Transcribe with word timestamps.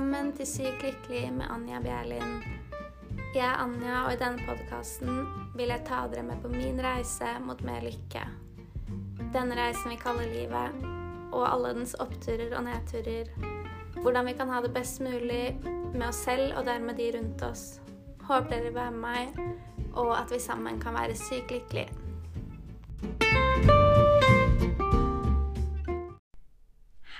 Velkommen 0.00 0.30
til 0.32 0.46
Sykt 0.48 0.80
lykkelig 0.80 1.26
med 1.36 1.50
Anja 1.52 1.76
Bjerlin. 1.84 2.38
Jeg 3.34 3.42
er 3.44 3.58
Anja, 3.60 3.98
og 4.06 4.14
i 4.14 4.16
denne 4.16 4.40
podkasten 4.48 5.26
vil 5.52 5.68
jeg 5.68 5.82
ta 5.84 5.98
dere 6.08 6.22
med 6.24 6.40
på 6.40 6.48
min 6.48 6.78
reise 6.80 7.28
mot 7.44 7.60
mer 7.68 7.84
lykke. 7.84 8.22
Denne 9.34 9.58
reisen 9.58 9.92
vi 9.92 9.98
kaller 10.00 10.32
livet, 10.32 10.86
og 11.36 11.44
alle 11.44 11.74
dens 11.76 11.92
oppturer 12.00 12.54
og 12.56 12.64
nedturer. 12.64 13.28
Hvordan 13.98 14.30
vi 14.30 14.34
kan 14.38 14.48
ha 14.48 14.62
det 14.64 14.72
best 14.72 15.04
mulig 15.04 15.58
med 15.66 16.06
oss 16.08 16.22
selv 16.24 16.56
og 16.56 16.64
dermed 16.70 16.96
de 16.96 17.10
rundt 17.18 17.44
oss. 17.50 17.66
Håper 18.24 18.48
dere 18.54 18.70
vil 18.70 18.78
være 18.80 18.96
med 18.96 19.04
meg, 19.04 19.36
og 19.92 20.14
at 20.16 20.32
vi 20.32 20.40
sammen 20.40 20.80
kan 20.80 20.96
være 20.96 21.20
sykt 21.26 21.52
lykkelige. 21.52 21.92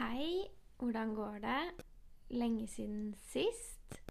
Hei, 0.01 0.48
hvordan 0.80 1.15
går 1.20 1.45
det? 1.45 1.89
Lenge 2.30 2.66
siden 2.66 3.15
sist. 3.19 4.02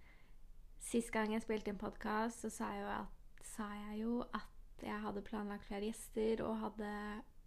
Sist 0.79 1.11
gang 1.11 1.33
jeg 1.33 1.41
spilte 1.41 1.71
en 1.71 1.77
podkast, 1.77 2.41
så 2.41 2.49
sa 2.49 2.71
jeg, 2.75 2.87
at, 2.91 3.45
sa 3.47 3.63
jeg 3.63 4.01
jo 4.01 4.23
at 4.33 4.83
jeg 4.83 4.99
hadde 4.99 5.21
planlagt 5.21 5.63
flere 5.63 5.87
gjester 5.87 6.43
og 6.43 6.57
hadde 6.59 6.89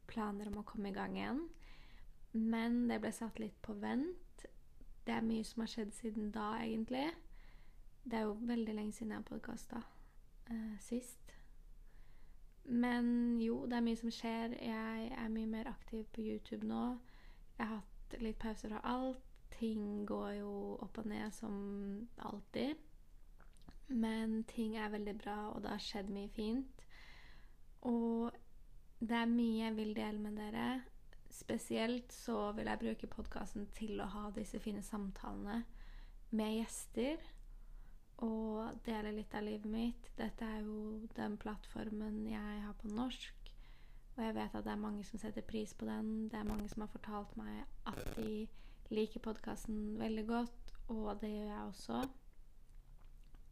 planer 0.08 0.48
om 0.48 0.60
å 0.62 0.64
komme 0.64 0.88
i 0.88 0.94
gang 0.96 1.16
igjen. 1.16 1.42
Men 2.32 2.86
det 2.88 3.02
ble 3.02 3.12
satt 3.12 3.40
litt 3.42 3.58
på 3.60 3.74
vent. 3.82 4.46
Det 5.04 5.12
er 5.12 5.26
mye 5.26 5.44
som 5.44 5.60
har 5.64 5.72
skjedd 5.74 5.92
siden 5.96 6.30
da, 6.32 6.54
egentlig. 6.62 7.10
Det 8.04 8.18
er 8.18 8.24
jo 8.30 8.38
veldig 8.40 8.76
lenge 8.78 8.96
siden 8.96 9.12
jeg 9.12 9.20
har 9.20 9.28
podkasta 9.28 9.82
uh, 9.82 10.78
sist. 10.80 11.34
Men 12.64 13.36
jo, 13.42 13.66
det 13.66 13.76
er 13.76 13.84
mye 13.84 14.00
som 14.00 14.14
skjer. 14.14 14.56
Jeg 14.56 15.12
er 15.18 15.28
mye 15.36 15.50
mer 15.50 15.68
aktiv 15.68 16.06
på 16.14 16.24
YouTube 16.24 16.64
nå. 16.64 16.96
Jeg 17.58 17.66
har 17.66 17.82
hatt 17.82 18.18
litt 18.24 18.40
pauser 18.40 18.72
og 18.78 18.88
alt. 18.94 19.31
Ting 19.62 20.06
går 20.06 20.30
jo 20.40 20.52
opp 20.82 20.96
og 20.98 21.04
ned 21.06 21.30
som 21.36 21.58
alltid. 22.18 22.80
Men 23.94 24.40
ting 24.50 24.74
er 24.74 24.90
veldig 24.90 25.14
bra, 25.20 25.36
og 25.52 25.60
det 25.62 25.70
har 25.70 25.82
skjedd 25.84 26.08
mye 26.10 26.30
fint. 26.34 26.80
Og 27.86 28.32
det 28.98 29.14
er 29.20 29.30
mye 29.30 29.60
jeg 29.60 29.76
vil 29.76 29.92
dele 29.94 30.18
med 30.18 30.34
dere. 30.40 30.64
Spesielt 31.30 32.10
så 32.12 32.50
vil 32.56 32.66
jeg 32.72 32.80
bruke 32.80 33.10
podkasten 33.12 33.68
til 33.76 34.02
å 34.02 34.08
ha 34.10 34.24
disse 34.34 34.58
fine 34.62 34.82
samtalene 34.82 35.60
med 36.34 36.56
gjester. 36.56 37.22
Og 38.26 38.82
dele 38.86 39.14
litt 39.14 39.34
av 39.38 39.46
livet 39.46 39.70
mitt. 39.70 40.10
Dette 40.18 40.48
er 40.56 40.66
jo 40.66 41.06
den 41.14 41.38
plattformen 41.38 42.24
jeg 42.26 42.64
har 42.66 42.74
på 42.82 42.90
norsk. 42.90 43.54
Og 44.16 44.24
jeg 44.26 44.36
vet 44.40 44.58
at 44.58 44.66
det 44.66 44.74
er 44.74 44.82
mange 44.88 45.06
som 45.06 45.22
setter 45.22 45.46
pris 45.46 45.70
på 45.74 45.86
den. 45.86 46.26
Det 46.34 46.40
er 46.40 46.50
mange 46.50 46.66
som 46.74 46.82
har 46.82 46.90
fortalt 46.90 47.38
meg 47.38 47.62
at 47.86 48.02
de 48.18 48.48
liker 48.90 49.20
podkasten 49.20 49.98
veldig 50.00 50.26
godt, 50.26 50.74
og 50.88 51.20
det 51.20 51.30
gjør 51.30 51.48
jeg 51.52 51.62
også. 51.68 52.02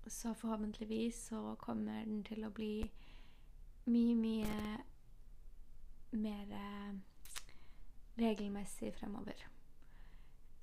Så 0.06 0.34
forhåpentligvis 0.34 1.14
så 1.30 1.54
kommer 1.60 2.04
den 2.04 2.24
til 2.24 2.44
å 2.44 2.50
bli 2.50 2.82
mye, 3.86 4.26
mye 4.26 4.56
mer 6.12 7.00
regelmessig 8.18 8.94
fremover. 8.94 9.46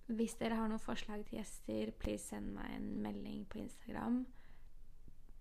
Hvis 0.07 0.37
dere 0.39 0.55
har 0.55 0.69
noen 0.71 0.79
forslag 0.79 1.25
til 1.27 1.39
gjester, 1.39 1.91
please 1.99 2.29
send 2.29 2.53
meg 2.55 2.75
en 2.77 2.89
melding 3.03 3.45
på 3.51 3.59
Instagram. 3.59 4.21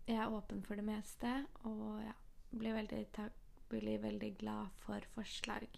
Jeg 0.07 0.19
er 0.23 0.33
åpen 0.35 0.63
for 0.67 0.79
det 0.79 0.87
meste, 0.87 1.33
og 1.67 2.01
ja, 2.03 2.15
blir 2.51 2.75
veldig, 2.75 3.03
blir 3.71 4.03
veldig 4.03 4.33
glad 4.39 4.75
for 4.83 5.07
forslag. 5.15 5.69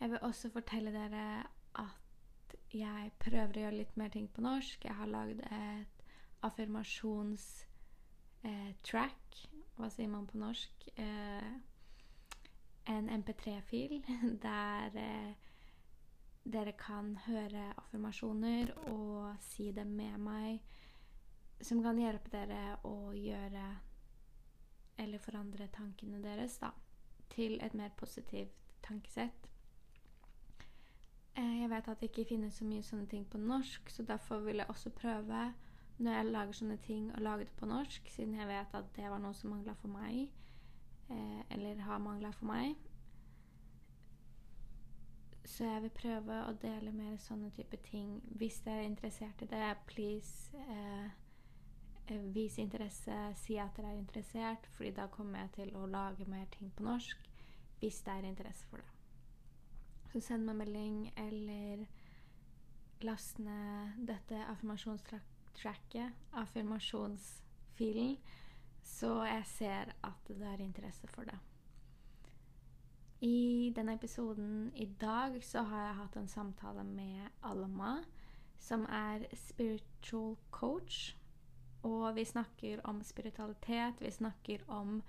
Jeg 0.00 0.10
vil 0.10 0.18
også 0.22 0.50
fortelle 0.50 0.92
dere 0.92 1.46
at 1.74 2.56
jeg 2.72 3.12
prøver 3.20 3.56
å 3.56 3.60
gjøre 3.64 3.76
litt 3.76 3.96
mer 4.00 4.08
ting 4.14 4.28
på 4.32 4.40
norsk. 4.44 4.84
Jeg 4.84 4.94
har 4.96 5.06
lagd 5.10 5.40
et 5.44 6.04
affirmasjonstrack. 6.46 7.66
Eh, 8.46 8.74
Hva 9.76 9.88
sier 9.92 10.08
man 10.08 10.26
på 10.28 10.38
norsk? 10.40 10.88
Eh, 10.96 11.52
en 12.94 13.08
MP3-fil 13.12 14.00
der 14.46 14.90
eh, 14.96 15.32
dere 16.44 16.72
kan 16.80 17.18
høre 17.26 17.74
affirmasjoner 17.76 18.72
og 18.88 19.36
si 19.44 19.72
dem 19.76 19.88
med 20.00 20.18
meg, 20.24 20.60
som 21.60 21.82
kan 21.84 21.98
hjelpe 22.00 22.32
dere 22.32 22.78
å 22.88 23.12
gjøre 23.12 23.68
eller 25.00 25.20
forandre 25.20 25.68
tankene 25.72 26.20
deres 26.24 26.56
da, 26.60 26.72
til 27.32 27.58
et 27.60 27.76
mer 27.76 27.92
positivt 28.00 28.56
tankesett. 28.84 29.49
Jeg 31.40 31.70
vet 31.70 31.88
at 31.88 32.00
det 32.00 32.10
ikke 32.10 32.28
finnes 32.34 32.58
så 32.58 32.66
mye 32.68 32.84
sånne 32.84 33.08
ting 33.08 33.24
på 33.30 33.38
norsk, 33.40 33.90
så 33.90 34.04
derfor 34.04 34.42
vil 34.44 34.60
jeg 34.60 34.68
også 34.68 34.90
prøve, 34.92 35.44
når 35.98 36.12
jeg 36.12 36.26
lager 36.34 36.58
sånne 36.58 36.76
ting, 36.84 37.08
å 37.16 37.22
lage 37.24 37.46
det 37.48 37.56
på 37.56 37.68
norsk, 37.70 38.10
siden 38.12 38.36
jeg 38.36 38.48
vet 38.48 38.76
at 38.76 38.92
det 38.96 39.08
var 39.10 39.22
noe 39.22 39.36
som 39.36 39.54
mangla 39.54 39.74
for 39.80 39.92
meg, 39.92 40.28
eller 41.50 41.80
har 41.86 41.98
mangla 41.98 42.32
for 42.36 42.50
meg. 42.50 42.76
Så 45.44 45.64
jeg 45.64 45.82
vil 45.82 45.90
prøve 45.96 46.36
å 46.46 46.52
dele 46.62 46.92
mer 46.94 47.16
sånne 47.18 47.50
type 47.56 47.80
ting. 47.88 48.20
Hvis 48.38 48.60
dere 48.64 48.84
er 48.84 48.90
interessert 48.90 49.42
i 49.42 49.48
det, 49.50 49.72
please 49.88 50.60
eh, 50.60 52.20
vis 52.34 52.58
interesse. 52.58 53.16
Si 53.40 53.58
at 53.58 53.74
dere 53.76 53.90
er 53.94 53.98
interessert, 53.98 54.68
fordi 54.76 54.92
da 55.00 55.08
kommer 55.10 55.42
jeg 55.42 55.52
til 55.58 55.74
å 55.76 55.88
lage 55.90 56.28
mer 56.30 56.46
ting 56.54 56.70
på 56.76 56.86
norsk. 56.86 57.28
Hvis 57.80 58.02
det 58.06 58.14
er 58.14 58.30
interesse 58.30 58.68
for 58.70 58.84
det. 58.84 58.99
Så 60.10 60.20
send 60.20 60.46
meg 60.46 60.58
melding, 60.58 61.12
eller 61.16 61.84
last 63.06 63.38
ned 63.38 64.00
dette 64.08 64.40
affirmasjonstracket, 64.50 66.16
affirmasjonsfilen, 66.32 68.16
så 68.82 69.12
jeg 69.24 69.46
ser 69.46 69.94
at 70.02 70.28
det 70.28 70.46
er 70.46 70.64
interesse 70.64 71.08
for 71.14 71.28
det. 71.30 71.38
I 73.20 73.70
denne 73.76 73.94
episoden 73.94 74.72
i 74.74 74.86
dag 75.00 75.36
så 75.44 75.62
har 75.62 75.86
jeg 75.86 75.96
hatt 75.98 76.16
en 76.16 76.28
samtale 76.28 76.84
med 76.84 77.28
Alma, 77.44 77.98
som 78.58 78.86
er 78.88 79.26
spiritual 79.36 80.36
coach. 80.50 81.16
Og 81.82 82.14
vi 82.16 82.24
snakker 82.24 82.80
om 82.84 83.02
spiritualitet, 83.04 84.00
vi 84.00 84.10
snakker 84.10 84.64
om 84.68 85.02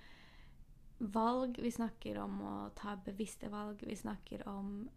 valg, 1.01 1.57
vi 1.59 1.71
snakker 1.71 2.17
om 2.21 2.41
å 2.45 2.55
ta 2.77 2.95
bevisste 3.05 3.49
valg, 3.49 3.81
vi 3.87 3.95
snakker 3.97 4.43
om 4.49 4.89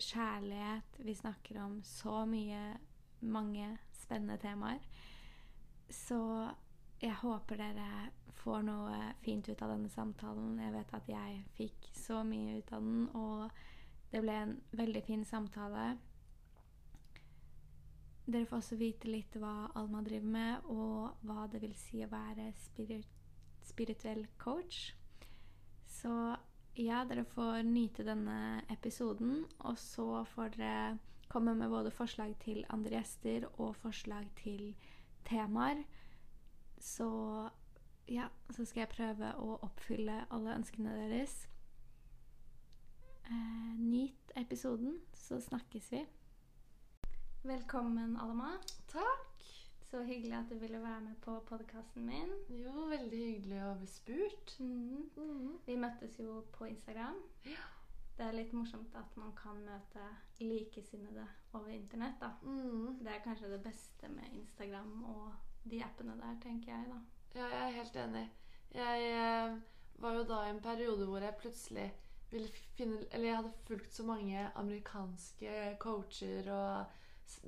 kjærlighet, 0.00 1.00
vi 1.04 1.14
snakker 1.14 1.60
om 1.60 1.80
så 1.84 2.24
mye, 2.28 2.78
mange 3.20 3.66
spennende 3.92 4.38
temaer. 4.40 4.80
Så 5.92 6.20
jeg 7.00 7.18
håper 7.20 7.60
dere 7.60 7.90
får 8.40 8.62
noe 8.64 9.00
fint 9.24 9.48
ut 9.48 9.62
av 9.62 9.74
denne 9.74 9.90
samtalen. 9.92 10.54
Jeg 10.62 10.72
vet 10.72 10.94
at 10.96 11.10
jeg 11.10 11.42
fikk 11.58 11.90
så 11.96 12.22
mye 12.24 12.60
ut 12.60 12.72
av 12.72 12.86
den, 12.86 13.02
og 13.12 13.50
det 14.12 14.22
ble 14.24 14.38
en 14.46 14.54
veldig 14.72 15.02
fin 15.04 15.24
samtale. 15.28 15.90
Dere 18.24 18.46
får 18.46 18.62
også 18.62 18.78
vite 18.80 19.10
litt 19.10 19.36
hva 19.42 19.70
Alma 19.76 20.00
driver 20.06 20.32
med, 20.32 20.70
og 20.72 21.26
hva 21.26 21.44
det 21.52 21.60
vil 21.60 21.76
si 21.76 22.00
å 22.04 22.10
være 22.12 22.52
spirit 22.56 23.16
spirituell 23.70 24.24
coach. 24.38 24.94
Så 26.00 26.36
ja, 26.80 27.04
dere 27.04 27.26
får 27.28 27.62
nyte 27.68 28.04
denne 28.06 28.62
episoden, 28.72 29.44
og 29.58 29.78
så 29.78 30.24
får 30.34 30.54
dere 30.56 30.98
komme 31.30 31.54
med 31.54 31.70
både 31.70 31.92
forslag 31.94 32.34
til 32.42 32.64
andre 32.72 32.96
gjester 32.96 33.46
og 33.52 33.76
forslag 33.76 34.30
til 34.40 34.72
temaer. 35.28 35.84
Så 36.80 37.10
ja, 38.08 38.26
så 38.50 38.64
skal 38.64 38.86
jeg 38.86 38.94
prøve 38.96 39.34
å 39.38 39.58
oppfylle 39.62 40.24
alle 40.32 40.56
ønskene 40.56 40.96
deres. 40.96 41.36
Eh, 43.30 43.74
nyt 43.78 44.32
episoden, 44.40 44.98
så 45.14 45.38
snakkes 45.40 45.92
vi. 45.92 46.06
Velkommen, 47.44 48.16
Alma. 48.16 48.56
Takk. 48.88 49.29
Så 49.90 50.02
hyggelig 50.02 50.36
at 50.38 50.50
du 50.50 50.54
ville 50.58 50.82
være 50.82 51.00
med 51.00 51.14
på 51.22 51.32
podkasten 51.48 52.06
min. 52.06 52.30
Jo, 52.48 52.84
veldig 52.92 53.18
hyggelig 53.18 53.56
å 53.66 53.72
bli 53.80 53.88
spurt. 53.90 54.52
Mm. 54.62 55.08
Mm. 55.16 55.56
Vi 55.66 55.74
møttes 55.82 56.14
jo 56.22 56.44
på 56.54 56.68
Instagram. 56.70 57.18
Ja. 57.50 57.64
Det 58.14 58.28
er 58.28 58.36
litt 58.36 58.52
morsomt 58.54 58.94
at 58.94 59.16
man 59.18 59.32
kan 59.34 59.58
møte 59.66 60.04
likesinnede 60.38 61.26
over 61.58 61.74
internett. 61.74 62.20
da. 62.20 62.30
Mm. 62.42 63.00
Det 63.02 63.10
er 63.16 63.24
kanskje 63.24 63.50
det 63.50 63.58
beste 63.64 64.12
med 64.14 64.30
Instagram 64.38 64.94
og 65.10 65.32
de 65.64 65.82
appene 65.82 66.14
der, 66.22 66.38
tenker 66.44 66.70
jeg, 66.76 66.86
da. 66.92 67.00
Ja, 67.40 67.50
jeg 67.50 67.66
er 67.66 67.76
helt 67.80 68.00
enig. 68.04 68.24
Jeg 68.74 69.10
eh, 69.10 69.58
var 70.06 70.20
jo 70.20 70.24
da 70.30 70.44
i 70.46 70.54
en 70.54 70.62
periode 70.62 71.10
hvor 71.10 71.26
jeg 71.26 71.40
plutselig 71.42 71.90
ville 72.30 72.48
finne 72.78 73.02
Eller 73.10 73.26
jeg 73.26 73.36
hadde 73.36 73.52
fulgt 73.66 73.94
så 73.94 74.04
mange 74.06 74.50
amerikanske 74.54 75.76
coacher 75.82 76.52
og 76.54 76.84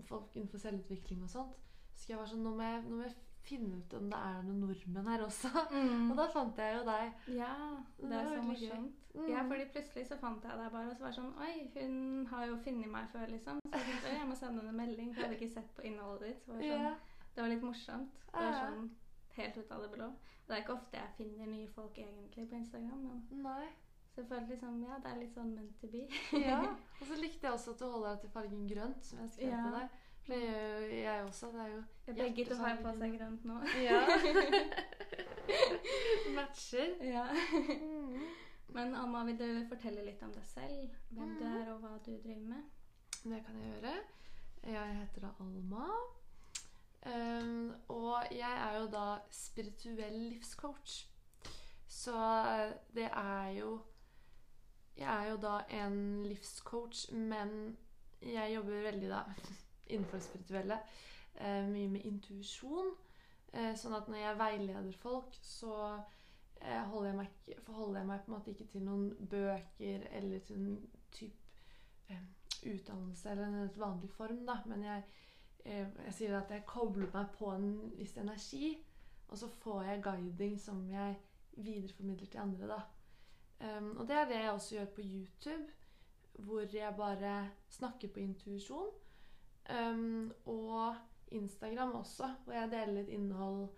folk 0.08 0.34
innenfor 0.34 0.58
selvutvikling 0.58 1.22
og 1.22 1.30
sånt. 1.30 1.61
Så 2.02 2.10
jeg 2.10 2.18
var 2.18 2.26
sånn 2.26 2.42
Nå 2.42 2.50
må 2.58 2.64
jeg, 2.66 2.80
nå 2.88 2.96
må 2.98 3.04
jeg 3.06 3.14
finne 3.42 3.78
ut 3.82 3.94
om 3.98 4.08
det 4.10 4.18
er 4.22 4.42
noen 4.46 4.60
nordmenn 4.62 5.08
her 5.10 5.22
også. 5.26 5.50
Mm. 5.72 6.10
Og 6.12 6.16
da 6.18 6.26
fant 6.30 6.58
jeg 6.62 6.76
jo 6.76 6.82
deg. 6.86 7.12
Ja, 7.36 7.52
det 7.98 8.08
Det 8.10 8.18
er 8.18 8.28
så 8.30 8.42
morsomt. 8.46 8.98
Mm. 9.14 9.28
Ja, 9.28 9.42
fordi 9.48 9.64
plutselig 9.74 10.04
så 10.08 10.16
fant 10.20 10.44
jeg 10.46 10.58
deg 10.58 10.70
bare, 10.72 10.88
og 10.90 10.96
så 10.96 11.04
var 11.04 11.10
det 11.12 11.18
sånn 11.18 11.34
Oi, 11.46 11.54
hun 11.76 12.26
har 12.30 12.46
jo 12.48 12.56
funnet 12.64 12.90
meg 12.90 13.08
før, 13.12 13.26
liksom. 13.34 13.58
Så 13.66 13.72
jeg 13.78 13.86
tenkte, 13.88 14.12
jeg 14.18 14.28
må 14.30 14.36
sende 14.38 14.62
henne 14.62 14.72
en 14.74 14.80
melding, 14.82 15.10
for 15.14 15.20
jeg 15.22 15.28
hadde 15.30 15.38
ikke 15.40 15.54
sett 15.56 15.72
på 15.76 15.86
innholdet 15.90 16.28
ditt. 16.30 16.42
Så 16.46 16.52
det 16.52 16.58
var, 16.58 16.68
sånn, 16.70 16.86
Ja. 16.86 17.24
det 17.34 17.42
var 17.44 17.50
litt 17.54 17.66
morsomt. 17.66 18.20
Det 18.32 18.44
var 18.46 18.58
sånn 18.60 18.90
helt 19.38 19.56
ut 19.62 19.70
av 19.76 19.82
det 19.86 19.90
blå. 19.96 20.10
Det 20.46 20.54
er 20.56 20.62
ikke 20.64 20.74
ofte 20.78 20.98
jeg 20.98 21.16
finner 21.18 21.46
nye 21.52 21.68
folk 21.70 21.98
egentlig 21.98 22.48
på 22.50 22.56
Instagram, 22.58 23.02
men 23.08 23.42
Nei. 23.42 23.68
så 24.12 24.20
jeg 24.22 24.28
følte 24.28 24.52
liksom, 24.54 24.80
ja, 24.86 24.98
det 25.02 25.10
er 25.12 25.20
litt 25.22 25.34
sånn 25.36 25.52
meant 25.54 25.76
to 25.80 25.88
be. 25.92 26.06
Ja. 26.38 26.60
Og 27.00 27.06
så 27.10 27.16
likte 27.20 27.46
jeg 27.46 27.52
også 27.56 27.72
at 27.74 27.78
du 27.78 27.86
holder 27.90 28.08
deg 28.14 28.20
til 28.26 28.30
fargen 28.38 28.66
grønt, 28.68 29.04
som 29.04 29.18
jeg 29.22 29.30
skrev 29.36 29.50
Ja. 29.54 29.62
til 29.66 29.76
deg. 29.80 29.88
Det 30.26 30.38
gjør 30.38 30.80
jo 30.80 30.96
jeg 31.02 31.22
også. 31.24 31.46
Det 31.52 31.60
er 31.60 31.68
jo 31.72 31.82
Begge 32.14 32.44
to 32.48 32.54
har 32.60 32.76
på 32.82 32.92
seg 32.98 33.16
grønt 33.18 33.44
nå. 33.44 33.56
Ja. 33.82 34.00
Matcher. 36.36 36.94
Ja. 37.04 37.26
Mm. 37.80 38.22
Men 38.72 38.94
Alma, 38.96 39.24
vil 39.28 39.36
du 39.38 39.48
fortelle 39.68 40.04
litt 40.06 40.22
om 40.24 40.32
deg 40.32 40.44
selv? 40.48 40.94
Hvem 41.10 41.34
du 41.38 41.44
Mhm. 41.44 41.56
er, 41.60 41.72
og 41.72 41.80
hva 41.80 41.98
du 42.06 42.12
driver 42.22 42.46
med? 42.54 42.62
Det 43.24 43.42
kan 43.44 43.58
jeg 43.60 43.72
gjøre. 43.74 43.94
Jeg 44.72 44.96
heter 44.96 45.20
da 45.20 45.30
Alma. 45.40 45.88
Um, 47.06 47.74
og 47.88 48.22
jeg 48.30 48.52
er 48.62 48.78
jo 48.78 48.86
da 48.86 49.18
spirituell 49.30 50.18
livscoach. 50.30 51.08
Så 51.88 52.14
det 52.94 53.08
er 53.12 53.48
jo 53.58 53.80
Jeg 54.96 55.24
er 55.24 55.30
jo 55.30 55.36
da 55.36 55.58
en 55.70 56.22
livscoach, 56.22 57.12
men 57.12 57.76
jeg 58.22 58.54
jobber 58.54 58.82
veldig 58.82 59.08
da 59.08 59.22
innenfor 59.92 60.18
det 60.18 60.26
spirituelle. 60.26 60.78
eh, 61.34 61.68
mye 61.68 61.88
med 61.88 62.04
intuisjon. 62.04 62.92
Eh, 63.52 63.74
sånn 63.76 63.96
at 63.96 64.08
når 64.08 64.18
jeg 64.18 64.38
veileder 64.38 64.98
folk, 65.00 65.36
så 65.44 65.74
eh, 66.60 66.82
holder 66.92 67.10
jeg 67.10 67.16
meg, 67.16 67.56
forholder 67.66 68.00
jeg 68.00 68.08
meg 68.08 68.20
på 68.20 68.30
en 68.30 68.36
måte 68.36 68.52
ikke 68.52 68.68
til 68.72 68.86
noen 68.86 69.10
bøker 69.30 70.06
eller 70.12 70.44
til 70.46 70.56
en 70.56 70.78
type 71.12 72.18
utdannelse 72.62 73.30
eller 73.30 73.46
en 73.48 73.70
vanlig 73.76 74.10
form, 74.10 74.44
da. 74.46 74.58
Men 74.66 74.84
jeg, 74.86 75.04
jeg 75.64 76.14
sier 76.14 76.38
at 76.38 76.50
jeg 76.52 76.66
kobler 76.68 77.10
meg 77.14 77.30
på 77.38 77.50
en 77.54 77.68
viss 77.98 78.16
energi, 78.20 78.76
og 79.28 79.38
så 79.40 79.48
får 79.48 79.82
jeg 79.88 80.02
guiding 80.04 80.58
som 80.60 80.82
jeg 80.90 81.16
videreformidler 81.56 82.30
til 82.30 82.42
andre, 82.44 82.68
da. 82.76 82.80
Um, 83.62 83.96
og 83.96 84.08
det 84.08 84.16
er 84.16 84.28
det 84.28 84.38
jeg 84.40 84.50
også 84.50 84.74
gjør 84.74 84.90
på 84.94 85.04
YouTube, 85.04 85.72
hvor 86.38 86.76
jeg 86.76 86.94
bare 86.96 87.50
snakker 87.68 88.08
på 88.08 88.20
intuisjon. 88.20 88.90
Um, 89.70 90.32
og 90.46 90.94
Instagram 91.30 91.92
også, 91.94 92.34
hvor 92.44 92.52
jeg 92.52 92.70
deler 92.70 92.92
litt 92.92 93.08
innhold 93.08 93.68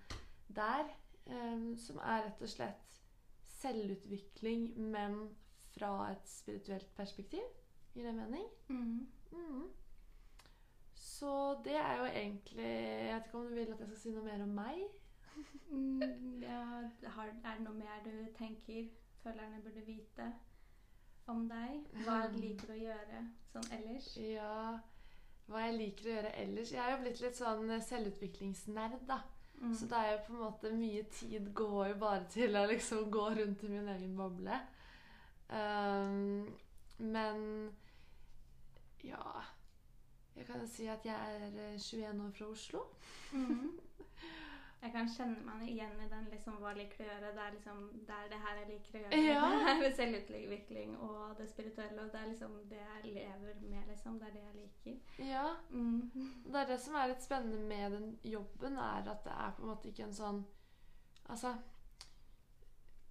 der. 0.48 0.88
um, 1.26 1.76
som 1.76 1.96
er 1.96 2.26
rett 2.26 2.42
og 2.42 2.48
slett 2.48 2.98
selvutvikling, 3.48 4.66
men 4.76 5.28
fra 5.72 6.10
et 6.12 6.28
spirituelt 6.28 6.90
perspektiv. 6.96 7.46
Gir 7.94 8.06
det 8.06 8.14
mening? 8.14 8.44
Mm. 8.68 9.06
Mm. 9.32 9.62
Så 10.94 11.60
det 11.64 11.76
er 11.76 11.96
jo 11.96 12.04
egentlig 12.04 12.64
Jeg 12.64 13.14
vet 13.14 13.26
ikke 13.26 13.38
om 13.38 13.46
du 13.46 13.54
vil 13.54 13.72
at 13.72 13.80
jeg 13.80 13.88
skal 13.88 13.98
si 13.98 14.10
noe 14.10 14.24
mer 14.24 14.42
om 14.42 14.48
meg? 14.48 14.82
Mm, 15.70 16.42
ja, 16.42 16.60
er 17.02 17.30
det 17.44 17.60
noe 17.64 17.74
mer 17.74 18.02
du 18.04 18.10
tenker 18.38 18.88
følgerne 19.22 19.62
burde 19.62 19.86
vite 19.86 20.32
om 21.26 21.48
deg? 21.48 21.86
Hva 22.04 22.18
liker 22.34 22.66
du 22.66 22.74
å 22.74 22.82
gjøre 22.82 23.22
sånn 23.52 23.70
ellers? 23.78 24.10
Ja 24.20 24.78
Hva 25.50 25.66
jeg 25.66 25.76
liker 25.76 26.06
å 26.08 26.12
gjøre 26.14 26.34
ellers 26.40 26.70
Jeg 26.72 26.80
er 26.80 26.92
jo 26.94 27.00
blitt 27.02 27.20
litt 27.20 27.36
sånn 27.36 27.72
selvutviklingsnerd, 27.88 29.02
da. 29.08 29.20
Mm. 29.60 29.74
Så 29.76 29.86
det 29.90 29.98
er 29.98 30.12
jo 30.12 30.22
på 30.26 30.32
en 30.34 30.42
måte 30.42 30.72
mye 30.74 31.02
tid 31.14 31.50
går 31.56 31.88
jo 31.92 31.98
bare 32.00 32.24
til 32.32 32.56
å 32.58 32.64
liksom 32.68 33.10
gå 33.12 33.26
rundt 33.38 33.62
i 33.64 33.70
min 33.70 33.88
egen 33.92 34.16
boble. 34.18 34.58
Um, 35.48 36.46
men 36.98 37.42
ja 39.04 39.42
Jeg 40.34 40.46
kan 40.46 40.60
jo 40.60 40.66
si 40.66 40.86
at 40.88 41.04
jeg 41.04 41.14
er 41.14 41.58
eh, 41.68 41.78
21 41.78 42.22
år 42.24 42.30
fra 42.38 42.46
Oslo. 42.46 42.86
Mhm. 43.32 43.72
Jeg 44.84 44.92
kan 44.92 45.06
kjenne 45.08 45.40
meg 45.46 45.62
igjen 45.72 45.94
i 46.04 46.06
den 46.10 46.26
liksom, 46.28 46.58
hva 46.60 46.74
liker 46.76 46.98
du 46.98 47.04
å 47.06 47.06
gjøre. 47.06 47.28
Det 47.32 47.42
er 47.44 47.54
liksom 47.54 47.78
det 48.04 48.16
er 48.18 48.26
det 48.28 48.40
her 48.42 48.58
jeg 48.60 48.66
liker 48.68 48.98
å 48.98 49.00
gjøre. 49.00 49.20
Ja. 49.24 49.46
Det 49.80 49.86
er 49.86 49.94
selvutvikling 49.96 50.90
og 51.06 51.38
det 51.38 51.46
spirituelle. 51.48 52.02
Og 52.02 52.10
det 52.12 52.20
er 52.20 52.28
liksom 52.28 52.58
det 52.68 52.80
jeg 52.82 53.14
lever 53.14 53.62
med, 53.62 53.86
liksom. 53.88 54.18
Det 54.20 54.28
er 54.28 54.34
det 54.34 54.42
jeg 54.42 54.58
liker. 54.58 54.98
Ja, 55.30 55.46
Mm. 55.70 56.10
Det 56.44 56.60
er 56.60 56.68
det 56.68 56.78
som 56.80 56.94
er 57.00 57.08
litt 57.14 57.24
spennende 57.24 57.62
med 57.68 57.96
den 57.96 58.18
jobben, 58.22 58.76
er 58.76 59.08
at 59.14 59.24
det 59.24 59.32
er 59.32 59.56
på 59.56 59.64
en 59.64 59.72
måte 59.72 59.88
ikke 59.88 60.04
en 60.04 60.14
sånn 60.20 60.44
Altså 61.32 61.54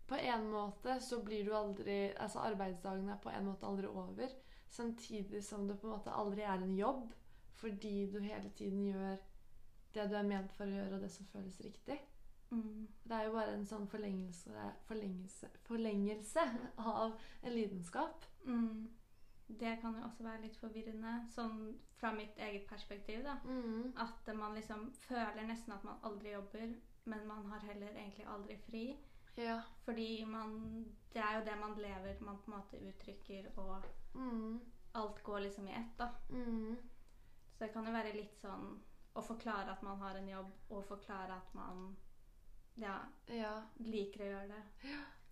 På 0.07 0.15
en 0.15 0.47
måte 0.51 0.99
så 1.01 1.23
blir 1.25 1.45
du 1.45 1.55
aldri 1.57 2.13
Altså 2.13 2.43
arbeidsdagen 2.45 3.09
er 3.09 3.17
på 3.17 3.33
en 3.33 3.49
måte 3.49 3.65
aldri 3.65 3.89
over. 3.89 4.29
Samtidig 4.69 5.43
som 5.43 5.67
det 5.67 5.79
på 5.81 5.87
en 5.87 5.97
måte 5.97 6.13
aldri 6.13 6.45
er 6.45 6.61
en 6.61 6.77
jobb, 6.77 7.13
fordi 7.57 8.11
du 8.13 8.19
hele 8.19 8.49
tiden 8.49 8.85
gjør 8.85 9.17
det 9.93 10.09
du 10.09 10.15
er 10.15 10.23
ment 10.27 10.51
for 10.57 10.65
å 10.65 10.75
gjøre, 10.75 10.95
og 10.97 11.01
det 11.01 11.11
som 11.11 11.25
føles 11.25 11.59
riktig. 11.61 11.99
Mm. 12.51 12.87
Det 13.03 13.15
er 13.17 13.25
jo 13.27 13.33
bare 13.33 13.53
en 13.57 13.65
sånn 13.65 13.87
forlengelse, 13.89 14.65
forlengelse, 14.87 15.49
forlengelse 15.67 16.43
av 16.77 17.15
en 17.43 17.53
lidenskap. 17.55 18.25
Mm. 18.45 18.89
Det 19.47 19.73
kan 19.81 19.95
jo 19.97 20.03
også 20.07 20.23
være 20.23 20.41
litt 20.41 20.57
forvirrende, 20.57 21.13
sånn 21.33 21.75
fra 21.99 22.11
mitt 22.15 22.37
eget 22.37 22.67
perspektiv. 22.69 23.23
da. 23.23 23.35
Mm. 23.45 23.93
At 23.97 24.29
man 24.35 24.55
liksom 24.55 24.91
føler 25.07 25.47
nesten 25.47 25.73
at 25.73 25.83
man 25.83 25.99
aldri 26.03 26.31
jobber, 26.33 26.75
men 27.05 27.27
man 27.27 27.45
har 27.51 27.59
heller 27.59 27.91
egentlig 27.93 28.25
aldri 28.25 28.57
fri. 28.57 28.85
Ja. 29.37 29.61
Fordi 29.85 30.23
man 30.25 30.85
Det 31.13 31.21
er 31.21 31.39
jo 31.39 31.45
det 31.45 31.59
man 31.59 31.75
lever, 31.77 32.15
man 32.21 32.37
på 32.37 32.51
en 32.51 32.57
måte 32.57 32.79
uttrykker, 32.87 33.51
og 33.57 33.83
Mm. 34.15 34.59
alt 34.95 35.23
går 35.23 35.39
liksom 35.39 35.67
i 35.67 35.71
ett, 35.71 35.97
da. 35.97 36.09
Mm. 36.29 36.77
Så 37.51 37.59
det 37.59 37.73
kan 37.73 37.85
jo 37.85 37.91
være 37.91 38.13
litt 38.15 38.37
sånn 38.41 38.79
å 39.15 39.21
forklare 39.21 39.71
at 39.71 39.83
man 39.83 39.97
har 39.99 40.15
en 40.15 40.29
jobb, 40.29 40.51
og 40.69 40.85
forklare 40.85 41.35
at 41.37 41.53
man 41.55 41.95
ja, 42.77 42.97
Ja. 43.29 43.61
liker 43.79 44.23
å 44.23 44.29
gjøre 44.31 44.47
det. 44.47 44.63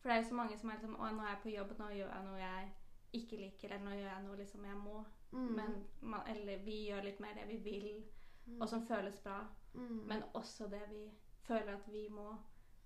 For 0.01 0.09
det 0.09 0.17
er 0.17 0.21
jo 0.21 0.29
så 0.29 0.35
mange 0.35 0.57
som 0.57 0.69
er 0.69 0.73
liksom 0.77 0.95
Å, 0.95 1.09
nå 1.11 1.23
er 1.23 1.29
jeg 1.35 1.41
på 1.43 1.49
jobb, 1.55 1.73
nå 1.79 1.87
gjør 1.89 2.13
jeg 2.15 2.25
noe 2.25 2.39
jeg 2.39 2.71
ikke 3.13 3.37
liker, 3.37 3.69
eller 3.73 3.85
nå 3.85 3.95
gjør 3.97 4.09
jeg 4.13 4.23
noe 4.23 4.37
liksom 4.37 4.65
jeg 4.65 4.77
må. 4.77 5.05
Mm. 5.31 5.49
Men 5.55 5.73
man, 6.01 6.27
eller 6.27 6.57
vi 6.65 6.77
gjør 6.89 7.03
litt 7.03 7.19
mer 7.19 7.33
det 7.35 7.47
vi 7.47 7.57
vil, 7.57 8.03
Mm. 8.47 8.61
og 8.61 8.69
som 8.69 8.81
føles 8.85 9.19
bra. 9.21 9.47
Mm. 9.73 9.99
Men 10.07 10.23
også 10.33 10.67
det 10.69 10.81
vi 10.89 11.11
føler 11.45 11.73
at 11.75 11.87
vi 11.87 12.07
må 12.09 12.35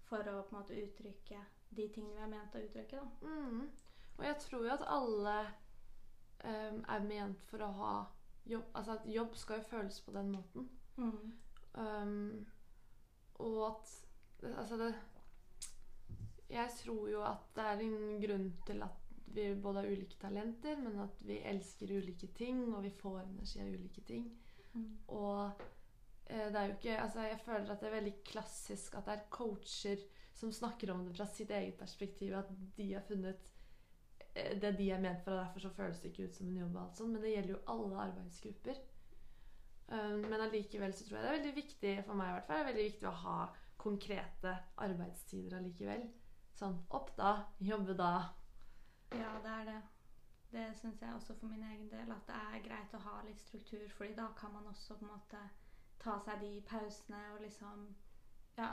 for 0.03 0.18
å 0.27 0.41
på 0.44 0.56
en 0.56 0.62
måte 0.62 0.75
uttrykke 0.83 1.39
de 1.71 1.88
tingene 1.95 2.15
vi 2.15 2.21
er 2.21 2.27
ment 2.27 2.56
å 2.56 2.59
uttrykke. 2.65 2.98
da. 3.00 3.27
Mm. 3.27 3.69
Og 4.18 4.25
jeg 4.25 4.36
tror 4.39 4.65
jo 4.65 4.74
at 4.74 4.83
alle 4.88 5.38
um, 6.43 6.84
er 6.89 7.00
ment 7.08 7.41
for 7.50 7.58
å 7.63 7.72
ha 7.72 7.93
jobb 8.46 8.63
Altså 8.75 8.91
at 8.91 9.08
jobb 9.10 9.36
skal 9.36 9.58
jo 9.58 9.63
føles 9.63 10.01
på 10.01 10.12
den 10.12 10.29
måten. 10.31 10.70
Mm. 10.98 11.32
Um, 11.75 12.46
og 13.44 13.58
at 13.68 13.94
Altså 14.46 14.78
det 14.78 14.94
Jeg 16.50 16.70
tror 16.84 17.08
jo 17.10 17.24
at 17.25 17.48
det 17.56 17.64
er 17.66 17.82
en 17.84 18.22
grunn 18.22 18.54
til 18.68 18.84
at 18.86 19.02
vi 19.36 19.48
både 19.56 19.82
har 19.82 19.88
ulike 19.92 20.16
talenter, 20.22 20.78
men 20.80 21.00
at 21.04 21.24
vi 21.28 21.40
elsker 21.44 21.92
ulike 21.98 22.28
ting, 22.28 22.75
og 22.75 22.84
vi 22.86 22.92
får 22.96 23.18
energi 23.25 23.60
av 23.60 23.74
ulike 23.74 24.04
ting. 24.08 24.30
Mm. 24.74 24.86
Og 25.08 25.42
eh, 26.28 26.46
det 26.52 26.60
er 26.60 26.70
jo 26.70 26.75
ikke 26.78 27.00
Altså, 27.02 27.25
jeg 27.25 27.42
føler 27.44 27.72
at 27.72 27.82
det 27.82 27.90
er 27.90 27.98
veldig 27.98 28.14
klassisk 28.30 28.96
at 28.96 29.10
det 29.10 29.18
er 29.18 29.28
coacher 29.30 30.06
som 30.36 30.52
snakker 30.52 30.92
om 30.92 31.06
det 31.06 31.16
fra 31.18 31.28
sitt 31.28 31.52
eget 31.52 31.78
perspektiv, 31.80 32.34
at 32.36 32.50
de 32.78 32.94
har 32.94 33.04
funnet 33.08 33.52
eh, 34.34 34.56
det 34.62 34.75
de 34.78 34.90
er 34.92 35.04
ment 35.04 35.24
for, 35.24 35.32
og 35.32 35.44
derfor 35.44 35.66
så 35.66 35.75
føles 35.75 36.00
det 36.00 36.12
ikke 36.12 36.30
ut 36.30 36.40
som 36.40 36.48
en 36.48 36.58
jobb. 36.62 36.75
og 36.75 36.82
alt 36.84 36.98
sånt, 36.98 37.12
Men 37.12 37.22
det 37.22 37.36
gjelder 37.36 37.56
jo 37.56 37.64
alle 37.75 38.02
arbeidsgrupper. 38.08 38.82
Um, 39.88 40.24
men 40.25 40.42
allikevel 40.42 40.94
så 40.94 41.06
tror 41.06 41.20
jeg 41.20 41.25
det 41.25 41.32
er 41.32 41.38
veldig 41.38 41.56
viktig 41.56 41.92
for 42.08 42.18
meg 42.18 42.32
i 42.32 42.36
hvert 42.36 42.48
fall, 42.48 42.56
det 42.56 42.63
er 42.63 42.70
veldig 42.72 42.86
viktig 42.88 43.10
å 43.10 43.18
ha 43.22 43.39
konkrete 43.77 44.54
arbeidstider 44.82 45.60
allikevel. 45.60 46.08
Sånn 46.58 46.80
opp 46.98 47.12
da, 47.20 47.34
jobbe 47.60 47.94
da. 48.00 48.13
Ja, 49.13 49.36
det 49.44 49.51
er 49.51 49.70
det. 49.70 49.82
Det 50.56 50.65
syns 50.80 51.01
jeg 51.04 51.13
også 51.13 51.36
for 51.36 51.51
min 51.51 51.63
egen 51.68 51.89
del. 51.92 52.12
At 52.15 52.25
det 52.30 52.39
er 52.39 52.65
greit 52.65 52.96
å 52.96 53.04
ha 53.04 53.20
litt 53.27 53.42
struktur, 53.44 53.86
fordi 53.98 54.15
da 54.18 54.30
kan 54.39 54.54
man 54.56 54.68
også 54.72 54.96
på 54.96 55.06
en 55.06 55.12
måte 55.12 55.42
ta 56.01 56.18
seg 56.24 56.42
de 56.42 56.51
pausene 56.70 57.22
og 57.36 57.42
liksom 57.44 57.88
Ja, 58.56 58.70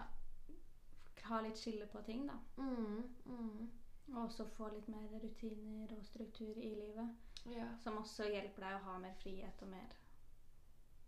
ha 1.26 1.40
litt 1.42 1.58
skille 1.58 1.86
på 1.90 2.02
ting, 2.06 2.26
da. 2.26 2.38
Mm, 2.56 3.02
mm. 3.26 3.70
Og 4.12 4.22
også 4.24 4.46
få 4.56 4.68
litt 4.74 4.88
mer 4.88 5.10
rutiner 5.22 5.92
og 5.96 6.04
struktur 6.06 6.54
i 6.56 6.70
livet. 6.74 7.18
Ja. 7.50 7.66
Som 7.82 7.98
også 7.98 8.28
hjelper 8.30 8.66
deg 8.66 8.78
å 8.78 8.84
ha 8.86 8.98
mer 9.02 9.14
frihet 9.22 9.62
og 9.62 9.72
mer 9.72 9.96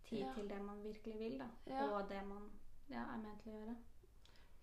tid 0.09 0.19
Ja. 0.19 0.33
til 0.33 0.49
det 0.49 0.61
man 0.61 0.83
virkelig 0.83 1.19
vil, 1.19 1.39
da. 1.39 1.47
Ja. 1.67 1.89
Og 1.89 2.09
det 2.09 2.21
man 2.27 2.49
ja, 2.89 3.01
er 3.13 3.17
ment 3.17 3.41
til 3.43 3.51
å 3.51 3.55
gjøre. 3.59 3.75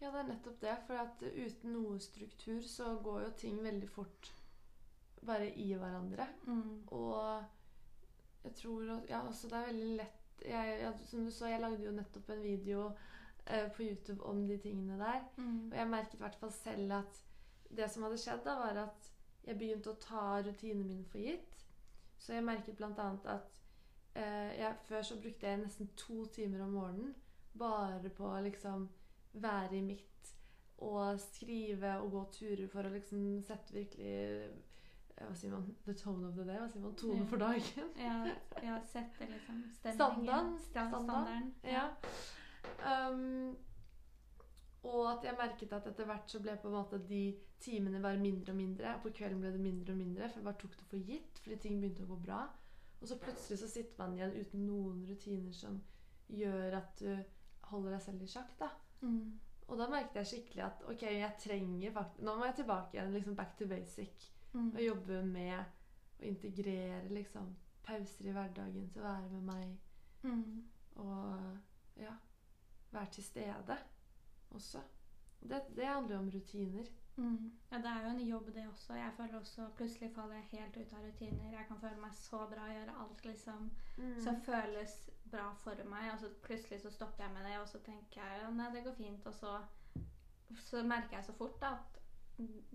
Ja, 0.01 0.11
det 0.11 0.19
er 0.21 0.29
nettopp 0.29 0.61
det. 0.61 0.77
For 0.87 0.95
at 0.95 1.23
uten 1.23 1.73
noe 1.73 1.99
struktur 2.01 2.61
så 2.67 2.97
går 3.03 3.21
jo 3.23 3.31
ting 3.37 3.63
veldig 3.63 3.89
fort 3.91 4.33
bare 5.27 5.51
i 5.55 5.73
hverandre. 5.75 6.27
Mm. 6.47 6.89
Og 6.91 7.45
jeg 8.45 8.55
tror 8.55 8.83
Ja, 9.09 9.27
altså 9.27 9.49
det 9.49 9.59
er 9.59 9.67
veldig 9.67 9.97
lett 9.97 10.19
jeg, 10.43 10.79
ja, 10.81 10.93
Som 11.07 11.25
du 11.25 11.31
så, 11.31 11.47
jeg 11.47 11.61
lagde 11.61 11.85
jo 11.85 11.93
nettopp 11.95 12.31
en 12.31 12.43
video 12.43 12.89
eh, 13.47 13.69
på 13.73 13.83
YouTube 13.83 14.25
om 14.27 14.47
de 14.49 14.59
tingene 14.59 14.99
der. 14.99 15.21
Mm. 15.37 15.71
Og 15.71 15.77
jeg 15.79 15.89
merket 15.89 16.15
i 16.15 16.23
hvert 16.25 16.35
fall 16.41 16.53
selv 16.53 16.93
at 16.93 17.23
det 17.77 17.91
som 17.91 18.03
hadde 18.03 18.19
skjedd, 18.19 18.43
da, 18.45 18.57
var 18.59 18.81
at 18.83 19.13
jeg 19.45 19.59
begynte 19.59 19.93
å 19.93 20.01
ta 20.03 20.43
rutinene 20.43 20.85
mine 20.85 21.07
for 21.09 21.23
gitt. 21.23 21.65
Så 22.19 22.35
jeg 22.35 22.45
merket 22.45 22.77
bl.a. 22.77 23.07
at 23.25 23.62
jeg, 24.19 24.75
før 24.85 25.03
så 25.03 25.17
brukte 25.21 25.49
jeg 25.49 25.63
nesten 25.63 25.89
to 25.97 26.27
timer 26.35 26.65
om 26.67 26.75
morgenen 26.77 27.15
bare 27.59 28.11
på 28.17 28.29
å 28.29 28.41
liksom 28.45 28.89
være 29.33 29.79
i 29.79 29.85
mitt 29.85 30.33
og 30.83 31.21
skrive 31.21 31.95
og 32.03 32.11
gå 32.11 32.23
turer 32.37 32.69
for 32.73 32.87
å 32.87 32.93
liksom 32.93 33.43
sette 33.47 33.75
virkelig 33.77 34.13
eh, 34.13 34.53
Hva 35.23 35.35
sier 35.39 35.53
man? 35.53 35.69
The 35.87 35.95
tone 35.95 36.27
of 36.27 36.39
the 36.39 36.47
day? 36.49 36.59
Hva 36.59 36.69
sier 36.73 36.83
man? 36.83 36.95
Tone 36.99 37.27
for 37.31 37.43
dagen? 37.43 37.93
Ja, 38.01 38.17
ja 38.65 38.79
sette 38.91 39.29
liksom 39.31 39.61
stemningen. 39.77 39.99
Standarden. 39.99 40.57
Standarden. 40.71 41.53
Ja. 41.63 41.85
Ja. 42.83 43.11
Um, 43.13 43.53
og 44.83 45.05
at 45.13 45.29
jeg 45.29 45.39
merket 45.39 45.75
at 45.77 45.87
etter 45.87 46.09
hvert 46.09 46.33
så 46.33 46.41
ble 46.43 46.57
på 46.59 46.71
en 46.71 46.75
måte 46.75 46.99
de 47.07 47.23
timene 47.63 48.01
bare 48.03 48.19
mindre 48.19 48.51
og 48.51 48.59
mindre. 48.59 48.97
Og 48.97 49.05
på 49.05 49.13
kvelden 49.21 49.45
ble 49.45 49.53
det 49.55 49.63
mindre 49.63 49.95
og 49.95 50.01
mindre, 50.01 50.31
for 50.31 50.41
jeg 50.41 50.49
bare 50.49 50.61
tok 50.65 50.75
det 50.81 50.89
for 50.91 51.13
gitt 51.13 51.43
fordi 51.45 51.61
ting 51.63 51.79
begynte 51.79 52.07
å 52.07 52.11
gå 52.11 52.19
bra. 52.25 52.41
Og 53.03 53.09
så 53.09 53.19
plutselig 53.19 53.59
så 53.59 53.69
sitter 53.69 53.99
man 53.99 54.15
igjen 54.15 54.37
uten 54.39 54.67
noen 54.67 55.01
rutiner 55.09 55.55
som 55.57 55.81
gjør 56.33 56.77
at 56.79 57.01
du 57.03 57.09
holder 57.73 57.97
deg 57.97 58.05
selv 58.05 58.23
i 58.23 58.29
sjakk. 58.31 58.53
da. 58.61 58.69
Mm. 59.03 59.41
Og 59.67 59.79
da 59.79 59.89
merket 59.91 60.21
jeg 60.21 60.31
skikkelig 60.31 60.65
at 60.67 60.85
ok, 60.91 61.03
jeg 61.03 61.39
trenger 61.41 61.95
faktisk 61.95 62.25
Nå 62.27 62.35
må 62.37 62.47
jeg 62.47 62.55
tilbake 62.61 62.97
igjen, 62.97 63.13
liksom 63.17 63.37
back 63.37 63.57
to 63.59 63.67
basic. 63.67 64.29
Mm. 64.53 64.71
Og 64.71 64.83
jobbe 64.85 65.23
med 65.27 65.59
å 65.59 66.27
integrere 66.29 67.09
liksom 67.11 67.51
pauser 67.83 68.29
i 68.29 68.35
hverdagen 68.37 68.91
til 68.93 69.03
å 69.03 69.09
være 69.09 69.31
med 69.33 69.47
meg. 69.49 69.77
Mm. 70.23 70.63
Og 71.03 72.03
ja, 72.03 72.15
være 72.93 73.15
til 73.17 73.25
stede 73.25 73.79
også. 74.51 74.83
Det, 75.41 75.63
det 75.77 75.89
handler 75.89 76.15
jo 76.15 76.21
om 76.21 76.31
rutiner. 76.31 76.91
Mm. 77.17 77.53
Ja, 77.71 77.77
det 77.77 77.87
er 77.87 78.05
jo 78.05 78.11
en 78.11 78.29
jobb, 78.29 78.47
det 78.55 78.69
også. 78.69 78.95
Jeg 78.95 79.13
føler 79.17 79.39
også 79.39 79.69
Plutselig 79.77 80.11
faller 80.15 80.35
jeg 80.35 80.45
helt 80.51 80.77
ut 80.77 80.93
av 80.93 81.07
rutiner. 81.07 81.51
Jeg 81.53 81.67
kan 81.69 81.81
føle 81.81 82.01
meg 82.01 82.15
så 82.15 82.39
bra, 82.55 82.69
gjøre 82.73 82.99
alt 83.05 83.25
liksom 83.25 83.73
som 84.25 84.41
føles 84.47 84.95
bra 85.31 85.51
for 85.65 85.85
meg. 85.85 86.13
Og 86.13 86.21
så 86.21 86.31
plutselig 86.43 86.81
så 86.81 86.91
stopper 86.91 87.25
jeg 87.25 87.33
med 87.35 87.45
det, 87.51 87.59
og 87.61 87.69
så 87.69 87.79
tenker 87.85 88.21
jeg 88.23 88.43
ja, 88.43 88.51
nei, 88.51 88.71
det 88.75 88.85
går 88.85 88.97
fint. 88.97 89.27
Og 89.27 89.35
så, 89.35 89.59
så 90.61 90.83
merker 90.83 91.17
jeg 91.19 91.25
så 91.29 91.37
fort 91.37 91.61
da, 91.61 91.75
at 91.77 92.01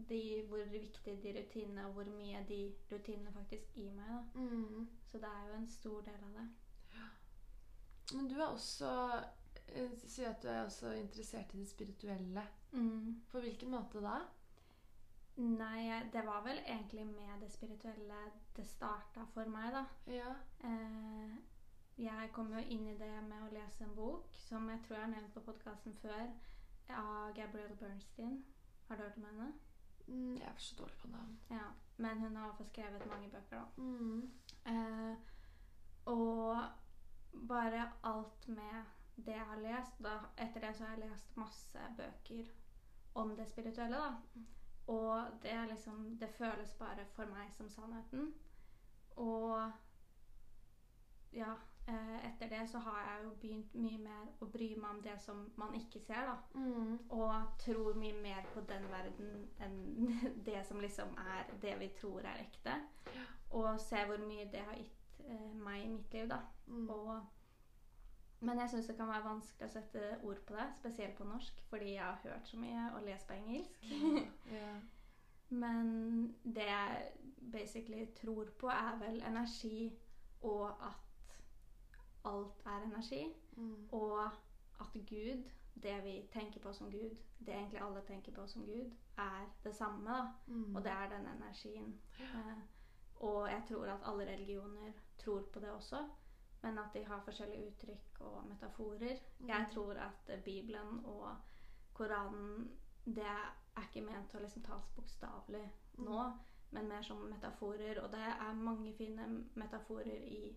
de, 0.09 0.43
hvor 0.47 0.69
viktig 0.71 1.17
de 1.23 1.33
rutinene 1.39 1.85
og 1.85 1.93
hvor 1.93 2.03
mye 2.03 2.45
de 2.47 2.61
rutinene 2.91 3.33
faktisk 3.33 3.73
gir 3.75 3.93
meg. 3.93 4.07
da. 4.07 4.41
Mm. 4.41 4.87
Så 5.05 5.17
det 5.17 5.33
er 5.33 5.49
jo 5.49 5.59
en 5.59 5.67
stor 5.67 6.01
del 6.01 6.23
av 6.29 6.39
det. 6.39 6.47
Men 8.13 8.29
du 8.29 8.35
er 8.35 8.45
også 8.45 8.89
eh, 9.73 9.93
sier 10.07 10.29
at 10.29 10.41
du 10.43 10.47
er 10.51 10.63
også 10.63 10.91
interessert 10.97 11.53
i 11.53 11.61
det 11.61 11.69
spirituelle. 11.69 12.43
Mm. 12.71 13.21
På 13.31 13.39
hvilken 13.39 13.71
måte 13.71 14.01
da? 14.03 14.19
Nei, 15.37 16.03
det 16.13 16.23
var 16.25 16.41
vel 16.43 16.57
egentlig 16.65 17.05
med 17.05 17.41
det 17.41 17.51
spirituelle 17.53 18.21
det 18.55 18.65
starta 18.65 19.25
for 19.33 19.49
meg, 19.53 19.69
da. 19.75 19.83
Ja. 20.09 20.33
Eh, 20.65 21.37
jeg 21.97 22.29
kom 22.33 22.51
jo 22.53 22.61
inn 22.61 22.87
i 22.87 22.97
det 22.97 23.13
med 23.25 23.43
å 23.45 23.53
lese 23.53 23.85
en 23.85 23.95
bok 23.97 24.33
som 24.47 24.69
jeg 24.69 24.81
tror 24.85 24.97
jeg 24.97 25.05
har 25.05 25.13
nevnt 25.13 25.33
på 25.33 25.45
podkasten 25.45 25.93
før, 26.01 26.27
av 26.89 27.33
Gabrielle 27.37 27.77
Bernstein. 27.77 28.43
Har 28.87 28.97
du 28.97 29.03
hørt 29.03 29.17
om 29.17 29.25
henne? 29.29 29.47
Mm, 30.07 30.35
jeg 30.37 30.47
er 30.47 30.57
så 30.57 30.75
dårlig 30.79 30.97
på 31.01 31.07
navn. 31.07 31.39
Ja. 31.51 31.69
Men 31.97 32.19
hun 32.19 32.35
har 32.35 32.61
i 32.61 32.67
skrevet 32.69 33.07
mange 33.09 33.29
bøker, 33.29 33.57
da. 33.57 33.65
Mm. 33.77 34.31
Eh, 34.65 35.15
og 36.05 36.63
bare 37.49 37.91
alt 38.03 38.47
med 38.47 38.83
det 39.25 39.33
jeg 39.33 39.45
har 39.49 39.61
lest 39.61 39.99
da, 40.03 40.19
Etter 40.37 40.61
det 40.61 40.75
så 40.77 40.85
har 40.85 40.95
jeg 40.95 41.09
lest 41.09 41.37
masse 41.37 41.89
bøker 41.97 42.51
om 43.17 43.33
det 43.37 43.47
spirituelle, 43.49 43.97
da. 43.97 44.43
Og 44.87 45.41
det 45.43 45.51
er 45.51 45.65
liksom 45.65 46.17
Det 46.19 46.29
føles 46.29 46.73
bare 46.79 47.05
for 47.15 47.25
meg 47.25 47.53
som 47.53 47.69
sannheten. 47.69 48.33
Og 49.15 49.71
ja, 51.33 51.53
eh, 51.87 52.27
etter 52.27 52.49
det 52.49 52.69
så 52.69 52.79
har 52.79 52.99
jeg 53.01 53.23
jo 53.23 53.31
begynt 53.41 53.75
mye 53.75 53.97
mer 53.97 54.29
å 54.41 54.45
bry 54.45 54.69
meg 54.75 54.89
om 54.89 55.01
det 55.03 55.17
som 55.21 55.43
man 55.57 55.75
ikke 55.75 55.99
ser, 55.99 56.29
da. 56.29 56.35
Mm. 56.53 56.99
Og 57.09 57.33
tror 57.59 57.97
mye 57.99 58.21
mer 58.21 58.45
på 58.53 58.61
den 58.69 58.85
verden 58.91 59.47
enn 59.59 59.79
det 60.49 60.61
som 60.67 60.79
liksom 60.81 61.17
er 61.17 61.51
det 61.61 61.79
vi 61.79 61.89
tror 61.99 62.21
er 62.21 62.45
ekte. 62.45 62.77
Og 63.49 63.79
ser 63.81 64.07
hvor 64.07 64.21
mye 64.27 64.47
det 64.51 64.63
har 64.69 64.77
gitt 64.77 65.19
eh, 65.25 65.51
meg 65.53 65.83
i 65.85 65.91
mitt 65.95 66.13
liv, 66.13 66.29
da. 66.29 66.39
Mm. 66.67 66.89
Og, 66.89 67.19
men 68.39 68.59
jeg 68.59 68.69
syns 68.69 68.85
det 68.85 68.95
kan 68.97 69.09
være 69.09 69.25
vanskelig 69.25 69.65
å 69.65 69.73
sette 69.73 70.03
ord 70.23 70.41
på 70.45 70.53
det, 70.53 70.67
spesielt 70.77 71.15
på 71.17 71.25
norsk, 71.25 71.63
fordi 71.69 71.95
jeg 71.95 72.03
har 72.03 72.19
hørt 72.23 72.47
så 72.47 72.59
mye 72.61 72.83
og 72.93 73.07
lest 73.07 73.27
på 73.27 73.33
engelsk. 73.33 73.89
ja. 74.57 74.75
Men 75.49 75.87
det 76.43 76.65
jeg 76.67 77.11
basically 77.51 78.05
tror 78.21 78.49
på, 78.59 78.67
er 78.67 78.97
vel 78.99 79.21
energi, 79.23 79.99
og 80.41 80.69
at 80.69 81.37
alt 82.25 82.65
er 82.65 82.83
energi. 82.83 83.27
Mm. 83.55 83.87
Og 83.91 84.25
at 84.81 84.93
Gud, 84.93 85.43
det 85.83 86.03
vi 86.03 86.27
tenker 86.33 86.59
på 86.59 86.73
som 86.73 86.91
Gud, 86.91 87.15
det 87.39 87.53
egentlig 87.53 87.81
alle 87.81 88.01
tenker 88.07 88.31
på 88.31 88.47
som 88.47 88.65
Gud, 88.65 88.91
er 89.17 89.47
det 89.63 89.75
samme. 89.75 90.09
da. 90.09 90.25
Mm. 90.47 90.75
Og 90.75 90.83
det 90.83 90.91
er 90.91 91.09
den 91.09 91.27
energien. 91.27 92.01
Eh, 92.19 92.57
og 93.15 93.49
jeg 93.49 93.63
tror 93.69 93.85
at 93.85 94.03
alle 94.05 94.33
religioner 94.33 94.91
tror 95.17 95.41
på 95.53 95.59
det 95.59 95.71
også, 95.71 96.07
men 96.61 96.77
at 96.79 96.93
de 96.93 97.03
har 97.05 97.21
forskjellige 97.25 97.67
uttrykk 97.71 98.21
og 98.21 98.47
metaforer. 98.47 99.19
Jeg 99.39 99.65
Mm. 99.67 99.71
tror 99.73 99.93
at 99.93 100.43
Bibelen 100.45 101.05
og 101.05 101.35
Koranen 101.93 102.77
det 103.05 103.23
er 103.25 103.81
ikke 103.81 104.01
ment 104.05 104.33
å 104.35 104.39
liksom 104.39 104.63
tas 104.63 104.87
bokstavelig 104.95 105.71
nå, 105.97 106.31
men 106.71 106.87
mer 106.87 107.01
som 107.01 107.17
metaforer. 107.17 107.99
Og 108.03 108.11
det 108.11 108.19
er 108.19 108.53
mange 108.53 108.93
fine 108.93 109.27
metaforer 109.55 110.23
i 110.27 110.55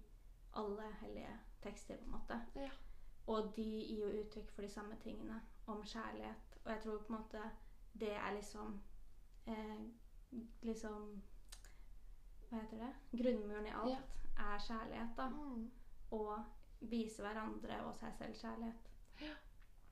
alle 0.57 0.83
hellige 1.01 1.39
tekster, 1.63 1.97
på 1.97 2.05
en 2.05 2.11
måte. 2.11 2.41
Ja. 2.57 2.71
Og 3.27 3.53
de 3.57 3.63
gir 3.63 4.01
jo 4.07 4.23
uttrykk 4.25 4.51
for 4.51 4.63
de 4.63 4.69
samme 4.69 4.97
tingene 5.03 5.41
om 5.67 5.83
kjærlighet. 5.83 6.59
Og 6.65 6.73
jeg 6.73 6.81
tror 6.83 6.99
på 6.99 7.13
en 7.15 7.19
måte 7.21 7.51
det 8.01 8.13
er 8.13 8.33
liksom 8.35 8.81
eh, 9.47 9.79
Liksom 10.63 11.23
Hva 12.51 12.59
heter 12.61 12.79
det? 12.79 13.23
Grunnmuren 13.23 13.67
i 13.67 13.71
alt 13.71 13.99
er 14.39 14.59
kjærlighet, 14.59 15.17
da. 15.17 15.29
Mm. 15.29 15.71
Og 16.17 16.35
vise 16.91 17.23
hverandre 17.23 17.83
og 17.85 17.95
seg 17.99 18.15
selv 18.19 18.37
kjærlighet. 18.41 18.91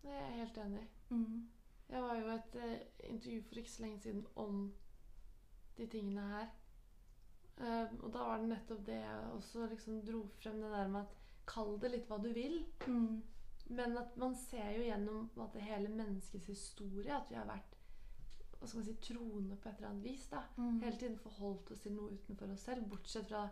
Det 0.02 0.10
er 0.10 0.24
jeg 0.24 0.38
helt 0.40 0.58
enig 0.64 0.82
i. 0.82 1.14
Mm. 1.14 1.48
Jeg 1.88 2.02
var 2.02 2.16
jo 2.18 2.28
et 2.32 2.56
eh, 2.62 2.80
intervju 3.10 3.42
for 3.42 3.60
ikke 3.60 3.70
så 3.70 3.82
lenge 3.82 4.00
siden 4.00 4.26
om 4.36 4.74
de 5.78 5.86
tingene 5.86 6.26
her. 6.32 6.48
Uh, 7.58 7.90
og 8.04 8.12
da 8.14 8.22
var 8.22 8.38
det 8.38 8.48
nettopp 8.52 8.84
det 8.86 9.00
jeg 9.00 9.30
også 9.34 9.66
liksom 9.66 10.02
dro 10.06 10.20
frem 10.38 10.60
det 10.62 10.70
der 10.70 10.88
med 10.88 11.00
at 11.00 11.16
Kall 11.48 11.78
det 11.80 11.90
litt 11.90 12.06
hva 12.10 12.18
du 12.22 12.28
vil. 12.36 12.60
Mm. 12.86 13.22
Men 13.68 13.96
at 14.00 14.16
man 14.20 14.36
ser 14.36 14.70
jo 14.76 14.84
gjennom 14.84 15.24
at 15.24 15.32
det 15.32 15.40
måte, 15.40 15.64
hele 15.64 15.88
menneskets 15.92 16.46
historie 16.46 17.14
at 17.16 17.30
vi 17.30 17.36
har 17.36 17.48
vært 17.48 17.74
hva 18.58 18.66
skal 18.66 18.80
man 18.80 18.86
si, 18.88 18.94
troende 19.02 19.56
på 19.56 19.68
et 19.70 19.78
eller 19.78 19.90
annet 19.92 20.04
vis. 20.04 20.26
da. 20.30 20.42
Mm. 20.56 20.80
Hele 20.82 20.98
tiden 20.98 21.18
forholdt 21.22 21.72
oss 21.72 21.82
til 21.84 21.94
noe 21.94 22.16
utenfor 22.16 22.52
oss 22.52 22.64
selv, 22.66 22.88
bortsett 22.90 23.28
fra 23.28 23.44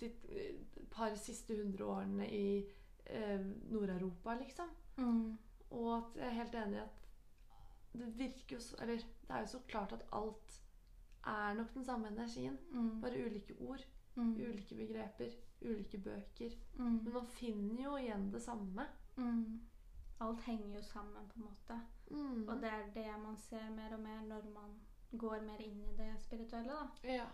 de 0.00 0.06
eh, 0.28 0.54
par 0.90 1.14
siste 1.16 1.56
hundre 1.56 1.84
årene 1.84 2.28
i 2.30 2.70
eh, 3.06 3.40
Nord-Europa, 3.70 4.34
liksom. 4.40 4.68
Mm. 4.96 5.38
Og 5.70 5.96
at 5.96 6.16
jeg 6.16 6.26
er 6.26 6.38
helt 6.40 6.54
enig 6.54 6.78
i 6.78 6.82
at 6.84 7.04
det 7.98 8.18
virker 8.18 8.56
jo 8.56 8.60
så 8.60 8.76
Eller 8.82 8.96
det 8.96 9.30
er 9.30 9.40
jo 9.40 9.46
så 9.46 9.58
klart 9.68 9.92
at 9.92 10.02
alt 10.12 10.62
er 11.26 11.54
nok 11.54 11.74
den 11.74 11.84
samme 11.84 12.08
energien. 12.08 12.58
Mm. 12.70 13.00
Bare 13.00 13.24
ulike 13.26 13.54
ord, 13.60 13.86
Mm. 14.16 14.34
ulike 14.34 14.74
begreper, 14.74 15.30
ulike 15.62 15.98
bøker. 15.98 16.50
Mm. 16.78 16.84
Men 17.04 17.12
man 17.12 17.26
finner 17.26 17.82
jo 17.84 17.96
igjen 17.96 18.32
det 18.32 18.42
samme. 18.42 18.86
Mm. 19.16 19.60
Alt 20.20 20.40
henger 20.40 20.74
jo 20.74 20.82
sammen, 20.82 21.28
på 21.28 21.34
en 21.36 21.44
måte. 21.44 21.80
Mm. 22.10 22.48
Og 22.48 22.56
det 22.62 22.70
er 22.72 22.90
det 22.94 23.22
man 23.22 23.36
ser 23.36 23.70
mer 23.70 23.94
og 23.94 24.00
mer 24.00 24.20
når 24.26 24.42
man 24.54 24.72
går 25.18 25.40
mer 25.46 25.60
inn 25.62 25.84
i 25.84 25.96
det 25.96 26.14
spirituelle. 26.20 26.72
da. 26.72 27.08
Ja. 27.08 27.26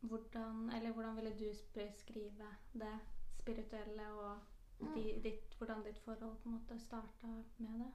Hvordan, 0.00 0.70
eller 0.76 0.92
hvordan 0.92 1.16
ville 1.16 1.30
du 1.38 1.52
beskrive 1.74 2.46
det 2.72 2.98
spirituelle 3.38 4.08
og 4.12 4.38
Mm. 4.80 4.94
di, 4.94 5.20
ditt, 5.24 5.54
hvordan 5.58 5.82
ditt 5.84 5.98
forhold 5.98 6.36
på 6.36 6.48
en 6.48 6.52
måte 6.54 6.78
starta 6.78 7.26
med 7.58 7.78
det? 7.80 7.92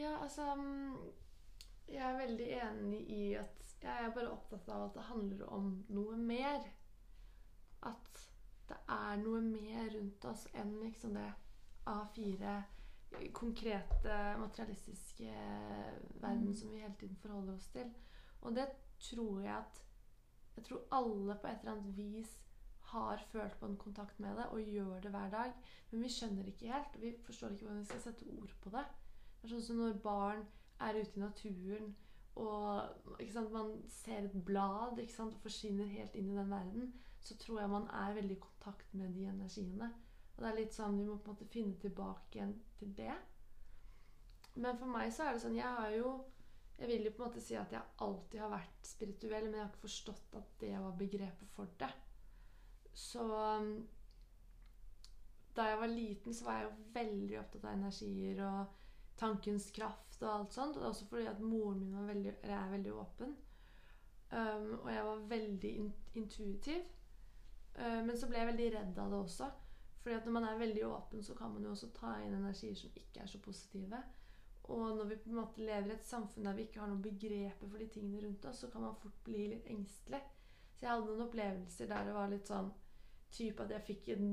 Ja, 0.00 0.18
altså 0.22 0.54
mm, 0.54 0.96
Jeg 1.88 2.10
er 2.12 2.18
veldig 2.26 2.48
enig 2.52 3.00
i 3.10 3.34
at 3.34 3.76
Jeg 3.82 4.04
er 4.04 4.10
bare 4.14 4.30
opptatt 4.32 4.68
av 4.68 4.84
at 4.88 4.94
det 4.94 5.02
handler 5.02 5.46
om 5.46 5.84
noe 5.88 6.16
mer. 6.16 6.60
At 7.82 8.30
det 8.68 8.76
er 8.88 9.16
noe 9.16 9.40
mer 9.40 9.90
rundt 9.94 10.24
oss 10.24 10.46
enn 10.54 10.80
liksom 10.82 11.14
det 11.14 11.32
A4 11.86 12.62
konkrete, 13.32 14.38
materialistiske 14.38 15.32
verden 16.20 16.46
Mm. 16.48 16.54
som 16.54 16.70
vi 16.72 16.78
hele 16.80 16.94
tiden 17.00 17.16
forholder 17.16 17.54
oss 17.54 17.68
til. 17.68 17.94
Og 18.42 18.54
det 18.54 18.68
tror 19.00 19.40
jeg 19.40 19.56
at 19.56 19.82
Jeg 20.56 20.64
tror 20.64 20.86
alle 20.98 21.38
på 21.40 21.50
et 21.50 21.60
eller 21.60 21.72
annet 21.72 21.96
vis 21.96 22.32
har 22.92 23.22
følt 23.32 23.58
på 23.60 23.66
en 23.66 23.76
kontakt 23.76 24.20
med 24.20 24.36
det 24.38 24.46
og 24.46 24.60
gjør 24.60 25.00
det 25.00 25.10
hver 25.10 25.30
dag. 25.30 25.52
Men 25.90 26.02
vi 26.02 26.08
skjønner 26.08 26.48
ikke 26.48 26.72
helt. 26.72 27.00
Vi 27.00 27.14
forstår 27.26 27.54
ikke 27.54 27.64
hvordan 27.64 27.80
vi 27.80 27.90
skal 27.90 28.00
sette 28.00 28.30
ord 28.38 28.54
på 28.62 28.70
det. 28.70 28.84
Det 29.36 29.48
er 29.48 29.54
sånn 29.54 29.66
som 29.68 29.80
når 29.82 30.02
barn 30.02 30.44
er 30.80 31.00
ute 31.00 31.18
i 31.18 31.22
naturen 31.22 31.94
og 32.36 32.82
sant, 33.32 33.52
man 33.52 33.70
ser 33.88 34.26
et 34.26 34.44
blad 34.44 34.98
ikke 35.00 35.12
sant, 35.14 35.34
og 35.38 35.44
forsvinner 35.46 35.88
helt 35.88 36.16
inn 36.18 36.28
i 36.30 36.36
den 36.36 36.50
verden, 36.50 36.90
så 37.20 37.36
tror 37.40 37.62
jeg 37.62 37.72
man 37.72 37.86
er 37.88 38.14
veldig 38.14 38.36
i 38.36 38.40
kontakt 38.40 38.94
med 38.94 39.14
de 39.16 39.24
energiene. 39.30 39.88
Og 40.36 40.42
det 40.42 40.50
er 40.50 40.58
litt 40.58 40.76
sånn, 40.76 40.98
Vi 40.98 41.06
må 41.06 41.16
på 41.16 41.30
en 41.30 41.36
måte 41.36 41.48
finne 41.48 41.78
tilbake 41.80 42.36
igjen 42.36 42.52
til 42.78 42.92
det. 42.96 43.14
Men 44.54 44.76
for 44.76 44.86
meg 44.86 45.12
så 45.12 45.24
er 45.24 45.32
det 45.32 45.42
sånn 45.42 45.56
Jeg 45.56 45.72
har 45.78 45.90
jo 45.96 46.12
Jeg 46.78 46.88
vil 46.88 47.06
jo 47.08 47.12
på 47.16 47.22
en 47.22 47.30
måte 47.30 47.40
si 47.40 47.56
at 47.56 47.72
jeg 47.72 48.00
alltid 48.04 48.40
har 48.40 48.50
vært 48.52 48.88
spirituell, 48.88 49.46
men 49.46 49.54
jeg 49.54 49.64
har 49.64 49.70
ikke 49.70 49.86
forstått 49.86 50.34
at 50.36 50.56
det 50.60 50.72
var 50.76 50.98
begrepet 50.98 51.54
for 51.56 51.70
det. 51.80 51.92
Så 52.92 53.24
da 55.56 55.68
jeg 55.70 55.78
var 55.80 55.86
liten, 55.86 56.34
så 56.34 56.44
var 56.44 56.58
jeg 56.58 56.66
jo 56.66 56.90
veldig 56.94 57.38
opptatt 57.40 57.64
av 57.64 57.72
energier 57.72 58.42
og 58.44 58.82
tankens 59.16 59.70
kraft 59.72 60.20
og 60.22 60.32
alt 60.32 60.56
sånt. 60.56 60.76
Og 60.76 60.82
det 60.82 60.84
er 60.84 60.92
også 60.92 61.08
fordi 61.08 61.28
at 61.30 61.40
moren 61.40 61.80
min 61.80 62.08
veldig, 62.08 62.34
er 62.42 62.70
veldig 62.70 62.92
åpen. 62.92 63.36
Um, 64.32 64.72
og 64.82 64.90
jeg 64.92 65.04
var 65.04 65.28
veldig 65.30 65.70
in 65.76 65.92
intuitiv. 66.14 66.82
Uh, 67.78 68.02
men 68.04 68.18
så 68.18 68.28
ble 68.28 68.40
jeg 68.40 68.50
veldig 68.50 68.68
redd 68.74 68.98
av 68.98 69.10
det 69.12 69.18
også. 69.18 69.48
Fordi 70.02 70.16
at 70.16 70.28
når 70.28 70.32
man 70.32 70.44
er 70.44 70.58
veldig 70.58 70.86
åpen, 70.86 71.22
så 71.22 71.34
kan 71.34 71.50
man 71.50 71.64
jo 71.64 71.70
også 71.70 71.90
ta 71.94 72.16
inn 72.22 72.34
energier 72.36 72.76
som 72.76 72.90
ikke 72.94 73.22
er 73.22 73.30
så 73.30 73.40
positive. 73.42 74.02
Og 74.68 74.96
når 74.96 75.04
vi 75.10 75.18
på 75.22 75.30
en 75.30 75.38
måte 75.38 75.62
lever 75.62 75.92
i 75.92 75.94
et 75.94 76.08
samfunn 76.08 76.48
der 76.48 76.56
vi 76.56 76.66
ikke 76.66 76.80
har 76.82 76.90
noen 76.90 77.04
begreper 77.04 77.68
for 77.68 77.78
de 77.78 77.86
tingene 77.92 78.22
rundt 78.24 78.48
oss, 78.50 78.64
så 78.64 78.70
kan 78.72 78.82
man 78.82 78.98
fort 79.02 79.18
bli 79.24 79.44
litt 79.52 79.68
engstelig. 79.70 80.22
Så 80.74 80.84
jeg 80.84 80.92
hadde 80.92 81.06
noen 81.10 81.26
opplevelser 81.28 81.90
der 81.92 82.08
det 82.08 82.16
var 82.16 82.32
litt 82.32 82.50
sånn 82.50 82.72
type 83.36 83.62
at 83.62 83.74
jeg 83.76 83.86
fikk 83.86 84.10
en 84.16 84.26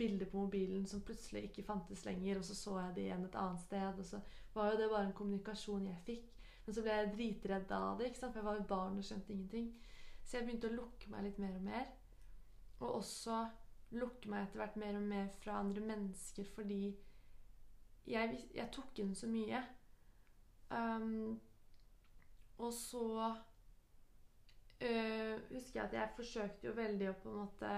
bilde 0.00 0.26
på 0.30 0.38
mobilen 0.38 0.86
som 0.86 1.02
plutselig 1.06 1.48
ikke 1.48 1.66
fantes 1.66 2.04
lenger, 2.06 2.38
og 2.38 2.44
så 2.46 2.56
så 2.56 2.76
jeg 2.80 2.96
det 2.96 3.06
igjen 3.06 3.24
et 3.26 3.38
annet 3.38 3.62
sted. 3.64 4.02
Og 4.02 4.06
så 4.10 4.20
var 4.54 4.72
jo 4.72 4.80
det 4.80 4.90
bare 4.90 5.06
en 5.08 5.16
kommunikasjon 5.20 5.88
jeg 5.90 6.04
fikk. 6.06 6.28
Men 6.66 6.76
så 6.76 6.84
ble 6.84 6.98
jeg 6.98 7.14
dritredd 7.14 7.72
av 7.74 7.98
det, 7.98 8.10
ikke 8.10 8.20
sant? 8.20 8.34
for 8.34 8.40
jeg 8.40 8.48
var 8.48 8.60
jo 8.60 8.68
barn 8.70 9.00
og 9.00 9.06
skjønte 9.06 9.34
ingenting. 9.34 9.72
Så 10.24 10.36
jeg 10.36 10.46
begynte 10.46 10.70
å 10.70 10.76
lukke 10.76 11.10
meg 11.10 11.26
litt 11.26 11.40
mer 11.42 11.56
og 11.56 11.64
mer. 11.66 11.88
Og 12.80 12.88
også 13.00 13.40
lukke 13.98 14.30
meg 14.30 14.44
etter 14.46 14.62
hvert 14.62 14.76
mer 14.78 14.98
og 14.98 15.06
mer 15.10 15.30
fra 15.40 15.58
andre 15.58 15.82
mennesker 15.82 16.46
fordi 16.54 16.82
jeg, 18.06 18.40
jeg 18.54 18.68
tok 18.72 18.98
inn 19.02 19.14
så 19.14 19.28
mye. 19.30 19.60
Um, 20.70 21.40
og 22.58 22.72
så 22.72 23.34
øh, 24.80 25.38
husker 25.50 25.80
jeg 25.80 25.84
at 25.84 25.92
jeg 25.92 26.12
forsøkte 26.16 26.66
jo 26.68 26.74
veldig 26.76 27.08
å 27.10 27.14
på 27.22 27.30
en 27.30 27.38
måte 27.40 27.70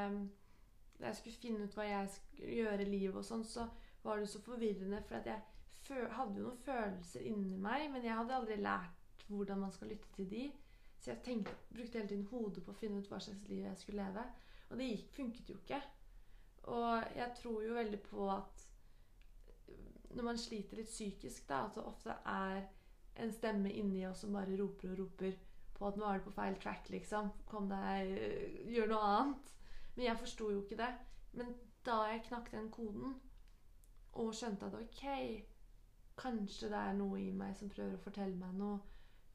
Da 0.98 1.06
jeg 1.08 1.16
skulle 1.16 1.38
finne 1.40 1.64
ut 1.64 1.76
hva 1.78 1.86
jeg 1.86 2.10
skulle 2.12 2.56
gjøre 2.58 2.82
i 2.82 2.90
livet, 2.90 3.16
og 3.16 3.24
sånn, 3.26 3.44
så 3.44 3.66
var 4.02 4.20
det 4.20 4.28
så 4.30 4.42
forvirrende. 4.42 5.00
For 5.08 5.18
at 5.18 5.30
jeg 5.30 6.10
hadde 6.14 6.38
jo 6.38 6.44
noen 6.46 6.60
følelser 6.62 7.24
inni 7.26 7.56
meg, 7.58 7.88
men 7.90 8.04
jeg 8.06 8.14
hadde 8.14 8.36
aldri 8.36 8.58
lært 8.60 9.24
hvordan 9.26 9.64
man 9.64 9.72
skal 9.74 9.90
lytte 9.90 10.12
til 10.14 10.28
de. 10.30 10.44
Så 11.02 11.10
jeg 11.10 11.22
tenkte, 11.24 11.54
brukte 11.72 11.98
hele 11.98 12.08
tiden 12.08 12.28
hodet 12.30 12.62
på 12.62 12.70
å 12.70 12.78
finne 12.78 13.02
ut 13.02 13.08
hva 13.10 13.18
slags 13.18 13.48
liv 13.48 13.64
jeg 13.64 13.80
skulle 13.80 14.04
leve. 14.04 14.22
Og 14.70 14.78
det 14.78 14.86
gikk, 14.92 15.08
funket 15.16 15.50
jo 15.50 15.56
ikke. 15.58 15.80
Og 16.70 17.16
jeg 17.16 17.34
tror 17.40 17.64
jo 17.66 17.74
veldig 17.74 18.00
på 18.06 18.28
at 18.30 18.66
når 20.12 20.26
man 20.26 20.38
sliter 20.38 20.78
litt 20.78 20.90
psykisk, 20.90 21.46
da, 21.48 21.64
at 21.66 21.78
det 21.78 21.84
ofte 21.88 22.16
er 22.28 22.62
en 23.22 23.32
stemme 23.32 23.72
inni 23.72 24.04
oss 24.08 24.22
som 24.24 24.36
bare 24.36 24.56
roper 24.58 24.92
og 24.92 25.02
roper 25.02 25.34
på 25.76 25.88
at 25.88 25.98
nå 25.98 26.06
er 26.08 26.20
du 26.20 26.28
på 26.28 26.34
feil 26.36 26.56
track, 26.62 26.88
liksom. 26.92 27.32
Kom 27.48 27.68
deg 27.70 28.12
Gjør 28.70 28.92
noe 28.92 29.08
annet. 29.08 29.52
Men 29.96 30.06
jeg 30.06 30.20
forsto 30.20 30.50
jo 30.52 30.62
ikke 30.62 30.78
det. 30.80 30.92
Men 31.36 31.54
da 31.86 31.98
jeg 32.10 32.24
knakk 32.28 32.52
den 32.52 32.70
koden 32.72 33.16
og 34.12 34.34
skjønte 34.36 34.68
at 34.68 34.76
ok, 34.76 35.04
kanskje 36.20 36.68
det 36.72 36.78
er 36.78 36.96
noe 36.96 37.20
i 37.20 37.30
meg 37.36 37.56
som 37.56 37.70
prøver 37.72 37.96
å 37.96 38.02
fortelle 38.04 38.36
meg 38.36 38.56
noe 38.58 38.80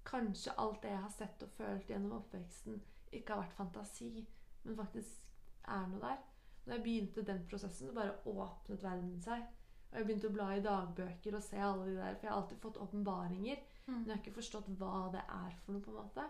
Kanskje 0.07 0.53
alt 0.62 0.84
det 0.86 0.93
jeg 0.93 1.03
har 1.03 1.12
sett 1.12 1.41
og 1.43 1.50
følt 1.57 1.89
gjennom 1.91 2.13
oppveksten, 2.22 2.77
ikke 3.12 3.34
har 3.34 3.41
vært 3.41 3.57
fantasi, 3.57 4.22
men 4.63 4.77
faktisk 4.77 5.25
er 5.67 5.89
noe 5.91 6.00
der. 6.00 6.22
Da 6.63 6.77
jeg 6.77 6.83
begynte 6.85 7.25
den 7.27 7.42
prosessen, 7.50 7.92
bare 7.96 8.13
åpnet 8.24 8.85
verden 8.85 9.18
seg. 9.25 9.44
Og 9.92 10.00
jeg 10.00 10.08
begynte 10.08 10.30
å 10.30 10.36
bla 10.36 10.48
i 10.56 10.64
dagbøker 10.64 11.38
og 11.38 11.44
se 11.44 11.60
alle 11.64 11.86
de 11.88 11.96
der, 11.96 12.16
for 12.16 12.28
jeg 12.28 12.32
har 12.32 12.42
alltid 12.42 12.64
fått 12.64 12.80
åpenbaringer. 12.84 13.62
Mm. 13.86 13.94
Men 13.94 14.06
jeg 14.06 14.14
har 14.16 14.24
ikke 14.24 14.40
forstått 14.40 14.72
hva 14.80 15.06
det 15.14 15.24
er 15.24 15.54
for 15.64 15.76
noe. 15.76 15.84
på 15.86 15.94
en 15.94 16.00
måte. 16.02 16.26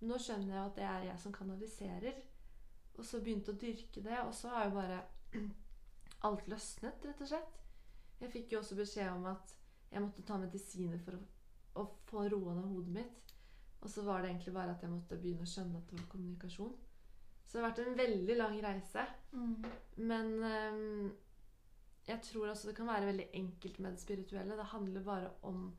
Men 0.00 0.10
nå 0.12 0.18
skjønner 0.20 0.54
jeg 0.54 0.62
at 0.62 0.80
det 0.80 0.88
er 0.88 1.06
jeg 1.10 1.20
som 1.22 1.36
kanaliserer. 1.36 2.18
Og 2.96 3.04
så 3.04 3.20
begynte 3.20 3.52
å 3.52 3.60
dyrke 3.60 4.02
det, 4.02 4.18
og 4.24 4.32
så 4.34 4.50
har 4.54 4.66
jo 4.66 4.74
bare 4.78 5.02
alt 6.26 6.48
løsnet, 6.50 7.04
rett 7.04 7.22
og 7.22 7.30
slett. 7.30 7.62
Jeg 8.20 8.32
fikk 8.32 8.54
jo 8.54 8.62
også 8.62 8.78
beskjed 8.78 9.12
om 9.12 9.28
at 9.28 9.52
jeg 9.92 10.02
måtte 10.02 10.24
ta 10.26 10.38
medisiner 10.40 11.00
for 11.04 11.18
å, 11.18 11.22
å 11.82 11.86
få 12.08 12.24
roa 12.32 12.56
ned 12.56 12.70
hodet 12.72 12.94
mitt. 12.96 13.34
Og 13.84 13.92
så 13.92 14.02
var 14.02 14.22
det 14.22 14.32
egentlig 14.32 14.54
bare 14.56 14.72
at 14.72 14.82
jeg 14.82 14.90
måtte 14.90 15.18
begynne 15.20 15.44
å 15.44 15.50
skjønne 15.50 15.78
at 15.78 15.90
det 15.90 16.00
var 16.00 16.08
kommunikasjon. 16.10 16.74
Så 17.46 17.58
det 17.58 17.62
har 17.62 17.68
vært 17.68 17.82
en 17.84 17.98
veldig 18.00 18.36
lang 18.40 18.56
reise. 18.64 19.04
Mm. 19.36 19.66
Men 20.08 20.32
um, 20.42 21.12
jeg 22.06 22.22
tror 22.22 22.48
også 22.48 22.68
det 22.68 22.76
kan 22.76 22.86
være 22.86 23.06
veldig 23.06 23.26
enkelt 23.34 23.78
med 23.78 23.96
det 23.96 24.00
spirituelle. 24.00 24.56
Det 24.56 24.64
handler 24.72 25.04
bare 25.04 25.30
om 25.42 25.76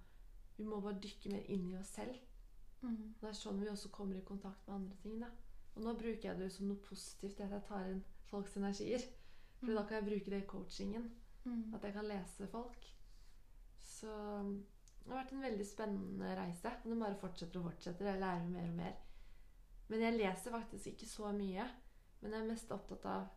Vi 0.58 0.64
må 0.64 0.80
bare 0.82 1.00
dykke 1.04 1.30
mer 1.30 1.44
inn 1.54 1.68
i 1.70 1.76
oss 1.78 1.92
selv. 1.94 2.16
Mm. 2.82 3.14
Det 3.22 3.28
er 3.30 3.36
sånn 3.38 3.60
vi 3.62 3.68
også 3.70 3.92
kommer 3.94 4.18
i 4.18 4.26
kontakt 4.26 4.68
med 4.68 4.76
andre 4.76 4.96
ting. 5.04 5.20
da. 5.22 5.30
Og 5.76 5.84
nå 5.86 5.94
bruker 5.94 6.32
jeg 6.32 6.40
det 6.40 6.48
som 6.52 6.66
noe 6.66 6.82
positivt 6.82 7.44
at 7.46 7.54
jeg 7.54 7.66
tar 7.68 7.92
inn 7.92 8.02
folks 8.26 8.58
energier. 8.58 9.06
For 9.60 9.70
mm. 9.70 9.76
da 9.78 9.84
kan 9.86 10.00
jeg 10.00 10.08
bruke 10.08 10.34
det 10.34 10.40
i 10.42 10.48
coachingen. 10.50 11.06
Mm. 11.46 11.76
At 11.78 11.86
jeg 11.86 11.94
kan 11.94 12.10
lese 12.10 12.48
folk. 12.50 12.90
Så 13.78 14.16
det 15.04 15.14
har 15.14 15.22
vært 15.22 15.36
en 15.38 15.46
veldig 15.46 15.68
spennende 15.70 16.34
reise. 16.42 16.74
Og 16.84 16.90
den 16.90 17.06
bare 17.06 17.22
fortsetter 17.22 17.62
og 17.62 17.70
fortsetter. 17.70 18.10
Jeg 18.10 18.24
lærer 18.24 18.50
mer 18.50 18.72
og 18.72 18.80
mer. 18.82 18.98
Men 19.88 20.08
jeg 20.08 20.18
leser 20.18 20.58
faktisk 20.58 20.88
ikke 20.88 21.10
så 21.14 21.32
mye. 21.38 21.70
Men 22.22 22.34
jeg 22.34 22.42
er 22.42 22.50
mest 22.50 22.74
opptatt 22.74 23.06
av 23.06 23.30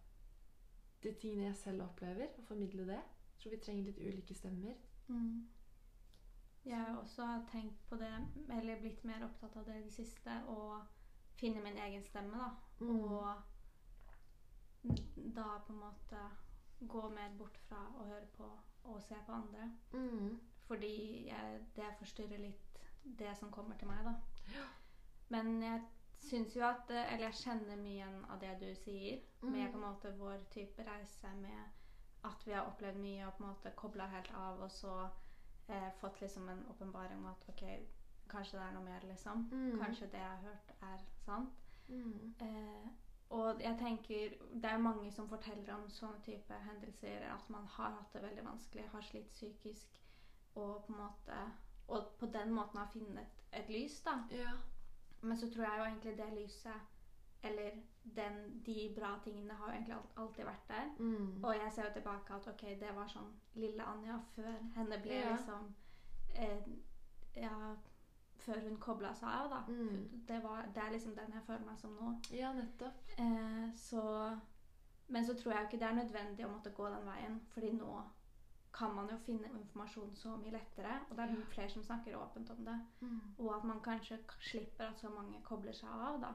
de 1.03 1.15
tingene 1.21 1.47
jeg 1.49 1.57
selv 1.57 1.83
opplever, 1.83 2.27
og 2.39 2.45
formidle 2.45 2.87
det. 2.87 3.01
Jeg 3.01 3.43
tror 3.43 3.51
vi 3.51 3.63
trenger 3.65 3.85
litt 3.85 4.01
ulike 4.01 4.35
stemmer. 4.35 4.75
Mm. 5.09 5.49
Jeg 6.65 6.79
har 6.79 6.97
også 6.97 7.27
tenkt 7.53 7.89
på 7.89 7.97
det, 7.97 8.13
eller 8.59 8.81
blitt 8.81 9.05
mer 9.05 9.25
opptatt 9.25 9.57
av 9.57 9.65
det 9.65 9.79
i 9.81 9.85
det 9.87 9.93
siste, 9.95 10.35
å 10.49 10.83
finne 11.41 11.63
min 11.65 11.79
egen 11.87 12.05
stemme, 12.05 12.37
da. 12.37 12.51
Mm. 12.85 13.01
Og 13.01 13.43
da 15.37 15.47
på 15.67 15.73
en 15.73 15.81
måte 15.81 16.21
gå 16.81 17.09
mer 17.13 17.33
bort 17.39 17.59
fra 17.69 17.81
å 18.01 18.05
høre 18.09 18.29
på 18.37 18.49
og 18.91 19.03
se 19.05 19.17
på 19.27 19.33
andre. 19.33 19.71
Mm. 19.93 20.41
Fordi 20.67 21.27
jeg, 21.29 21.61
det 21.77 21.89
forstyrrer 21.99 22.41
litt 22.41 22.79
det 23.03 23.33
som 23.39 23.51
kommer 23.53 23.77
til 23.77 23.89
meg, 23.89 24.05
da. 24.05 24.15
Ja. 24.55 24.67
Men 25.29 25.63
jeg 25.63 25.83
syns 26.21 26.57
jo 26.57 26.65
at 26.67 26.91
eh, 26.91 27.13
Eller 27.13 27.31
jeg 27.31 27.43
kjenner 27.45 27.77
mye 27.81 27.97
igjen 27.97 28.25
av 28.31 28.41
det 28.41 28.55
du 28.61 28.69
sier, 28.85 29.21
mm. 29.43 29.51
med 29.53 29.73
på 29.73 29.79
en 29.79 29.87
måte 29.87 30.15
vår 30.19 30.45
type 30.55 30.85
reise 30.87 31.35
med 31.41 31.79
at 32.29 32.47
vi 32.47 32.53
har 32.53 32.69
opplevd 32.69 33.01
mye 33.01 33.27
og 33.27 33.35
på 33.37 33.45
en 33.45 33.49
måte 33.49 33.73
kobla 33.77 34.07
helt 34.13 34.33
av, 34.37 34.61
og 34.61 34.71
så 34.71 34.95
eh, 35.69 35.89
fått 36.01 36.21
liksom 36.21 36.49
en 36.49 36.67
åpenbaring 36.69 37.19
om 37.19 37.31
at 37.31 37.47
ok, 37.49 37.63
kanskje 38.29 38.59
det 38.59 38.67
er 38.67 38.75
noe 38.77 38.85
mer, 38.85 39.07
liksom. 39.09 39.47
Mm. 39.53 39.79
Kanskje 39.81 40.11
det 40.13 40.21
jeg 40.21 40.29
har 40.29 40.43
hørt, 40.45 40.75
er 40.91 41.07
sant. 41.25 41.63
Mm. 41.89 42.35
Eh, 42.41 42.91
og 43.31 43.63
jeg 43.63 43.79
tenker 43.79 44.35
Det 44.63 44.71
er 44.71 44.79
mange 44.79 45.13
som 45.13 45.29
forteller 45.29 45.75
om 45.75 45.89
sånne 45.91 46.19
type 46.27 46.55
hendelser. 46.67 47.27
At 47.31 47.51
man 47.51 47.67
har 47.77 47.95
hatt 47.95 48.13
det 48.15 48.23
veldig 48.23 48.45
vanskelig, 48.45 48.89
har 48.93 49.07
slitt 49.07 49.31
psykisk. 49.31 50.01
Og 50.55 50.85
på 50.85 50.93
en 50.93 50.99
måte 50.99 51.39
Og 51.87 52.11
på 52.19 52.27
den 52.27 52.53
måten 52.55 52.79
har 52.79 52.91
funnet 52.93 53.23
et, 53.23 53.43
et 53.53 53.71
lys, 53.71 54.01
da. 54.03 54.19
Ja. 54.31 54.53
Men 55.21 55.37
så 55.37 55.51
tror 55.51 55.65
jeg 55.65 55.79
jo 55.79 55.85
egentlig 55.85 56.17
det 56.19 56.33
lyset 56.39 56.89
eller 57.43 57.71
den, 58.03 58.63
de 58.67 58.93
bra 58.97 59.19
tingene 59.25 59.55
har 59.55 59.67
jo 59.67 59.73
egentlig 59.73 59.97
alltid 60.17 60.45
vært 60.45 60.69
der. 60.69 60.89
Mm. 60.99 61.45
Og 61.45 61.55
jeg 61.55 61.73
ser 61.73 61.85
jo 61.85 61.93
tilbake 61.93 62.35
at 62.35 62.49
ok, 62.49 62.63
det 62.81 62.95
var 62.97 63.09
sånn 63.09 63.31
lille 63.55 63.87
Anja 63.87 64.19
før 64.35 64.53
henne 64.77 64.99
ble 65.05 65.23
ja. 65.23 65.33
liksom 65.33 65.71
eh, 66.35 66.69
Ja, 67.37 67.55
før 68.41 68.61
hun 68.65 68.77
kobla 68.81 69.13
seg 69.15 69.29
av, 69.29 69.51
da. 69.53 69.61
Mm. 69.69 70.25
Det, 70.29 70.41
var, 70.43 70.69
det, 70.75 70.83
er 70.83 70.95
liksom 70.97 71.15
den 71.17 71.37
jeg 71.37 71.45
føler 71.47 71.67
meg 71.67 71.79
som 71.79 71.97
nå. 71.97 72.15
Ja, 72.35 72.53
nettopp. 72.57 73.13
Eh, 73.17 73.69
så 73.77 74.05
Men 75.07 75.27
så 75.27 75.35
tror 75.35 75.53
jeg 75.53 75.63
jo 75.63 75.69
ikke 75.69 75.79
det 75.85 75.89
er 75.89 76.03
nødvendig 76.03 76.47
å 76.47 76.53
måtte 76.53 76.71
gå 76.71 76.89
den 76.89 77.07
veien, 77.07 77.41
fordi 77.51 77.73
nå 77.75 78.03
kan 78.73 78.95
man 78.95 79.11
jo 79.11 79.17
finne 79.27 79.51
informasjon 79.59 80.17
så 80.17 80.37
mye 80.37 80.55
lettere. 80.55 81.01
Og 81.11 81.17
det 81.17 81.25
er 81.25 81.35
ja. 81.35 81.47
flere 81.55 81.71
som 81.71 81.85
snakker 81.85 82.17
åpent 82.17 82.51
om 82.51 82.65
det. 82.65 82.79
Mm. 83.01 83.21
Og 83.39 83.57
at 83.57 83.65
man 83.65 83.83
kanskje 83.85 84.19
slipper 84.39 84.85
at 84.87 85.01
så 85.01 85.09
mange 85.09 85.43
kobler 85.45 85.73
seg 85.73 85.89
av 85.91 86.21
da, 86.23 86.33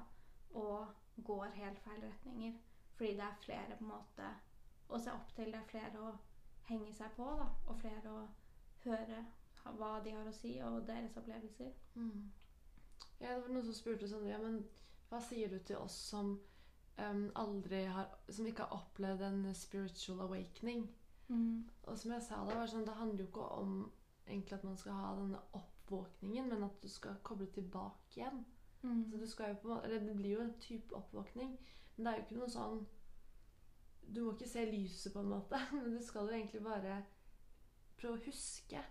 og 0.54 0.88
går 1.24 1.46
helt 1.56 1.80
feil 1.80 2.02
retninger. 2.04 2.54
Fordi 2.96 3.12
det 3.12 3.28
er 3.28 3.42
flere 3.46 3.78
på 3.78 3.84
en 3.84 3.92
måte 3.92 4.32
å 4.90 5.00
se 5.00 5.12
opp 5.12 5.36
til. 5.36 5.52
Det 5.52 5.62
er 5.62 5.70
flere 5.72 6.02
å 6.02 6.16
henge 6.70 6.94
seg 6.94 7.12
på, 7.16 7.28
da, 7.40 7.48
og 7.68 7.80
flere 7.82 8.12
å 8.12 8.26
høre 8.86 9.26
hva 9.80 10.00
de 10.06 10.14
har 10.14 10.28
å 10.30 10.34
si, 10.34 10.58
og 10.62 10.84
deres 10.88 11.18
opplevelser. 11.18 11.72
Mm. 11.96 12.32
Ja, 13.20 13.32
det 13.32 13.42
var 13.42 13.54
noen 13.54 13.66
som 13.66 13.76
spurte 13.76 14.08
sånn 14.12 14.28
Ja, 14.28 14.38
men 14.42 14.60
hva 15.10 15.22
sier 15.24 15.50
du 15.50 15.58
til 15.64 15.80
oss 15.80 15.96
som 16.10 16.36
um, 17.00 17.24
aldri 17.40 17.86
har 17.88 18.12
Som 18.30 18.48
ikke 18.50 18.66
har 18.68 18.82
opplevd 18.82 19.24
en 19.24 19.42
spiritual 19.56 20.26
awakening. 20.28 20.86
Mm. 21.28 21.70
Og 21.84 21.98
som 21.98 22.12
jeg 22.12 22.24
sa, 22.26 22.42
var 22.46 22.68
sånn, 22.70 22.86
det 22.86 22.98
handler 22.98 23.24
jo 23.24 23.30
ikke 23.30 23.48
om 23.60 23.78
egentlig 24.28 24.58
at 24.58 24.66
man 24.68 24.78
skal 24.78 25.00
ha 25.00 25.14
denne 25.20 25.42
oppvåkningen, 25.58 26.50
men 26.50 26.66
at 26.68 26.78
du 26.82 26.90
skal 26.90 27.18
koble 27.26 27.48
tilbake 27.54 28.20
igjen. 28.20 28.44
Mm. 28.82 29.06
Så 29.10 29.22
du 29.22 29.26
skal 29.28 29.54
jo 29.54 29.62
på 29.62 29.68
en 29.68 29.74
måte, 29.74 29.88
eller 29.88 30.06
Det 30.06 30.16
blir 30.16 30.36
jo 30.36 30.44
en 30.44 30.60
type 30.62 30.96
oppvåkning, 30.96 31.56
men 31.96 32.06
det 32.06 32.12
er 32.12 32.18
jo 32.18 32.26
ikke 32.26 32.40
noe 32.40 32.52
sånn 32.52 32.82
Du 34.06 34.20
må 34.22 34.34
ikke 34.36 34.50
se 34.50 34.66
lyset, 34.70 35.14
på 35.14 35.24
en 35.24 35.32
måte, 35.32 35.60
men 35.74 35.96
du 35.96 36.02
skal 36.06 36.28
jo 36.28 36.36
egentlig 36.38 36.62
bare 36.64 37.00
prøve 37.98 38.20
å 38.20 38.26
huske. 38.28 38.82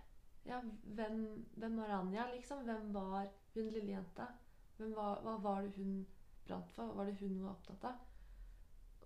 Ja, 0.45 0.59
hvem, 0.83 1.45
hvem 1.55 1.77
var 1.79 1.93
Anja, 2.01 2.25
liksom? 2.33 2.65
Hvem 2.67 2.91
var 2.93 3.29
hun 3.53 3.69
lille 3.71 3.95
jenta? 3.95 4.27
Var, 4.77 5.21
hva 5.23 5.37
var 5.41 5.63
det 5.63 5.71
hun 5.77 6.01
brant 6.45 6.73
for? 6.75 6.89
Hva 6.89 6.99
var 6.99 7.07
det 7.09 7.15
hun 7.21 7.39
var 7.45 7.55
opptatt 7.55 7.87
av? 7.87 8.03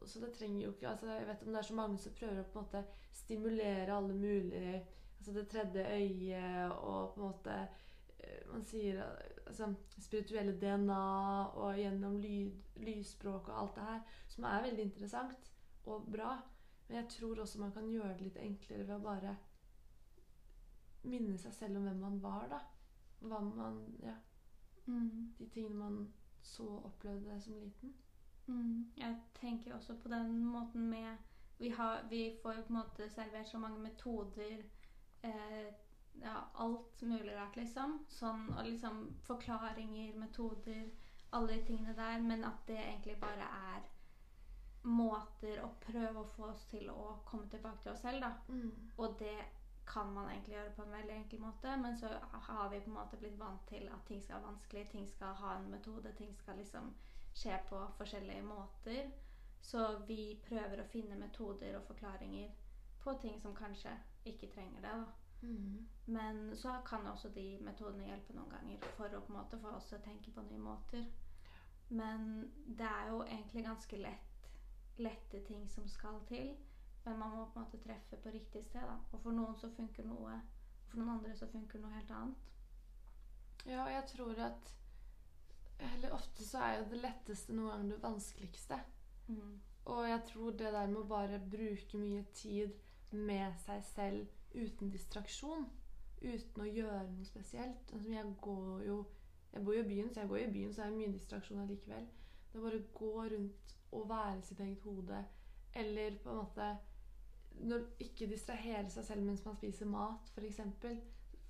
Så 0.05 0.19
det 0.19 0.31
trenger 0.33 0.63
jo 0.65 0.71
ikke 0.71 0.87
altså 0.89 1.07
Jeg 1.11 1.27
vet 1.27 1.41
om 1.43 1.53
det 1.53 1.57
er 1.59 1.67
så 1.67 1.75
mange 1.75 1.97
som 1.97 2.13
prøver 2.15 2.39
å 2.39 2.47
på 2.47 2.59
en 2.59 2.65
måte 2.65 2.83
stimulere 3.13 3.95
alle 3.97 4.13
mulige 4.15 4.85
Altså 5.17 5.33
det 5.35 5.47
tredje 5.51 5.83
øyet 5.97 6.71
og 6.71 7.13
på 7.13 7.19
en 7.19 7.25
måte 7.25 7.55
eh, 8.19 8.45
Man 8.53 8.63
sier 8.65 9.01
altså, 9.47 9.73
spirituelle 9.99 10.55
DNA 10.61 11.01
og 11.59 11.75
gjennom 11.77 12.15
lyd, 12.23 12.55
lysspråk 12.79 13.49
og 13.51 13.59
alt 13.61 13.75
det 13.75 13.83
her, 13.89 13.99
som 14.27 14.47
er 14.47 14.63
veldig 14.63 14.83
interessant 14.83 15.51
og 15.89 16.07
bra. 16.11 16.37
Men 16.87 16.97
jeg 16.97 17.09
tror 17.09 17.39
også 17.39 17.59
man 17.59 17.71
kan 17.71 17.89
gjøre 17.91 18.13
det 18.13 18.21
litt 18.29 18.37
enklere 18.37 18.87
ved 18.87 18.95
å 18.95 19.03
bare 19.03 19.35
minne 21.03 21.37
seg 21.39 21.53
selv 21.55 21.79
om 21.79 21.87
hvem 21.87 21.99
man 22.03 22.19
var, 22.23 22.47
da. 22.51 22.59
Hva 23.19 23.39
man 23.43 23.83
Ja, 24.03 24.15
Mm. 24.87 25.33
de 25.39 25.45
tingene 25.49 25.75
man 25.75 26.13
så 26.41 26.63
og 26.63 26.85
opplevde 26.85 27.41
som 27.41 27.53
liten. 27.59 27.93
Mm. 28.49 28.91
Jeg 28.97 29.17
tenker 29.41 29.75
også 29.75 29.95
på 30.01 30.09
den 30.09 30.45
måten 30.45 30.89
med 30.89 31.17
Vi, 31.59 31.69
har, 31.69 32.07
vi 32.09 32.37
får 32.41 32.53
jo 32.53 32.61
på 32.61 32.73
en 32.73 32.79
måte 32.79 33.09
servert 33.09 33.47
så 33.47 33.57
mange 33.57 33.79
metoder 33.79 34.63
eh, 35.23 35.69
Ja, 36.21 36.35
alt 36.55 37.01
mulig 37.01 37.35
rart, 37.35 37.55
liksom. 37.55 37.99
Sånn, 38.09 38.49
og 38.57 38.65
liksom 38.65 38.97
forklaringer, 39.23 40.17
metoder, 40.19 40.89
alle 41.31 41.53
de 41.53 41.65
tingene 41.67 41.93
der. 41.95 42.17
Men 42.19 42.43
at 42.43 42.65
det 42.67 42.79
egentlig 42.79 43.15
bare 43.21 43.45
er 43.69 43.85
måter 44.83 45.61
å 45.63 45.69
prøve 45.83 46.19
å 46.19 46.31
få 46.33 46.49
oss 46.49 46.65
til 46.71 46.89
å 46.91 47.13
komme 47.29 47.47
tilbake 47.53 47.83
til 47.83 47.93
oss 47.93 48.03
selv, 48.03 48.25
da. 48.25 48.33
Og 48.97 49.15
det 49.19 49.37
kan 49.87 50.11
man 50.13 50.29
egentlig 50.29 50.55
gjøre 50.55 50.73
på 50.75 50.83
en 50.83 50.97
veldig 50.97 51.15
enkel 51.15 51.39
måte, 51.39 51.77
men 51.77 51.97
så 51.97 52.11
har 52.49 52.69
vi 52.69 52.79
på 52.79 52.91
en 52.91 52.97
måte 52.97 53.17
blitt 53.21 53.39
vant 53.39 53.63
til 53.67 53.87
at 53.89 54.03
ting 54.07 54.21
skal 54.23 54.35
være 54.35 54.49
vanskelig, 54.51 54.89
ting 54.91 55.07
skal 55.07 55.39
ha 55.43 55.55
en 55.57 55.71
metode, 55.71 56.11
ting 56.17 56.35
skal 56.35 56.59
liksom 56.59 56.91
skje 57.39 57.59
på 57.69 57.79
forskjellige 57.97 58.43
måter. 58.43 59.11
Så 59.61 59.85
vi 60.07 60.39
prøver 60.47 60.81
å 60.81 60.89
finne 60.91 61.17
metoder 61.19 61.77
og 61.77 61.87
forklaringer 61.87 62.51
på 63.03 63.15
ting 63.21 63.39
som 63.41 63.55
kanskje 63.55 63.95
ikke 64.25 64.51
trenger 64.53 64.81
det. 64.81 64.99
Mm. 65.41 65.87
Men 66.05 66.55
så 66.55 66.81
kan 66.85 67.07
også 67.07 67.29
de 67.35 67.57
metodene 67.63 68.07
hjelpe 68.07 68.35
noen 68.35 68.51
ganger 68.51 68.87
for 68.97 69.15
å 69.15 69.21
på 69.23 69.33
en 69.33 69.37
måte 69.39 69.59
få 69.59 69.75
oss 69.75 69.87
til 69.91 69.99
å 69.99 70.05
tenke 70.07 70.31
på 70.35 70.43
nye 70.47 70.63
måter. 70.63 71.05
Men 71.89 72.51
det 72.65 72.87
er 72.87 73.11
jo 73.11 73.21
egentlig 73.23 73.63
ganske 73.65 73.97
lett, 73.97 74.49
lette 74.97 75.43
ting 75.47 75.69
som 75.69 75.87
skal 75.87 76.19
til. 76.27 76.51
Men 77.05 77.19
man 77.19 77.35
må 77.35 77.45
på 77.45 77.59
en 77.59 77.65
måte 77.65 77.79
treffe 77.83 78.19
på 78.23 78.33
riktig 78.35 78.65
sted. 78.65 78.81
da. 78.81 78.97
Og 79.11 79.21
for 79.21 79.31
noen 79.31 79.55
så 79.57 79.71
funker 79.75 80.05
noe, 80.05 80.41
for 80.87 80.99
noen 80.99 81.15
andre 81.17 81.35
så 81.35 81.47
funker 81.47 81.79
noe 81.79 81.95
helt 81.95 82.11
annet. 82.11 82.45
Ja, 83.65 83.83
og 83.85 83.91
jeg 83.91 84.05
tror 84.11 84.43
at 84.43 84.75
Eller 85.79 86.13
ofte 86.13 86.45
så 86.45 86.61
er 86.65 86.77
jo 86.79 86.87
det 86.91 87.01
letteste 87.03 87.55
noen 87.55 87.71
ganger 87.71 87.95
det 87.95 88.03
vanskeligste. 88.03 88.79
Mm. 89.27 89.59
Og 89.89 90.09
jeg 90.09 90.21
tror 90.27 90.51
det 90.51 90.73
der 90.73 90.87
med 90.87 91.01
å 91.01 91.09
bare 91.09 91.39
bruke 91.51 91.97
mye 91.97 92.23
tid 92.35 92.75
med 93.11 93.55
seg 93.63 93.83
selv 93.93 94.27
uten 94.53 94.91
distraksjon, 94.93 95.65
uten 96.21 96.63
å 96.63 96.67
gjøre 96.67 97.05
noe 97.13 97.25
spesielt 97.25 97.91
altså 97.93 98.09
Jeg 98.11 98.31
går 98.41 98.81
jo 98.83 98.97
Jeg 99.53 99.63
bor 99.65 99.73
jo 99.73 99.81
i 99.81 99.87
byen, 99.87 100.09
så 100.13 100.19
jeg 100.19 100.29
går 100.29 100.37
i 100.37 100.51
byen, 100.51 100.73
så 100.73 100.81
er 100.83 100.89
det 100.91 100.97
mye 100.99 101.13
distraksjon 101.13 101.61
allikevel. 101.63 102.03
Det 102.51 102.57
er 102.59 102.65
bare 102.65 102.81
å 102.81 102.89
gå 102.99 103.13
rundt 103.33 103.73
og 103.97 104.09
være 104.09 104.41
sitt 104.45 104.59
eget 104.61 104.83
hode, 104.85 105.23
eller 105.73 106.17
på 106.23 106.29
en 106.29 106.41
måte 106.43 106.67
når, 107.59 107.87
Ikke 107.99 108.27
distrahere 108.29 108.89
seg 108.93 109.07
selv 109.07 109.25
mens 109.25 109.41
man 109.45 109.57
spiser 109.57 109.89
mat, 109.89 110.29
f.eks. 110.35 110.61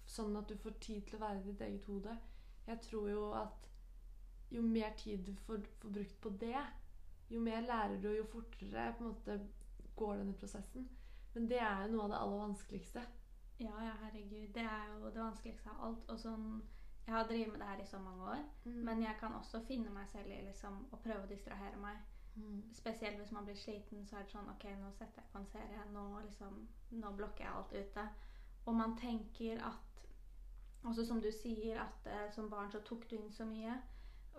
Sånn 0.09 0.37
at 0.39 0.47
du 0.49 0.55
får 0.57 0.77
tid 0.81 1.03
til 1.05 1.19
å 1.19 1.25
være 1.25 1.41
i 1.41 1.49
ditt 1.49 1.61
eget 1.61 1.85
hode. 1.85 2.15
Jeg 2.67 2.81
tror 2.87 3.09
jo 3.09 3.25
at 3.37 3.67
jo 4.51 4.61
mer 4.61 4.93
tid 4.97 5.25
du 5.25 5.35
får, 5.45 5.61
får 5.81 5.89
brukt 5.89 6.21
på 6.21 6.29
det, 6.41 6.65
jo 7.29 7.39
mer 7.39 7.61
lærer 7.61 8.01
du, 8.01 8.09
jo 8.17 8.25
fortere 8.31 8.93
på 8.97 9.03
en 9.03 9.11
måte 9.11 9.39
går 9.95 10.17
denne 10.17 10.33
prosessen. 10.33 10.89
Men 11.33 11.49
det 11.49 11.59
er 11.61 11.85
jo 11.85 11.93
noe 11.93 12.03
av 12.07 12.13
det 12.13 12.19
aller 12.19 12.43
vanskeligste. 12.43 13.03
Ja, 13.59 13.83
ja, 13.83 13.93
herregud. 14.01 14.53
Det 14.53 14.61
er 14.61 14.85
jo 14.93 15.09
det 15.09 15.21
vanskeligste 15.21 15.69
av 15.69 15.83
alt. 15.87 16.05
Og 16.09 16.19
sånn 16.19 16.45
Jeg 17.05 17.15
har 17.15 17.25
drevet 17.25 17.51
med 17.51 17.59
det 17.59 17.67
her 17.67 17.79
i 17.81 17.85
så 17.89 17.97
mange 17.99 18.23
år. 18.23 18.41
Men 18.65 19.01
jeg 19.01 19.17
kan 19.19 19.33
også 19.33 19.63
finne 19.65 19.89
meg 19.89 20.07
selv 20.11 20.29
i 20.29 20.41
liksom 20.45 20.75
å 20.93 20.99
prøve 21.01 21.25
å 21.25 21.29
distrahere 21.29 21.77
meg. 21.81 21.97
Mm. 22.35 22.59
Spesielt 22.73 23.17
hvis 23.17 23.31
man 23.31 23.45
blir 23.45 23.57
sliten, 23.57 24.05
så 24.05 24.19
er 24.19 24.27
det 24.27 24.31
sånn 24.31 24.51
Ok, 24.51 24.65
nå 24.77 24.91
setter 24.93 25.23
jeg 25.23 25.31
på 25.33 25.41
en 25.41 25.49
serie. 25.49 25.85
Nå, 25.93 26.03
liksom, 26.27 26.59
nå 27.01 27.13
blokker 27.17 27.45
jeg 27.45 27.53
alt 27.53 27.73
ute. 27.73 28.05
Og 28.65 28.75
man 28.75 28.97
tenker 28.97 29.63
at 29.65 30.05
Også 30.83 31.03
som 31.05 31.21
du 31.21 31.31
sier, 31.31 31.81
at 31.81 32.05
eh, 32.07 32.29
som 32.31 32.49
barn 32.49 32.69
så 32.71 32.79
tok 32.79 33.09
du 33.09 33.17
inn 33.17 33.31
så 33.35 33.43
mye. 33.45 33.73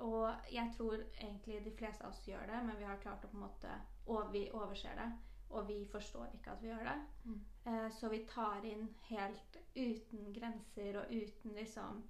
Og 0.00 0.52
jeg 0.52 0.72
tror 0.76 0.94
egentlig 1.20 1.64
de 1.64 1.72
fleste 1.76 2.04
av 2.04 2.12
oss 2.14 2.22
gjør 2.28 2.46
det, 2.48 2.62
men 2.66 2.78
vi 2.78 2.88
har 2.88 3.00
klart 3.02 3.24
å 3.24 3.28
på 3.28 3.36
en 3.36 3.46
måte 3.46 3.74
Og 4.06 4.32
vi 4.32 4.46
overser 4.52 4.96
det. 4.96 5.10
Og 5.50 5.68
vi 5.68 5.84
forstår 5.92 6.30
ikke 6.34 6.50
at 6.50 6.62
vi 6.62 6.68
gjør 6.68 6.84
det. 6.86 6.98
Mm. 7.24 7.40
Eh, 7.66 7.88
så 7.92 8.08
vi 8.08 8.24
tar 8.28 8.64
inn 8.64 8.88
helt 9.08 9.56
uten 9.74 10.32
grenser 10.32 10.98
og 11.00 11.10
uten 11.10 11.56
liksom 11.58 12.02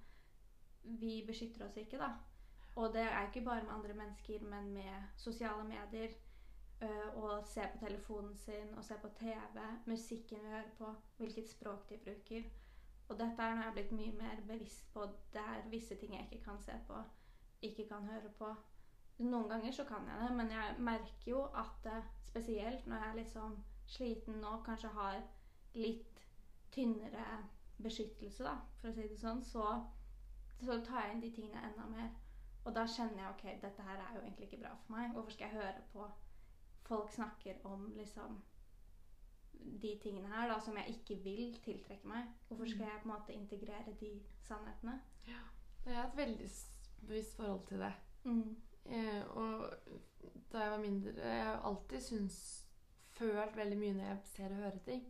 Vi 0.83 1.23
beskytter 1.27 1.65
oss 1.65 1.77
ikke, 1.77 1.97
da. 1.97 2.13
Og 2.75 2.93
det 2.93 3.01
er 3.01 3.27
ikke 3.27 3.45
bare 3.45 3.63
med 3.63 3.73
andre 3.73 3.93
mennesker, 3.93 4.41
men 4.41 4.73
med 4.73 5.09
sosiale 5.17 5.63
medier. 5.63 6.09
øh, 6.81 7.17
Og 7.17 7.47
se 7.47 7.61
på 7.73 7.85
telefonen 7.85 8.37
sin 8.37 8.73
og 8.77 8.83
se 8.83 8.93
på 9.01 9.07
TV, 9.19 9.59
musikken 9.85 10.43
vi 10.43 10.49
hører 10.49 10.71
på, 10.77 10.93
hvilket 11.17 11.49
språk 11.49 11.89
de 11.89 11.97
bruker. 11.97 12.43
Og 13.09 13.19
dette 13.19 13.43
er 13.43 13.55
noe 13.55 13.59
jeg 13.59 13.67
har 13.67 13.73
blitt 13.75 13.91
mye 13.91 14.11
mer 14.15 14.41
bevisst 14.47 14.93
på. 14.93 15.05
Det 15.33 15.41
er 15.41 15.69
visse 15.69 15.95
ting 15.95 16.13
jeg 16.15 16.27
ikke 16.31 16.43
kan 16.43 16.59
se 16.63 16.77
på, 16.87 17.03
ikke 17.61 17.87
kan 17.87 18.07
høre 18.09 18.29
på. 18.37 18.49
Noen 19.21 19.49
ganger 19.49 19.71
så 19.71 19.85
kan 19.85 20.07
jeg 20.07 20.23
det, 20.23 20.35
men 20.37 20.51
jeg 20.51 20.75
merker 20.79 21.27
jo 21.29 21.43
at 21.63 21.87
spesielt 22.25 22.87
når 22.87 22.95
jeg 22.95 23.09
er 23.09 23.19
liksom 23.19 23.57
sliten 23.85 24.43
og 24.43 24.63
kanskje 24.65 24.89
har 24.95 25.19
litt 25.73 26.23
tynnere 26.71 27.25
beskyttelse, 27.83 28.43
da, 28.43 28.55
for 28.79 28.89
å 28.89 28.95
si 28.95 29.07
det 29.09 29.19
sånn, 29.19 29.41
så, 29.43 29.65
så 30.61 30.79
tar 30.85 31.05
jeg 31.05 31.15
inn 31.15 31.23
de 31.25 31.31
tingene 31.35 31.63
enda 31.69 31.87
mer. 31.91 32.09
Og 32.65 32.75
da 32.75 32.85
kjenner 32.85 33.23
jeg 33.23 33.33
ok, 33.33 33.45
dette 33.63 33.85
her 33.85 33.99
er 33.99 34.15
jo 34.15 34.21
egentlig 34.21 34.47
ikke 34.47 34.61
bra 34.63 34.75
for 34.83 34.95
meg. 34.95 35.13
Hvorfor 35.15 35.35
skal 35.35 35.49
jeg 35.49 35.57
høre 35.57 35.85
på 35.93 36.07
folk 36.87 37.13
snakker 37.13 37.61
om 37.67 37.87
liksom 37.97 38.41
de 39.81 39.95
tingene 40.01 40.29
her 40.29 40.49
da, 40.49 40.59
som 40.61 40.77
jeg 40.77 40.97
ikke 40.97 41.21
vil 41.23 41.57
tiltrekke 41.65 42.07
meg? 42.07 42.29
Hvorfor 42.47 42.69
skal 42.69 42.85
jeg 42.87 43.01
på 43.01 43.09
en 43.09 43.15
måte 43.15 43.33
integrere 43.37 43.97
de 43.99 44.13
sannhetene? 44.45 44.99
det 45.85 45.95
er 45.95 46.03
et 46.03 46.17
veldig 46.17 46.49
bevisst 47.07 47.35
forhold 47.35 47.65
til 47.67 47.79
det. 47.79 47.93
Mm. 48.23 48.55
Eh, 48.85 49.23
og 49.37 49.65
da 50.51 50.59
jeg 50.59 50.71
var 50.71 50.81
mindre 50.81 51.11
Jeg 51.25 51.43
har 51.45 51.61
alltid 51.63 52.01
syns, 52.01 52.37
følt 53.15 53.57
veldig 53.57 53.77
mye 53.77 53.93
når 53.93 54.05
jeg 54.05 54.17
ser 54.35 54.53
og 54.53 54.55
hører 54.55 54.79
ting. 54.85 55.03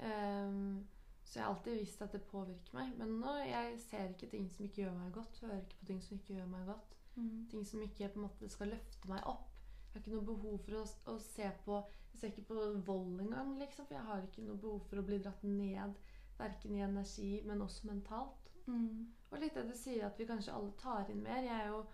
Um, 0.00 0.86
så 1.24 1.38
jeg 1.38 1.44
har 1.44 1.54
alltid 1.54 1.78
visst 1.78 2.02
at 2.02 2.12
det 2.12 2.22
påvirker 2.22 2.74
meg. 2.76 2.92
Men 2.98 3.18
nå 3.20 3.34
jeg 3.42 3.78
ser 3.82 4.08
ikke 4.08 4.30
ting 4.30 4.48
som 4.52 4.64
ikke 4.64 4.82
gjør 4.82 4.96
meg 4.98 5.12
godt. 5.12 5.40
Hører 5.42 5.60
ikke 5.60 5.78
på 5.80 5.88
ting 5.90 6.02
som 6.02 6.16
ikke 6.16 6.34
gjør 6.34 6.48
meg 6.52 6.66
godt. 6.66 6.96
Mm. 7.16 7.46
Ting 7.50 7.66
som 7.66 7.82
ikke 7.82 8.08
på 8.08 8.20
en 8.20 8.26
måte 8.26 8.48
skal 8.52 8.72
løfte 8.74 9.10
meg 9.10 9.26
opp. 9.26 9.52
Jeg 9.86 9.92
har 9.92 10.02
ikke 10.02 10.12
noe 10.12 10.28
behov 10.28 10.58
for 10.64 10.78
å, 10.78 10.84
å 11.12 11.18
se 11.24 11.50
på 11.64 11.78
Jeg 12.12 12.20
ser 12.20 12.32
ikke 12.32 12.48
på 12.50 12.66
vold 12.86 13.20
engang, 13.20 13.56
liksom. 13.60 13.88
For 13.88 13.96
jeg 13.96 14.08
har 14.08 14.24
ikke 14.24 14.44
noe 14.44 14.60
behov 14.60 14.84
for 14.88 15.00
å 15.00 15.06
bli 15.08 15.18
dratt 15.24 15.42
ned. 15.44 15.96
Verken 16.38 16.76
i 16.76 16.84
energi, 16.84 17.30
men 17.48 17.64
også 17.64 17.88
mentalt. 17.90 18.45
Mm. 18.66 19.06
Og 19.30 19.38
litt 19.40 19.54
det 19.54 19.66
du 19.68 19.74
sier, 19.76 20.06
at 20.06 20.18
vi 20.18 20.26
kanskje 20.26 20.52
alle 20.54 20.72
tar 20.80 21.10
inn 21.10 21.22
mer. 21.22 21.42
Jeg 21.42 21.68
jo, 21.70 21.84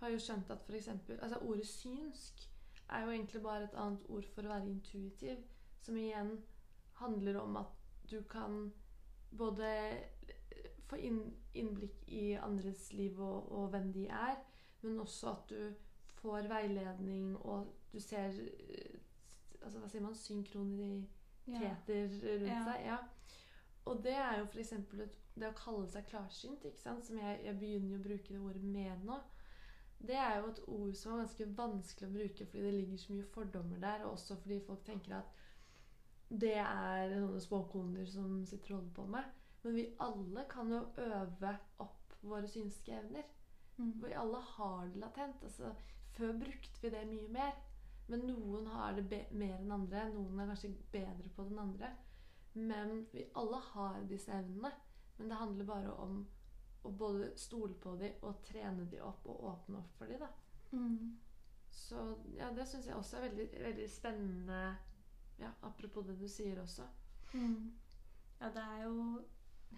har 0.00 0.12
jo 0.12 0.18
skjønt 0.18 0.50
at 0.50 0.70
eksempel, 0.74 1.18
altså 1.22 1.38
ordet 1.42 1.66
synsk 1.66 2.48
er 2.88 3.04
jo 3.04 3.10
egentlig 3.10 3.42
bare 3.42 3.64
et 3.68 3.74
annet 3.76 4.04
ord 4.08 4.24
for 4.34 4.42
å 4.46 4.52
være 4.54 4.70
intuitiv. 4.70 5.38
Som 5.80 5.96
igjen 5.96 6.34
handler 7.00 7.40
om 7.40 7.56
at 7.56 7.74
du 8.10 8.22
kan 8.30 8.72
både 9.38 9.68
få 10.88 10.96
inn, 11.04 11.20
innblikk 11.54 12.04
i 12.08 12.32
andres 12.40 12.92
liv 12.92 13.18
og, 13.20 13.52
og 13.52 13.68
hvem 13.74 13.92
de 13.92 14.06
er, 14.08 14.38
men 14.82 15.00
også 15.00 15.28
at 15.34 15.50
du 15.50 15.74
får 16.22 16.48
veiledning, 16.48 17.36
og 17.36 17.66
du 17.92 18.00
ser 18.00 18.32
eh, 18.40 18.96
altså 19.62 19.78
Hva 19.78 19.88
sier 19.88 20.02
man? 20.02 20.14
Synkroniteter 20.14 21.08
Ja. 21.48 21.74
rundt 21.84 22.48
Ja. 22.48 22.64
seg. 22.64 22.84
Ja. 22.86 22.96
Og 23.84 24.02
det 24.04 24.14
er 24.16 24.38
jo 24.38 24.44
f.eks. 24.44 24.72
det 25.40 25.50
å 25.50 25.56
kalle 25.58 25.88
seg 25.90 26.06
klarsynt, 26.10 26.66
som 26.78 27.18
jeg, 27.20 27.40
jeg 27.44 27.58
begynner 27.58 27.94
jo 27.94 28.00
å 28.00 28.06
bruke 28.06 28.34
det 28.34 28.40
ordet 28.40 28.62
mer 28.62 28.96
nå. 29.04 29.18
det 29.98 30.14
er 30.14 30.36
jo 30.38 30.50
et 30.52 30.62
ord 30.68 30.94
som 30.94 31.12
er 31.12 31.24
ganske 31.24 31.46
vanskelig 31.58 32.08
å 32.08 32.14
bruke 32.14 32.46
fordi 32.46 32.64
det 32.64 32.74
ligger 32.76 33.00
så 33.02 33.12
mye 33.12 33.30
fordommer 33.34 33.80
der, 33.82 34.04
og 34.04 34.12
også 34.12 34.36
fordi 34.42 34.60
folk 34.66 34.84
tenker 34.86 35.18
at 35.18 35.38
det 36.28 36.58
er 36.60 37.14
sånne 37.14 37.40
spåkoner 37.40 38.06
som 38.06 38.44
sitter 38.46 38.74
og 38.74 38.80
holder 38.80 38.94
på 38.98 39.06
med. 39.14 39.30
Men 39.62 39.74
vi 39.74 39.84
alle 40.04 40.44
kan 40.50 40.72
jo 40.72 40.82
øve 41.02 41.54
opp 41.82 42.14
våre 42.20 42.48
synske 42.48 42.92
evner. 42.92 43.24
Mm. 43.78 43.94
Vi 44.04 44.14
alle 44.14 44.40
har 44.56 44.86
det 44.92 45.00
latent. 45.00 45.44
Altså, 45.44 45.72
før 46.16 46.32
brukte 46.32 46.82
vi 46.82 46.90
det 46.92 47.06
mye 47.08 47.30
mer. 47.32 47.56
Men 48.08 48.26
noen 48.28 48.68
har 48.72 48.96
det 48.96 49.24
mer 49.30 49.56
enn 49.58 49.72
andre. 49.72 50.04
Noen 50.12 50.40
er 50.40 50.52
kanskje 50.52 50.74
bedre 50.92 51.32
på 51.36 51.48
den 51.48 51.58
andre. 51.64 51.90
Men 52.54 53.06
vi 53.12 53.26
alle 53.36 53.60
har 53.72 53.98
disse 54.10 54.32
evnene. 54.32 54.72
Men 55.18 55.28
det 55.28 55.38
handler 55.40 55.64
bare 55.68 55.94
om 55.94 56.20
å 56.82 56.90
både 56.90 57.32
stole 57.36 57.74
på 57.74 57.94
dem 58.00 58.22
og 58.22 58.42
trene 58.46 58.86
dem 58.90 59.02
opp 59.04 59.26
og 59.26 59.44
åpne 59.52 59.80
opp 59.80 59.96
for 59.98 60.06
dem. 60.06 60.22
da. 60.22 60.30
Mm. 60.72 61.18
Så 61.70 62.04
ja, 62.36 62.50
det 62.54 62.66
syns 62.68 62.86
jeg 62.86 62.96
også 62.96 63.18
er 63.18 63.28
veldig, 63.28 63.48
veldig 63.64 63.90
spennende. 63.90 64.62
Ja, 65.38 65.50
apropos 65.62 66.06
det 66.06 66.18
du 66.20 66.28
sier 66.28 66.60
også. 66.62 66.86
Mm. 67.34 67.74
Ja, 68.40 68.50
det 68.54 68.62
er 68.62 68.82
jo 68.84 69.20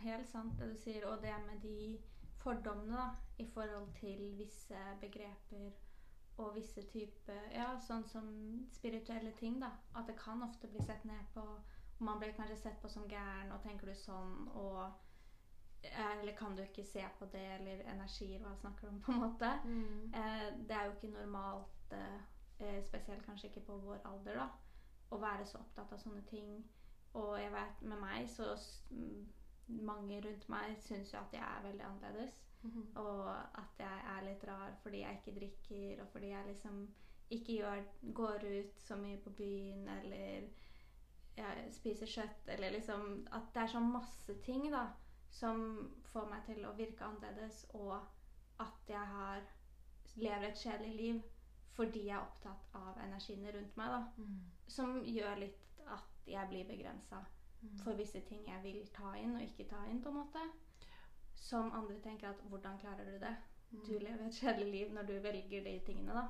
helt 0.05 0.29
sant 0.31 0.59
det 0.59 0.70
du 0.70 0.76
sier, 0.79 1.07
og 1.09 1.22
det 1.22 1.35
med 1.46 1.61
de 1.64 1.98
fordommene 2.40 2.96
da, 2.96 3.09
i 3.38 3.46
forhold 3.55 3.88
til 4.00 4.37
visse 4.38 4.81
begreper 5.00 5.70
og 6.40 6.55
visse 6.57 6.83
typer 6.88 7.50
Ja, 7.53 7.74
sånn 7.85 8.05
som 8.09 8.29
spirituelle 8.72 9.33
ting, 9.37 9.59
da. 9.61 9.74
At 9.94 10.09
det 10.09 10.16
kan 10.20 10.42
ofte 10.42 10.70
bli 10.72 10.81
sett 10.85 11.05
ned 11.05 11.29
på 11.35 11.44
og 11.44 11.68
Man 12.00 12.18
blir 12.18 12.33
kanskje 12.33 12.57
sett 12.57 12.79
på 12.81 12.88
som 12.88 13.05
gæren, 13.09 13.50
og 13.53 13.61
tenker 13.61 13.90
du 13.90 13.94
sånn, 13.94 14.46
og 14.57 14.88
Eller 15.82 16.36
kan 16.36 16.56
du 16.56 16.62
ikke 16.62 16.84
se 16.84 17.04
på 17.18 17.24
det, 17.32 17.46
eller 17.54 17.84
energier, 17.92 18.40
hva 18.40 18.54
snakker 18.56 18.88
du 18.88 18.94
om, 18.94 19.00
på 19.04 19.12
en 19.12 19.22
måte? 19.22 19.52
Eh, 20.14 20.48
det 20.68 20.76
er 20.76 20.84
jo 20.84 20.92
ikke 20.92 21.14
normalt, 21.14 21.94
eh, 21.96 22.82
spesielt 22.84 23.24
kanskje 23.26 23.48
ikke 23.48 23.64
på 23.70 23.78
vår 23.86 24.02
alder, 24.04 24.42
da, 24.42 24.48
å 25.10 25.20
være 25.20 25.46
så 25.48 25.58
opptatt 25.58 25.92
av 25.92 26.02
sånne 26.02 26.22
ting. 26.28 26.52
Og 27.16 27.40
jeg 27.40 27.52
vet 27.52 27.82
med 27.82 27.98
meg, 28.02 28.28
så 28.30 28.52
mange 29.66 30.20
rundt 30.24 30.48
meg 30.48 30.78
syns 30.82 31.12
jo 31.14 31.18
at 31.18 31.34
jeg 31.34 31.42
er 31.42 31.66
veldig 31.66 31.84
annerledes. 31.86 32.40
Mhm. 32.62 32.96
Og 33.00 33.28
at 33.34 33.78
jeg 33.78 34.00
er 34.14 34.24
litt 34.24 34.44
rar 34.44 34.74
fordi 34.82 35.00
jeg 35.00 35.20
ikke 35.20 35.38
drikker, 35.38 36.02
og 36.02 36.08
fordi 36.12 36.26
jeg 36.26 36.46
liksom 36.46 36.88
ikke 37.30 37.56
gjør, 37.56 37.84
går 38.14 38.44
ut 38.60 38.80
så 38.80 38.96
mye 38.96 39.16
på 39.16 39.30
byen, 39.30 39.88
eller 39.88 40.48
jeg 41.36 41.68
spiser 41.72 42.06
kjøtt, 42.06 42.48
eller 42.48 42.70
liksom 42.70 43.26
At 43.32 43.54
det 43.54 43.62
er 43.62 43.72
sånn 43.72 43.92
masse 43.92 44.34
ting 44.44 44.66
da 44.72 44.88
som 45.30 45.60
får 46.12 46.28
meg 46.30 46.44
til 46.46 46.64
å 46.66 46.74
virke 46.76 47.04
annerledes, 47.06 47.64
og 47.74 47.96
at 48.60 48.88
jeg 48.88 49.06
har 49.14 49.42
lever 50.16 50.48
et 50.50 50.58
kjedelig 50.58 50.94
liv 50.96 51.20
fordi 51.74 52.00
jeg 52.08 52.16
er 52.16 52.24
opptatt 52.26 52.74
av 52.76 52.98
energiene 53.00 53.52
rundt 53.54 53.76
meg, 53.78 53.92
da. 53.94 54.00
Mm. 54.16 54.40
Som 54.68 54.98
gjør 55.06 55.38
litt 55.40 55.78
at 55.86 56.26
jeg 56.28 56.48
blir 56.50 56.66
begrensa 56.68 57.22
Mm. 57.62 57.78
for 57.84 57.92
visse 57.92 58.20
ting 58.24 58.46
jeg 58.48 58.62
vil 58.62 58.86
ta 58.94 59.10
inn 59.20 59.34
og 59.36 59.42
ikke 59.44 59.66
ta 59.68 59.82
inn, 59.90 59.98
på 60.02 60.08
en 60.08 60.14
måte. 60.14 60.44
Som 61.36 61.72
andre 61.76 61.98
tenker 62.00 62.30
at 62.30 62.40
hvordan 62.48 62.78
klarer 62.80 63.04
du 63.04 63.18
det? 63.20 63.34
Mm. 63.70 63.82
Du 63.84 63.98
lever 63.98 64.26
et 64.26 64.38
kjedelig 64.40 64.70
liv 64.72 64.94
når 64.94 65.02
du 65.02 65.12
velger 65.20 65.64
de 65.64 65.74
tingene, 65.86 66.14
da. 66.14 66.22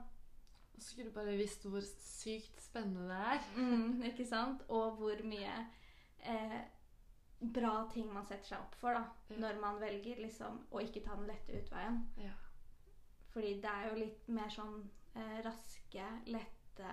Og 0.75 0.83
Skulle 0.83 1.09
du 1.11 1.15
bare 1.15 1.37
visst 1.37 1.63
hvor 1.69 1.81
sykt 1.85 2.61
spennende 2.63 3.09
det 3.09 3.21
er. 3.35 3.47
Mm, 3.57 4.03
ikke 4.11 4.27
sant? 4.27 4.63
Og 4.69 4.97
hvor 4.97 5.23
mye 5.25 5.55
eh, 6.19 6.61
bra 7.41 7.89
ting 7.93 8.13
man 8.13 8.25
setter 8.27 8.45
seg 8.49 8.61
opp 8.61 8.75
for 8.75 8.95
da, 8.95 9.05
Ja. 9.31 9.37
når 9.39 9.61
man 9.61 9.81
velger 9.81 10.17
liksom 10.21 10.59
å 10.71 10.81
ikke 10.81 11.03
ta 11.05 11.15
den 11.17 11.27
lette 11.27 11.53
utveien. 11.63 12.03
Ja. 12.17 12.33
Fordi 13.33 13.55
det 13.63 13.71
er 13.71 13.89
jo 13.89 13.97
litt 13.97 14.29
mer 14.29 14.49
sånn 14.51 14.91
eh, 15.15 15.41
raske, 15.43 16.05
lette 16.27 16.91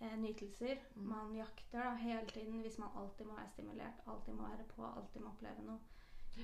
eh, 0.00 0.16
nytelser 0.16 0.78
Mm. 0.94 1.08
man 1.08 1.34
jakter 1.34 1.82
da 1.82 1.94
hele 1.94 2.26
tiden 2.26 2.62
hvis 2.62 2.78
man 2.78 2.90
alltid 2.96 3.26
må 3.26 3.34
være 3.34 3.48
stimulert, 3.50 4.00
alltid 4.06 4.34
må 4.34 4.42
være 4.48 4.64
på, 4.68 4.84
alltid 4.84 5.22
må 5.22 5.28
oppleve 5.28 5.62
noe. 5.66 5.78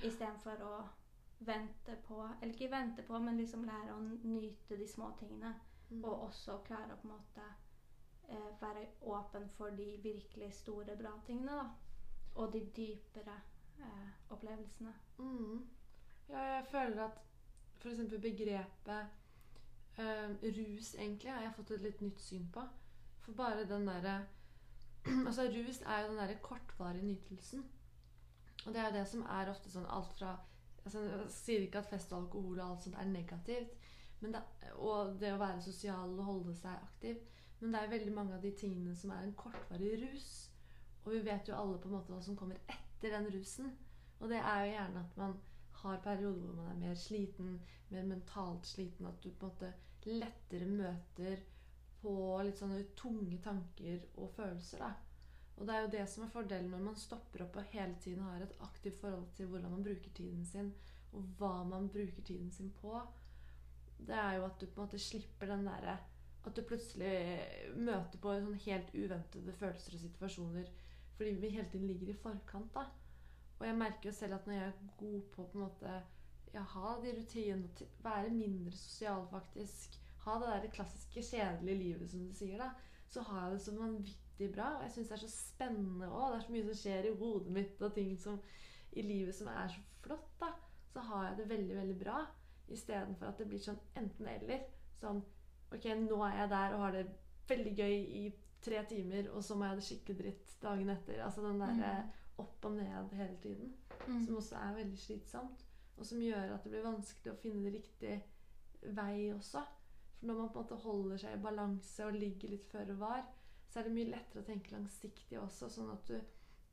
Istedenfor 0.03 0.61
å 0.61 0.89
vente 1.39 1.95
på, 2.07 2.19
eller 2.41 2.53
ikke 2.53 2.71
vente 2.71 3.03
på, 3.03 3.19
men 3.19 3.37
liksom 3.37 3.63
lære 3.65 3.93
å 3.93 4.01
nyte 4.23 4.77
de 4.77 4.87
små 4.87 5.11
tingene. 5.19 5.53
Mm. 5.91 6.03
Og 6.03 6.23
også 6.27 6.57
klare 6.65 6.93
å 6.93 6.97
på 6.97 7.07
en 7.07 7.13
måte 7.13 7.41
eh, 8.29 8.51
være 8.61 8.87
åpen 9.01 9.49
for 9.57 9.69
de 9.69 9.97
virkelig 10.03 10.53
store, 10.53 10.95
bra 10.97 11.11
tingene. 11.25 11.51
da. 11.51 11.69
Og 12.35 12.53
de 12.53 12.61
dypere 12.75 13.35
eh, 13.79 14.09
opplevelsene. 14.29 14.93
Mm. 15.17 15.67
Ja, 16.29 16.39
jeg 16.39 16.65
føler 16.71 17.03
at 17.03 17.21
f.eks. 17.79 17.99
begrepet 18.21 19.07
eh, 19.97 20.31
rus 20.57 20.95
egentlig 20.95 21.31
har 21.31 21.41
jeg 21.41 21.53
fått 21.55 21.71
et 21.71 21.85
litt 21.85 22.01
nytt 22.01 22.21
syn 22.21 22.49
på. 22.53 22.63
For 23.25 23.37
bare 23.37 23.67
den 23.69 23.87
derre 23.87 24.17
Altså, 25.27 25.43
rus 25.43 25.81
er 25.81 26.01
jo 26.01 26.09
den 26.09 26.17
derre 26.17 26.37
kortvarige 26.41 27.05
nytelsen. 27.05 27.65
Og 28.65 28.73
det 28.73 28.81
er 28.81 28.87
jo 28.87 28.97
det 28.97 29.07
som 29.07 29.25
er 29.29 29.51
ofte 29.51 29.69
sånn 29.69 29.85
alt 29.93 30.13
fra 30.17 30.35
altså, 30.83 31.03
Jeg 31.03 31.29
sier 31.33 31.65
ikke 31.65 31.83
at 31.83 31.89
fest 31.89 32.13
og 32.13 32.23
alkohol 32.23 32.59
og 32.59 32.65
alt 32.67 32.85
sånt 32.87 32.97
er 32.97 33.11
negativt, 33.11 33.75
men 34.19 34.33
det, 34.33 34.41
og 34.81 35.19
det 35.21 35.33
å 35.35 35.39
være 35.41 35.61
sosial 35.61 36.15
og 36.15 36.25
holde 36.25 36.55
seg 36.57 36.73
aktiv. 36.73 37.19
Men 37.59 37.73
det 37.73 37.81
er 37.81 37.91
veldig 37.91 38.13
mange 38.15 38.35
av 38.35 38.41
de 38.41 38.51
tingene 38.57 38.95
som 38.97 39.13
er 39.13 39.23
en 39.23 39.35
kortvarig 39.37 39.93
rus. 40.01 40.29
Og 41.05 41.13
vi 41.13 41.23
vet 41.25 41.49
jo 41.49 41.57
alle 41.57 41.79
på 41.81 41.89
en 41.89 41.97
måte 41.99 42.13
hva 42.13 42.21
som 42.25 42.37
kommer 42.37 42.61
etter 42.65 43.13
den 43.13 43.29
rusen. 43.33 43.71
Og 44.19 44.29
det 44.31 44.39
er 44.41 44.61
jo 44.65 44.71
gjerne 44.73 45.03
at 45.05 45.17
man 45.19 45.35
har 45.81 46.03
perioder 46.03 46.41
hvor 46.41 46.55
man 46.57 46.71
er 46.71 46.79
mer 46.81 46.95
sliten, 46.97 47.59
mer 47.89 48.07
mentalt 48.09 48.67
sliten. 48.67 49.05
At 49.09 49.21
du 49.23 49.29
på 49.29 49.45
en 49.45 49.53
måte 49.53 49.73
lettere 50.05 50.69
møter 50.69 51.43
på 52.01 52.13
litt 52.45 52.59
sånne 52.61 52.83
tunge 52.97 53.37
tanker 53.43 54.01
og 54.15 54.31
følelser. 54.37 54.81
da. 54.81 54.93
Og 55.55 55.67
det 55.67 55.75
er 55.75 55.85
jo 55.85 55.91
det 55.93 56.07
som 56.11 56.25
er 56.25 56.33
fordelen 56.33 56.73
når 56.73 56.81
man 56.89 56.97
stopper 56.99 57.45
opp 57.45 57.59
og 57.59 57.69
hele 57.71 57.95
tiden 58.03 58.25
har 58.27 58.43
et 58.43 58.57
aktivt 58.65 58.99
forhold 58.99 59.29
til 59.37 59.47
hvordan 59.51 59.71
man 59.71 59.85
bruker 59.85 60.11
tiden 60.17 60.43
sin, 60.45 60.73
og 61.15 61.29
hva 61.39 61.63
man 61.63 61.87
bruker 61.89 62.25
tiden 62.27 62.51
sin 62.51 62.73
på. 62.81 62.99
Det 63.97 64.15
er 64.15 64.33
jo 64.37 64.45
at 64.49 64.59
du 64.59 64.65
på 64.65 64.81
en 64.81 64.87
måte 64.87 64.99
slipper 64.99 65.47
den 65.47 65.63
derre 65.65 65.95
At 66.45 66.57
du 66.57 66.61
plutselig 66.61 67.39
møter 67.73 68.19
på 68.21 68.33
sånn 68.35 68.59
helt 68.67 68.91
uventede 68.93 69.53
følelser 69.57 69.95
og 69.95 70.01
situasjoner 70.03 70.67
fordi 71.17 71.33
vi 71.41 71.49
hele 71.49 71.67
tiden 71.71 71.87
ligger 71.87 72.07
i 72.13 72.17
forkant. 72.21 72.73
da. 72.73 72.85
Og 73.59 73.67
jeg 73.67 73.77
merker 73.77 74.09
jo 74.09 74.15
selv 74.15 74.33
at 74.33 74.47
når 74.47 74.53
jeg 74.53 74.67
er 74.67 74.71
god 74.97 75.21
på 75.21 75.43
på 75.43 75.57
en 75.57 75.63
måte 75.63 76.01
ja, 76.53 76.61
ha 76.61 76.95
de 77.03 77.13
rutinene, 77.17 77.87
være 78.03 78.29
mindre 78.29 78.71
sosial 78.71 79.27
faktisk, 79.31 79.99
ha 80.25 80.35
det 80.39 80.51
der 80.51 80.71
klassiske 80.71 81.23
kjedelige 81.23 81.77
livet 81.77 82.11
som 82.11 82.27
du 82.27 82.33
sier, 82.35 82.57
da, 82.57 82.69
så 83.07 83.21
har 83.21 83.43
jeg 83.43 83.51
det 83.51 83.61
så 83.61 83.75
vanvittig 83.75 84.51
bra. 84.53 84.69
Og 84.77 84.83
jeg 84.83 84.91
syns 84.91 85.11
det 85.11 85.17
er 85.17 85.23
så 85.25 85.31
spennende 85.31 86.09
òg. 86.09 86.31
Det 86.31 86.37
er 86.37 86.45
så 86.45 86.55
mye 86.55 86.67
som 86.69 86.79
skjer 86.79 87.09
i 87.09 87.17
hodet 87.19 87.51
mitt, 87.57 87.81
og 87.81 87.93
ting 87.93 88.15
som, 88.19 88.39
i 88.91 89.01
livet 89.05 89.35
som 89.35 89.51
er 89.51 89.67
så 89.67 89.83
flott. 90.03 90.31
da. 90.39 90.51
Så 90.93 91.03
har 91.09 91.27
jeg 91.29 91.37
det 91.37 91.49
veldig, 91.49 91.75
veldig 91.77 91.99
bra. 91.99 92.25
Istedenfor 92.67 93.29
at 93.29 93.39
det 93.39 93.47
blir 93.51 93.61
sånn 93.61 93.79
enten-eller. 93.95 94.65
Sånn 94.99 95.23
Ok, 95.73 95.85
nå 95.97 96.19
er 96.23 96.35
jeg 96.39 96.49
der 96.51 96.73
og 96.75 96.81
har 96.85 96.91
det 96.93 97.05
veldig 97.49 97.71
gøy 97.75 97.95
i 98.19 98.25
tre 98.65 98.81
timer, 98.89 99.29
og 99.31 99.43
så 99.43 99.55
må 99.55 99.65
jeg 99.67 99.73
ha 99.75 99.79
det 99.79 99.85
skikkelig 99.87 100.17
dritt 100.19 100.55
dagen 100.61 100.89
etter. 100.93 101.21
Altså 101.25 101.41
den 101.45 101.59
derre 101.61 101.93
Mm. 102.05 102.11
opp 102.43 102.65
og 102.65 102.71
ned 102.75 103.13
hele 103.15 103.37
tiden. 103.43 103.73
Som 104.25 104.35
også 104.41 104.55
er 104.59 104.73
veldig 104.75 104.97
slitsomt. 104.99 105.61
Og 105.97 106.05
som 106.05 106.19
gjør 106.19 106.53
at 106.55 106.63
det 106.65 106.71
blir 106.73 106.83
vanskelig 106.83 107.31
å 107.31 107.37
finne 107.39 107.71
riktig 107.71 108.17
vei 108.97 109.31
også. 109.33 109.61
For 110.19 110.27
når 110.27 110.37
man 110.41 110.49
på 110.49 110.59
en 110.59 110.65
måte 110.65 110.81
holder 110.83 111.17
seg 111.17 111.37
i 111.37 111.41
balanse 111.43 112.05
og 112.05 112.13
ligger 112.19 112.49
litt 112.51 112.65
føre 112.71 112.97
var, 112.99 113.23
så 113.69 113.79
er 113.79 113.83
det 113.87 113.93
mye 113.95 114.09
lettere 114.11 114.41
å 114.43 114.45
tenke 114.47 114.71
langsiktig 114.75 115.39
også, 115.39 115.69
sånn 115.69 115.91
at 115.93 116.05
du 116.07 116.19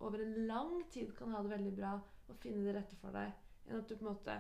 over 0.00 0.18
en 0.22 0.46
lang 0.46 0.82
tid 0.90 1.14
kan 1.16 1.30
ha 1.30 1.42
det 1.42 1.50
veldig 1.54 1.72
bra 1.76 1.92
og 2.28 2.36
finne 2.42 2.64
det 2.66 2.74
rette 2.76 2.96
for 2.96 3.14
deg, 3.14 3.32
enn 3.68 3.78
at 3.78 3.88
du 3.88 3.94
på 3.96 4.04
en 4.06 4.14
måte 4.14 4.36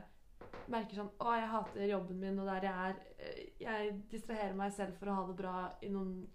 merker 0.68 0.98
sånn 0.98 1.10
Å, 1.22 1.32
jeg 1.38 1.48
hater 1.52 1.86
jobben 1.86 2.18
min, 2.20 2.38
og 2.42 2.46
der 2.50 2.64
jeg 2.66 2.74
er 2.90 2.96
eh, 3.18 3.42
Jeg 3.60 3.92
distraherer 4.10 4.54
meg 4.58 4.72
selv 4.74 4.96
for 4.98 5.06
å 5.10 5.14
ha 5.20 5.26
det 5.28 5.36
bra 5.38 5.56
i 5.82 5.88
noen 5.88 6.26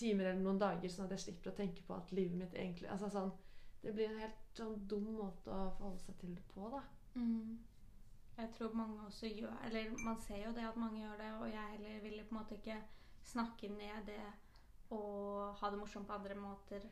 timer 0.00 0.30
eller 0.30 0.42
noen 0.42 0.60
dager, 0.60 0.92
sånn 0.92 1.06
at 1.08 1.16
jeg 1.16 1.24
slipper 1.26 1.52
å 1.52 1.56
tenke 1.60 1.84
på 1.86 1.96
at 1.96 2.12
livet 2.16 2.38
mitt 2.40 2.54
egentlig 2.56 2.90
Altså 2.90 3.10
sånn 3.12 3.32
Det 3.82 3.94
blir 3.96 4.10
en 4.10 4.22
helt 4.22 4.56
sånn 4.56 4.78
dum 4.88 5.08
måte 5.16 5.52
å 5.52 5.70
forholde 5.78 6.02
seg 6.04 6.18
til 6.20 6.34
det 6.36 6.44
på, 6.52 6.68
da. 6.72 6.82
Mm. 7.14 7.58
Jeg 8.36 8.52
tror 8.56 8.76
mange 8.76 9.06
også 9.06 9.30
gjør 9.30 9.66
Eller 9.68 9.92
man 10.04 10.20
ser 10.20 10.44
jo 10.44 10.52
det 10.56 10.66
at 10.68 10.78
mange 10.80 11.02
gjør 11.02 11.20
det, 11.20 11.30
og 11.40 11.46
jeg 11.48 11.74
heller 11.74 12.04
ville 12.04 12.26
på 12.28 12.34
en 12.34 12.40
måte 12.40 12.58
ikke 12.58 12.78
snakke 13.30 13.68
ned 13.72 14.06
det 14.08 14.22
og 14.90 15.54
ha 15.60 15.70
det 15.70 15.78
morsomt 15.78 16.08
på 16.08 16.16
andre 16.16 16.34
måter. 16.34 16.82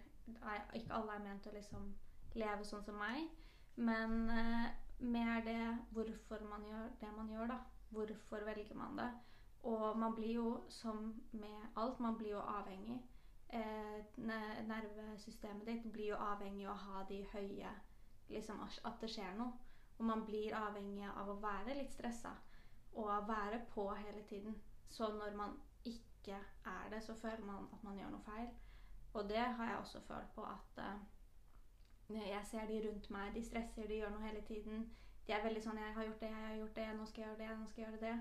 Ikke 0.75 0.95
alle 0.95 1.17
er 1.17 1.25
ment 1.25 1.47
å 1.51 1.55
liksom 1.55 1.89
leve 2.39 2.67
sånn 2.67 2.85
som 2.87 2.99
meg, 3.01 3.25
men 3.75 4.31
eh, 4.31 4.69
mer 5.03 5.43
det 5.47 5.63
hvorfor 5.97 6.45
man 6.47 6.67
gjør 6.69 6.93
det 7.01 7.11
man 7.17 7.33
gjør, 7.33 7.55
da. 7.55 7.59
Hvorfor 7.91 8.45
velger 8.45 8.77
man 8.77 9.01
det? 9.01 9.09
Og 9.63 9.99
man 9.99 10.15
blir 10.15 10.35
jo, 10.35 10.65
som 10.69 11.23
med 11.33 11.67
alt, 11.77 12.01
man 12.01 12.17
blir 12.17 12.31
jo 12.31 12.41
avhengig. 12.41 13.03
Eh, 13.49 14.05
nervesystemet 14.17 15.67
ditt 15.67 15.93
blir 15.93 16.13
jo 16.13 16.17
avhengig 16.17 16.67
av 16.69 16.75
å 16.75 16.83
ha 16.83 17.05
de 17.09 17.23
høye 17.33 17.71
liksom 18.29 18.61
At 18.85 19.01
det 19.01 19.11
skjer 19.11 19.37
noe. 19.39 19.53
Og 19.99 20.05
man 20.05 20.25
blir 20.25 20.55
avhengig 20.55 21.09
av 21.09 21.29
å 21.29 21.41
være 21.41 21.75
litt 21.75 21.93
stressa. 21.93 22.37
og 22.93 23.29
være 23.29 23.61
på 23.71 23.95
hele 23.95 24.23
tiden. 24.23 24.63
Så 24.89 25.09
når 25.13 25.37
man 25.37 25.51
ikke 25.85 26.39
er 26.65 26.91
det, 26.91 27.03
så 27.03 27.15
føler 27.15 27.45
man 27.45 27.69
at 27.73 27.85
man 27.85 27.99
gjør 27.99 28.11
noe 28.11 28.21
feil. 28.21 28.49
Og 29.15 29.29
det 29.29 29.39
har 29.39 29.69
jeg 29.69 29.77
også 29.77 30.01
følt 30.01 30.35
på 30.35 30.43
at 30.43 30.79
eh, 30.79 32.29
jeg 32.29 32.41
ser 32.45 32.67
de 32.67 32.89
rundt 32.89 33.11
meg, 33.11 33.35
de 33.35 33.45
stresser, 33.45 33.87
de 33.87 33.95
gjør 33.95 34.11
noe 34.11 34.27
hele 34.27 34.41
tiden. 34.41 34.97
De 35.27 35.33
er 35.33 35.43
veldig 35.45 35.63
sånn 35.63 35.79
'Jeg 35.79 35.95
har 35.95 36.05
gjort 36.05 36.21
det, 36.21 36.29
jeg 36.29 36.47
har 36.47 36.57
gjort 36.57 36.77
det, 36.77 36.87
nå 36.97 37.05
skal 37.07 37.23
jeg 37.23 37.29
gjøre 37.31 37.49
det, 37.49 37.59
nå 37.59 37.67
skal 37.67 37.83
jeg 37.83 37.91
gjøre 37.91 38.07
det'. 38.07 38.21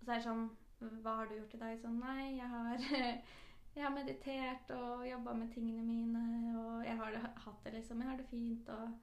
Og 0.00 0.04
så 0.04 0.12
er 0.12 0.14
det 0.14 0.24
sånn 0.24 0.50
'Hva 0.80 1.14
har 1.16 1.26
du 1.26 1.34
gjort 1.34 1.54
i 1.54 1.58
dag?' 1.58 1.80
Sånn 1.80 2.00
'Nei, 2.00 2.36
jeg 2.36 2.48
har, 2.48 2.78
jeg 3.74 3.82
har 3.82 3.94
meditert 3.94 4.70
og 4.70 5.06
jobba 5.08 5.32
med 5.32 5.52
tingene 5.52 5.82
mine', 5.82 6.56
og 6.58 6.84
jeg 6.84 6.96
har 6.96 7.10
det, 7.10 7.20
hatt 7.46 7.64
det 7.64 7.72
liksom 7.72 8.00
Jeg 8.00 8.10
har 8.10 8.16
det 8.16 8.26
fint, 8.26 8.68
og 8.68 8.98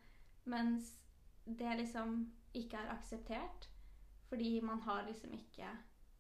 Mens 0.46 1.00
det 1.46 1.78
liksom 1.78 2.34
ikke 2.54 2.78
er 2.78 2.94
akseptert. 2.94 3.70
Fordi 4.30 4.60
man 4.62 4.82
har 4.82 5.06
liksom 5.08 5.34
ikke 5.34 5.70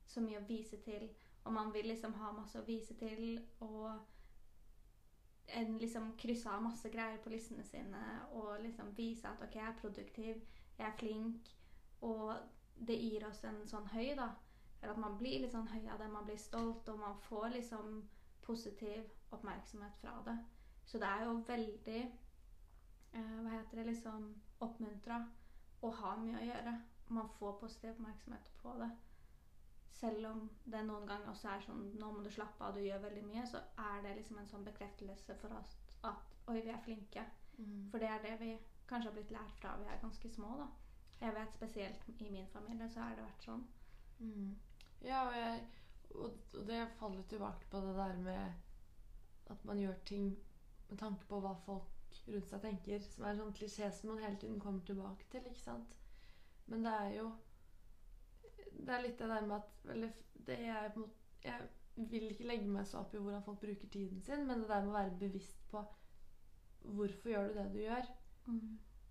så 0.05 0.21
mye 0.21 0.39
å 0.39 0.47
vise 0.47 0.77
til. 0.81 1.09
Og 1.43 1.53
man 1.53 1.73
vil 1.73 1.85
liksom 1.85 2.13
ha 2.13 2.31
masse 2.31 2.59
å 2.59 2.65
vise 2.65 2.93
til. 2.97 3.39
Og 3.59 3.91
en 5.47 5.77
liksom 5.77 6.13
krysse 6.17 6.49
av 6.49 6.63
masse 6.63 6.89
greier 6.89 7.21
på 7.23 7.29
listene 7.29 7.63
sine 7.63 8.01
og 8.33 8.63
liksom 8.63 8.95
vise 8.97 9.27
at 9.29 9.43
OK, 9.45 9.55
jeg 9.55 9.67
er 9.67 9.77
produktiv, 9.81 10.41
jeg 10.77 10.87
er 10.87 10.97
flink. 10.97 11.51
Og 12.01 12.33
det 12.87 12.97
gir 12.97 13.27
oss 13.27 13.43
en 13.45 13.61
sånn 13.67 13.87
høy, 13.93 14.15
da. 14.17 14.31
Eller 14.85 14.93
at 14.93 15.01
man 15.01 15.15
blir 15.17 15.39
litt 15.41 15.53
sånn 15.55 15.71
høy 15.71 15.87
av 15.89 15.97
det. 15.97 16.07
Man 16.13 16.27
blir 16.27 16.37
stolt, 16.37 16.89
og 16.93 16.99
man 17.01 17.15
får 17.25 17.47
liksom 17.55 18.03
positiv 18.45 19.07
oppmerksomhet 19.33 19.95
fra 19.97 20.11
det. 20.27 20.35
Så 20.85 20.99
det 21.01 21.07
er 21.09 21.23
jo 21.25 21.39
veldig 21.47 22.01
eh, 22.03 23.31
Hva 23.41 23.55
heter 23.55 23.79
det 23.79 23.87
liksom 23.87 24.27
Oppmuntra 24.61 25.23
å 25.81 25.89
ha 26.03 26.11
mye 26.21 26.37
å 26.37 26.45
gjøre. 26.45 26.75
Man 27.17 27.31
får 27.39 27.57
positiv 27.63 27.95
oppmerksomhet 27.95 28.51
på 28.61 28.75
det. 28.83 28.91
Selv 29.95 30.29
om 30.29 30.45
det 30.69 30.83
noen 30.85 31.09
ganger 31.09 31.31
også 31.33 31.49
er 31.49 31.65
sånn 31.65 31.83
Nå 31.97 32.11
må 32.13 32.21
du 32.21 32.29
slappe 32.29 32.61
av, 32.61 32.77
du 32.77 32.85
gjør 32.85 33.01
veldig 33.07 33.25
mye. 33.25 33.47
Så 33.49 33.63
er 33.87 34.05
det 34.05 34.13
liksom 34.19 34.37
en 34.37 34.53
sånn 34.53 34.69
bekreftelse 34.69 35.39
for 35.41 35.57
oss 35.57 35.73
at 36.05 36.37
Oi, 36.45 36.59
vi 36.61 36.69
er 36.69 36.85
flinke. 36.85 37.25
Mm. 37.57 37.89
For 37.89 37.97
det 37.97 38.13
er 38.13 38.21
det 38.21 38.37
vi 38.43 38.53
kanskje 38.85 39.09
har 39.09 39.17
blitt 39.17 39.33
lært 39.33 39.57
fra 39.57 39.73
vi 39.81 39.89
er 39.89 40.01
ganske 40.05 40.29
små, 40.29 40.53
da. 40.61 40.69
Jeg 41.17 41.33
vet 41.33 41.57
spesielt 41.57 42.09
i 42.21 42.29
min 42.29 42.47
familie 42.53 42.85
så 42.93 43.01
har 43.01 43.17
det 43.17 43.25
vært 43.25 43.47
sånn. 43.47 43.63
Mm. 44.19 44.51
Ja, 45.03 45.27
og, 45.27 45.35
jeg, 45.37 45.63
og, 46.15 46.37
og 46.53 46.67
det 46.67 46.87
faller 46.99 47.23
tilbake 47.29 47.67
på 47.71 47.77
det 47.77 47.95
der 47.95 48.15
med 48.17 48.53
at 49.49 49.65
man 49.65 49.77
gjør 49.79 49.93
ting 50.05 50.37
med 50.89 50.97
tanke 50.97 51.25
på 51.29 51.39
hva 51.39 51.53
folk 51.65 52.19
rundt 52.27 52.49
seg 52.49 52.61
tenker. 52.63 52.99
Som 53.05 53.25
er 53.25 53.33
en 53.33 53.41
sånn 53.43 53.55
klisjé 53.57 53.89
som 53.93 54.09
man 54.13 54.23
hele 54.23 54.39
tiden 54.41 54.59
kommer 54.59 54.85
tilbake 54.87 55.27
til. 55.31 55.45
ikke 55.45 55.61
sant? 55.61 55.95
Men 56.65 56.85
det 56.85 56.93
er 56.93 57.11
jo 57.19 57.31
Det 58.75 58.89
er 58.93 59.01
litt 59.01 59.19
det 59.19 59.27
der 59.29 59.45
med 59.47 59.55
at 59.55 59.89
eller, 59.93 60.11
det 60.47 60.57
er, 60.67 60.89
på 60.93 60.99
en 60.99 61.05
måte- 61.05 61.21
Jeg 61.45 62.09
vil 62.11 62.31
ikke 62.31 62.47
legge 62.47 62.67
meg 62.67 62.87
så 62.87 62.97
opp 62.99 63.13
i 63.13 63.17
hvordan 63.17 63.43
folk 63.43 63.59
bruker 63.61 63.87
tiden 63.89 64.21
sin, 64.21 64.47
men 64.47 64.59
det 64.59 64.67
der 64.69 64.81
med 64.81 64.89
å 64.89 64.97
være 64.97 65.19
bevisst 65.19 65.61
på 65.71 65.83
hvorfor 66.81 67.29
gjør 67.29 67.47
du 67.47 67.53
det 67.59 67.73
du 67.73 67.77
gjør. 67.79 68.09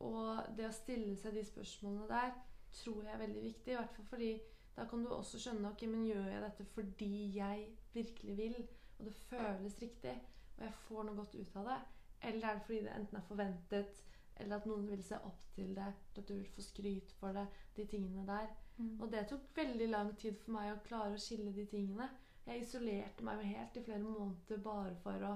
Og 0.00 0.56
det 0.56 0.66
å 0.68 0.72
stille 0.72 1.16
seg 1.16 1.34
de 1.34 1.44
spørsmålene 1.44 2.08
der 2.08 2.34
tror 2.72 3.02
jeg 3.04 3.14
er 3.14 3.18
veldig 3.22 3.42
viktig. 3.42 3.72
I 3.72 3.76
hvert 3.76 3.94
fall 3.96 4.04
fordi 4.10 4.32
da 4.76 4.86
kan 4.90 5.04
du 5.04 5.12
også 5.14 5.38
skjønne 5.38 5.70
ok, 5.70 5.84
men 5.90 6.06
gjør 6.08 6.30
jeg 6.32 6.42
dette 6.42 6.64
fordi 6.74 7.12
jeg 7.36 7.66
virkelig 7.94 8.36
vil, 8.36 8.56
og 8.98 9.04
det 9.06 9.14
føles 9.28 9.76
riktig, 9.82 10.14
og 10.56 10.64
jeg 10.64 10.74
får 10.86 11.06
noe 11.06 11.18
godt 11.20 11.36
ut 11.38 11.56
av 11.60 11.70
det? 11.70 11.78
Eller 12.24 12.48
er 12.48 12.58
det 12.58 12.66
fordi 12.66 12.80
det 12.86 12.96
enten 12.96 13.20
er 13.20 13.28
forventet, 13.28 14.02
eller 14.36 14.56
at 14.56 14.66
noen 14.66 14.86
vil 14.90 15.02
se 15.06 15.18
opp 15.28 15.42
til 15.54 15.74
det, 15.76 15.86
at 16.16 16.28
du 16.28 16.34
vil 16.34 16.50
få 16.50 16.62
skryt 16.62 17.12
for 17.20 17.36
det, 17.36 17.46
de 17.76 17.86
tingene 17.86 18.26
der. 18.26 18.50
Mm. 18.76 19.00
Og 19.00 19.12
det 19.12 19.26
tok 19.30 19.50
veldig 19.56 19.88
lang 19.88 20.14
tid 20.18 20.38
for 20.42 20.56
meg 20.56 20.72
å 20.72 20.82
klare 20.86 21.14
å 21.14 21.22
skille 21.22 21.52
de 21.54 21.66
tingene. 21.70 22.08
Jeg 22.44 22.64
isolerte 22.64 23.24
meg 23.24 23.40
jo 23.40 23.52
helt 23.54 23.76
i 23.78 23.82
flere 23.84 24.02
måneder 24.02 24.62
bare 24.64 24.94
for 25.04 25.28
å 25.28 25.34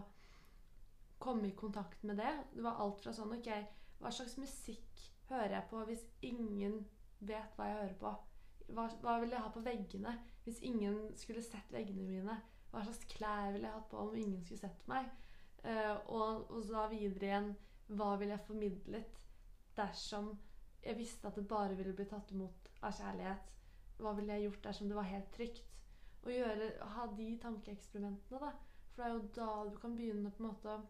komme 1.23 1.49
i 1.49 1.57
kontakt 1.57 2.03
med 2.05 2.19
det. 2.19 2.33
Det 2.55 2.65
var 2.65 2.83
alt 2.83 3.03
fra 3.03 3.15
sånn 3.15 3.37
Ok, 3.39 3.49
hva 4.01 4.11
slags 4.15 4.37
musikk 4.39 5.05
hører 5.31 5.59
jeg 5.59 5.71
på 5.71 5.85
hvis 5.89 6.05
ingen 6.27 6.81
vet 7.19 7.55
hva 7.57 7.71
jeg 7.71 7.81
hører 7.81 7.97
på? 8.03 8.13
Hva, 8.69 8.85
hva 9.03 9.17
ville 9.23 9.37
jeg 9.37 9.45
ha 9.45 9.53
på 9.53 9.65
veggene 9.65 10.13
hvis 10.45 10.61
ingen 10.67 10.99
skulle 11.17 11.45
sett 11.45 11.73
veggene 11.73 12.05
mine? 12.05 12.37
Hva 12.69 12.83
slags 12.85 13.07
klær 13.09 13.55
ville 13.55 13.69
jeg 13.69 13.77
hatt 13.79 13.89
på 13.91 14.03
om 14.03 14.17
ingen 14.17 14.43
skulle 14.45 14.61
sett 14.61 14.85
meg? 14.91 15.09
Uh, 15.65 15.97
og, 16.15 16.51
og 16.55 16.61
så 16.69 16.85
videre 16.93 17.27
igjen 17.27 17.49
Hva 17.99 18.13
ville 18.21 18.37
jeg 18.37 18.47
formidlet 18.47 19.17
dersom 19.75 20.29
jeg 20.85 20.95
visste 20.99 21.27
at 21.27 21.35
det 21.35 21.49
bare 21.51 21.75
ville 21.75 21.95
bli 21.97 22.07
tatt 22.07 22.31
imot 22.35 22.69
av 22.87 22.95
kjærlighet? 22.95 23.57
Hva 23.99 24.13
ville 24.15 24.37
jeg 24.37 24.47
gjort 24.47 24.69
dersom 24.69 24.91
det 24.91 24.99
var 24.99 25.11
helt 25.11 25.33
trygt? 25.35 25.65
Gjøre, 26.29 26.69
ha 26.95 27.07
de 27.17 27.27
tankeeksperimentene, 27.41 28.39
da. 28.43 28.51
For 28.93 29.01
det 29.01 29.07
er 29.07 29.15
jo 29.15 29.29
da 29.39 29.51
du 29.71 29.77
kan 29.81 29.95
begynne 29.97 30.31
på 30.35 30.43
en 30.43 30.49
måte 30.51 30.75
å 30.75 30.83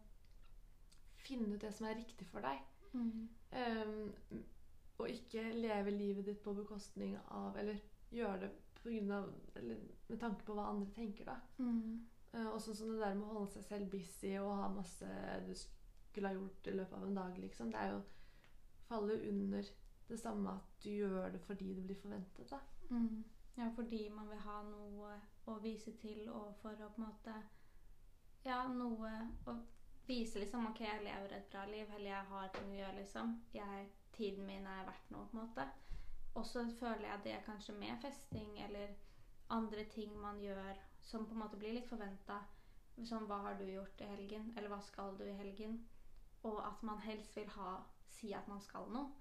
finne 1.23 1.55
ut 1.55 1.62
det 1.62 1.71
som 1.77 1.87
er 1.88 1.99
riktig 2.01 2.27
for 2.29 2.45
deg. 2.45 2.61
Mm. 2.93 3.29
Um, 3.53 4.43
og 4.99 5.11
ikke 5.11 5.45
leve 5.55 5.95
livet 5.95 6.27
ditt 6.27 6.41
på 6.43 6.55
bekostning 6.59 7.17
av 7.31 7.57
Eller 7.61 7.79
gjøre 8.11 8.41
det 8.47 8.51
på 8.79 8.89
grunn 8.91 9.11
av, 9.13 9.33
eller 9.59 9.81
med 10.09 10.21
tanke 10.21 10.47
på 10.47 10.55
hva 10.55 10.69
andre 10.71 10.93
tenker, 10.95 11.27
da. 11.29 11.37
Mm. 11.59 12.07
Uh, 12.35 12.47
og 12.53 12.61
sånn 12.63 12.77
som 12.77 12.93
det 12.93 13.01
der 13.03 13.17
med 13.19 13.27
å 13.27 13.35
holde 13.39 13.53
seg 13.57 13.65
selv 13.67 13.91
busy 13.93 14.35
og 14.39 14.53
ha 14.61 14.69
masse 14.71 15.09
du 15.47 15.55
skulle 15.59 16.31
ha 16.31 16.37
gjort 16.37 16.71
i 16.71 16.77
løpet 16.77 16.97
av 16.99 17.07
en 17.09 17.19
dag, 17.19 17.39
liksom. 17.43 17.73
Det 17.73 17.81
er 17.83 17.97
jo 17.97 18.03
faller 18.89 19.25
under 19.29 19.73
det 20.09 20.19
samme 20.21 20.55
at 20.57 20.85
du 20.85 20.91
gjør 20.91 21.33
det 21.35 21.41
fordi 21.45 21.75
det 21.75 21.85
blir 21.85 22.01
forventet, 22.01 22.51
da. 22.51 22.61
Mm. 22.91 23.25
Ja, 23.59 23.69
fordi 23.75 24.09
man 24.15 24.29
vil 24.31 24.39
ha 24.39 24.61
noe 24.63 25.17
å 25.51 25.59
vise 25.63 25.93
til, 25.99 26.29
og 26.31 26.55
for 26.63 26.79
å 26.79 26.93
på 26.95 27.03
en 27.03 27.09
måte 27.09 27.35
Ja, 28.47 28.63
noe 28.71 29.11
å 29.51 29.57
vise 30.07 30.41
liksom 30.41 30.69
OK, 30.71 30.81
jeg 30.87 31.05
lever 31.05 31.35
et 31.37 31.49
bra 31.53 31.65
liv, 31.69 31.91
eller 31.97 32.11
jeg 32.11 32.29
har 32.31 32.53
ting 32.55 32.71
å 32.71 32.79
gjøre, 32.79 32.97
liksom. 33.01 33.35
Jeg, 33.53 33.89
tiden 34.12 34.47
min 34.47 34.66
er 34.66 34.87
verdt 34.88 35.11
noe, 35.14 35.27
på 35.31 35.37
en 35.37 35.44
måte. 35.44 35.66
Og 36.35 36.47
så 36.47 36.64
føler 36.81 37.09
jeg 37.09 37.25
det 37.25 37.37
kanskje 37.47 37.75
med 37.75 38.01
festing 38.03 38.59
eller 38.64 38.94
andre 39.51 39.85
ting 39.90 40.12
man 40.21 40.40
gjør 40.40 40.77
som 41.03 41.27
på 41.27 41.35
en 41.35 41.42
måte 41.42 41.57
blir 41.57 41.75
litt 41.75 41.88
forventa. 41.88 42.42
Som 43.07 43.29
hva 43.31 43.38
har 43.44 43.55
du 43.59 43.64
gjort 43.64 44.01
i 44.03 44.11
helgen, 44.11 44.53
eller 44.57 44.73
hva 44.73 44.81
skal 44.83 45.14
du 45.18 45.25
i 45.25 45.37
helgen? 45.38 45.79
Og 46.42 46.59
at 46.66 46.83
man 46.83 46.99
helst 47.05 47.37
vil 47.37 47.49
ha 47.55 47.79
si 48.11 48.33
at 48.35 48.49
man 48.51 48.61
skal 48.61 48.90
noe. 48.90 49.12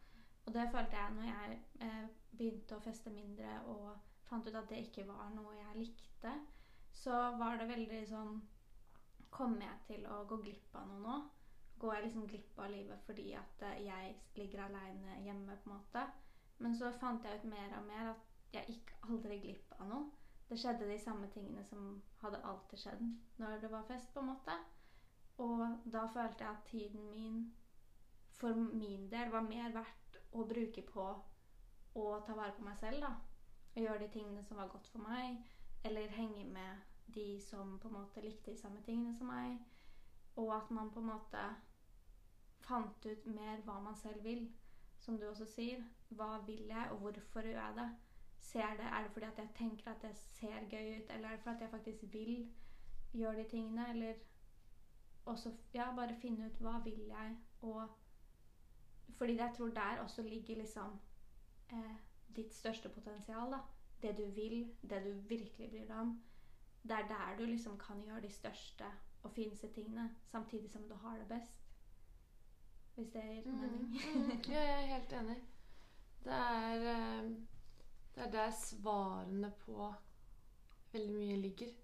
Og 0.48 0.54
det 0.54 0.70
følte 0.72 0.98
jeg 0.98 1.14
når 1.14 1.28
jeg 1.28 1.58
eh, 1.86 2.06
begynte 2.32 2.78
å 2.78 2.84
feste 2.84 3.12
mindre 3.14 3.58
og 3.68 3.90
fant 4.30 4.48
ut 4.48 4.56
at 4.56 4.70
det 4.72 4.80
ikke 4.86 5.08
var 5.08 5.30
noe 5.36 5.56
jeg 5.56 5.82
likte, 5.84 6.34
så 6.96 7.18
var 7.38 7.60
det 7.60 7.72
veldig 7.74 8.04
sånn 8.10 8.38
Kommer 9.38 9.66
jeg 9.66 9.82
til 9.90 10.06
å 10.08 10.22
gå 10.26 10.38
glipp 10.40 10.76
av 10.80 10.86
noe 10.88 11.02
nå? 11.04 11.16
Går 11.80 11.94
jeg 11.94 12.04
liksom 12.04 12.28
glipp 12.28 12.60
av 12.60 12.72
livet 12.72 13.04
fordi 13.06 13.34
at 13.38 13.66
eh, 13.68 13.84
jeg 13.86 14.16
ligger 14.36 14.64
aleine 14.66 15.20
hjemme, 15.26 15.58
på 15.64 15.70
en 15.70 15.76
måte? 15.76 16.06
Men 16.58 16.74
så 16.76 16.92
fant 17.00 17.26
jeg 17.26 17.40
ut 17.40 17.50
mer 17.52 17.76
og 17.78 17.86
mer 17.86 18.10
at 18.14 18.24
jeg 18.54 18.74
gikk 18.74 18.96
aldri 19.10 19.38
glipp 19.44 19.76
av 19.80 19.92
noe. 19.92 20.08
Det 20.50 20.58
skjedde 20.58 20.88
de 20.88 20.98
samme 21.00 21.28
tingene 21.34 21.64
som 21.68 22.02
hadde 22.22 22.42
alltid 22.50 22.80
skjedd 22.80 23.04
når 23.38 23.62
det 23.62 23.72
var 23.72 23.86
fest, 23.90 24.14
på 24.14 24.24
en 24.24 24.32
måte. 24.32 24.56
Og 25.44 25.64
da 25.94 26.08
følte 26.14 26.44
jeg 26.44 26.54
at 26.54 26.70
tiden 26.72 27.10
min 27.12 27.42
for 28.38 28.54
min 28.54 29.12
del 29.12 29.32
var 29.34 29.42
mer 29.42 29.74
verdt 29.74 30.18
å 30.38 30.46
bruke 30.46 30.82
på 30.86 31.06
å 31.98 32.06
ta 32.26 32.36
vare 32.38 32.54
på 32.58 32.66
meg 32.66 32.78
selv, 32.78 33.02
da. 33.02 33.14
Og 33.76 33.82
gjøre 33.82 34.04
de 34.04 34.10
tingene 34.14 34.44
som 34.46 34.60
var 34.62 34.70
godt 34.70 34.90
for 34.94 35.02
meg. 35.02 35.40
Eller 35.86 36.14
henge 36.14 36.46
med 36.46 36.84
de 37.16 37.42
som 37.42 37.78
på 37.82 37.90
en 37.90 37.98
måte 38.00 38.22
likte 38.22 38.52
de 38.52 38.60
samme 38.60 38.82
tingene 38.86 39.16
som 39.18 39.30
meg. 39.32 39.58
Og 40.38 40.54
at 40.54 40.70
man 40.72 40.92
på 40.94 41.02
en 41.02 41.10
måte 41.10 41.44
fant 42.66 43.06
ut 43.06 43.26
mer 43.26 43.62
hva 43.66 43.80
man 43.80 43.96
selv 43.96 44.24
vil. 44.24 44.48
Som 45.00 45.20
du 45.20 45.28
også 45.28 45.46
sier. 45.46 45.84
Hva 46.10 46.38
vil 46.46 46.66
jeg, 46.68 46.88
og 46.92 46.98
hvorfor 46.98 47.42
gjør 47.42 47.60
jeg 47.62 47.76
det? 47.76 47.90
Ser 48.40 48.76
det, 48.78 48.86
Er 48.86 49.04
det 49.04 49.12
fordi 49.12 49.26
at 49.26 49.38
jeg 49.38 49.50
tenker 49.56 49.92
at 49.92 50.02
det 50.02 50.16
ser 50.16 50.70
gøy 50.70 50.98
ut, 50.98 51.10
eller 51.10 51.28
er 51.28 51.36
det 51.36 51.40
fordi 51.44 51.56
at 51.56 51.62
jeg 51.62 51.70
faktisk 51.70 52.04
vil 52.14 52.54
gjøre 53.14 53.38
de 53.44 53.50
tingene? 53.50 53.90
Eller 53.90 54.14
også 55.26 55.52
ja, 55.74 55.96
bare 55.96 56.16
finne 56.22 56.46
ut 56.46 56.62
hva 56.62 56.80
vil 56.84 57.00
jeg, 57.08 57.38
og 57.62 57.88
Fordi 59.18 59.38
jeg 59.38 59.54
tror 59.58 59.68
der 59.68 60.00
også 60.00 60.22
ligger 60.22 60.56
liksom 60.56 61.00
eh, 61.72 61.96
ditt 62.36 62.54
største 62.54 62.90
potensial. 62.90 63.52
da. 63.52 63.58
Det 64.02 64.18
du 64.18 64.26
vil, 64.32 64.76
det 64.82 65.04
du 65.06 65.12
virkelig 65.28 65.70
bryr 65.70 65.88
deg 65.88 65.96
om. 65.96 66.24
Det 66.84 66.92
er 66.92 67.08
der 67.08 67.38
du 67.38 67.46
liksom 67.46 67.78
kan 67.78 68.04
gjøre 68.04 68.22
de 68.22 68.30
største 68.30 68.86
og 69.24 69.32
fineste 69.32 69.74
tingene, 69.74 70.16
samtidig 70.26 70.72
som 70.72 70.88
du 70.90 70.94
har 70.96 71.18
det 71.18 71.28
best. 71.28 71.67
Hvis 72.98 73.10
det 73.14 73.24
gir 73.24 73.46
mening. 73.46 73.84
Mm, 73.94 74.22
mm, 74.22 74.30
ja, 74.54 74.62
jeg 74.62 74.78
er 74.78 74.94
helt 74.96 75.12
enig. 75.14 75.38
Det 76.24 76.38
er, 76.38 76.86
eh, 76.94 77.28
det 78.16 78.24
er 78.26 78.32
der 78.34 78.56
svarene 78.58 79.52
på 79.66 79.92
veldig 80.92 81.14
mye 81.14 81.36
ligger. 81.44 81.76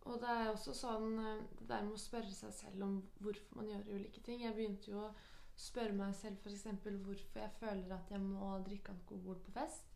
Og 0.00 0.18
det 0.22 0.30
er 0.30 0.48
også 0.50 0.74
sånn 0.74 1.12
eh, 1.20 1.44
det 1.58 1.68
der 1.68 1.84
med 1.84 1.98
å 1.98 2.00
spørre 2.00 2.32
seg 2.34 2.56
selv 2.56 2.86
om 2.88 2.96
hvorfor 3.20 3.60
man 3.60 3.68
gjør 3.70 3.92
ulike 3.92 4.24
ting. 4.24 4.42
Jeg 4.46 4.56
begynte 4.56 4.90
jo 4.90 5.04
å 5.04 5.12
spørre 5.58 5.94
meg 6.00 6.16
selv 6.16 6.40
f.eks. 6.40 6.66
hvorfor 7.04 7.44
jeg 7.44 7.56
føler 7.60 7.92
at 7.94 8.10
jeg 8.10 8.24
må 8.24 8.56
drikke 8.64 8.96
alkohol 8.96 9.36
på 9.44 9.52
fest. 9.60 9.88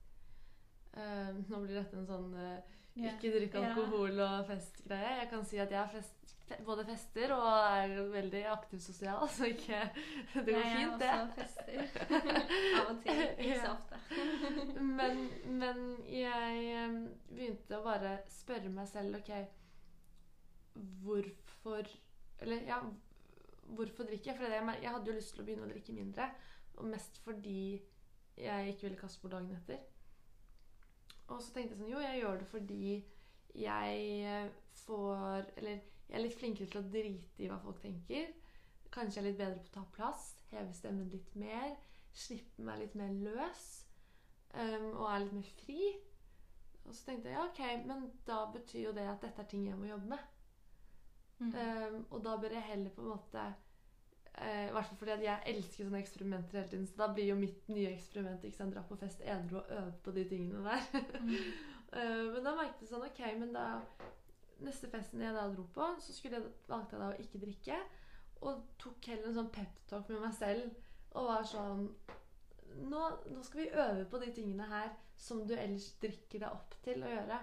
Uh, 0.96 1.32
nå 1.48 1.59
blir 1.61 1.76
dette 1.76 1.96
en 1.98 2.07
sånn 2.09 2.30
uh, 2.32 2.76
ikke 2.96 3.32
drikke 3.34 3.61
alkohol 3.61 4.20
og 4.24 4.46
fest-greie. 4.48 5.16
Jeg 5.20 5.28
kan 5.32 5.44
si 5.44 5.59
at 5.61 5.72
jeg 5.72 5.80
har 5.80 5.90
fest, 5.92 6.14
fe, 6.22 6.36
både 6.66 6.84
fester 6.86 7.32
og 7.34 7.47
er 7.49 7.94
veldig 8.12 8.42
aktiv 8.53 8.78
sosial, 8.80 9.24
så 9.36 9.49
ikke 9.51 9.80
Det 10.34 10.44
går 10.47 10.61
Jeg 10.61 10.76
fint, 10.76 10.92
er 10.92 10.99
det. 11.03 11.11
også 11.20 11.34
fester. 11.40 11.80
Av 12.80 12.90
og 12.92 13.01
til. 13.03 13.22
Ikke 13.38 13.61
så 13.61 13.72
ofte. 13.72 14.01
Men, 14.97 15.18
men 15.61 15.80
jeg 16.09 16.90
begynte 17.28 17.78
å 17.80 17.84
bare 17.84 18.12
spørre 18.30 18.70
meg 18.72 18.86
selv 18.88 19.18
OK, 19.18 19.32
hvorfor 21.03 21.88
Eller 22.40 22.62
ja, 22.68 22.78
hvorfor 23.74 24.05
drikker 24.07 24.30
jeg? 24.32 24.38
For 24.38 24.55
jeg, 24.55 24.78
jeg 24.82 24.90
hadde 24.94 25.11
jo 25.11 25.16
lyst 25.16 25.34
til 25.34 25.42
å 25.42 25.47
begynne 25.49 25.66
å 25.66 25.72
drikke 25.72 25.97
mindre. 25.97 26.28
Og 26.76 26.88
mest 26.92 27.18
fordi 27.24 27.82
jeg 28.36 28.72
ikke 28.72 28.86
ville 28.86 29.01
kaste 29.01 29.22
bort 29.22 29.32
dagen 29.32 29.55
etter. 29.57 29.80
Og 31.32 31.40
så 31.42 31.53
tenkte 31.57 31.74
jeg 31.74 31.80
sånn 31.80 31.90
Jo, 31.90 32.03
jeg 32.05 32.20
gjør 32.22 32.40
det 32.42 32.49
fordi 32.53 32.90
jeg 33.57 34.03
eh, 34.28 34.51
får 34.84 35.47
Eller 35.57 35.80
jeg 36.09 36.18
er 36.18 36.22
litt 36.22 36.38
flinkere 36.38 36.70
til 36.70 36.82
å 36.82 36.88
drite 36.90 37.42
i 37.42 37.48
hva 37.50 37.59
folk 37.62 37.80
tenker. 37.82 38.30
Kanskje 38.94 39.18
jeg 39.18 39.24
er 39.24 39.28
litt 39.30 39.40
bedre 39.40 39.62
på 39.62 39.72
å 39.72 39.74
ta 39.74 39.84
plass. 39.96 40.28
Heve 40.52 40.74
stemmen 40.76 41.11
litt 41.11 41.34
mer. 41.38 41.74
Slippe 42.16 42.64
meg 42.64 42.84
litt 42.84 42.94
mer 42.98 43.12
løs. 43.26 43.66
Um, 44.54 44.92
og 44.94 45.09
er 45.11 45.24
litt 45.24 45.36
mer 45.36 45.50
fri. 45.59 45.90
Og 46.86 46.94
så 46.94 47.09
tenkte 47.09 47.32
jeg 47.32 47.36
ja, 47.36 47.44
ok, 47.48 47.86
men 47.88 48.07
da 48.28 48.44
betyr 48.54 48.86
jo 48.86 48.96
det 48.96 49.07
at 49.11 49.24
dette 49.24 49.42
er 49.42 49.50
ting 49.50 49.66
jeg 49.66 49.78
må 49.78 49.88
jobbe 49.90 50.14
med. 50.14 50.26
Mm. 51.38 51.50
Um, 51.52 51.96
og 52.11 52.22
da 52.24 52.36
bør 52.40 52.54
jeg 52.54 52.68
heller 52.70 52.92
på 52.96 53.02
en 53.02 53.11
måte 53.11 53.40
eh, 54.40 54.68
I 54.70 54.72
hvert 54.72 54.86
fall 54.88 54.96
fordi 54.96 55.12
at 55.12 55.24
jeg 55.26 55.50
elsker 55.50 55.84
sånne 55.84 56.00
eksperimenter 56.00 56.61
hele 56.61 56.70
tiden. 56.70 56.86
Så 56.88 56.96
da 57.02 57.11
blir 57.12 57.32
jo 57.32 57.40
mitt 57.40 57.68
nye 57.68 57.90
eksperiment 57.90 58.46
ikke 58.46 58.61
sant, 58.62 58.72
dra 58.72 58.84
på 58.86 58.96
fest 59.02 59.20
edru 59.26 59.59
og 59.61 59.74
øve 59.80 59.92
på 60.07 60.14
de 60.16 60.24
tingene 60.30 60.62
der. 60.70 61.18
Mm. 61.20 61.34
Eh, 61.96 62.24
men 62.34 62.42
da 62.42 62.50
merket 62.59 62.80
jeg 62.82 62.88
sånn 62.90 63.04
Ok, 63.07 63.20
men 63.38 63.52
da 63.54 63.66
Neste 64.64 64.88
festen 64.88 65.20
jeg 65.20 65.36
da 65.36 65.46
dro 65.52 65.66
på, 65.74 65.86
så 66.00 66.14
jeg, 66.24 66.42
valgte 66.68 66.96
jeg 66.96 67.02
da 67.02 67.09
å 67.12 67.24
ikke 67.24 67.42
drikke. 67.42 67.80
Og 68.46 68.62
tok 68.80 69.11
heller 69.11 69.30
en 69.30 69.38
sånn 69.40 69.52
peptalk 69.52 70.09
med 70.12 70.22
meg 70.26 70.36
selv 70.36 71.16
og 71.16 71.28
var 71.30 71.44
sånn 71.48 71.86
nå, 72.84 73.02
nå 73.32 73.42
skal 73.44 73.62
vi 73.62 73.68
øve 73.72 74.04
på 74.11 74.20
de 74.20 74.32
tingene 74.36 74.66
her 74.68 74.90
som 75.16 75.44
du 75.48 75.54
ellers 75.57 75.88
drikker 76.02 76.42
deg 76.42 76.50
opp 76.50 76.74
til 76.84 77.04
å 77.04 77.12
gjøre. 77.12 77.38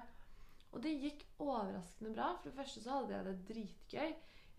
Og 0.73 0.81
det 0.81 0.93
gikk 1.01 1.25
overraskende 1.41 2.13
bra. 2.13 2.31
For 2.39 2.49
det 2.49 2.57
første 2.57 2.83
så 2.83 2.99
hadde 2.99 3.15
jeg 3.15 3.27
det 3.27 3.35
dritgøy. 3.49 4.13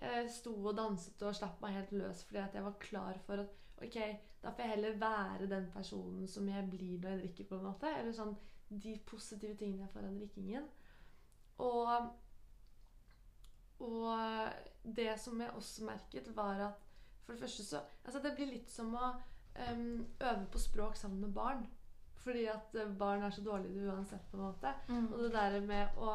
Jeg 0.05 0.31
sto 0.35 0.55
og 0.57 0.75
danset 0.79 1.23
og 1.23 1.37
slapp 1.39 1.61
meg 1.63 1.77
helt 1.77 1.93
løs 1.95 2.25
fordi 2.27 2.41
at 2.43 2.57
jeg 2.59 2.67
var 2.67 2.81
klar 2.83 3.21
for 3.27 3.45
at 3.45 3.85
ok, 3.85 3.99
da 4.43 4.51
får 4.51 4.65
jeg 4.65 4.73
heller 4.75 4.99
være 4.99 5.51
den 5.51 5.69
personen 5.75 6.27
som 6.31 6.49
jeg 6.51 6.67
blir 6.71 6.99
når 6.99 7.15
jeg 7.15 7.23
drikker. 7.23 7.49
på 7.51 7.59
en 7.59 7.69
måte. 7.69 7.95
Eller 7.99 8.17
sånn 8.17 8.35
de 8.71 8.97
positive 9.07 9.57
tingene 9.59 9.87
jeg 9.87 9.95
får 9.95 10.09
av 10.09 10.19
drikkingen. 10.19 10.69
Og, 11.63 12.11
og 13.85 14.97
det 14.97 15.15
som 15.21 15.41
jeg 15.41 15.55
også 15.57 15.87
merket, 15.89 16.29
var 16.37 16.67
at 16.71 16.83
for 17.25 17.33
det 17.33 17.41
første 17.41 17.65
så 17.65 17.81
Altså 18.05 18.21
det 18.21 18.35
blir 18.37 18.51
litt 18.53 18.71
som 18.71 18.93
å 18.95 19.15
um, 19.15 20.05
øve 20.21 20.45
på 20.53 20.61
språk 20.61 20.97
sammen 20.97 21.21
med 21.25 21.33
barn. 21.37 21.65
Fordi 22.25 22.47
at 22.49 22.77
eh, 22.81 22.93
barn 22.99 23.23
er 23.23 23.33
så 23.33 23.43
dårlige 23.45 23.85
uansett, 23.85 24.31
på 24.31 24.37
en 24.37 24.47
måte. 24.47 24.71
Mm. 24.89 25.09
Og 25.13 25.19
det 25.23 25.33
der 25.35 25.59
med 25.61 25.99
å 26.01 26.15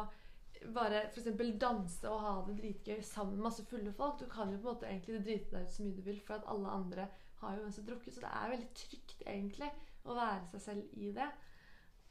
bare 0.74 1.04
f.eks. 1.08 1.28
danse 1.60 2.08
og 2.10 2.24
ha 2.24 2.32
det 2.46 2.56
dritgøy 2.58 3.02
sammen 3.06 3.38
med 3.38 3.46
masse 3.46 3.64
fulle 3.70 3.92
folk 3.96 4.18
Du 4.20 4.26
kan 4.28 4.50
jo 4.50 4.58
på 4.58 4.66
en 4.66 4.74
måte 4.74 4.88
egentlig 4.88 5.20
drite 5.24 5.54
deg 5.54 5.68
ut 5.68 5.72
så 5.72 5.84
mye 5.84 5.96
du 5.96 6.02
vil, 6.04 6.18
for 6.26 6.36
at 6.36 6.48
alle 6.52 6.74
andre 6.80 7.06
har 7.40 7.56
jo 7.56 7.62
uansett 7.64 7.86
drukket. 7.86 8.14
Så 8.14 8.24
det 8.24 8.32
er 8.40 8.50
veldig 8.54 8.72
trygt, 8.82 9.22
egentlig, 9.26 9.70
å 10.04 10.16
være 10.18 10.50
seg 10.54 10.66
selv 10.66 10.98
i 10.98 11.12
det. 11.16 11.30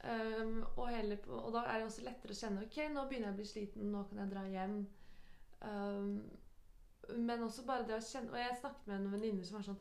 Um, 0.00 0.62
og, 0.78 0.86
heller 0.88 1.20
og 1.28 1.50
da 1.52 1.66
er 1.68 1.82
det 1.82 1.90
også 1.90 2.06
lettere 2.06 2.32
å 2.32 2.38
kjenne 2.38 2.62
Ok, 2.64 2.78
nå 2.88 3.02
begynner 3.04 3.28
jeg 3.28 3.34
å 3.34 3.38
bli 3.42 3.48
sliten, 3.50 3.90
nå 3.92 4.06
kan 4.08 4.22
jeg 4.22 4.32
dra 4.32 4.44
hjem. 4.48 4.78
Um, 5.60 6.30
men 7.18 7.42
også 7.42 7.66
bare 7.66 7.84
det 7.88 7.96
å 7.98 8.04
kjenne 8.04 8.32
Og 8.32 8.38
jeg 8.38 8.54
snakket 8.60 8.86
med 8.88 9.00
noen 9.02 9.12
venninner 9.12 9.44
som 9.44 9.58
var 9.58 9.64
sånn 9.66 9.80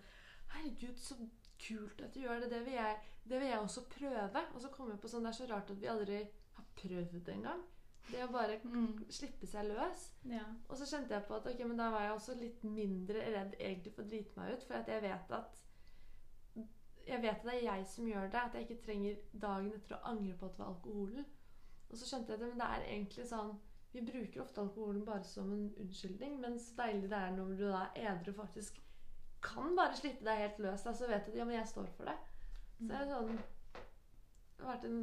Herregud, 0.52 0.98
så 1.00 1.16
kult 1.62 2.02
at 2.02 2.14
du 2.16 2.20
gjør 2.24 2.40
det. 2.42 2.50
Det 2.52 2.60
vil 2.66 2.74
jeg, 2.74 2.96
det 3.30 3.40
vil 3.40 3.48
jeg 3.52 3.60
også 3.60 3.84
prøve. 3.92 4.42
Og 4.56 4.62
så 4.64 4.72
kom 4.74 4.90
jeg 4.92 5.00
på 5.00 5.12
sånn 5.12 5.24
Det 5.28 5.30
er 5.30 5.38
så 5.38 5.48
rart 5.52 5.70
at 5.72 5.82
vi 5.82 5.92
aldri 5.92 6.18
har 6.58 6.66
prøvd 6.82 7.20
det 7.28 7.34
engang. 7.36 7.62
Det 8.10 8.24
å 8.26 8.32
bare 8.34 8.56
Mm. 8.64 9.06
slippe 9.14 9.46
seg 9.48 9.68
løs. 9.70 10.08
Ja. 10.26 10.44
Og 10.70 10.78
så 10.78 10.88
kjente 10.90 11.14
jeg 11.14 11.28
på 11.28 11.36
at 11.36 11.46
ok, 11.48 11.60
men 11.68 11.78
da 11.78 11.92
var 11.94 12.02
jeg 12.08 12.12
også 12.16 12.36
litt 12.40 12.64
mindre 12.64 13.22
redd 13.36 13.54
egentlig 13.60 13.94
for 13.94 14.02
å 14.04 14.10
drite 14.10 14.40
meg 14.40 14.54
ut. 14.56 14.64
For 14.64 14.74
at 14.80 14.88
jeg 14.88 15.02
vet 15.02 15.32
at 15.32 15.60
jeg 17.08 17.22
vet 17.22 17.32
at 17.36 17.44
det 17.46 17.54
er 17.54 17.64
jeg 17.68 17.86
som 17.88 18.08
gjør 18.08 18.32
det. 18.32 18.42
At 18.42 18.54
jeg 18.58 18.66
ikke 18.68 18.84
trenger 18.86 19.16
dagen 19.34 19.74
etter 19.74 19.96
å 19.98 20.04
angre 20.12 20.34
på 20.38 20.46
at 20.46 20.52
det 20.58 20.60
var 20.64 20.74
alkoholen. 20.74 21.26
Og 21.90 21.98
så 21.98 22.06
skjønte 22.10 22.34
jeg 22.34 22.42
at 22.42 22.48
men 22.48 22.60
det 22.60 22.68
er 22.70 22.88
egentlig 22.90 23.28
sånn 23.30 23.54
Vi 23.92 24.04
bruker 24.06 24.42
ofte 24.42 24.62
alkoholen 24.62 25.06
bare 25.06 25.24
som 25.24 25.52
en 25.54 25.74
unnskyldning, 25.82 26.40
men 26.42 26.60
så 26.60 26.76
deilig 26.78 27.10
det 27.10 27.18
er 27.18 27.32
når 27.34 27.56
du 27.56 27.64
da 27.66 27.88
er 27.96 28.12
edru 28.14 28.34
faktisk 28.38 28.78
kan 29.42 29.76
bare 29.76 29.96
slippe 29.98 30.26
deg 30.26 30.42
helt 30.44 30.60
løs. 30.60 30.84
Da, 30.84 30.94
så 30.94 31.08
vet 31.08 31.26
du 31.26 31.32
at 31.32 31.38
ja, 31.38 31.46
men 31.48 31.56
jeg 31.56 31.68
står 31.68 31.90
for 31.98 32.10
det. 32.10 32.18
Så 32.78 32.88
det 32.90 33.00
er 33.00 33.10
sånn 33.10 33.34
Det 34.60 34.66
har 34.66 34.74
vært 34.74 34.86
en 34.90 35.02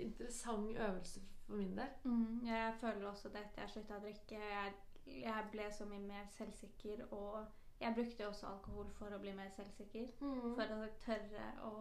interessant 0.00 0.78
øvelse 0.88 1.20
for 1.44 1.60
min 1.60 1.76
del. 1.76 1.90
Mm, 2.04 2.46
jeg 2.46 2.74
føler 2.80 3.08
også 3.10 3.28
det 3.28 3.42
etter 3.44 3.62
jeg 3.62 3.74
slutta 3.74 3.98
å 3.98 4.04
drikke. 4.06 4.38
Jeg, 4.40 4.72
jeg 5.20 5.48
ble 5.52 5.66
så 5.72 5.86
mye 5.90 6.00
mer 6.06 6.24
selvsikker, 6.38 7.02
og 7.12 7.44
jeg 7.80 7.94
brukte 7.98 8.28
også 8.28 8.48
alkohol 8.48 8.88
for 8.96 9.12
å 9.12 9.20
bli 9.20 9.34
mer 9.36 9.52
selvsikker. 9.52 10.08
For 10.18 10.72
å 10.78 10.88
tørre 11.04 11.50
å 11.68 11.74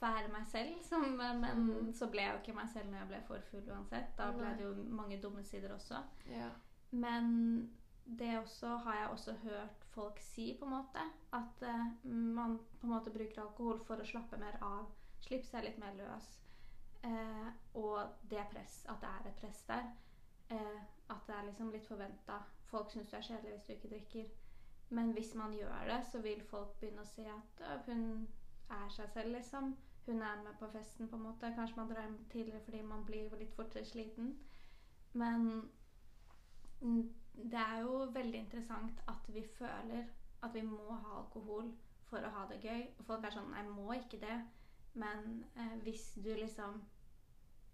være 0.00 0.28
meg 0.32 0.46
selv. 0.48 0.74
Som, 0.82 1.04
men 1.18 1.44
Mm. 1.56 1.92
så 1.94 2.06
ble 2.10 2.22
jeg 2.22 2.32
jo 2.32 2.38
ikke 2.40 2.56
meg 2.60 2.68
selv 2.72 2.90
når 2.90 2.98
jeg 2.98 3.08
ble 3.08 3.20
for 3.26 3.38
full 3.50 3.68
uansett. 3.70 4.12
Da 4.18 4.30
ble 4.32 4.44
Nei. 4.44 4.56
det 4.58 4.64
jo 4.64 4.74
mange 4.88 5.20
dumme 5.22 5.44
sider 5.44 5.74
også. 5.74 6.02
Ja. 6.30 6.48
Men 6.90 7.72
det 8.18 8.38
også 8.38 8.76
har 8.76 8.94
jeg 8.98 9.08
også 9.08 9.32
hørt 9.42 9.84
folk 9.94 10.18
si, 10.20 10.56
på 10.58 10.64
en 10.64 10.70
måte. 10.70 11.04
At 11.32 11.62
uh, 11.62 12.06
man 12.10 12.58
på 12.80 12.86
en 12.86 12.92
måte 12.92 13.10
bruker 13.10 13.42
alkohol 13.42 13.80
for 13.86 13.96
å 14.02 14.04
slappe 14.06 14.36
mer 14.36 14.58
av. 14.62 14.86
Slippe 15.20 15.46
seg 15.46 15.64
litt 15.64 15.78
mer 15.78 15.94
løs. 15.96 16.38
Uh, 17.04 17.50
og 17.74 18.08
det 18.30 18.44
press, 18.52 18.84
at 18.88 19.00
det 19.00 19.08
er 19.08 19.28
et 19.28 19.40
press 19.40 19.62
der. 19.68 19.86
Uh, 20.50 20.80
at 21.10 21.26
det 21.26 21.34
er 21.36 21.46
liksom 21.46 21.70
litt 21.72 21.86
forventa. 21.86 22.42
Folk 22.70 22.90
syns 22.90 23.10
du 23.10 23.16
er 23.16 23.22
kjedelig 23.26 23.52
hvis 23.56 23.66
du 23.66 23.72
ikke 23.72 23.88
drikker. 23.94 24.30
Men 24.90 25.12
hvis 25.16 25.34
man 25.34 25.52
gjør 25.56 25.86
det, 25.88 26.00
så 26.12 26.20
vil 26.20 26.42
folk 26.50 26.74
begynne 26.80 27.00
å 27.00 27.08
se 27.08 27.24
at 27.24 27.60
«Å, 27.64 27.78
hun 27.86 28.28
er 28.76 28.88
seg 28.90 29.10
selv, 29.12 29.34
liksom. 29.36 29.76
Hun 30.06 30.22
er 30.22 30.42
med 30.44 30.56
på 30.58 30.68
festen, 30.72 31.08
på 31.08 31.16
en 31.16 31.22
måte. 31.22 31.52
Kanskje 31.56 31.76
man 31.76 31.90
drar 31.90 32.02
hjem 32.02 32.18
tidligere 32.30 32.64
fordi 32.64 32.82
man 32.82 33.04
blir 33.04 33.36
litt 33.38 33.54
fortere 33.54 33.84
sliten. 33.84 34.32
Men 35.12 35.70
mm, 36.80 37.12
det 37.34 37.60
er 37.60 37.78
jo 37.80 38.10
veldig 38.14 38.38
interessant 38.38 39.02
at 39.08 39.34
vi 39.34 39.44
føler 39.58 40.04
at 40.42 40.54
vi 40.54 40.62
må 40.62 40.94
ha 40.94 41.18
alkohol 41.20 41.70
for 42.10 42.24
å 42.24 42.32
ha 42.34 42.46
det 42.50 42.60
gøy. 42.64 42.88
Folk 43.06 43.24
er 43.24 43.36
sånn 43.36 43.52
Nei, 43.54 43.62
må 43.68 43.92
ikke 43.96 44.20
det. 44.20 44.40
Men 44.94 45.44
eh, 45.56 45.76
hvis 45.84 46.10
du 46.24 46.34
liksom 46.34 46.82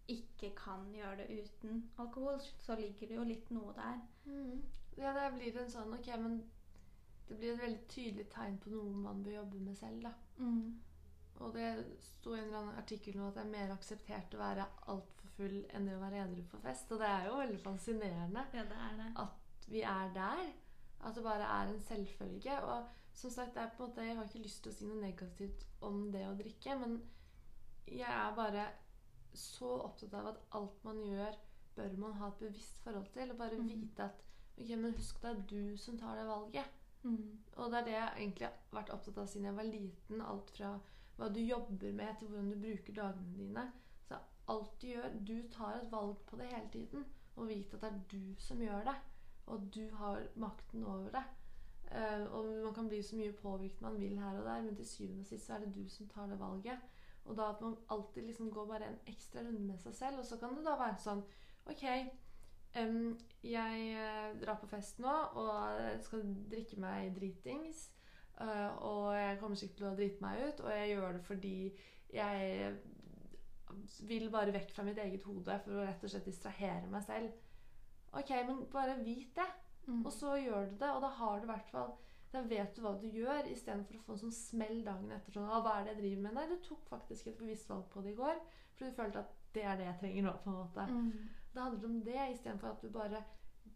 ikke 0.08 0.52
kan 0.56 0.86
gjøre 0.94 1.16
det 1.22 1.42
uten 1.42 1.90
alkohol, 1.98 2.40
så 2.58 2.76
ligger 2.78 3.08
det 3.08 3.16
jo 3.16 3.24
litt 3.28 3.50
noe 3.50 3.74
der. 3.76 3.98
Mm. 4.24 4.62
Ja, 4.98 5.12
det 5.16 5.32
blir 5.36 5.58
en 5.60 5.70
sånn 5.70 5.92
Ok, 5.94 6.08
men 6.20 6.38
det 7.28 7.36
blir 7.36 7.52
et 7.52 7.62
veldig 7.62 7.88
tydelig 7.92 8.28
tegn 8.32 8.56
på 8.62 8.72
noe 8.72 9.02
man 9.02 9.24
bør 9.24 9.40
jobbe 9.40 9.60
med 9.60 9.76
selv, 9.76 10.06
da. 10.06 10.12
Og 11.44 11.54
det 11.54 11.68
sto 12.02 12.34
i 12.34 12.40
en 12.40 12.48
eller 12.48 12.60
annen 12.62 12.80
artikkel 12.80 13.16
nå 13.18 13.28
at 13.28 13.38
det 13.38 13.44
er 13.44 13.52
mer 13.52 13.74
akseptert 13.74 14.34
å 14.34 14.40
være 14.40 14.66
altfor 14.92 15.34
full 15.36 15.58
enn 15.74 15.86
det 15.86 15.94
å 15.94 16.02
være 16.02 16.22
edru 16.24 16.42
på 16.50 16.60
fest. 16.64 16.90
Og 16.92 17.02
det 17.02 17.10
er 17.10 17.28
jo 17.28 17.36
veldig 17.38 17.60
fascinerende 17.62 18.46
Ja, 18.54 18.64
det 18.70 18.80
det. 18.98 19.10
at 19.24 19.68
vi 19.68 19.82
er 19.86 20.14
der. 20.14 20.48
At 20.98 21.14
det 21.14 21.22
bare 21.22 21.46
er 21.46 21.70
en 21.70 21.80
selvfølge. 21.80 22.58
Og 22.64 22.88
som 23.14 23.30
sagt, 23.30 23.54
det 23.54 23.62
er 23.62 23.70
på 23.76 23.84
en 23.84 23.90
måte, 23.90 24.06
jeg 24.06 24.16
har 24.16 24.26
ikke 24.26 24.42
lyst 24.42 24.62
til 24.62 24.72
å 24.72 24.78
si 24.78 24.88
noe 24.88 25.00
negativt 25.02 25.66
om 25.86 26.08
det 26.14 26.24
å 26.26 26.34
drikke, 26.38 26.74
men 26.78 26.98
jeg 27.86 28.10
er 28.10 28.34
bare 28.36 28.66
så 29.34 29.70
opptatt 29.84 30.14
av 30.18 30.32
at 30.32 30.40
alt 30.58 30.84
man 30.84 31.00
gjør, 31.06 31.38
bør 31.76 31.94
man 32.02 32.18
ha 32.18 32.28
et 32.32 32.42
bevisst 32.42 32.82
forhold 32.82 33.06
til. 33.14 33.30
Og 33.30 33.38
bare 33.38 33.58
mm. 33.60 33.68
vite 33.68 34.10
at 34.10 34.24
ok, 34.58 34.74
men 34.74 34.94
husk 34.98 35.22
det 35.22 35.30
er 35.30 35.42
du 35.52 35.76
som 35.78 35.98
tar 35.98 36.18
det 36.18 36.26
valget. 36.26 36.76
Mm. 37.02 37.38
Og 37.56 37.70
det 37.70 37.78
er 37.78 37.84
det 37.84 37.92
jeg 37.94 38.12
egentlig 38.16 38.46
har 38.48 38.56
vært 38.74 38.94
opptatt 38.94 39.20
av 39.22 39.28
siden 39.30 39.46
jeg 39.46 39.58
var 39.58 39.68
liten. 39.70 40.22
Alt 40.22 40.50
fra 40.56 40.72
hva 41.18 41.28
du 41.34 41.40
jobber 41.42 41.92
med, 41.92 42.14
til 42.18 42.28
hvordan 42.30 42.50
du 42.50 42.60
bruker 42.62 42.94
dagene 42.94 43.36
dine. 43.36 43.64
Så 44.06 44.18
alt 44.48 44.76
du 44.82 44.86
gjør 44.86 45.16
Du 45.26 45.36
tar 45.52 45.80
et 45.80 45.92
valg 45.92 46.16
på 46.26 46.36
det 46.36 46.46
hele 46.52 46.68
tiden. 46.72 47.06
Og 47.36 47.48
vite 47.48 47.76
at 47.76 47.82
det 47.82 47.90
er 47.90 48.04
du 48.12 48.40
som 48.42 48.62
gjør 48.62 48.86
det. 48.86 48.94
Og 49.46 49.68
du 49.74 49.84
har 49.96 50.22
makten 50.36 50.84
over 50.84 51.10
det. 51.10 51.24
Eh, 51.90 52.22
og 52.32 52.46
man 52.64 52.74
kan 52.74 52.88
bli 52.88 53.02
så 53.02 53.16
mye 53.16 53.32
påvirket 53.32 53.80
man 53.80 54.00
vil 54.00 54.18
her 54.18 54.38
og 54.38 54.44
der, 54.44 54.62
men 54.62 54.76
til 54.76 54.88
syvende 54.88 55.20
og 55.20 55.26
sist 55.26 55.46
så 55.46 55.54
er 55.54 55.58
det 55.64 55.74
du 55.74 55.88
som 55.88 56.08
tar 56.08 56.26
det 56.26 56.40
valget. 56.40 56.78
Og 57.24 57.36
da 57.36 57.50
at 57.50 57.60
man 57.60 57.76
alltid 57.90 58.22
liksom 58.22 58.50
går 58.50 58.66
bare 58.66 58.88
en 58.88 58.98
ekstra 59.06 59.40
runde 59.40 59.60
med 59.60 59.78
seg 59.78 59.94
selv. 59.94 60.18
Og 60.18 60.26
så 60.26 60.36
kan 60.36 60.56
det 60.56 60.64
da 60.64 60.76
være 60.78 61.02
sånn 61.02 61.22
Ok, 61.68 61.84
um, 62.80 63.18
jeg 63.44 63.88
eh, 63.92 64.40
drar 64.40 64.56
på 64.60 64.66
fest 64.70 65.02
nå 65.04 65.12
og 65.36 65.80
skal 66.04 66.22
drikke 66.48 66.78
meg 66.80 67.10
dritings. 67.16 67.90
Eh, 68.44 68.70
og 68.86 69.12
jeg 69.16 69.38
kommer 69.40 69.60
sikkert 69.60 69.82
til 69.82 69.90
å 69.90 69.96
drite 69.98 70.24
meg 70.24 70.42
ut, 70.44 70.64
og 70.64 70.72
jeg 70.74 70.90
gjør 70.94 71.16
det 71.16 71.24
fordi 71.26 71.56
jeg 72.12 72.72
vil 74.08 74.30
bare 74.32 74.54
vekk 74.54 74.72
fra 74.74 74.84
mitt 74.86 74.98
eget 75.02 75.24
hode 75.28 75.58
for 75.64 75.76
å 75.76 75.86
rett 75.86 76.04
og 76.04 76.12
slett 76.12 76.28
distrahere 76.28 76.90
meg 76.90 77.04
selv. 77.06 77.32
Ok, 78.16 78.30
men 78.48 78.62
bare 78.72 78.98
vit 79.04 79.34
det. 79.36 79.48
Mm. 79.88 80.04
Og 80.04 80.12
så 80.12 80.34
gjør 80.36 80.68
du 80.68 80.76
det, 80.80 80.90
og 80.92 81.02
da 81.04 81.08
har 81.16 81.38
du 81.38 81.46
i 81.46 81.50
hvert 81.52 81.70
fall 81.72 81.94
Da 82.28 82.42
vet 82.44 82.74
du 82.76 82.82
hva 82.84 82.90
du 83.00 83.06
gjør, 83.08 83.46
istedenfor 83.48 83.96
å 83.96 84.02
få 84.04 84.12
en 84.12 84.18
sånn 84.20 84.34
smell 84.36 84.82
dagen 84.84 85.12
etter. 85.16 85.32
sånn, 85.32 85.46
«Å, 85.48 85.62
hva 85.64 85.78
er 85.78 85.86
det 85.86 85.94
jeg 85.94 86.00
driver 86.02 86.24
med? 86.26 86.34
Nei, 86.36 86.42
du 86.50 86.58
tok 86.66 86.82
faktisk 86.90 87.30
et 87.30 87.38
bevisst 87.38 87.70
valg 87.70 87.86
på 87.88 88.02
det 88.04 88.10
i 88.12 88.18
går. 88.18 88.42
For 88.76 88.84
du 88.84 88.98
følte 88.98 89.22
at 89.22 89.30
det 89.56 89.62
er 89.64 89.78
det 89.80 89.86
jeg 89.86 89.98
trenger 90.02 90.26
nå. 90.26 90.34
på 90.42 90.50
en 90.50 90.58
måte. 90.58 90.84
Mm. 90.92 91.30
Det 91.54 91.62
handler 91.62 91.88
om 91.88 92.02
det, 92.04 92.18
istedenfor 92.34 92.68
at 92.74 92.84
du 92.84 92.90
bare 92.92 93.22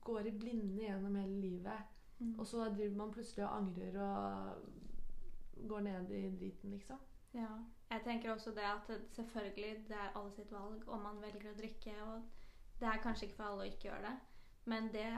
går 0.05 0.29
i 0.29 0.35
blinde 0.43 0.85
gjennom 0.85 1.17
hele 1.17 1.41
livet. 1.47 1.97
Mm. 2.19 2.39
Og 2.39 2.47
så 2.47 2.69
driver 2.77 2.97
man 2.97 3.13
plutselig 3.13 3.45
og 3.47 3.57
angrer 3.57 4.01
og 4.03 5.69
går 5.69 5.81
ned 5.81 6.11
i 6.11 6.37
driten, 6.37 6.71
liksom. 6.71 6.99
Ja. 7.35 7.49
Jeg 7.91 8.01
tenker 8.05 8.33
også 8.33 8.51
det 8.51 8.67
at 8.69 8.91
selvfølgelig 9.13 9.85
det 9.89 9.97
er 9.97 10.19
alle 10.19 10.33
sitt 10.33 10.53
valg 10.53 10.89
om 10.89 11.01
man 11.01 11.23
velger 11.23 11.51
å 11.53 11.57
drikke. 11.59 11.97
Og 12.05 12.23
det 12.81 12.89
er 12.89 13.03
kanskje 13.03 13.27
ikke 13.27 13.37
for 13.37 13.51
alle 13.51 13.67
å 13.67 13.71
ikke 13.73 13.89
gjøre 13.89 14.05
det. 14.07 14.15
Men 14.65 14.93
det 14.93 15.11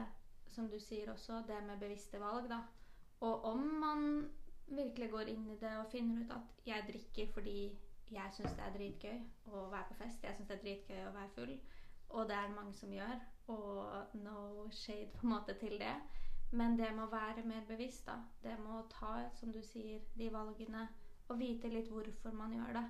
som 0.55 0.69
du 0.71 0.79
sier 0.81 1.11
også, 1.13 1.43
det 1.47 1.61
med 1.67 1.81
bevisste 1.81 2.21
valg, 2.21 2.49
da. 2.51 2.61
Og 3.21 3.45
om 3.45 3.59
man 3.59 4.31
virkelig 4.67 5.11
går 5.11 5.31
inn 5.33 5.49
i 5.51 5.59
det 5.61 5.73
og 5.79 5.91
finner 5.93 6.23
ut 6.23 6.33
at 6.33 6.67
jeg 6.67 6.87
drikker 6.89 7.33
fordi 7.35 7.59
jeg 8.11 8.33
syns 8.37 8.53
det 8.57 8.65
er 8.65 8.75
dritgøy 8.77 9.17
å 9.53 9.69
være 9.73 9.89
på 9.89 9.97
fest, 10.03 10.25
jeg 10.25 10.37
syns 10.37 10.49
det 10.49 10.57
er 10.57 10.63
dritgøy 10.65 11.01
å 11.09 11.15
være 11.15 11.33
full, 11.37 11.55
og 12.09 12.29
det 12.29 12.37
er 12.37 12.49
det 12.49 12.57
mange 12.57 12.75
som 12.79 12.93
gjør, 12.93 13.23
og 13.55 14.17
no 14.21 14.67
shade 14.71 15.11
på 15.17 15.27
en 15.27 15.33
måte 15.35 15.57
til 15.61 15.79
det. 15.81 15.95
Men 16.55 16.79
det 16.79 16.95
må 16.95 17.07
være 17.11 17.43
mer 17.43 17.65
bevisst, 17.67 18.07
da. 18.07 18.13
Det 18.43 18.55
må 18.63 18.83
ta, 18.91 19.15
som 19.35 19.53
du 19.53 19.59
sier, 19.63 20.03
de 20.19 20.29
valgene 20.33 20.85
og 21.29 21.39
vite 21.41 21.71
litt 21.73 21.89
hvorfor 21.91 22.37
man 22.37 22.53
gjør 22.55 22.77
det. 22.77 22.85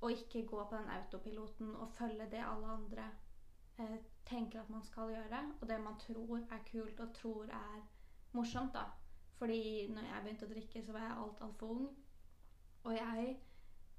Og 0.00 0.12
ikke 0.12 0.46
gå 0.48 0.62
på 0.70 0.76
den 0.76 0.88
autopiloten 0.94 1.74
og 1.74 1.90
følge 1.92 2.28
det 2.32 2.40
alle 2.44 2.70
andre 2.72 3.08
eh, 3.78 3.98
tenker 4.26 4.62
at 4.62 4.70
man 4.70 4.84
skal 4.84 5.12
gjøre. 5.12 5.42
Og 5.60 5.68
det 5.68 5.80
man 5.80 5.98
tror 6.00 6.38
er 6.38 6.64
kult 6.70 7.00
og 7.00 7.12
tror 7.14 7.52
er 7.58 7.84
morsomt, 8.32 8.72
da. 8.74 8.86
Fordi 9.36 9.88
når 9.92 10.08
jeg 10.08 10.22
begynte 10.22 10.48
å 10.48 10.54
drikke, 10.54 10.84
så 10.84 10.96
var 10.96 11.04
jeg 11.04 11.18
alt 11.18 11.44
altfor 11.48 11.76
ung. 11.76 11.86
Og 12.84 12.96
jeg 12.96 13.28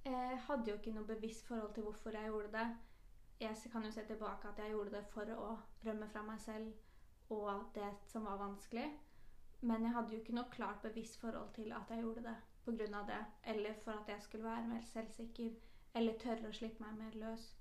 eh, 0.05 0.35
hadde 0.47 0.71
jo 0.71 0.79
ikke 0.79 0.95
noe 0.97 1.11
bevisst 1.13 1.45
forhold 1.45 1.73
til 1.73 1.85
hvorfor 1.85 2.17
jeg 2.17 2.33
gjorde 2.33 2.51
det. 2.57 2.67
Jeg 3.45 3.71
kan 3.71 3.85
jo 3.85 3.91
se 3.93 4.05
tilbake 4.09 4.49
at 4.49 4.57
jeg 4.63 4.73
gjorde 4.73 4.97
det 4.97 5.05
for 5.13 5.37
å 5.37 5.53
rømme 5.85 6.09
fra 6.09 6.25
meg 6.25 6.41
selv 6.41 6.86
og 7.29 7.71
det 7.75 7.89
som 8.07 8.25
var 8.25 8.37
vanskelig. 8.37 8.87
Men 9.61 9.83
jeg 9.83 9.93
hadde 9.93 10.13
jo 10.13 10.19
ikke 10.21 10.35
noe 10.37 10.51
klart 10.51 10.81
bevisst 10.81 11.19
forhold 11.19 11.49
til 11.55 11.71
at 11.73 11.89
jeg 11.89 12.03
gjorde 12.03 12.23
det 12.23 12.35
pga. 12.65 13.01
det. 13.07 13.25
Eller 13.43 13.73
for 13.83 13.91
at 13.91 14.07
jeg 14.07 14.21
skulle 14.21 14.43
være 14.43 14.67
mer 14.67 14.81
selvsikker. 14.81 15.51
Eller 15.95 16.19
tørre 16.19 16.49
å 16.49 16.53
slippe 16.53 16.83
meg 16.83 16.97
mer 16.97 17.15
løs. 17.15 17.55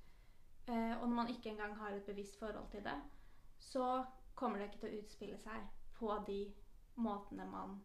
Eh, 0.69 0.95
og 1.01 1.09
når 1.09 1.15
man 1.15 1.29
ikke 1.29 1.51
engang 1.51 1.77
har 1.77 1.91
et 1.91 2.05
bevisst 2.05 2.39
forhold 2.39 2.71
til 2.71 2.85
det, 2.85 3.01
så 3.59 4.05
kommer 4.35 4.59
det 4.59 4.65
ikke 4.65 4.79
til 4.79 4.89
å 4.89 5.03
utspille 5.03 5.39
seg 5.39 5.69
på 5.95 6.17
de 6.27 6.41
måtene 6.97 7.47
man 7.47 7.79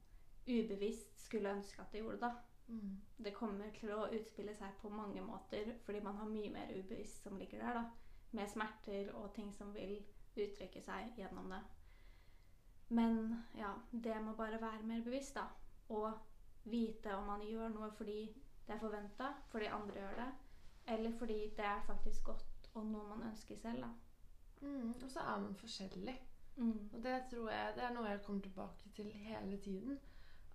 ubevisst 0.48 1.20
skulle 1.26 1.54
ønske 1.54 1.82
at 1.82 1.92
det 1.92 2.02
gjorde, 2.02 2.20
da. 2.20 2.32
Det 3.18 3.34
kommer 3.34 3.72
til 3.76 3.92
å 3.94 4.08
utspille 4.16 4.56
seg 4.56 4.74
på 4.82 4.90
mange 4.90 5.22
måter 5.22 5.74
fordi 5.86 6.00
man 6.00 6.16
har 6.16 6.30
mye 6.30 6.50
mer 6.50 6.72
ubevisst 6.72 7.24
som 7.24 7.38
ligger 7.38 7.60
der, 7.60 7.74
da. 7.74 7.84
Med 8.32 8.50
smerter 8.50 9.12
og 9.14 9.34
ting 9.36 9.54
som 9.54 9.74
vil 9.74 9.98
uttrykke 10.36 10.82
seg 10.82 11.18
gjennom 11.18 11.50
det. 11.52 11.62
Men 12.92 13.44
ja, 13.56 13.72
det 13.92 14.18
må 14.24 14.36
bare 14.36 14.62
være 14.62 14.84
mer 14.84 15.04
bevisst, 15.04 15.36
da. 15.36 15.48
Og 15.90 16.12
vite 16.64 17.16
om 17.16 17.28
man 17.28 17.44
gjør 17.48 17.72
noe 17.72 17.92
fordi 17.98 18.22
det 18.68 18.76
er 18.76 18.80
forventa, 18.80 19.34
fordi 19.52 19.72
andre 19.72 20.00
gjør 20.00 20.18
det, 20.20 20.32
eller 20.96 21.18
fordi 21.18 21.40
det 21.58 21.66
er 21.66 21.86
faktisk 21.88 22.24
godt 22.24 22.52
og 22.74 22.86
noe 22.86 23.08
man 23.08 23.28
ønsker 23.32 23.58
selv, 23.60 23.84
da. 23.84 23.90
Mm. 24.62 24.94
Og 25.04 25.10
så 25.10 25.20
er 25.20 25.42
man 25.42 25.56
forskjellig. 25.56 26.16
Mm. 26.56 26.90
Og 26.94 27.04
det 27.04 27.18
tror 27.32 27.50
jeg 27.52 27.74
det 27.76 27.84
er 27.84 27.94
noe 27.96 28.10
jeg 28.10 28.22
kommer 28.26 28.42
tilbake 28.42 28.90
til 28.96 29.12
hele 29.12 29.58
tiden. 29.58 30.00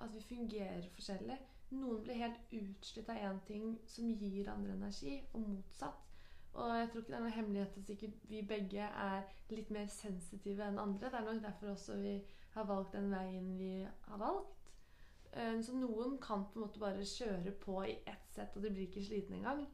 At 0.00 0.14
vi 0.14 0.20
fungerer 0.20 0.88
forskjellig. 0.94 1.38
Noen 1.70 2.02
blir 2.04 2.20
helt 2.20 2.52
utslitt 2.52 3.08
av 3.10 3.20
én 3.28 3.40
ting 3.46 3.78
som 3.90 4.08
gir 4.08 4.50
andre 4.52 4.76
energi, 4.76 5.16
og 5.34 5.40
motsatt. 5.40 6.04
Og 6.56 6.78
jeg 6.78 6.88
tror 6.90 7.00
ikke 7.00 7.12
det 7.12 7.16
er 7.18 7.24
noe 7.24 7.36
hemmelighet 7.36 7.74
at 7.76 7.88
sikkert 7.90 8.20
vi 8.30 8.38
begge 8.48 8.84
er 8.88 9.24
litt 9.52 9.70
mer 9.74 9.88
sensitive 9.92 10.64
enn 10.64 10.78
andre. 10.80 11.10
Det 11.12 11.18
er 11.18 11.26
nok 11.26 11.42
derfor 11.44 11.72
også 11.74 11.98
vi 12.00 12.14
har 12.54 12.68
valgt 12.70 12.94
den 12.96 13.10
veien 13.12 13.50
vi 13.58 13.72
har 13.84 14.20
valgt. 14.22 14.54
Eh, 15.32 15.62
Så 15.62 15.76
noen 15.76 16.16
kan 16.18 16.46
på 16.46 16.56
en 16.56 16.64
måte 16.64 16.80
bare 16.80 17.04
kjøre 17.04 17.52
på 17.60 17.82
i 17.84 17.98
ett 18.06 18.32
sett, 18.32 18.56
og 18.56 18.62
de 18.62 18.70
blir 18.70 18.88
ikke 18.88 19.04
slitne 19.04 19.36
engang. 19.36 19.66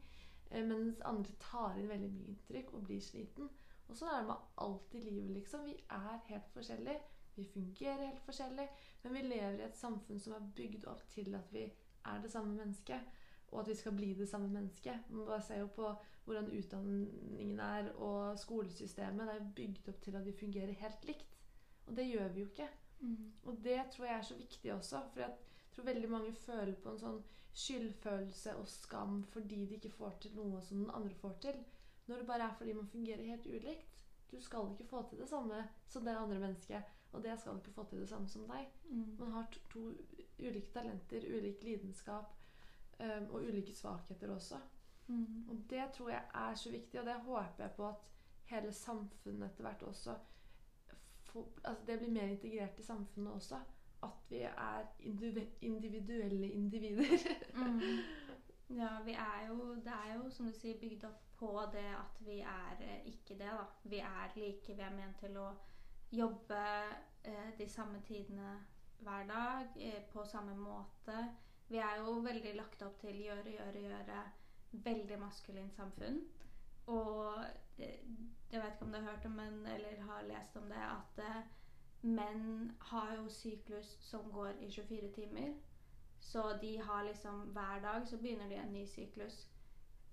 Eh, 0.51 0.65
Mens 0.65 0.99
andre 1.01 1.31
tar 1.39 1.77
inn 1.79 1.87
veldig 1.89 2.09
mye 2.11 2.27
inntrykk 2.33 2.73
og 2.73 2.83
blir 2.89 3.01
sliten. 3.01 3.49
Og 3.87 3.95
sånn 3.95 4.09
er 4.11 4.19
det 4.21 4.27
med 4.27 4.43
alt 4.65 4.95
i 4.95 5.03
livet, 5.03 5.31
liksom. 5.37 5.65
Vi 5.65 5.77
er 5.89 6.19
helt 6.27 6.51
forskjellige. 6.51 6.99
Vi 7.35 7.45
fungerer 7.53 8.05
helt 8.05 8.25
forskjellig. 8.27 8.67
Men 9.03 9.13
vi 9.13 9.21
lever 9.21 9.59
i 9.59 9.67
et 9.67 9.77
samfunn 9.77 10.19
som 10.19 10.33
er 10.33 10.51
bygd 10.55 10.85
opp 10.85 11.07
til 11.09 11.35
at 11.35 11.53
vi 11.53 11.63
er 12.05 12.21
det 12.21 12.31
samme 12.31 12.55
mennesket. 12.55 12.99
Og 13.51 13.59
at 13.61 13.67
vi 13.69 13.75
skal 13.75 13.95
bli 13.95 14.13
det 14.13 14.29
samme 14.29 14.49
mennesket. 14.49 15.09
Man 15.09 15.25
bare 15.25 15.41
ser 15.41 15.59
jo 15.59 15.67
på 15.67 15.95
hvordan 16.23 16.51
utdanningen 16.57 17.59
er, 17.59 17.91
og 17.93 18.39
skolesystemet. 18.39 19.27
Det 19.27 19.35
er 19.35 19.51
bygd 19.55 19.89
opp 19.91 20.01
til 20.01 20.15
at 20.15 20.25
vi 20.25 20.37
fungerer 20.39 20.79
helt 20.83 21.05
likt. 21.05 21.37
Og 21.87 21.97
det 21.97 22.07
gjør 22.07 22.27
vi 22.33 22.39
jo 22.39 22.51
ikke. 22.51 22.69
Mm. 22.99 23.31
Og 23.43 23.57
det 23.63 23.81
tror 23.91 24.05
jeg 24.05 24.17
er 24.17 24.27
så 24.27 24.35
viktig 24.35 24.73
også. 24.73 25.01
For 25.13 25.19
jeg 25.19 25.31
tror 25.75 25.85
veldig 25.85 26.09
mange 26.09 26.33
føler 26.33 26.75
på 26.83 26.93
en 26.93 27.01
sånn 27.01 27.23
skyldfølelse 27.53 28.55
og 28.57 28.67
skam 28.67 29.19
fordi 29.29 29.65
de 29.69 29.77
ikke 29.77 29.91
får 29.93 30.15
til 30.21 30.37
noe 30.37 30.61
som 30.65 30.85
den 30.85 30.93
andre 30.93 31.15
får 31.21 31.35
til. 31.47 31.59
Når 32.07 32.21
det 32.21 32.27
bare 32.27 32.47
er 32.47 32.55
fordi 32.57 32.73
man 32.73 32.87
fungerer 32.87 33.23
helt 33.23 33.47
ulikt. 33.47 33.99
Du 34.31 34.39
skal 34.41 34.71
ikke 34.71 34.89
få 34.89 35.03
til 35.09 35.19
det 35.21 35.29
samme 35.29 35.59
som 35.87 36.05
det 36.05 36.15
andre 36.17 36.39
mennesket, 36.39 36.83
og 37.11 37.23
det 37.23 37.35
skal 37.39 37.59
ikke 37.59 37.71
få 37.75 37.83
til 37.89 37.99
det 38.01 38.09
samme 38.09 38.29
som 38.29 38.47
deg. 38.49 38.71
Mm. 38.89 39.15
Man 39.19 39.31
har 39.31 39.45
to, 39.51 39.59
to 39.69 39.83
ulike 40.39 40.71
talenter, 40.73 41.27
ulik 41.37 41.63
lidenskap 41.63 42.33
um, 42.99 43.27
og 43.29 43.43
ulike 43.43 43.75
svakheter 43.75 44.33
også. 44.33 44.57
Mm. 45.07 45.49
Og 45.49 45.63
det 45.69 45.83
tror 45.93 46.09
jeg 46.09 46.23
er 46.33 46.55
så 46.55 46.71
viktig, 46.71 46.99
og 46.99 47.05
det 47.05 47.13
håper 47.25 47.63
jeg 47.63 47.71
på 47.71 47.87
at 47.87 47.95
hele 48.45 48.71
samfunnet 48.71 49.49
etter 49.49 49.67
hvert 49.67 49.83
også 49.83 50.15
får, 51.33 51.47
altså 51.63 51.83
Det 51.87 51.99
blir 51.99 52.11
mer 52.11 52.27
integrert 52.27 52.79
i 52.79 52.83
samfunnet 52.83 53.33
også. 53.33 53.55
At 54.03 54.29
vi 54.29 54.41
er 54.41 54.85
individuelle 55.61 56.49
individer. 56.51 57.17
Mm. 57.55 57.79
Ja, 58.69 58.87
vi 59.05 59.11
er 59.11 59.47
jo, 59.47 59.75
det 59.75 59.91
er 60.05 60.13
jo 60.15 60.29
som 60.29 60.45
du 60.45 60.53
sier 60.57 60.79
bygd 60.81 61.03
opp 61.05 61.25
på 61.37 61.49
det 61.73 61.89
at 61.93 62.21
vi 62.25 62.39
er 62.39 62.79
eh, 62.81 63.01
ikke 63.05 63.35
det, 63.37 63.51
da. 63.51 63.65
Vi 63.83 63.99
er 63.99 64.31
like, 64.35 64.73
vi 64.73 64.81
er 64.81 64.95
ment 64.95 65.19
til 65.19 65.37
å 65.37 65.49
jobbe 66.11 66.61
eh, 67.23 67.51
de 67.57 67.67
samme 67.69 68.01
tidene 68.07 68.55
hver 69.03 69.27
dag, 69.29 69.77
eh, 69.77 69.99
på 70.13 70.25
samme 70.25 70.55
måte. 70.57 71.19
Vi 71.67 71.77
er 71.77 71.99
jo 71.99 72.15
veldig 72.23 72.55
lagt 72.55 72.81
opp 72.87 72.97
til 73.01 73.19
gjøre, 73.25 73.51
gjøre, 73.51 73.83
gjøre. 73.83 74.23
Veldig 74.73 75.19
maskulint 75.19 75.75
samfunn. 75.75 76.21
Og 76.89 77.45
jeg 77.77 78.61
vet 78.61 78.73
ikke 78.73 78.85
om 78.85 78.91
du 78.91 78.97
har 78.99 79.11
hørt 79.11 79.25
om 79.25 79.31
men, 79.31 79.65
eller 79.67 80.01
har 80.01 80.25
lest 80.27 80.57
om 80.57 80.63
det, 80.69 80.81
at 80.81 81.21
eh, 81.25 81.43
menn 82.01 82.71
har 82.79 83.15
jo 83.15 83.29
syklus 83.29 83.97
som 84.01 84.31
går 84.31 84.59
i 84.61 84.71
24 84.71 85.11
timer. 85.15 85.53
Så 86.19 86.57
de 86.61 86.77
har 86.81 87.03
liksom 87.03 87.41
hver 87.41 87.81
dag 87.81 88.07
så 88.07 88.17
begynner 88.17 88.49
de 88.49 88.55
en 88.55 88.73
ny 88.73 88.85
syklus 88.87 89.49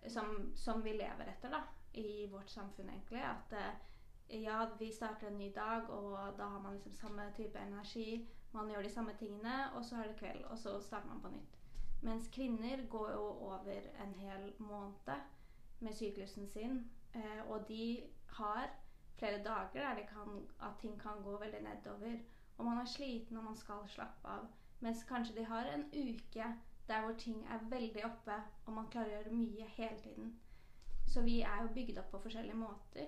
som, 0.08 0.52
som 0.56 0.84
vi 0.84 0.92
lever 0.92 1.28
etter, 1.28 1.50
da. 1.50 1.62
I 1.92 2.26
vårt 2.26 2.50
samfunn, 2.50 2.88
egentlig. 2.88 3.22
At 3.22 3.52
eh, 3.52 4.42
ja, 4.42 4.68
vi 4.78 4.92
starter 4.92 5.28
en 5.28 5.38
ny 5.38 5.52
dag, 5.54 5.90
og 5.90 6.38
da 6.38 6.44
har 6.44 6.60
man 6.60 6.74
liksom 6.74 6.92
samme 6.92 7.32
type 7.36 7.58
energi. 7.58 8.28
Man 8.52 8.70
gjør 8.70 8.82
de 8.82 8.90
samme 8.90 9.12
tingene, 9.18 9.72
og 9.74 9.84
så 9.84 9.96
er 9.96 10.08
det 10.08 10.16
kveld, 10.16 10.44
og 10.44 10.58
så 10.58 10.80
starter 10.80 11.08
man 11.08 11.22
på 11.22 11.28
nytt. 11.28 11.59
Mens 12.02 12.28
kvinner 12.32 12.86
går 12.88 13.10
jo 13.12 13.24
over 13.52 13.80
en 14.04 14.14
hel 14.14 14.52
måned 14.58 15.20
med 15.80 15.92
syklusen 15.92 16.48
sin, 16.48 16.90
eh, 17.14 17.50
og 17.50 17.68
de 17.68 18.02
har 18.26 18.70
flere 19.18 19.42
dager 19.44 19.88
der 19.88 19.94
de 19.94 20.06
kan, 20.08 20.48
at 20.62 20.78
ting 20.80 21.00
kan 21.00 21.22
gå 21.24 21.38
veldig 21.38 21.60
nedover. 21.62 22.18
Og 22.58 22.64
man 22.64 22.78
er 22.78 22.84
sliten 22.84 23.36
og 23.36 23.44
man 23.44 23.56
skal 23.56 23.88
slappe 23.88 24.28
av. 24.28 24.48
Mens 24.80 25.04
kanskje 25.04 25.34
de 25.36 25.44
har 25.44 25.64
en 25.64 25.84
uke 25.92 26.44
der 26.88 27.00
hvor 27.00 27.12
ting 27.18 27.46
er 27.46 27.68
veldig 27.70 28.04
oppe, 28.04 28.36
og 28.66 28.72
man 28.72 28.88
klarer 28.90 29.06
å 29.06 29.12
gjøre 29.16 29.36
mye 29.36 29.66
hele 29.76 29.98
tiden. 29.98 30.40
Så 31.06 31.22
vi 31.22 31.40
er 31.40 31.62
jo 31.62 31.74
bygd 31.74 31.98
opp 31.98 32.10
på 32.10 32.22
forskjellige 32.24 32.56
måter. 32.56 33.06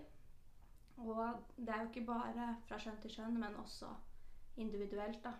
Og 0.97 1.40
det 1.57 1.68
er 1.68 1.82
jo 1.82 1.88
ikke 1.88 2.07
bare 2.07 2.57
fra 2.68 2.78
skjønn 2.78 3.01
til 3.03 3.11
skjønn, 3.11 3.40
men 3.40 3.57
også 3.57 3.88
individuelt, 4.57 5.24
da. 5.24 5.32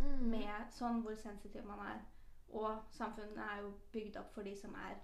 Mm. 0.00 0.24
Med 0.32 0.72
sånn 0.76 1.02
hvor 1.04 1.16
sensitiv 1.16 1.64
man 1.66 1.82
er. 1.86 2.00
Og 2.50 2.82
samfunnet 2.90 3.38
er 3.44 3.62
jo 3.62 3.72
bygd 3.92 4.16
opp 4.20 4.34
for 4.34 4.46
de 4.46 4.56
som 4.58 4.74
er 4.74 4.98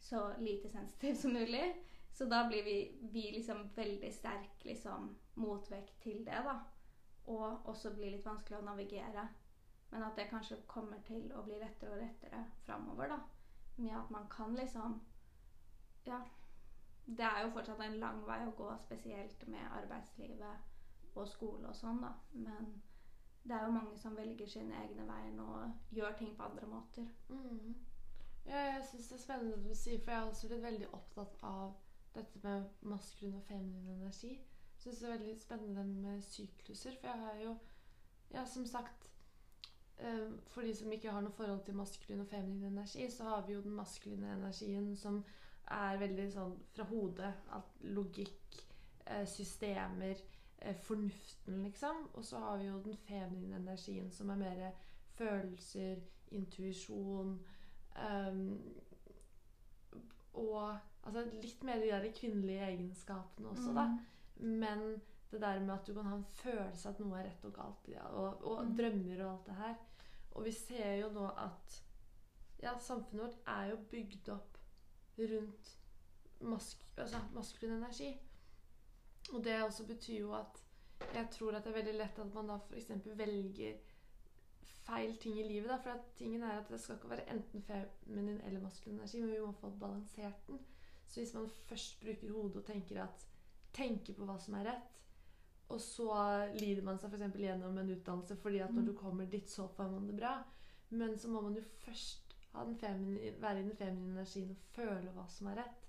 så 0.00 0.34
lite 0.38 0.70
sensitive 0.70 1.16
som 1.16 1.32
mulig. 1.32 1.74
Så 2.12 2.24
da 2.24 2.46
blir 2.48 2.64
vi, 2.64 2.98
vi 3.12 3.30
liksom 3.32 3.70
veldig 3.74 4.12
sterk 4.12 4.64
liksom, 4.64 5.16
motvekt 5.34 6.00
til 6.02 6.24
det, 6.24 6.38
da. 6.46 6.54
Og 7.26 7.66
også 7.68 7.92
blir 7.94 8.14
litt 8.14 8.24
vanskelig 8.24 8.58
å 8.60 8.64
navigere. 8.64 9.26
Men 9.90 10.06
at 10.06 10.16
det 10.16 10.30
kanskje 10.30 10.62
kommer 10.66 11.02
til 11.04 11.28
å 11.36 11.42
bli 11.44 11.58
lettere 11.60 11.92
og 11.92 12.00
lettere 12.00 12.44
framover, 12.64 13.12
da. 13.12 13.18
Med 13.76 13.98
at 13.98 14.10
man 14.10 14.28
kan 14.32 14.56
liksom 14.56 15.00
Ja, 16.06 16.20
Det 17.06 17.24
er 17.24 17.42
jo 17.42 17.50
fortsatt 17.50 17.80
en 17.80 18.00
lang 18.00 18.24
vei 18.26 18.40
å 18.46 18.54
gå, 18.56 18.70
spesielt 18.82 19.46
med 19.48 19.68
arbeidslivet 19.78 21.14
og 21.14 21.28
skole 21.28 21.68
og 21.68 21.76
sånn, 21.76 22.00
da. 22.02 22.14
Men 22.32 22.72
det 23.48 23.54
er 23.54 23.64
jo 23.64 23.70
mange 23.72 23.98
som 23.98 24.16
velger 24.16 24.48
sine 24.50 24.74
egne 24.82 25.06
veier 25.06 25.40
og 25.42 25.94
gjør 25.94 26.16
ting 26.18 26.36
på 26.36 26.42
andre 26.42 26.66
måter. 26.66 27.06
Mm. 27.28 27.76
Ja, 28.46 28.58
jeg 28.58 28.82
syns 28.90 29.08
det 29.08 29.18
er 29.18 29.22
spennende 29.22 29.56
det 29.56 29.70
du 29.70 29.74
sier, 29.74 30.00
for 30.02 30.10
jeg 30.10 30.20
har 30.20 30.26
også 30.30 30.48
blitt 30.48 30.62
veldig 30.62 30.88
opptatt 30.94 31.38
av 31.42 31.72
dette 32.14 32.40
med 32.42 32.64
maskulin 32.82 33.38
og 33.38 33.42
feminin 33.48 33.88
energi. 33.96 34.32
Jeg 34.36 34.82
syns 34.82 34.98
det 34.98 35.08
er 35.08 35.18
veldig 35.18 35.38
spennende 35.40 35.84
med 35.84 36.22
sykluser, 36.22 36.98
for 37.00 37.08
jeg 37.12 37.26
har 37.26 37.42
jo 37.44 37.56
Ja, 38.34 38.42
som 38.44 38.66
sagt 38.66 39.10
eh, 39.98 40.32
For 40.50 40.62
de 40.66 40.74
som 40.74 40.92
ikke 40.92 41.12
har 41.14 41.22
noe 41.22 41.32
forhold 41.32 41.60
til 41.64 41.76
maskulin 41.78 42.20
og 42.20 42.26
feminin 42.26 42.72
energi, 42.72 43.10
så 43.10 43.24
har 43.24 43.46
vi 43.46 43.52
jo 43.52 43.62
den 43.62 43.76
maskuline 43.78 44.32
energien 44.34 44.96
som 44.96 45.20
er 45.70 45.98
veldig 45.98 46.26
sånn 46.32 46.56
fra 46.74 46.84
hodet. 46.90 47.32
Alt 47.54 47.84
logikk, 47.94 48.58
eh, 49.06 49.26
systemer, 49.26 50.18
fornuften, 50.82 51.62
liksom. 51.62 51.96
Og 52.14 52.24
så 52.24 52.38
har 52.38 52.58
vi 52.58 52.64
jo 52.64 52.82
den 52.82 52.96
feminine 52.96 53.56
energien 53.56 54.10
som 54.10 54.30
er 54.30 54.36
mer 54.36 54.70
følelser, 55.16 55.96
intuisjon 56.30 57.38
um, 58.08 58.72
Og 60.34 60.78
altså 61.02 61.22
litt 61.42 61.62
mer 61.64 61.78
de 61.80 61.90
der 61.92 62.12
kvinnelige 62.12 62.64
egenskapene 62.66 63.48
også, 63.48 63.72
da. 63.72 63.84
Mm. 64.36 64.50
Men 64.60 64.82
det 65.30 65.40
der 65.40 65.60
med 65.60 65.74
at 65.74 65.86
du 65.86 65.94
kan 65.94 66.04
ha 66.06 66.16
en 66.16 66.24
følelse 66.24 66.88
at 66.88 67.00
noe 67.00 67.18
er 67.18 67.24
rett 67.30 67.44
og 67.48 67.54
galt, 67.56 67.88
ja, 67.88 68.02
og, 68.08 68.44
og 68.44 68.64
Mm. 68.66 68.76
drømmer 68.76 69.24
og 69.24 69.30
alt 69.32 69.46
det 69.46 69.54
her. 69.54 69.74
Og 70.30 70.44
vi 70.44 70.52
ser 70.52 70.92
jo 71.00 71.08
nå 71.14 71.28
at 71.30 71.82
ja, 72.62 72.78
samfunnet 72.78 73.24
vårt 73.24 73.38
er 73.46 73.70
jo 73.70 73.76
bygd 73.90 74.28
opp 74.28 74.58
rundt 75.18 75.78
mask, 76.40 76.84
altså 76.96 77.16
maskulin 77.34 77.76
energi. 77.78 78.10
Og 79.32 79.44
det 79.44 79.62
også 79.62 79.86
betyr 79.86 80.20
jo 80.20 80.32
at 80.34 80.62
jeg 81.14 81.28
tror 81.30 81.56
at 81.56 81.64
det 81.64 81.70
er 81.72 81.78
veldig 81.80 81.94
lett 81.98 82.18
at 82.18 82.34
man 82.34 82.48
da 82.48 82.56
f.eks. 82.70 82.90
velger 83.18 83.76
feil 84.86 85.16
ting 85.20 85.38
i 85.40 85.48
livet. 85.48 85.68
Da, 85.70 85.76
for 85.82 85.90
at 85.90 86.12
tingen 86.18 86.42
er 86.42 86.60
at 86.60 86.68
det 86.70 86.80
skal 86.80 86.96
ikke 86.96 87.10
være 87.10 87.28
enten 87.34 87.62
feminin 87.62 88.40
eller 88.46 88.60
maskulin 88.62 88.98
energi, 88.98 89.20
men 89.20 89.32
vi 89.34 89.40
må 89.42 89.52
få 89.60 89.70
balansert 89.80 90.46
den. 90.48 90.60
Så 91.06 91.20
hvis 91.20 91.34
man 91.34 91.48
først 91.68 92.00
bruker 92.00 92.32
hodet 92.32 92.56
og 92.56 92.64
tenker 92.66 93.02
at 93.02 93.26
tenker 93.76 94.14
på 94.16 94.24
hva 94.24 94.38
som 94.40 94.54
er 94.54 94.70
rett, 94.70 94.92
og 95.68 95.80
så 95.82 96.08
lider 96.54 96.82
man 96.86 96.98
seg 96.98 97.10
f.eks. 97.12 97.36
gjennom 97.42 97.78
en 97.78 97.90
utdannelse 97.96 98.36
fordi 98.36 98.58
at 98.62 98.70
når 98.74 98.82
Mm. 98.82 98.86
du 98.86 98.98
kommer 98.98 99.26
dit, 99.26 99.50
så 99.50 99.66
får 99.68 99.90
man 99.90 100.06
det 100.08 100.16
bra. 100.16 100.42
Men 100.90 101.18
så 101.18 101.28
må 101.28 101.40
man 101.40 101.56
jo 101.56 101.62
først 101.62 102.36
ha 102.52 102.64
den 102.64 102.76
femini, 102.78 103.32
være 103.40 103.60
i 103.60 103.62
den 103.62 103.76
feminine 103.76 104.12
energien 104.12 104.50
og 104.50 104.56
føle 104.56 105.10
hva 105.12 105.24
som 105.28 105.46
er 105.46 105.56
rett, 105.56 105.85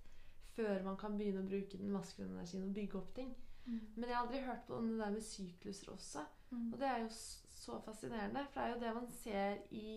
før 0.58 0.84
man 0.86 0.97
kan 0.97 1.18
begynne 1.18 1.43
å 1.43 1.47
bruke 1.47 1.78
den 1.80 1.93
maskuline 1.93 2.34
energien 2.36 2.66
og 2.68 2.74
bygge 2.76 2.97
opp 2.99 3.14
ting. 3.16 3.34
Mm. 3.66 3.80
Men 3.95 4.10
jeg 4.10 4.16
har 4.16 4.26
aldri 4.26 4.41
hørt 4.45 4.64
på 4.68 4.78
om 4.80 4.88
det 4.89 4.99
der 4.99 5.12
med 5.16 5.26
sykluser 5.28 5.91
også. 5.93 6.24
Mm. 6.51 6.74
Og 6.74 6.80
det 6.80 6.88
er 6.88 7.01
jo 7.03 7.10
så 7.58 7.80
fascinerende, 7.86 8.45
for 8.51 8.62
det 8.62 8.68
er 8.68 8.74
jo 8.74 8.80
det 8.86 8.93
man 8.95 9.12
ser 9.12 9.58
i 9.72 9.88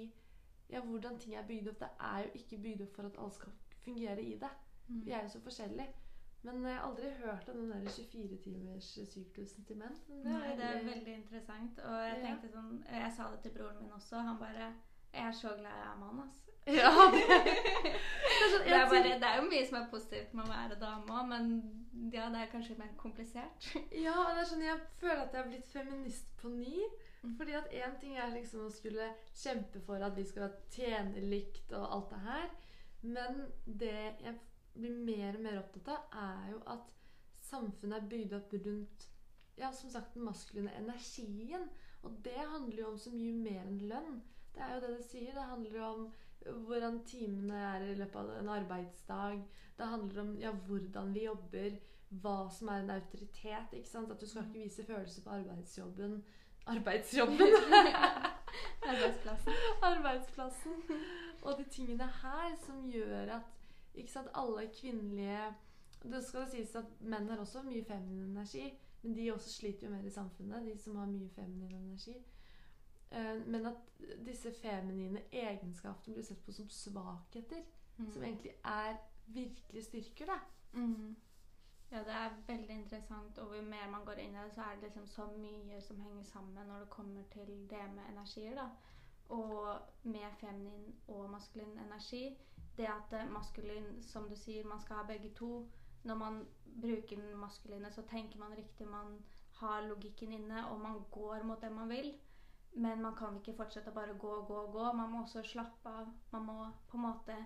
ja, 0.70 0.80
hvordan 0.84 1.18
ting 1.18 1.34
er 1.34 1.46
bygd 1.46 1.68
opp. 1.72 1.80
Det 1.80 1.88
er 2.10 2.26
jo 2.26 2.30
ikke 2.42 2.58
bygd 2.62 2.84
opp 2.86 2.94
for 2.96 3.08
at 3.08 3.18
alle 3.18 3.36
skal 3.38 3.52
fungere 3.84 4.22
i 4.22 4.36
det. 4.38 4.52
Mm. 4.88 5.00
Vi 5.06 5.10
er 5.16 5.22
jo 5.22 5.32
så 5.34 5.40
forskjellige. 5.46 5.88
Men 6.42 6.62
jeg 6.64 6.76
har 6.76 6.86
aldri 6.88 7.08
hørt 7.20 7.48
om 7.52 7.56
den 7.58 7.70
der 7.70 7.90
24-timers-syklusen 7.92 9.64
til 9.68 9.76
menn. 9.76 9.96
Det 10.08 10.22
det 10.24 10.32
Nei, 10.32 10.54
det 10.56 10.64
er 10.64 10.84
veldig- 10.84 11.16
interessant. 11.16 11.78
Og 11.84 11.96
jeg 12.06 12.22
tenkte 12.24 12.52
sånn 12.54 12.84
Jeg 12.90 13.12
sa 13.16 13.26
det 13.32 13.42
til 13.42 13.52
broren 13.58 13.82
min 13.82 13.92
også. 13.92 14.16
Han 14.16 14.38
bare 14.38 14.72
Jeg 15.12 15.26
er 15.26 15.36
så 15.36 15.52
glad 15.58 15.74
jeg 15.74 15.90
er 15.90 15.98
mann, 16.00 16.22
altså. 16.26 16.46
Ja, 16.80 16.90
det, 17.12 17.22
det 17.26 18.42
er 18.44 18.50
sånn, 18.52 18.64
Det 18.66 18.74
er, 18.76 18.88
bare, 18.90 19.14
det 19.22 19.28
er 19.28 19.38
jo 19.40 19.46
mye 19.48 19.66
som 19.66 19.78
er 19.80 19.86
positivt 19.90 20.34
med 20.36 20.44
å 20.44 20.50
være 20.52 20.76
dame 20.80 21.16
òg, 21.16 21.30
men 21.30 21.48
ja, 22.14 22.28
det 22.30 22.42
er 22.42 22.50
kanskje 22.52 22.78
mer 22.78 22.92
komplisert. 23.00 23.70
Ja, 24.04 24.14
og 24.14 24.34
det 24.36 24.44
er 24.44 24.50
sånn, 24.52 24.66
jeg 24.66 24.82
føler 25.00 25.24
at 25.24 25.34
jeg 25.34 25.42
har 25.42 25.50
blitt 25.50 25.72
feminist 25.72 26.30
på 26.40 26.52
ny. 26.52 26.76
Mm. 27.20 27.34
Fordi 27.36 27.56
at 27.58 27.74
én 27.76 27.96
ting 28.00 28.16
er 28.16 28.30
liksom 28.32 28.64
å 28.64 28.72
skulle 28.72 29.10
kjempe 29.36 29.82
for 29.84 30.00
at 30.04 30.16
vi 30.16 30.24
skal 30.28 30.54
tjene 30.72 31.24
likt 31.32 31.74
og 31.76 31.84
alt 31.84 32.14
det 32.14 32.22
her. 32.28 32.46
Men 33.02 33.42
det 33.64 33.96
jeg 34.22 34.38
blir 34.76 34.96
mer 35.04 35.36
og 35.36 35.44
mer 35.44 35.60
opptatt 35.60 35.90
av, 35.90 36.18
er 36.22 36.50
jo 36.54 36.62
at 36.76 36.94
samfunnet 37.50 37.98
er 37.98 38.10
bygd 38.12 38.36
opp 38.38 38.54
rundt 38.54 39.08
ja, 39.60 39.72
som 39.72 39.90
sagt, 39.90 40.14
den 40.14 40.24
maskuline 40.24 40.72
energien. 40.78 41.68
Og 42.02 42.16
det 42.24 42.38
handler 42.38 42.78
jo 42.82 42.92
om 42.94 42.98
så 42.98 43.12
mye 43.12 43.32
mer 43.36 43.66
enn 43.66 43.82
lønn. 43.90 44.20
Det 44.54 44.62
er 44.66 44.74
jo 44.74 44.80
det 44.80 44.96
det 44.96 45.06
sier. 45.06 45.32
Det 45.34 45.46
handler 45.52 45.80
om 45.86 46.10
hvordan 46.66 47.04
timene 47.04 47.54
er 47.74 47.84
i 47.84 47.94
løpet 47.94 48.16
av 48.16 48.30
en 48.38 48.48
arbeidsdag. 48.48 49.42
Det 49.78 49.86
handler 49.86 50.20
om 50.22 50.34
ja, 50.40 50.52
hvordan 50.66 51.14
vi 51.14 51.24
jobber, 51.24 51.78
hva 52.22 52.36
som 52.52 52.68
er 52.68 52.82
en 52.82 52.94
autoritet. 52.96 53.72
ikke 53.72 53.88
sant? 53.88 54.10
At 54.10 54.20
du 54.20 54.26
skal 54.26 54.46
ikke 54.48 54.64
vise 54.64 54.84
følelser 54.84 55.22
på 55.22 55.30
arbeidsjobben. 55.30 56.22
Arbeidsjobben! 56.66 57.56
Arbeidsplassen. 58.90 59.52
Arbeidsplassen. 59.82 60.72
Og 61.42 61.58
de 61.58 61.64
tingene 61.70 62.08
her 62.22 62.56
som 62.66 62.90
gjør 62.90 63.36
at 63.36 63.42
ikke 63.94 64.12
sant, 64.12 64.28
alle 64.34 64.70
kvinnelige 64.80 65.54
Det 66.02 66.24
skal 66.24 66.40
det 66.40 66.50
sies 66.50 66.76
at 66.76 67.00
menn 67.00 67.28
har 67.28 67.40
også 67.42 67.60
mye 67.62 67.84
feminin 67.84 68.30
energi, 68.30 68.70
men 69.02 69.14
de 69.14 69.32
også 69.32 69.50
sliter 69.52 69.86
jo 69.86 69.92
mer 69.92 70.06
i 70.08 70.10
samfunnet, 70.10 70.64
de 70.64 70.78
som 70.78 70.96
har 70.96 71.06
mye 71.06 71.28
feminin 71.34 71.74
energi. 71.74 72.14
Eh, 73.12 73.46
Men 73.46 73.66
at 73.66 73.74
disse 74.26 74.52
feminine 74.62 75.20
egenskapene 75.32 76.14
blir 76.14 76.24
sett 76.24 76.44
på 76.46 76.52
som 76.52 76.68
svakheter, 76.68 77.62
som 77.96 78.22
Mm. 78.22 78.24
egentlig 78.24 78.52
er 78.64 78.96
virkelig 79.26 79.84
styrker, 79.84 80.26
da. 80.26 80.38
Mm. 80.72 81.16
Ja, 81.90 81.98
det 81.98 82.08
er 82.14 82.30
veldig 82.46 82.70
interessant. 82.70 83.38
Og 83.38 83.56
jo 83.56 83.62
mer 83.62 83.90
man 83.90 84.04
går 84.04 84.12
inn 84.12 84.34
i 84.34 84.38
det, 84.44 84.52
så 84.54 84.60
er 84.60 84.74
det 84.74 84.82
liksom 84.82 85.06
så 85.06 85.26
mye 85.26 85.80
som 85.80 86.00
henger 86.00 86.22
sammen 86.22 86.66
når 86.66 86.78
det 86.78 86.90
kommer 86.90 87.22
til 87.30 87.46
det 87.70 87.94
med 87.94 88.02
energier. 88.12 88.54
da. 88.54 88.68
Og 89.28 89.78
med 90.02 90.30
feminin 90.40 90.94
og 91.08 91.30
maskulin 91.30 91.78
energi. 91.78 92.36
Det 92.76 92.86
at 92.86 93.30
maskulin, 93.30 94.02
som 94.02 94.28
du 94.28 94.36
sier, 94.36 94.64
man 94.66 94.80
skal 94.80 94.96
ha 94.96 95.02
begge 95.02 95.30
to. 95.34 95.68
Når 96.04 96.14
man 96.14 96.46
bruker 96.80 97.16
den 97.16 97.36
maskuline, 97.36 97.92
så 97.92 98.02
tenker 98.02 98.38
man 98.38 98.56
riktig, 98.56 98.86
man 98.86 99.24
har 99.52 99.80
logikken 99.88 100.32
inne, 100.32 100.66
og 100.68 100.80
man 100.80 101.04
går 101.10 101.42
mot 101.42 101.60
det 101.60 101.72
man 101.72 101.88
vil. 101.88 102.14
Men 102.72 103.02
man 103.02 103.16
kan 103.16 103.36
ikke 103.36 103.56
fortsette 103.58 103.90
å 103.90 103.94
bare 103.94 104.14
gå, 104.14 104.34
gå, 104.46 104.60
gå. 104.72 104.92
Man 104.92 105.10
må 105.10 105.22
også 105.22 105.42
slappe 105.42 105.90
av. 105.90 106.12
Man 106.32 106.44
må 106.46 106.58
på 106.88 106.96
en 106.96 107.02
måte 107.02 107.36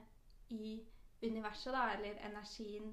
i 0.48 0.82
universet, 1.22 1.72
da, 1.72 1.86
eller 1.94 2.20
energien, 2.26 2.92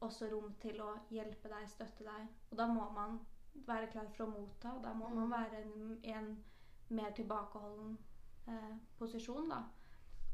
også 0.00 0.28
rom 0.32 0.52
til 0.60 0.80
å 0.80 0.90
hjelpe 1.12 1.48
deg, 1.48 1.68
støtte 1.68 2.04
deg. 2.04 2.28
Og 2.50 2.58
da 2.58 2.66
må 2.68 2.88
man 2.92 3.18
være 3.66 3.86
klar 3.92 4.08
for 4.08 4.24
å 4.26 4.30
motta. 4.30 4.74
Da 4.82 4.92
må 4.94 5.08
man 5.08 5.24
Mm. 5.28 5.30
være 5.30 5.62
en, 5.62 5.98
en 6.04 6.44
mer 6.88 7.10
tilbakeholden 7.10 7.98
eh, 8.46 8.76
posisjon, 8.98 9.48
da. 9.48 9.62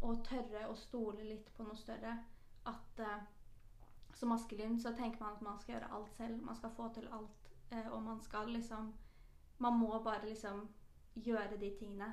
Og 0.03 0.24
tørre 0.24 0.68
å 0.68 0.74
stole 0.76 1.24
litt 1.24 1.55
på 1.55 1.62
noe 1.64 1.76
større. 1.76 2.18
At 2.66 2.99
eh, 3.01 3.22
som 4.14 4.28
maskulin 4.28 4.78
så 4.80 4.92
tenker 4.97 5.20
man 5.20 5.34
at 5.34 5.42
man 5.42 5.59
skal 5.59 5.74
gjøre 5.74 5.92
alt 5.92 6.12
selv. 6.16 6.42
Man 6.42 6.57
skal 6.57 6.70
få 6.70 6.88
til 6.94 7.09
alt. 7.12 7.51
Eh, 7.70 7.86
og 7.92 8.03
man 8.03 8.20
skal 8.20 8.49
liksom 8.49 8.94
Man 9.59 9.72
må 9.78 10.03
bare 10.05 10.26
liksom 10.28 10.68
gjøre 11.24 11.56
de 11.60 11.76
tingene. 11.78 12.12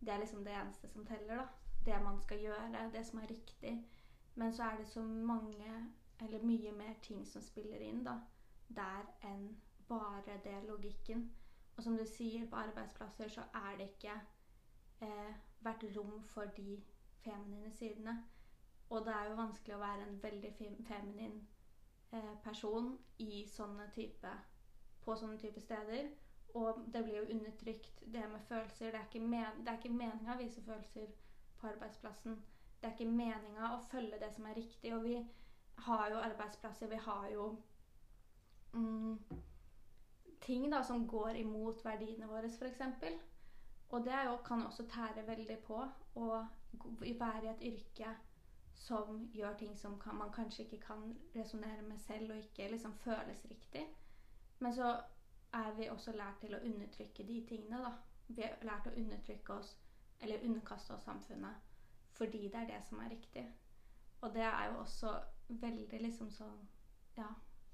Det 0.00 0.08
er 0.08 0.18
liksom 0.18 0.44
det 0.44 0.54
eneste 0.54 0.88
som 0.88 1.06
teller, 1.06 1.36
da. 1.36 1.46
Det 1.84 2.02
man 2.02 2.20
skal 2.20 2.40
gjøre, 2.40 2.90
det 2.92 3.06
som 3.06 3.18
er 3.18 3.30
riktig. 3.30 3.84
Men 4.34 4.52
så 4.52 4.62
er 4.62 4.76
det 4.76 4.88
så 4.88 5.02
mange, 5.02 5.92
eller 6.20 6.44
mye 6.44 6.72
mer 6.72 6.94
ting 7.02 7.26
som 7.26 7.42
spiller 7.42 7.78
inn, 7.78 8.04
da. 8.04 8.18
Der 8.68 9.06
enn 9.24 9.56
bare 9.88 10.40
det 10.44 10.64
logikken. 10.68 11.32
Og 11.76 11.82
som 11.82 11.96
du 11.96 12.04
sier, 12.06 12.50
på 12.50 12.56
arbeidsplasser 12.56 13.28
så 13.28 13.40
er 13.54 13.76
det 13.78 13.88
ikke 13.88 14.14
eh, 15.00 15.34
vært 15.60 15.84
rom 15.96 16.22
for 16.22 16.44
de 16.56 16.82
feminine 17.24 17.70
sidene. 17.72 18.24
Og 18.90 19.06
det 19.06 19.14
er 19.14 19.28
jo 19.28 19.34
vanskelig 19.38 19.76
å 19.76 19.80
være 19.82 20.06
en 20.08 20.22
veldig 20.22 20.52
feminin 20.88 21.40
eh, 22.12 22.34
person 22.44 22.98
sånne 23.46 23.90
type, 23.94 24.30
på 25.00 25.16
sånne 25.16 25.38
type 25.38 25.60
steder. 25.60 26.08
Og 26.54 26.84
det 26.92 27.04
blir 27.04 27.16
jo 27.16 27.34
undertrykt, 27.34 28.00
det 28.12 28.24
med 28.32 28.40
følelser. 28.48 28.90
Det 28.90 28.94
er 28.94 29.04
ikke, 29.08 29.26
men, 29.26 29.66
ikke 29.72 29.92
meninga 29.92 30.34
å 30.34 30.38
vise 30.40 30.62
følelser 30.64 31.10
på 31.60 31.66
arbeidsplassen. 31.66 32.38
Det 32.80 32.88
er 32.88 32.94
ikke 32.94 33.10
meninga 33.10 33.74
å 33.74 33.82
følge 33.90 34.20
det 34.20 34.30
som 34.34 34.46
er 34.46 34.56
riktig. 34.56 34.94
Og 34.94 35.04
vi 35.04 35.16
har 35.88 36.10
jo 36.10 36.22
arbeidsplasser, 36.22 36.88
vi 36.88 36.96
har 36.96 37.28
jo 37.32 37.48
mm, 38.72 39.18
ting 40.40 40.70
da 40.72 40.82
som 40.82 41.06
går 41.08 41.40
imot 41.42 41.84
verdiene 41.84 42.30
våre, 42.30 42.48
f.eks. 42.48 42.80
Og 43.88 44.04
det 44.04 44.24
jo, 44.24 44.36
kan 44.44 44.66
også 44.66 44.86
tære 44.88 45.26
veldig 45.26 45.58
på 45.66 45.82
å 46.14 46.30
være 47.18 47.44
i 47.44 47.52
et 47.52 47.62
yrke 47.72 48.14
som 48.78 49.28
gjør 49.34 49.54
ting 49.58 49.76
som 49.76 49.96
kan, 50.00 50.16
man 50.16 50.32
kanskje 50.32 50.64
ikke 50.64 50.80
kan 50.86 51.16
resonnere 51.34 51.82
med 51.82 51.98
selv, 51.98 52.30
og 52.30 52.36
ikke 52.38 52.70
liksom 52.70 52.94
føles 53.04 53.46
riktig. 53.50 53.86
Men 54.58 54.74
så 54.74 54.92
er 55.52 55.72
vi 55.76 55.88
også 55.88 56.12
lært 56.12 56.40
til 56.40 56.54
å 56.54 56.62
undertrykke 56.64 57.26
de 57.26 57.38
tingene, 57.48 57.82
da. 57.84 57.92
Vi 58.28 58.42
har 58.42 58.58
lært 58.62 58.86
å 58.86 58.96
undertrykke 58.96 59.54
oss, 59.54 59.76
eller 60.20 60.44
underkaste 60.44 60.94
oss 60.94 61.04
samfunnet, 61.04 61.54
fordi 62.18 62.48
det 62.48 62.54
er 62.54 62.66
det 62.66 62.82
som 62.88 63.00
er 63.00 63.10
riktig. 63.10 63.46
Og 64.20 64.34
det 64.34 64.42
er 64.42 64.64
jo 64.72 64.80
også 64.80 65.14
veldig 65.48 66.00
liksom 66.00 66.30
sånn 66.30 66.66
Ja. 67.16 67.28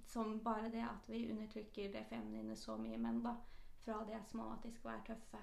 Som 0.06 0.38
bare 0.44 0.70
det 0.70 0.82
at 0.84 1.08
vi 1.08 1.30
undertrykker 1.32 1.92
det 1.92 2.04
feminine 2.08 2.56
så 2.56 2.76
mye 2.76 2.98
menn, 2.98 3.22
da. 3.24 3.34
Fra 3.84 4.04
de 4.04 4.12
er 4.12 4.22
små 4.22 4.52
at 4.52 4.62
de 4.62 4.72
skal 4.72 4.90
være 4.90 5.04
tøffe. 5.06 5.40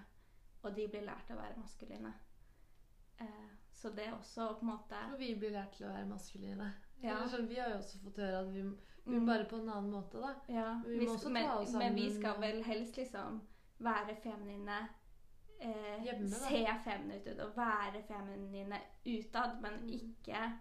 Og 0.63 0.75
de 0.75 0.87
blir 0.87 1.01
lært 1.05 1.31
å 1.33 1.37
være 1.37 1.57
maskuline. 1.57 2.13
Eh, 3.21 3.49
så 3.73 3.89
det 3.89 4.05
er 4.05 4.13
også 4.13 4.53
på 4.59 4.65
en 4.65 4.71
måte 4.71 4.95
Og 5.13 5.19
vi 5.19 5.35
blir 5.35 5.51
lært 5.51 5.75
til 5.77 5.87
å 5.87 5.93
være 5.93 6.05
maskuline. 6.09 6.69
Ja. 7.01 7.17
Sånn, 7.29 7.47
vi 7.49 7.57
har 7.57 7.71
jo 7.73 7.79
også 7.81 7.99
fått 8.03 8.21
høre 8.21 8.39
at 8.43 8.51
vi, 8.53 8.63
vi 9.05 9.15
Mm. 9.17 9.25
bare 9.25 9.45
på 9.45 9.55
en 9.55 9.69
annen 9.69 9.91
måte, 9.91 10.17
da. 10.21 10.33
Ja, 10.49 10.73
Men 10.83 10.99
vi 10.99 11.05
må 11.05 11.13
også 11.15 11.29
men, 11.29 11.45
ta 11.45 11.53
oss 11.59 11.73
men 11.73 11.95
vi 11.95 12.09
skal 12.13 12.41
vel 12.41 12.63
helst 12.63 12.97
liksom 12.97 13.41
være 13.79 14.15
feminine 14.23 14.87
eh, 15.59 16.03
Hjemme. 16.03 16.29
Se 16.29 16.65
feminine 16.83 17.33
ut 17.33 17.39
og 17.39 17.55
være 17.57 18.03
feminine 18.07 18.79
utad, 19.05 19.61
men 19.61 19.71
Mm. 19.81 19.89
ikke 19.89 20.51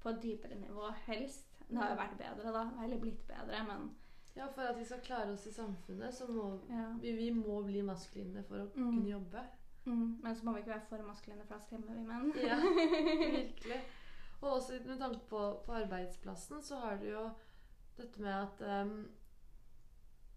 på 0.00 0.08
et 0.08 0.22
dypere 0.22 0.54
nivå, 0.60 0.92
helst. 1.06 1.44
Det 1.68 1.76
har 1.78 1.88
jo 1.90 1.96
vært 1.96 2.18
bedre, 2.18 2.52
da. 2.52 2.84
Eller 2.84 2.98
blitt 2.98 3.26
bedre, 3.26 3.64
men 3.66 3.90
Ja, 4.36 4.46
For 4.54 4.62
at 4.62 4.78
vi 4.78 4.84
skal 4.84 5.00
klare 5.00 5.32
oss 5.32 5.46
i 5.46 5.52
samfunnet, 5.52 6.14
så 6.14 6.26
må 6.28 6.60
ja. 6.70 6.92
vi, 7.00 7.12
vi 7.12 7.30
må 7.30 7.62
bli 7.64 7.80
maskuline 7.82 8.44
for 8.44 8.56
å 8.56 8.66
Mm. 8.74 8.94
kunne 8.94 9.10
jobbe. 9.10 9.40
Mm. 9.86 10.18
Men 10.22 10.34
så 10.36 10.44
må 10.44 10.52
vi 10.52 10.58
ikke 10.60 10.70
være 10.70 10.86
for 10.88 11.02
maskuline, 11.02 11.42
for 11.46 11.54
da 11.54 11.60
skremmer 11.60 11.94
vi 11.94 12.04
menn. 12.06 12.32
Ja, 12.36 12.56
virkelig. 13.38 13.80
Og 14.40 14.52
også 14.52 14.72
med 14.86 14.98
tanke 14.98 15.18
på, 15.28 15.40
på 15.66 15.72
arbeidsplassen, 15.72 16.62
så 16.62 16.76
har 16.76 16.96
du 16.96 17.06
jo 17.10 17.30
dette 17.98 18.22
med 18.22 18.34
at 18.34 18.62
um, 18.84 19.08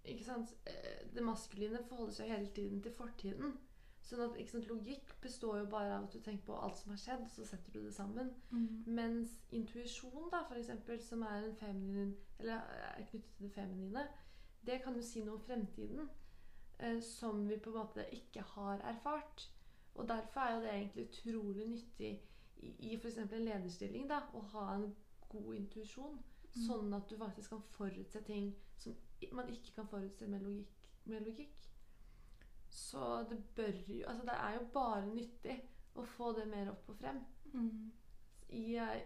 ikke 0.03 0.24
sant, 0.26 0.53
eh, 0.68 1.14
Det 1.16 1.24
maskuline 1.24 1.84
forholder 1.88 2.14
seg 2.14 2.32
hele 2.32 2.49
tiden 2.55 2.82
til 2.82 2.93
fortiden. 2.95 3.57
Sånn 4.01 4.24
at 4.26 4.38
ikke 4.39 4.51
sant, 4.55 4.68
Logikk 4.68 5.12
består 5.22 5.59
jo 5.59 5.68
bare 5.70 5.93
av 5.95 6.07
at 6.07 6.16
du 6.16 6.20
tenker 6.20 6.45
på 6.47 6.57
alt 6.57 6.80
som 6.80 6.91
har 6.91 6.99
skjedd, 6.99 7.28
så 7.30 7.45
setter 7.45 7.76
du 7.76 7.84
det 7.86 7.93
sammen. 7.93 8.32
Mm. 8.49 8.82
Mens 8.97 9.36
intuisjon, 9.53 10.30
da, 10.34 10.41
for 10.47 10.57
eksempel, 10.57 10.99
som 11.05 11.22
er 11.28 11.45
en 11.45 11.55
feminin, 11.55 12.16
eller 12.39 12.66
er 12.97 13.05
knyttet 13.12 13.38
til 13.38 13.47
det 13.47 13.53
feminine, 13.53 14.07
det 14.66 14.82
kan 14.84 14.97
jo 14.97 15.05
si 15.05 15.24
noe 15.26 15.38
om 15.38 15.45
fremtiden 15.45 16.09
eh, 16.80 16.99
som 17.05 17.45
vi 17.49 17.59
på 17.62 17.70
en 17.70 17.78
måte 17.78 18.07
ikke 18.18 18.41
har 18.55 18.82
erfart. 18.89 19.47
Og 19.95 20.09
derfor 20.09 20.41
er 20.41 20.55
jo 20.55 20.62
det 20.66 20.74
egentlig 20.74 21.07
utrolig 21.09 21.68
nyttig 21.68 22.12
i, 22.57 22.74
i 22.91 22.97
f.eks. 22.97 23.18
en 23.18 23.45
lederstilling 23.45 24.09
da, 24.09 24.24
å 24.34 24.41
ha 24.55 24.68
en 24.76 24.89
god 25.30 25.55
intuisjon. 25.55 26.20
Mm. 26.52 26.64
Sånn 26.66 26.93
at 26.93 27.10
du 27.10 27.18
faktisk 27.20 27.54
kan 27.54 27.64
forutse 27.78 28.22
ting 28.28 28.52
som 28.78 28.95
man 29.32 29.49
ikke 29.54 29.76
kan 29.76 29.88
forutse 29.88 30.28
med 30.28 30.43
logikk. 30.43 30.88
Med 31.06 31.28
logikk. 31.28 31.68
Så 32.72 33.26
det 33.30 33.38
bør 33.56 33.78
jo 33.88 34.08
Altså 34.08 34.26
det 34.26 34.38
er 34.38 34.54
jo 34.54 34.68
bare 34.74 35.06
nyttig 35.06 35.58
å 35.95 36.06
få 36.08 36.32
det 36.38 36.47
mer 36.47 36.72
opp 36.72 36.89
og 36.89 36.97
frem. 36.99 37.20
Mm. 37.54 37.91
I, 38.49 38.66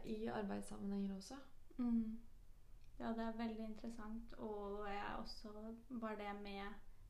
i 0.10 0.26
arbeidssammenhenger 0.28 1.16
også. 1.16 1.38
Mm. 1.78 2.18
Ja, 3.00 3.12
det 3.14 3.24
er 3.24 3.38
veldig 3.38 3.66
interessant. 3.66 4.34
Og 4.38 4.86
jeg 4.88 5.02
er 5.02 5.16
også 5.20 5.54
bare 6.02 6.18
det 6.18 6.36
med 6.41 6.64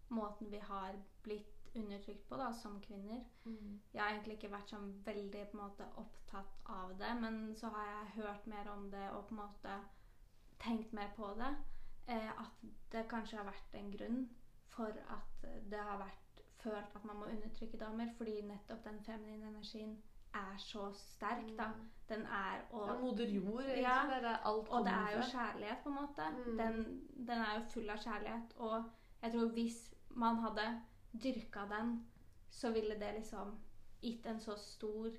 måten 0.10 0.52
vi 0.52 0.60
har 0.60 0.96
blitt 1.24 1.52
undertrykt 1.76 2.30
på 2.30 2.38
da, 2.40 2.54
som 2.54 2.80
kvinner. 2.82 3.24
Jeg 3.44 4.02
har 4.02 4.14
egentlig 4.14 4.38
ikke 4.38 4.52
vært 4.54 4.72
sånn 4.72 4.92
veldig 5.06 5.44
måte, 5.58 5.88
opptatt 6.00 6.62
av 6.72 6.94
det, 7.00 7.12
men 7.20 7.56
så 7.58 7.72
har 7.74 7.90
jeg 7.90 8.14
hørt 8.22 8.48
mer 8.48 8.70
om 8.72 8.88
det 8.92 9.10
og 9.12 9.26
på 9.28 9.36
en 9.36 9.42
måte 9.42 9.76
tenkt 10.60 10.94
mer 10.94 11.14
på 11.16 11.32
det. 11.38 11.56
Eh, 12.08 12.30
at 12.30 12.66
det 12.92 13.08
kanskje 13.10 13.38
har 13.38 13.48
vært 13.50 13.78
en 13.80 13.92
grunn 13.92 14.20
for 14.70 14.92
at 15.10 15.48
det 15.72 15.80
har 15.80 15.98
vært 15.98 16.44
følt 16.66 16.96
at 16.96 17.06
man 17.06 17.20
må 17.20 17.26
undertrykke 17.26 17.78
damer, 17.78 18.12
fordi 18.18 18.42
nettopp 18.42 18.84
den 18.84 19.02
feminine 19.06 19.48
energien 19.48 19.98
er 20.36 20.58
så 20.58 20.92
sterk, 20.94 21.58
da. 21.58 21.70
Den 22.10 22.22
er 22.22 22.62
og, 22.72 22.88
Ja, 22.88 23.00
moder 23.00 23.30
jord, 23.30 23.62
egentlig. 23.62 23.84
Ja, 23.84 24.00
det 24.10 24.30
er 24.30 24.38
alt 24.38 24.70
og 24.70 24.86
det 24.86 24.94
er 24.94 25.12
jo 25.16 25.22
kjærlighet, 25.32 25.78
på 25.84 25.90
en 25.90 25.96
måte. 25.96 26.30
Mm. 26.32 26.58
Den, 26.58 27.02
den 27.28 27.38
er 27.46 27.54
jo 27.60 27.70
full 27.74 27.90
av 27.90 27.98
kjærlighet. 27.98 28.58
Og 28.58 28.84
jeg 29.22 29.32
tror 29.32 29.54
hvis 29.54 29.80
man 30.10 30.42
hadde 30.44 30.66
dyrka 31.24 31.66
den, 31.72 31.96
så 32.50 32.72
ville 32.72 33.00
det 33.00 33.14
liksom 33.16 33.56
gitt 34.02 34.26
en 34.26 34.40
så 34.40 34.56
stor 34.56 35.10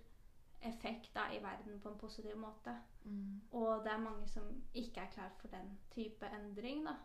effekt 0.63 1.15
da, 1.15 1.31
i 1.33 1.43
verden 1.43 1.81
på 1.81 1.89
en 1.89 1.99
positiv 1.99 2.37
måte. 2.37 2.77
Mm. 3.07 3.43
Og 3.51 3.85
det 3.85 3.93
er 3.93 4.03
mange 4.03 4.27
som 4.29 4.49
ikke 4.75 5.05
er 5.05 5.13
klar 5.15 5.35
for 5.41 5.53
den 5.53 5.77
type 5.95 6.27
endring, 6.39 6.85
da. 6.87 6.97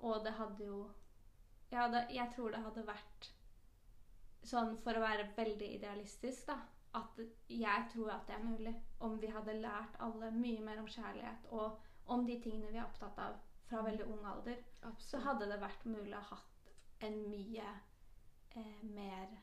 Og 0.00 0.24
det 0.24 0.32
hadde 0.38 0.64
jo 0.64 0.86
jeg, 1.70 1.80
hadde, 1.80 2.06
jeg 2.14 2.32
tror 2.34 2.50
det 2.50 2.62
hadde 2.64 2.86
vært 2.88 3.28
sånn 4.48 4.76
for 4.84 4.96
å 4.96 5.02
være 5.04 5.28
veldig 5.36 5.68
idealistisk, 5.76 6.48
da. 6.48 6.58
At 6.96 7.18
jeg 7.52 7.90
tror 7.92 8.14
at 8.14 8.24
det 8.30 8.38
er 8.38 8.46
mulig. 8.46 8.72
Om 9.04 9.18
vi 9.20 9.28
hadde 9.32 9.58
lært 9.60 9.98
alle 10.00 10.30
mye 10.32 10.64
mer 10.64 10.80
om 10.80 10.88
kjærlighet 10.88 11.50
og 11.52 11.84
om 12.08 12.24
de 12.26 12.38
tingene 12.40 12.72
vi 12.72 12.80
er 12.80 12.86
opptatt 12.86 13.18
av 13.20 13.36
fra 13.68 13.82
veldig 13.84 14.06
ung 14.08 14.24
alder, 14.24 14.62
så 14.98 15.20
hadde 15.20 15.50
det 15.50 15.60
vært 15.60 15.84
mulig 15.84 16.16
å 16.16 16.22
ha 16.30 16.38
hatt 16.38 16.70
en 17.04 17.18
mye 17.28 17.66
eh, 18.56 18.78
mer 18.88 19.34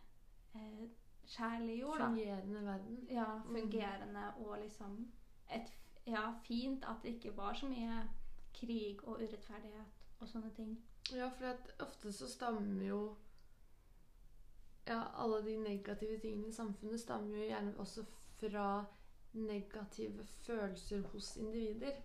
eh, 0.58 0.88
kjærlig 1.30 1.78
jord, 1.80 2.00
da. 2.02 2.08
Fungerende 2.10 2.64
verden. 2.66 2.98
Ja, 3.14 3.28
fungerende 3.46 4.26
og 4.42 4.58
liksom 4.64 4.98
et, 5.52 5.72
Ja, 6.08 6.34
fint 6.44 6.86
at 6.86 7.02
det 7.04 7.16
ikke 7.16 7.38
var 7.38 7.54
så 7.54 7.66
mye 7.66 8.04
krig 8.54 9.00
og 9.04 9.22
urettferdighet 9.24 10.04
og 10.20 10.28
sånne 10.30 10.52
ting. 10.54 10.76
Ja, 11.14 11.32
for 11.34 11.46
at 11.50 11.72
ofte 11.82 12.12
så 12.14 12.30
stammer 12.30 12.84
jo 12.86 13.16
Ja, 14.86 15.00
alle 15.18 15.40
de 15.46 15.56
negative 15.58 16.20
tingene 16.22 16.48
i 16.48 16.54
samfunnet 16.54 17.00
stammer 17.02 17.38
jo 17.38 17.48
gjerne 17.48 17.74
også 17.82 18.04
fra 18.38 18.86
negative 19.34 20.26
følelser 20.46 21.02
hos 21.02 21.38
individer. 21.38 21.96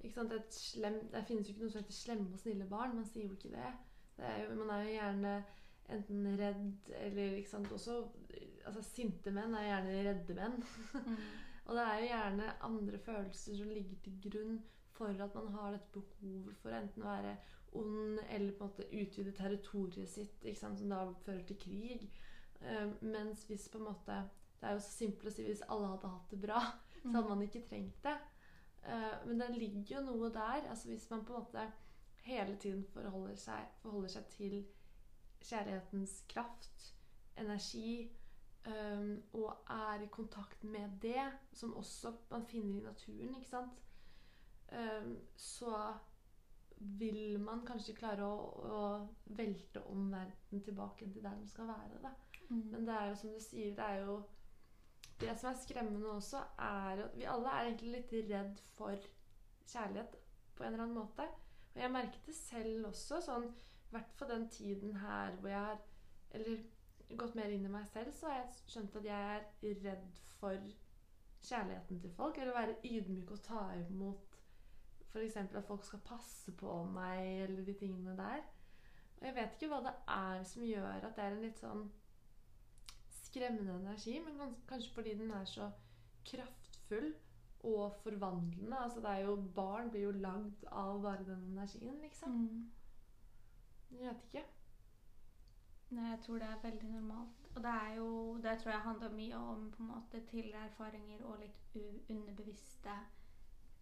Ikke 0.00 0.14
sant? 0.14 0.32
Et 0.32 0.54
slem, 0.54 0.98
det 1.12 1.24
finnes 1.26 1.48
jo 1.48 1.54
ikke 1.54 1.62
noe 1.62 1.70
som 1.70 1.82
heter 1.82 1.94
slemme 1.94 2.32
og 2.32 2.42
snille 2.42 2.66
barn. 2.70 2.96
Man 2.96 3.06
sier 3.06 3.26
jo 3.28 3.36
ikke 3.38 3.54
det. 3.54 3.70
det 4.16 4.26
er 4.26 4.42
jo, 4.42 4.54
man 4.58 4.70
er 4.74 4.82
jo 4.82 4.96
gjerne 4.96 5.34
enten 5.90 6.26
redd 6.38 6.90
eller 7.00 7.36
ikke 7.38 7.50
sant, 7.50 7.72
også 7.72 7.96
altså 8.66 8.82
Sinte 8.82 9.32
menn 9.34 9.54
er 9.58 9.68
gjerne 9.68 10.02
redde 10.06 10.36
menn. 10.38 10.58
Mm. 10.94 11.22
Og 11.70 11.76
det 11.78 11.82
er 11.86 12.00
jo 12.00 12.06
gjerne 12.10 12.46
andre 12.66 12.98
følelser 12.98 13.56
som 13.56 13.70
ligger 13.70 13.98
til 14.02 14.16
grunn 14.24 14.56
for 14.96 15.22
at 15.22 15.34
man 15.38 15.52
har 15.54 15.70
dette 15.76 15.92
behovet 15.94 16.56
for 16.58 16.74
enten 16.74 17.04
å 17.04 17.12
være 17.12 17.36
ond 17.78 18.18
eller 18.26 18.56
på 18.58 18.66
en 18.66 18.72
måte 18.72 18.88
utvide 18.90 19.32
territoriet 19.38 20.10
sitt, 20.10 20.42
som 20.58 20.74
da 20.90 21.04
fører 21.24 21.44
til 21.46 21.60
krig. 21.62 22.08
Eh, 22.60 22.90
mens 23.06 23.46
hvis 23.46 23.68
på 23.70 23.78
en 23.78 23.84
måte 23.84 24.16
Det 24.60 24.68
er 24.68 24.74
jo 24.76 24.80
så 24.84 24.90
simpelt 24.92 25.30
å 25.30 25.32
si 25.32 25.44
hvis 25.46 25.62
alle 25.72 25.86
hadde 25.88 26.08
hatt 26.12 26.32
det 26.34 26.40
bra, 26.42 26.58
så 27.00 27.08
Mm. 27.08 27.14
hadde 27.14 27.28
man 27.28 27.42
ikke 27.42 27.62
trengt 27.68 28.02
det. 28.04 28.18
Uh, 28.84 29.26
men 29.26 29.40
det 29.40 29.56
ligger 29.56 29.96
jo 29.96 30.00
noe 30.02 30.28
der. 30.32 30.68
altså 30.68 30.88
Hvis 30.88 31.10
man 31.10 31.24
på 31.24 31.32
en 31.32 31.40
måte 31.40 31.72
hele 32.22 32.56
tiden 32.56 32.84
forholder 32.84 33.34
seg, 33.36 33.64
forholder 33.82 34.08
seg 34.08 34.26
til 34.28 34.66
kjærlighetens 35.40 36.24
kraft, 36.28 36.94
energi, 37.36 38.10
um, 38.66 39.22
og 39.32 39.56
er 39.70 40.04
i 40.04 40.10
kontakt 40.12 40.64
med 40.64 40.98
det, 41.02 41.32
som 41.52 41.76
også 41.76 42.12
man 42.30 42.46
finner 42.46 42.80
i 42.80 42.84
naturen, 42.84 43.34
ikke 43.34 43.48
sant, 43.48 43.82
um, 44.72 45.16
så 45.36 45.74
vil 46.80 47.40
man 47.40 47.64
kanskje 47.66 47.96
klare 47.96 48.24
å, 48.24 48.36
å 48.64 48.82
velte 49.36 49.82
om 49.92 50.08
verden 50.12 50.62
tilbake 50.64 51.08
til 51.12 51.22
der 51.22 51.36
den 51.36 51.48
skal 51.48 51.68
være. 51.68 52.00
Da. 52.02 52.12
Mm. 52.48 52.62
Men 52.72 52.86
det 52.88 52.94
er 52.96 53.10
jo 53.10 53.18
som 53.20 53.34
du 53.34 53.40
sier, 53.44 53.74
det 53.76 53.88
er 53.88 54.04
jo 54.06 54.20
Det 55.20 55.34
som 55.36 55.50
er 55.50 55.58
skremmende 55.60 56.14
også, 56.14 56.38
er 56.64 57.02
at 57.04 57.16
vi 57.18 57.26
alle 57.28 57.50
er 57.52 57.66
egentlig 57.66 57.90
litt 57.92 58.12
redd 58.30 58.60
for 58.72 59.02
kjærlighet 59.68 60.14
på 60.56 60.64
en 60.64 60.72
eller 60.72 60.84
annen 60.86 60.96
måte. 60.96 61.26
Og 61.74 61.82
jeg 61.82 61.92
merket 61.92 62.24
det 62.30 62.36
selv 62.38 62.86
også, 62.88 63.18
sånn 63.26 63.44
i 63.50 63.92
hvert 63.92 64.14
fall 64.16 64.30
den 64.30 64.46
tiden 64.48 64.96
her 65.02 65.36
hvor 65.36 65.52
jeg 65.52 65.60
har 65.60 65.82
Eller 66.30 66.62
gått 67.18 67.34
mer 67.34 67.50
inn 67.50 67.66
i 67.66 67.72
meg 67.72 67.86
selv, 67.90 68.12
så 68.14 68.30
har 68.30 68.40
jeg 68.40 68.70
skjønt 68.72 68.96
at 69.00 69.08
jeg 69.08 69.36
er 69.36 69.82
redd 69.84 70.20
for 70.38 70.70
kjærligheten 71.48 72.00
til 72.00 72.12
folk. 72.16 72.38
Eller 72.38 72.56
være 72.56 72.76
ydmyk 72.84 73.30
og 73.30 73.42
ta 73.44 73.62
imot 73.80 74.38
f.eks. 75.10 75.36
at 75.36 75.64
folk 75.66 75.84
skal 75.84 76.02
passe 76.06 76.52
på 76.56 76.82
meg, 76.94 77.42
eller 77.44 77.64
de 77.66 77.74
tingene 77.74 78.16
der. 78.18 78.44
Og 79.20 79.26
jeg 79.26 79.36
vet 79.36 79.56
ikke 79.56 79.72
hva 79.72 79.80
det 79.84 79.94
er 80.16 80.44
som 80.48 80.64
gjør 80.64 81.08
at 81.08 81.16
det 81.16 81.24
er 81.24 81.34
en 81.34 81.42
litt 81.44 81.58
sånn 81.60 81.88
skremmende 83.20 83.74
energi, 83.82 84.16
men 84.24 84.54
kanskje 84.68 84.94
fordi 84.94 85.16
den 85.18 85.34
er 85.34 85.44
så 85.48 85.68
kraftfull 86.30 87.12
og 87.68 87.98
forvandlende. 88.02 88.78
Altså 88.78 89.02
det 89.04 89.10
er 89.10 89.26
jo, 89.26 89.36
Barn 89.54 89.90
blir 89.90 90.08
jo 90.08 90.14
lagd 90.16 90.64
av 90.70 91.02
bare 91.02 91.26
den 91.26 91.44
energien, 91.52 92.00
liksom. 92.02 92.30
Mm. 92.30 92.70
Jeg 93.90 94.06
vet 94.06 94.24
ikke. 94.30 94.44
Nei, 95.90 96.10
jeg 96.10 96.20
tror 96.24 96.38
det 96.38 96.48
er 96.48 96.62
veldig 96.62 96.90
normalt. 96.90 97.48
Og 97.54 97.62
det 97.62 97.70
er 97.70 97.94
jo 97.94 98.36
Det 98.42 98.58
tror 98.58 98.72
jeg 98.72 98.80
handler 98.80 99.12
mye 99.12 99.36
om 99.36 99.70
på 99.70 99.82
en 99.82 99.88
måte 99.88 100.26
tidligere 100.26 100.64
erfaringer 100.64 101.24
og 101.24 101.38
litt 101.38 102.10
underbevisste 102.10 102.94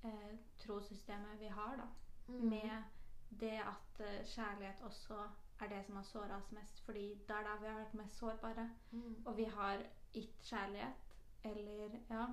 eh, 0.04 0.38
trossystemet 0.58 1.40
vi 1.40 1.46
har, 1.46 1.76
da. 1.76 1.88
Mm. 2.28 2.48
Med 2.48 2.82
det 3.40 3.60
at 3.60 4.00
eh, 4.00 4.24
kjærlighet 4.26 4.82
også 4.82 5.14
er 5.60 5.68
det 5.68 5.84
som 5.84 5.96
har 5.96 6.02
såra 6.02 6.36
oss 6.36 6.52
mest. 6.52 6.80
Fordi 6.84 7.08
det 7.28 7.36
er 7.36 7.44
da 7.44 7.56
vi 7.60 7.66
har 7.66 7.80
vært 7.80 7.94
mest 7.94 8.18
sårbare. 8.18 8.70
Mm. 8.90 9.16
Og 9.24 9.36
vi 9.36 9.44
har 9.44 9.82
gitt 10.12 10.42
kjærlighet, 10.42 11.04
eller 11.44 11.98
ja 12.10 12.26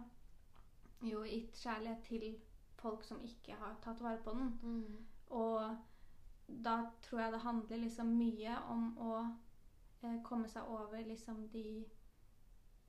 Jo, 1.02 1.24
gitt 1.24 1.58
kjærlighet 1.58 2.04
til 2.04 2.38
folk 2.76 3.04
som 3.04 3.22
ikke 3.24 3.54
har 3.60 3.76
tatt 3.84 4.02
vare 4.02 4.22
på 4.24 4.32
den. 4.32 4.60
Mm. 4.64 5.06
Og 5.30 5.78
da 6.66 6.76
tror 7.02 7.20
jeg 7.20 7.32
det 7.32 7.40
handler 7.40 7.78
liksom 7.78 8.08
mye 8.18 8.58
om 8.70 8.98
å 8.98 9.26
eh, 10.06 10.22
komme 10.24 10.50
seg 10.52 10.70
over 10.72 11.04
liksom 11.06 11.48
de 11.54 11.86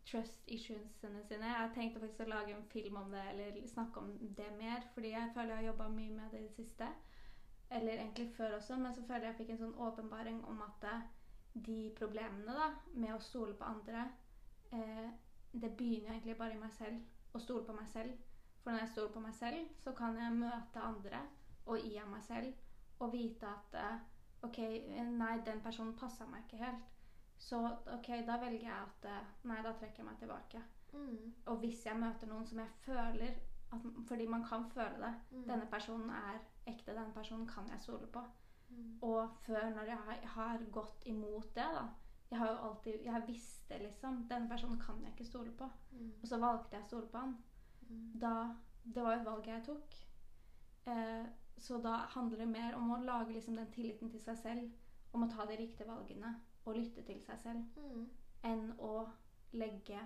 trust 0.07 0.43
issuesene 0.47 1.23
sine. 1.27 1.51
Jeg 1.51 1.73
tenkte 1.75 2.01
faktisk 2.01 2.23
å 2.25 2.31
lage 2.31 2.55
en 2.55 2.67
film 2.71 2.97
om 3.01 3.11
det, 3.11 3.23
eller 3.33 3.59
snakke 3.67 4.01
om 4.01 4.13
det 4.39 4.49
mer, 4.59 4.87
fordi 4.95 5.13
jeg 5.15 5.33
føler 5.35 5.55
jeg 5.55 5.63
har 5.63 5.69
jobba 5.73 5.89
mye 5.89 6.15
med 6.15 6.31
det 6.31 6.41
i 6.41 6.47
det 6.47 6.55
siste. 6.55 6.91
Eller 7.71 7.93
egentlig 7.99 8.29
før 8.37 8.57
også, 8.61 8.77
men 8.79 8.95
så 8.95 9.03
føler 9.03 9.27
jeg 9.27 9.33
jeg 9.33 9.39
fikk 9.41 9.55
en 9.55 9.63
sånn 9.65 9.79
åpenbaring 9.89 10.45
om 10.47 10.63
at 10.63 10.87
eh, 10.93 11.07
de 11.67 11.81
problemene 11.99 12.55
da, 12.55 12.71
med 12.95 13.15
å 13.17 13.23
stole 13.23 13.57
på 13.59 13.67
andre, 13.67 14.07
eh, 14.71 15.09
det 15.53 15.73
begynner 15.77 16.15
egentlig 16.15 16.37
bare 16.39 16.55
i 16.55 16.61
meg 16.61 16.73
selv. 16.77 17.03
Å 17.35 17.41
stole 17.43 17.67
på 17.67 17.75
meg 17.77 17.89
selv. 17.91 18.15
For 18.63 18.71
når 18.71 18.85
jeg 18.85 18.93
stoler 18.93 19.13
på 19.15 19.25
meg 19.25 19.35
selv, 19.35 19.75
så 19.83 19.93
kan 19.95 20.17
jeg 20.19 20.39
møte 20.39 20.83
andre 20.83 21.25
og 21.67 21.83
i 21.83 21.99
meg 22.07 22.23
selv 22.23 23.03
og 23.03 23.13
vite 23.13 23.49
at 23.51 23.75
eh, 23.81 23.99
OK, 24.47 24.59
nei, 25.19 25.41
den 25.47 25.61
personen 25.65 25.97
passa 25.99 26.27
meg 26.31 26.45
ikke 26.45 26.63
helt. 26.63 26.96
Så 27.39 27.61
OK, 27.67 28.09
da 28.27 28.39
velger 28.41 28.65
jeg 28.65 28.77
at 28.77 29.05
eh, 29.11 29.29
Nei, 29.49 29.61
da 29.65 29.73
trekker 29.77 30.03
jeg 30.03 30.09
meg 30.09 30.19
tilbake. 30.21 30.63
Mm. 30.93 31.35
Og 31.47 31.59
hvis 31.61 31.85
jeg 31.87 31.99
møter 32.01 32.31
noen 32.31 32.47
som 32.49 32.59
jeg 32.63 32.73
føler 32.87 33.29
at, 33.75 33.87
Fordi 34.09 34.27
man 34.27 34.45
kan 34.45 34.65
føle 34.71 34.97
det. 35.03 35.13
Mm. 35.31 35.45
Denne 35.51 35.69
personen 35.71 36.11
er 36.11 36.41
ekte. 36.67 36.95
Denne 36.95 37.13
personen 37.15 37.47
kan 37.47 37.69
jeg 37.73 37.83
stole 37.83 38.07
på. 38.07 38.23
Mm. 38.69 38.99
Og 39.03 39.31
før, 39.47 39.71
når 39.71 39.83
jeg 39.93 39.97
har, 39.97 40.27
har 40.35 40.65
gått 40.73 41.07
imot 41.07 41.55
det, 41.55 41.69
da 41.79 41.87
Jeg 42.31 42.39
har 42.39 42.49
jo 42.51 42.57
alltid 42.69 43.05
Jeg 43.05 43.23
visste 43.27 43.79
liksom 43.79 44.25
Denne 44.31 44.49
personen 44.49 44.81
kan 44.81 45.03
jeg 45.03 45.13
ikke 45.13 45.25
stole 45.25 45.53
på. 45.53 45.69
Mm. 45.93 46.13
Og 46.23 46.29
så 46.29 46.39
valgte 46.39 46.77
jeg 46.77 46.85
å 46.85 46.89
stole 46.89 47.07
på 47.13 47.19
han. 47.19 47.37
Mm. 47.89 48.21
Da 48.21 48.35
Det 48.83 49.03
var 49.03 49.15
jo 49.15 49.21
et 49.21 49.27
valg 49.27 49.47
jeg 49.47 49.65
tok. 49.67 49.95
Eh, 50.87 51.27
så 51.59 51.79
da 51.83 51.97
handler 52.15 52.39
det 52.39 52.49
mer 52.49 52.75
om 52.77 52.91
å 52.91 53.01
lage 53.03 53.33
liksom 53.33 53.57
den 53.57 53.71
tilliten 53.73 54.11
til 54.11 54.21
seg 54.21 54.39
selv. 54.39 54.71
Om 55.13 55.25
å 55.25 55.31
ta 55.31 55.47
de 55.47 55.57
riktige 55.57 55.89
valgene 55.89 56.35
og 56.67 56.75
lytte 56.77 57.03
til 57.07 57.21
seg 57.23 57.39
selv. 57.39 57.65
Mm. 57.77 58.07
Enn 58.45 58.73
å 58.79 59.07
legge 59.53 60.01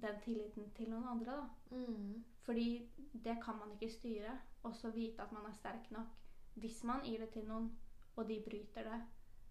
den 0.00 0.20
tilliten 0.24 0.70
til 0.76 0.90
noen 0.90 1.08
andre, 1.08 1.36
da. 1.36 1.76
Mm. 1.76 2.24
Fordi 2.44 2.66
det 3.24 3.38
kan 3.44 3.58
man 3.58 3.72
ikke 3.76 3.92
styre. 3.92 4.38
Og 4.62 4.74
så 4.76 4.90
vite 4.90 5.22
at 5.22 5.32
man 5.32 5.46
er 5.46 5.52
sterk 5.54 5.90
nok 5.94 6.14
hvis 6.56 6.84
man 6.88 7.04
gir 7.04 7.18
det 7.20 7.28
til 7.34 7.44
noen, 7.48 7.66
og 8.16 8.28
de 8.28 8.40
bryter 8.44 8.84
det. 8.88 9.00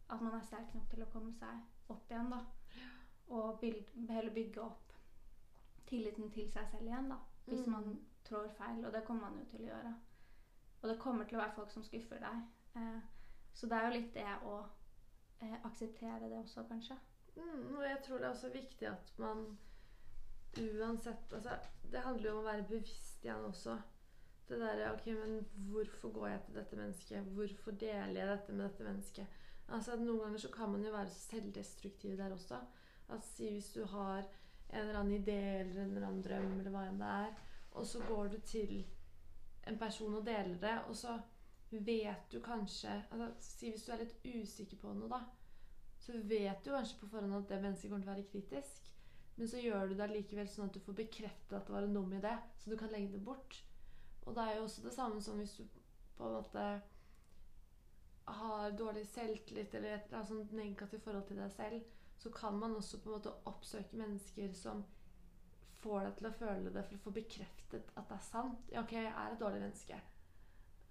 At 0.09 0.21
man 0.21 0.33
er 0.33 0.41
sterk 0.41 0.73
nok 0.75 0.89
til 0.89 1.03
å 1.05 1.09
komme 1.13 1.33
seg 1.37 1.89
opp 1.93 2.09
igjen, 2.11 2.31
da. 2.33 2.39
Og 3.27 3.61
heller 4.09 4.33
bygge 4.33 4.61
opp 4.61 4.93
tilliten 5.87 6.31
til 6.33 6.49
seg 6.51 6.67
selv 6.71 6.87
igjen, 6.89 7.09
da. 7.09 7.19
Hvis 7.45 7.65
Mm. 7.67 7.71
man 7.71 7.99
trår 8.25 8.49
feil. 8.57 8.85
Og 8.85 8.93
det 8.93 9.03
kommer 9.05 9.29
man 9.29 9.39
jo 9.39 9.45
til 9.51 9.59
å 9.59 9.67
gjøre. 9.69 9.93
Og 10.81 10.89
det 10.89 10.99
kommer 10.99 11.23
til 11.25 11.37
å 11.37 11.41
være 11.41 11.55
folk 11.55 11.71
som 11.71 11.83
skuffer 11.83 12.19
deg. 12.19 12.41
Eh, 12.75 13.01
så 13.53 13.67
det 13.69 13.77
er 13.77 13.85
jo 13.87 13.99
litt 13.99 14.13
det 14.13 14.37
å 14.43 14.65
eh, 15.41 15.57
akseptere 15.65 16.29
det 16.29 16.37
også, 16.39 16.63
kanskje. 16.69 16.97
Mm, 17.35 17.75
og 17.75 17.83
jeg 17.83 17.97
tror 18.05 18.17
det 18.17 18.25
er 18.25 18.29
også 18.29 18.49
viktig 18.53 18.87
at 18.87 19.13
man 19.19 19.57
uansett 20.55 21.33
altså, 21.33 21.49
Det 21.91 21.99
handler 21.99 22.29
jo 22.29 22.35
om 22.37 22.45
å 22.45 22.47
være 22.47 22.67
bevisst 22.69 23.25
igjen 23.25 23.43
også. 23.49 23.75
Det 24.47 24.59
derre 24.61 24.93
Ok, 24.93 25.09
men 25.17 25.41
hvorfor 25.71 26.13
går 26.15 26.27
jeg 26.27 26.41
til 26.45 26.59
dette 26.59 26.79
mennesket? 26.79 27.33
Hvorfor 27.37 27.75
deler 27.81 28.19
jeg 28.21 28.29
dette 28.29 28.53
med 28.53 28.65
dette 28.69 28.87
mennesket? 28.87 29.41
Altså, 29.67 29.97
Noen 29.97 30.21
ganger 30.21 30.43
så 30.45 30.51
kan 30.53 30.71
man 30.71 30.85
jo 30.85 30.93
være 30.93 31.09
selvdestruktiv 31.09 32.17
der 32.17 32.33
også. 32.33 32.59
Altså, 33.09 33.49
hvis 33.49 33.71
du 33.73 33.85
har 33.85 34.23
en 34.69 34.79
eller 34.79 34.99
annen 34.99 35.17
idé 35.21 35.39
eller 35.59 35.81
en 35.81 35.95
eller 35.95 36.07
annen 36.07 36.23
drøm 36.25 36.59
eller 36.59 36.73
hva 36.73 36.85
enn 36.89 37.01
det 37.01 37.11
er, 37.25 37.33
og 37.75 37.87
så 37.87 38.01
går 38.07 38.27
du 38.33 38.39
til 38.45 38.75
en 39.67 39.77
person 39.79 40.15
og 40.15 40.25
deler 40.25 40.57
det, 40.61 40.75
og 40.87 40.95
så 40.95 41.17
vet 41.83 42.29
du 42.31 42.39
kanskje 42.43 42.93
altså, 43.11 43.31
Si 43.43 43.71
hvis 43.71 43.83
du 43.85 43.91
er 43.93 44.03
litt 44.03 44.21
usikker 44.23 44.79
på 44.81 44.93
noe, 44.95 45.09
da 45.11 45.23
så 46.05 46.13
vet 46.17 46.63
du 46.63 46.69
kanskje 46.69 46.99
på 46.99 47.07
forhånd 47.09 47.33
at 47.33 47.47
det 47.49 47.61
mennesket 47.63 47.89
kommer 47.89 48.03
til 48.03 48.11
å 48.11 48.13
være 48.13 48.29
kritisk. 48.29 48.89
Men 49.35 49.49
så 49.49 49.61
gjør 49.61 49.87
du 49.89 49.95
det 49.95 50.03
allikevel 50.05 50.49
sånn 50.51 50.69
at 50.69 50.75
du 50.77 50.83
får 50.85 50.97
bekreftet 50.99 51.55
at 51.57 51.65
det 51.65 51.73
var 51.73 51.87
en 51.87 51.95
dum 51.97 52.11
idé, 52.13 52.33
så 52.61 52.69
du 52.69 52.75
kan 52.77 52.93
legge 52.93 53.15
det 53.15 53.23
bort. 53.25 53.57
Og 54.25 54.35
det 54.37 54.43
er 54.43 54.59
jo 54.59 54.67
også 54.67 54.83
det 54.85 54.93
samme 54.93 55.23
som 55.25 55.41
hvis 55.41 55.55
du 55.57 55.65
på 56.15 56.27
en 56.27 56.37
måte 56.37 56.67
har 58.37 58.77
dårlig 58.77 59.03
selvtillit 59.09 59.73
eller 59.73 59.95
et 59.95 60.05
eller 60.05 60.19
annet 60.19 60.29
sånt 60.29 60.53
negativt 60.57 61.03
forhold 61.03 61.25
til 61.27 61.41
deg 61.41 61.51
selv, 61.57 61.89
så 62.21 62.31
kan 62.37 62.61
man 62.61 62.77
også 62.77 63.01
på 63.01 63.09
en 63.09 63.17
måte 63.17 63.33
oppsøke 63.49 63.97
mennesker 63.99 64.53
som 64.55 64.85
får 65.81 66.05
deg 66.05 66.19
til 66.19 66.29
å 66.29 66.35
føle 66.37 66.73
det 66.73 66.85
for 66.85 66.97
å 66.99 67.03
få 67.07 67.15
bekreftet 67.17 67.91
at 67.97 68.07
det 68.09 68.17
er 68.19 68.29
sant. 68.29 68.71
Ja, 68.73 68.85
ok, 68.85 68.93
jeg 69.01 69.09
er 69.11 69.33
et 69.33 69.41
dårlig 69.41 69.65
menneske. 69.65 69.99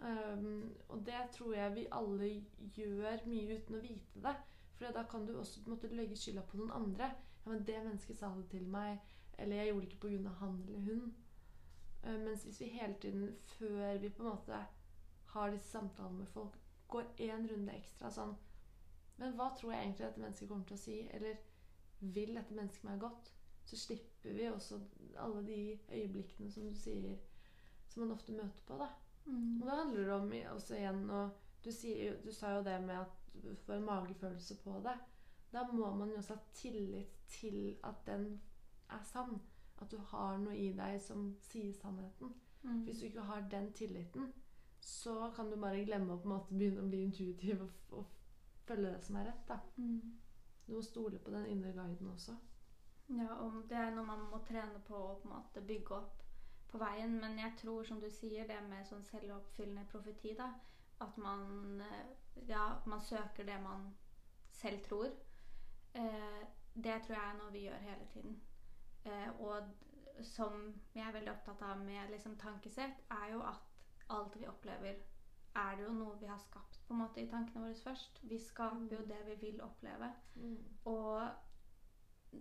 Um, 0.01 0.77
og 0.89 1.07
det 1.07 1.21
tror 1.33 1.55
jeg 1.55 1.75
vi 1.75 1.87
alle 1.93 2.31
gjør 2.77 3.27
mye 3.27 3.59
uten 3.59 3.79
å 3.79 3.83
vite 3.83 4.23
det. 4.25 4.35
For 4.75 4.95
da 4.97 5.05
kan 5.11 5.27
du 5.27 5.37
også 5.39 5.63
måtte, 5.67 5.93
legge 5.95 6.17
skylda 6.19 6.43
på 6.49 6.59
noen 6.61 6.75
andre. 6.75 7.11
Ja, 7.45 7.51
men 7.51 7.67
'Det 7.67 7.85
mennesket 7.85 8.17
sa 8.17 8.35
det 8.37 8.49
til 8.51 8.67
meg.' 8.69 8.99
Eller 9.39 9.57
'jeg 9.57 9.69
gjorde 9.69 9.87
det 9.87 9.93
ikke 9.93 10.09
pga. 10.09 10.29
han 10.29 10.63
eller 10.67 10.81
hun'. 10.81 11.15
Uh, 12.05 12.21
mens 12.21 12.43
hvis 12.43 12.61
vi 12.61 12.67
hele 12.67 12.95
tiden, 13.01 13.37
før 13.47 13.99
vi 13.99 14.09
på 14.09 14.23
en 14.23 14.29
måte 14.29 14.67
har 15.27 15.51
disse 15.51 15.69
samtalene 15.69 16.19
med 16.19 16.27
folk, 16.27 16.59
går 16.89 17.05
én 17.19 17.53
runde 17.53 17.73
ekstra 17.73 18.11
sånn 18.11 18.35
Men 19.17 19.33
hva 19.39 19.49
tror 19.57 19.73
jeg 19.73 19.83
egentlig 19.83 20.07
dette 20.07 20.21
mennesket 20.21 20.49
kommer 20.49 20.67
til 20.69 20.77
å 20.77 20.83
si? 20.83 20.97
Eller 21.11 21.37
vil 22.01 22.35
dette 22.35 22.55
mennesket 22.55 22.85
meg 22.85 23.01
godt? 23.01 23.33
Så 23.65 23.77
slipper 23.77 24.33
vi 24.33 24.49
også 24.51 24.81
alle 25.17 25.47
de 25.47 25.79
øyeblikkene 25.89 26.51
som 26.53 26.69
du 26.69 26.75
sier 26.75 27.19
Som 27.89 28.03
man 28.03 28.13
ofte 28.17 28.33
møter 28.33 28.67
på, 28.67 28.79
da. 28.79 28.89
Og 29.27 29.67
da 29.67 29.81
handler 29.81 30.05
det 30.05 30.13
om 30.13 30.33
også 30.55 30.77
igjen 30.77 31.11
og 31.11 31.31
du, 31.65 31.71
sier, 31.73 32.19
du 32.25 32.33
sa 32.33 32.57
jo 32.59 32.65
det 32.65 32.77
med 32.85 32.99
at 33.01 33.43
du 33.43 33.55
får 33.65 33.79
en 33.79 33.87
magefølelse 33.89 34.57
på 34.63 34.81
det. 34.85 34.95
Da 35.53 35.63
må 35.73 35.95
man 35.97 36.11
jo 36.11 36.17
også 36.17 36.35
ha 36.35 36.41
tillit 36.55 37.15
til 37.29 37.77
at 37.85 38.07
den 38.07 38.41
er 38.91 39.03
sann. 39.03 39.41
At 39.81 39.91
du 39.91 39.99
har 39.99 40.37
noe 40.39 40.57
i 40.57 40.73
deg 40.77 41.01
som 41.03 41.33
sier 41.43 41.73
sannheten. 41.73 42.35
Mm. 42.63 42.83
Hvis 42.85 43.01
du 43.01 43.07
ikke 43.07 43.21
har 43.21 43.49
den 43.51 43.73
tilliten, 43.73 44.33
så 44.81 45.31
kan 45.37 45.51
du 45.51 45.57
bare 45.61 45.85
glemme 45.85 46.15
å 46.15 46.21
på 46.21 46.29
en 46.29 46.35
måte 46.35 46.55
begynne 46.55 46.85
å 46.85 46.89
bli 46.89 47.03
intuitiv 47.05 47.63
og, 47.65 47.73
og 47.91 48.05
følge 48.69 48.93
det 48.93 49.03
som 49.05 49.17
er 49.17 49.31
rett. 49.31 49.49
da. 49.49 49.59
Mm. 49.77 50.19
Du 50.67 50.73
må 50.75 50.83
stole 50.83 51.19
på 51.19 51.31
den 51.31 51.47
indre 51.47 51.73
guiden 51.73 52.11
også. 52.13 52.37
Ja, 53.09 53.35
og 53.45 53.65
det 53.69 53.77
er 53.77 53.91
noe 53.93 54.07
man 54.09 54.29
må 54.31 54.41
trene 54.49 54.81
på 54.87 54.97
å 54.97 55.17
på 55.21 55.29
en 55.29 55.35
måte 55.35 55.65
bygge 55.65 55.97
opp 55.97 56.24
på 56.75 56.83
veien. 56.83 57.19
Men 57.23 57.39
jeg 57.39 57.55
tror, 57.63 57.85
som 57.87 58.01
du 58.03 58.09
sier, 58.11 58.49
det 58.51 58.59
med 58.69 58.87
sånn 58.89 59.07
selvoppfyllende 59.07 59.87
profeti, 59.93 60.35
da, 60.39 60.51
at 61.05 61.19
man 61.23 61.81
eh, 61.87 62.13
Ja, 62.49 62.81
man 62.91 63.01
søker 63.01 63.47
det 63.47 63.61
man 63.63 63.93
selv 64.51 64.83
tror. 64.89 65.13
Eh, 65.95 66.43
det 66.75 66.97
tror 67.05 67.15
jeg 67.15 67.29
er 67.29 67.37
noe 67.39 67.53
vi 67.55 67.67
gjør 67.69 67.85
hele 67.87 68.07
tiden. 68.11 68.41
Eh, 69.07 69.29
og 69.41 69.71
som 70.23 70.67
jeg 70.95 71.07
er 71.07 71.15
veldig 71.15 71.31
opptatt 71.31 71.63
av 71.63 71.79
med 71.79 72.11
liksom, 72.11 72.35
tankesett, 72.39 73.05
er 73.11 73.33
jo 73.33 73.43
at 73.47 73.71
alt 74.15 74.35
vi 74.41 74.49
opplever, 74.51 74.99
er 75.55 75.77
det 75.79 75.87
jo 75.87 75.95
noe 75.95 76.19
vi 76.19 76.27
har 76.27 76.39
skapt 76.43 76.81
på 76.87 76.95
en 76.95 77.05
måte 77.05 77.23
i 77.23 77.29
tankene 77.31 77.69
våre 77.69 77.79
først. 77.79 78.19
Vi 78.27 78.39
skaper 78.43 78.97
jo 78.99 79.07
det 79.07 79.21
vi 79.29 79.37
vil 79.47 79.63
oppleve. 79.63 80.11
Og 80.91 81.29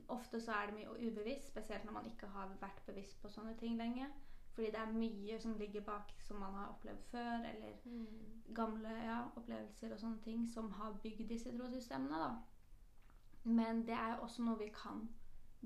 ofte 0.08 0.42
så 0.42 0.52
er 0.52 0.70
det 0.70 0.78
mye 0.78 1.08
ubevisst, 1.08 1.50
spesielt 1.52 1.86
når 1.86 1.94
man 1.94 2.06
ikke 2.10 2.28
har 2.28 2.54
vært 2.62 2.86
bevisst 2.86 3.22
på 3.22 3.32
sånne 3.32 3.56
ting 3.60 3.78
lenge. 3.78 4.08
Fordi 4.54 4.70
det 4.70 4.80
er 4.80 4.92
mye 4.94 5.40
som 5.42 5.56
ligger 5.58 5.82
bak 5.82 6.12
som 6.22 6.38
man 6.38 6.54
har 6.54 6.68
opplevd 6.70 7.06
før, 7.12 7.46
eller 7.50 7.78
gamle 8.56 8.90
ja, 8.90 9.20
opplevelser 9.36 9.94
og 9.94 10.00
sånne 10.00 10.22
ting 10.22 10.44
som 10.50 10.70
har 10.78 11.00
bygd 11.04 11.30
disse 11.30 11.54
trossystemene. 11.58 12.20
da. 12.20 12.36
Men 13.44 13.82
det 13.88 13.96
er 13.98 14.14
jo 14.14 14.22
også 14.28 14.46
noe 14.46 14.60
vi 14.60 14.70
kan 14.76 15.08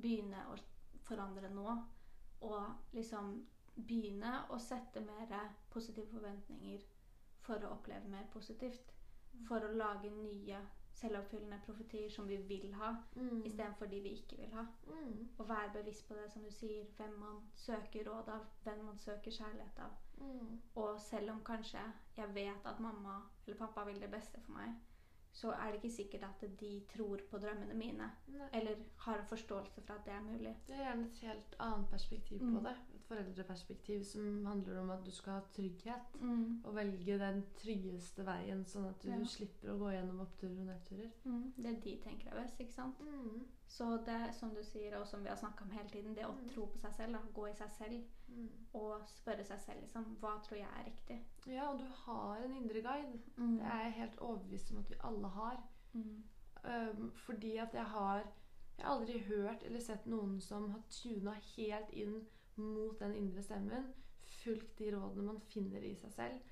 begynne 0.02 0.46
å 0.52 0.56
forandre 1.04 1.50
nå. 1.52 1.76
Og 2.48 2.94
liksom 2.96 3.34
begynne 3.76 4.46
å 4.50 4.60
sette 4.62 5.02
mer 5.02 5.52
positive 5.70 6.08
forventninger 6.14 6.86
for 7.44 7.64
å 7.64 7.74
oppleve 7.76 8.10
mer 8.10 8.26
positivt. 8.34 8.94
For 9.48 9.62
å 9.62 9.74
lage 9.74 10.10
nye 10.10 10.62
selvoppfyllende 10.98 11.60
profetier 11.66 12.10
som 12.10 12.28
vi 12.28 12.38
vil 12.38 12.74
ha, 12.74 12.96
Mm. 13.16 13.44
istedenfor 13.46 13.86
de 13.86 14.02
vi 14.02 14.10
ikke 14.10 14.38
vil 14.38 14.54
ha. 14.54 14.66
Mm. 14.88 15.28
Og 15.38 15.50
være 15.50 15.72
bevisst 15.74 16.08
på 16.08 16.14
det, 16.14 16.32
som 16.34 16.44
du 16.44 16.52
sier, 16.52 16.86
hvem 16.98 17.20
man 17.20 17.42
søker 17.56 18.04
råd 18.10 18.28
av, 18.34 18.46
hvem 18.64 18.84
man 18.86 18.98
søker 18.98 19.32
kjærlighet 19.32 19.80
av. 19.80 19.92
Mm. 20.18 20.62
Og 20.76 21.00
selv 21.02 21.32
om 21.32 21.44
kanskje 21.46 21.80
jeg 22.18 22.34
vet 22.36 22.66
at 22.66 22.80
mamma 22.80 23.22
eller 23.46 23.58
pappa 23.58 23.84
vil 23.86 24.02
det 24.02 24.12
beste 24.12 24.42
for 24.42 24.52
meg, 24.52 24.74
så 25.32 25.52
er 25.52 25.72
det 25.72 25.84
ikke 25.84 25.96
sikkert 25.96 26.24
at 26.24 26.60
de 26.60 26.86
tror 26.96 27.18
på 27.32 27.38
drømmene 27.38 27.74
mine. 27.78 28.12
Nei. 28.28 28.48
Eller 28.54 28.76
har 28.98 29.20
en 29.20 29.26
forståelse 29.30 29.82
for 29.82 29.94
at 29.94 30.06
det 30.06 30.14
er 30.14 30.22
mulig. 30.22 30.56
Det 30.68 30.76
er 30.76 30.84
gjerne 30.84 31.06
et 31.06 31.20
helt 31.22 31.56
annet 31.60 31.90
perspektiv 31.92 32.40
på 32.40 32.46
Mm. 32.60 32.64
det. 32.64 32.76
Foreldreperspektiv 33.08 34.04
som 34.04 34.46
handler 34.46 34.80
om 34.82 34.90
at 34.90 35.06
du 35.06 35.12
skal 35.12 35.34
ha 35.34 35.40
trygghet. 35.54 36.16
Mm. 36.22 36.62
Og 36.66 36.76
velge 36.76 37.18
den 37.20 37.44
tryggeste 37.58 38.26
veien, 38.28 38.66
sånn 38.66 38.90
at 38.90 39.00
du 39.04 39.10
Ja. 39.10 39.24
slipper 39.24 39.70
å 39.74 39.78
gå 39.80 39.92
gjennom 39.94 40.20
oppturer 40.26 40.60
og 40.60 40.66
nedturer. 40.68 41.12
Mm. 41.26 41.54
Det 41.58 41.84
de 41.84 41.96
tenker 42.04 42.28
er 42.32 42.42
best, 42.44 42.60
ikke 42.60 42.74
sant? 42.74 42.96
Så 43.68 43.98
det 44.06 44.34
som 44.36 44.50
du 44.56 44.64
sier, 44.64 44.98
og 45.00 45.08
som 45.08 45.24
vi 45.24 45.30
har 45.30 45.36
snakka 45.38 45.64
om 45.66 45.72
hele 45.72 45.90
tiden, 45.90 46.14
det 46.16 46.26
å 46.26 46.32
Mm. 46.36 46.50
tro 46.50 46.66
på 46.66 46.78
seg 46.78 46.94
selv, 46.94 47.14
da, 47.14 47.20
gå 47.34 47.48
i 47.50 47.54
seg 47.54 47.72
selv 47.72 48.04
og 48.74 49.02
spørre 49.08 49.44
seg 49.44 49.60
selv 49.60 49.80
liksom, 49.82 50.04
hva 50.22 50.40
tror 50.44 50.58
jeg 50.58 50.68
er 50.80 50.86
riktig. 50.86 51.22
Ja, 51.48 51.72
og 51.72 51.80
du 51.80 51.86
har 51.86 52.38
en 52.44 52.54
indre 52.56 52.82
guide. 52.82 53.20
Mm. 53.38 53.58
Det 53.58 53.66
er 53.66 53.84
jeg 53.84 53.94
helt 53.94 54.18
overbevist 54.20 54.72
om 54.72 54.78
at 54.78 54.90
vi 54.90 54.96
alle 55.04 55.28
har. 55.28 55.64
Mm. 55.94 56.24
Um, 56.66 57.12
fordi 57.12 57.58
at 57.58 57.74
jeg 57.74 57.86
har 57.86 58.24
Jeg 58.78 58.86
har 58.86 58.96
aldri 59.00 59.20
hørt 59.20 59.64
eller 59.64 59.80
sett 59.80 60.06
noen 60.06 60.40
som 60.40 60.70
har 60.70 60.82
tuna 60.90 61.32
helt 61.56 61.90
inn 61.94 62.28
mot 62.62 63.00
den 63.00 63.16
indre 63.16 63.44
stemmen, 63.44 63.92
fulgt 64.42 64.78
de 64.80 64.92
rådene 64.96 65.28
man 65.32 65.40
finner 65.52 65.84
i 65.84 65.94
seg 66.00 66.14
selv, 66.14 66.52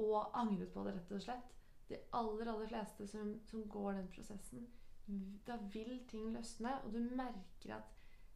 og 0.00 0.32
angret 0.38 0.72
på 0.72 0.84
det, 0.86 0.94
rett 0.96 1.12
og 1.16 1.24
slett. 1.24 1.50
De 1.88 1.98
aller, 2.16 2.48
aller 2.48 2.70
fleste 2.70 3.06
som, 3.10 3.34
som 3.48 3.66
går 3.68 3.98
den 3.98 4.08
prosessen, 4.14 4.68
da 5.46 5.58
vil 5.72 5.98
ting 6.08 6.30
løsne, 6.32 6.78
og 6.84 6.94
du 6.94 7.00
merker 7.16 7.76
at 7.76 7.90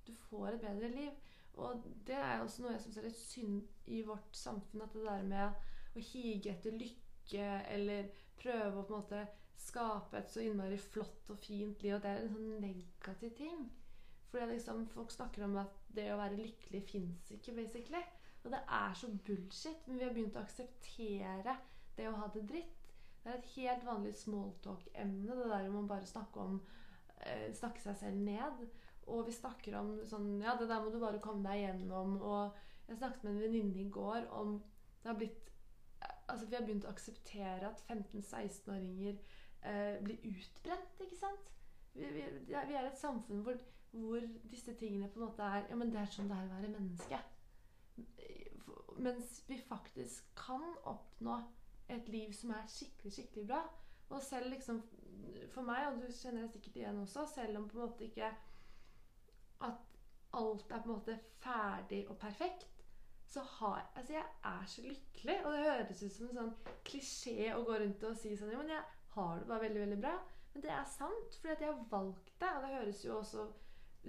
du 0.06 0.12
får 0.26 0.56
et 0.56 0.60
bedre 0.60 0.90
liv. 0.92 1.10
Og 1.56 1.86
det 2.06 2.18
er 2.18 2.42
også 2.42 2.62
noe 2.62 2.74
jeg 2.74 2.82
syns 2.84 2.98
er 3.00 3.06
litt 3.06 3.20
synd 3.20 3.92
i 3.96 4.02
vårt 4.04 4.36
samfunn, 4.36 4.84
at 4.84 4.92
det 4.92 5.06
der 5.06 5.24
med 5.30 5.96
å 5.96 6.04
hige 6.10 6.52
etter 6.52 6.76
lykke 6.76 7.46
eller 7.72 8.10
prøve 8.36 8.82
å 8.82 8.84
på 8.84 8.92
en 8.92 9.00
måte 9.00 9.22
skape 9.56 10.20
et 10.20 10.30
så 10.30 10.44
innmari 10.44 10.76
flott 10.78 11.32
og 11.32 11.40
fint 11.40 11.82
liv, 11.82 11.96
at 11.96 12.04
det 12.04 12.12
er 12.12 12.26
en 12.26 12.34
sånn 12.34 12.60
negativ 12.60 13.32
ting. 13.38 13.64
Fordi 14.30 14.46
liksom, 14.52 14.86
folk 14.90 15.10
snakker 15.14 15.44
om 15.46 15.56
at 15.62 15.74
det 15.94 16.08
å 16.12 16.18
være 16.20 16.38
lykkelig 16.40 16.82
fins 16.88 17.30
ikke, 17.34 17.54
basically. 17.56 18.02
Og 18.44 18.50
det 18.52 18.62
er 18.78 18.94
så 18.94 19.10
bullshit. 19.26 19.86
Men 19.86 19.98
vi 19.98 20.06
har 20.06 20.14
begynt 20.14 20.36
å 20.38 20.42
akseptere 20.42 21.56
det 21.96 22.08
å 22.10 22.16
ha 22.20 22.28
det 22.34 22.44
dritt. 22.50 22.90
Det 23.22 23.32
er 23.32 23.38
et 23.40 23.54
helt 23.56 23.86
vanlig 23.86 24.12
smalltalk-emne, 24.14 25.34
det 25.34 25.48
der 25.50 25.70
man 25.74 25.88
bare 25.90 26.06
snakker 26.06 26.44
om 26.44 26.60
eh, 27.24 27.48
Snakke 27.54 27.82
seg 27.82 27.96
selv 27.98 28.20
ned. 28.22 28.60
Og 29.10 29.26
vi 29.26 29.34
snakker 29.34 29.74
om 29.80 29.96
sånn 30.06 30.36
Ja, 30.42 30.54
det 30.58 30.68
der 30.70 30.82
må 30.82 30.92
du 30.94 31.00
bare 31.02 31.22
komme 31.22 31.46
deg 31.46 31.64
gjennom. 31.64 32.20
Og 32.22 32.60
jeg 32.86 33.00
snakket 33.00 33.26
med 33.26 33.34
en 33.34 33.42
venninne 33.42 33.82
i 33.82 33.90
går 33.90 34.28
om 34.30 34.60
Det 35.02 35.10
har 35.10 35.18
blitt 35.18 35.42
Altså, 36.26 36.46
vi 36.46 36.56
har 36.58 36.64
begynt 36.66 36.84
å 36.86 36.90
akseptere 36.90 37.68
at 37.68 37.82
15-16-åringer 37.86 39.14
eh, 39.14 39.98
blir 40.02 40.24
utbrent, 40.26 40.98
ikke 40.98 41.18
sant? 41.20 41.52
Vi, 41.94 42.08
vi, 42.16 42.24
vi 42.50 42.74
er 42.74 42.88
et 42.88 42.98
samfunn 42.98 43.44
hvor, 43.46 43.60
hvor 43.90 44.20
disse 44.50 44.74
tingene 44.74 45.08
på 45.08 45.20
en 45.20 45.26
måte 45.26 45.42
er 45.42 45.66
Ja, 45.70 45.76
men 45.76 45.92
det 45.92 46.00
er 46.00 46.12
sånn 46.12 46.28
det 46.30 46.36
er 46.36 46.48
å 46.48 46.54
være 46.56 46.72
menneske. 46.72 47.20
Mens 48.96 49.42
vi 49.48 49.58
faktisk 49.60 50.28
kan 50.36 50.64
oppnå 50.84 51.38
et 51.92 52.08
liv 52.08 52.32
som 52.34 52.52
er 52.56 52.68
skikkelig, 52.70 53.12
skikkelig 53.12 53.46
bra. 53.48 53.62
Og 54.08 54.22
selv 54.22 54.50
liksom 54.52 54.82
For 55.50 55.64
meg, 55.64 55.86
og 55.88 56.02
du 56.02 56.12
kjenner 56.12 56.44
det 56.44 56.52
sikkert 56.52 56.76
igjen 56.76 56.98
også, 57.00 57.24
selv 57.26 57.58
om 57.58 57.68
på 57.68 57.78
en 57.78 57.86
måte 57.86 58.04
ikke 58.04 58.28
at 59.66 59.96
alt 60.36 60.70
er 60.70 60.82
på 60.84 60.90
en 60.90 60.98
måte 60.98 61.14
ferdig 61.40 62.02
og 62.10 62.18
perfekt, 62.20 62.66
så 63.26 63.40
har 63.40 63.90
Altså, 63.96 64.12
jeg 64.12 64.24
er 64.44 64.66
så 64.66 64.82
lykkelig. 64.82 65.36
Og 65.44 65.52
det 65.52 65.62
høres 65.64 66.02
ut 66.02 66.12
som 66.12 66.28
en 66.28 66.40
sånn 66.40 66.74
klisjé 66.84 67.52
å 67.54 67.64
gå 67.66 67.78
rundt 67.80 68.04
og 68.04 68.18
si 68.20 68.36
sånn 68.36 68.52
Ja, 68.52 68.60
men 68.60 68.74
jeg 68.74 68.84
har 69.16 69.38
det 69.38 69.48
bare 69.48 69.64
veldig, 69.64 69.80
veldig 69.80 70.00
bra. 70.02 70.16
Men 70.52 70.64
det 70.64 70.72
er 70.72 70.84
sant, 70.88 71.38
fordi 71.40 71.54
at 71.54 71.64
jeg 71.64 71.72
har 71.72 71.88
valgt 71.90 72.32
det. 72.40 72.52
Og 72.56 72.62
det 72.62 72.74
høres 72.74 73.04
jo 73.04 73.16
også 73.18 73.46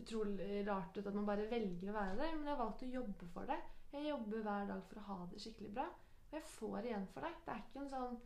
utrolig 0.01 0.61
rart 0.67 0.97
ut 0.97 1.07
at 1.07 1.15
man 1.15 1.27
bare 1.27 1.49
velger 1.51 1.91
å 1.91 1.97
være 1.97 2.17
det, 2.19 2.31
men 2.35 2.47
jeg 2.47 2.53
har 2.53 2.63
valgt 2.63 2.85
å 2.85 2.91
jobbe 2.91 3.29
for 3.33 3.49
det. 3.49 3.59
Jeg 3.93 4.09
jobber 4.09 4.43
hver 4.45 4.67
dag 4.71 4.83
for 4.89 5.01
å 5.01 5.05
ha 5.07 5.19
det 5.31 5.41
skikkelig 5.43 5.71
bra. 5.77 5.87
Og 6.27 6.35
jeg 6.37 6.49
får 6.57 6.89
igjen 6.89 7.07
for 7.13 7.25
det. 7.25 7.33
Det 7.45 7.53
er 7.53 7.63
ikke 7.63 7.83
en 7.83 7.93
sånn 7.93 8.17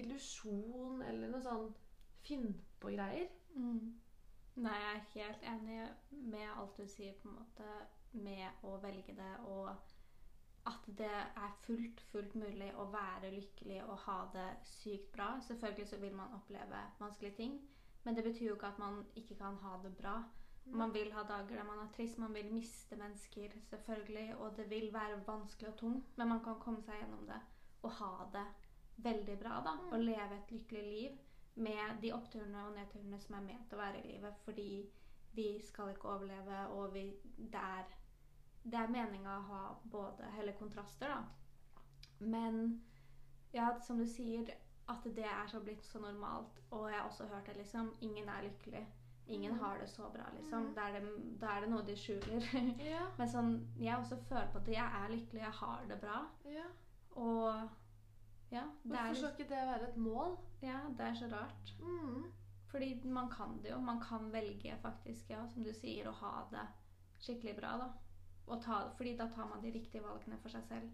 illusjon 0.00 1.02
eller 1.06 1.32
noe 1.32 1.44
sånn 1.44 1.68
finn-på-greier. 2.26 3.28
Mm. 3.56 3.92
Nei, 4.64 4.76
jeg 4.80 4.94
er 4.94 5.10
helt 5.12 5.46
enig 5.52 5.80
med 6.32 6.48
alt 6.48 6.78
du 6.80 6.88
sier, 6.88 7.16
på 7.20 7.28
en 7.28 7.36
måte, 7.36 7.68
med 8.16 8.64
å 8.64 8.78
velge 8.80 9.12
det, 9.18 9.32
og 9.52 9.68
at 10.66 10.86
det 10.98 11.12
er 11.12 11.52
fullt, 11.66 12.00
fullt 12.10 12.34
mulig 12.40 12.70
å 12.80 12.86
være 12.90 13.30
lykkelig 13.34 13.82
og 13.84 13.98
ha 14.06 14.16
det 14.32 14.46
sykt 14.66 15.12
bra. 15.12 15.34
Selvfølgelig 15.46 15.88
så 15.90 15.98
vil 16.02 16.16
man 16.16 16.32
oppleve 16.38 16.80
vanskelige 16.98 17.36
ting, 17.36 17.60
men 18.04 18.16
det 18.16 18.24
betyr 18.24 18.48
jo 18.48 18.56
ikke 18.56 18.72
at 18.72 18.80
man 18.82 19.04
ikke 19.14 19.36
kan 19.38 19.60
ha 19.62 19.76
det 19.84 19.92
bra. 20.00 20.16
Man 20.66 20.92
vil 20.94 21.12
ha 21.12 21.22
dager 21.22 21.56
der 21.56 21.64
man 21.64 21.78
er 21.78 21.92
trist, 21.94 22.18
man 22.18 22.34
vil 22.34 22.52
miste 22.52 22.96
mennesker, 22.96 23.52
selvfølgelig, 23.70 24.36
og 24.36 24.56
det 24.56 24.70
vil 24.70 24.92
være 24.92 25.20
vanskelig 25.26 25.68
og 25.68 25.76
tungt, 25.78 26.18
men 26.18 26.28
man 26.28 26.42
kan 26.44 26.58
komme 26.60 26.82
seg 26.82 26.98
gjennom 27.00 27.26
det 27.28 27.38
og 27.86 27.92
ha 28.00 28.26
det 28.32 28.46
veldig 29.04 29.38
bra, 29.38 29.60
da. 29.62 29.76
Og 29.92 30.00
leve 30.02 30.36
et 30.36 30.50
lykkelig 30.50 30.82
liv 30.82 31.18
med 31.54 32.00
de 32.02 32.12
oppturene 32.12 32.64
og 32.66 32.74
nedturene 32.74 33.20
som 33.20 33.36
er 33.38 33.46
ment 33.46 33.72
å 33.72 33.78
være 33.78 34.00
i 34.00 34.08
livet, 34.08 34.34
fordi 34.44 34.70
vi 35.36 35.46
skal 35.62 35.92
ikke 35.92 36.08
overleve, 36.08 36.66
og 36.74 36.94
vi, 36.94 37.04
det 37.36 37.62
er 37.62 37.86
det 38.66 38.78
er 38.80 38.90
meninga 38.90 39.36
å 39.38 39.46
ha 39.50 39.62
både 39.92 40.30
hele 40.34 40.54
kontraster, 40.58 41.12
da. 41.12 41.20
Men 42.18 42.80
ja, 43.54 43.68
som 43.80 44.00
du 44.00 44.06
sier, 44.10 44.50
at 44.90 45.06
det 45.16 45.26
er 45.26 45.46
så 45.50 45.60
blitt 45.62 45.84
så 45.86 46.00
normalt. 46.02 46.58
Og 46.70 46.88
jeg 46.90 46.98
har 46.98 47.06
også 47.08 47.28
hørt 47.30 47.46
det, 47.46 47.56
liksom. 47.60 47.92
Ingen 48.00 48.28
er 48.28 48.42
lykkelig. 48.48 48.82
Ingen 49.28 49.52
Mm. 49.52 49.58
har 49.58 49.78
det 49.78 49.88
så 49.90 50.08
bra, 50.14 50.24
liksom. 50.36 50.66
Mm. 50.66 50.74
Da 50.74 50.80
er 50.88 51.00
det, 51.00 51.40
da 51.40 51.46
er 51.56 51.60
det 51.60 51.70
noe 51.70 51.82
de 51.86 51.96
skjuler. 51.96 52.44
Ja, 52.92 53.06
Men 53.18 53.28
sånn, 53.28 53.52
jeg 53.78 53.96
også 53.98 54.16
føler 54.28 54.50
på 54.52 54.58
at 54.58 54.68
jeg 54.68 54.84
er 55.00 55.08
lykkelig, 55.10 55.40
jeg 55.42 55.50
har 55.60 55.84
det 55.88 56.00
bra. 56.00 56.20
ja. 56.44 56.64
Og 57.16 57.68
ja, 58.52 58.62
det 58.84 58.92
Hvorfor 58.92 59.14
skal 59.14 59.30
ikke 59.30 59.48
det 59.54 59.62
være 59.68 59.88
et 59.88 59.96
mål? 59.96 60.36
ja, 60.62 60.78
det 60.98 61.00
er 61.06 61.14
så 61.14 61.26
rart. 61.32 61.74
Mm. 61.80 62.24
Fordi 62.70 63.00
man 63.04 63.30
kan 63.30 63.58
det 63.62 63.70
jo. 63.70 63.80
Man 63.80 64.00
kan 64.00 64.32
velge 64.32 64.76
faktisk, 64.82 65.30
ja, 65.30 65.46
som 65.48 65.64
du 65.64 65.72
sier, 65.72 66.06
å 66.08 66.12
ha 66.12 66.44
det 66.50 66.66
skikkelig 67.20 67.56
bra, 67.56 67.76
da. 67.82 68.56
Ta, 68.60 68.88
fordi 68.96 69.16
da 69.16 69.26
tar 69.34 69.46
man 69.48 69.62
de 69.62 69.72
riktige 69.74 70.02
valgene 70.02 70.36
for 70.42 70.48
seg 70.48 70.62
selv. 70.68 70.90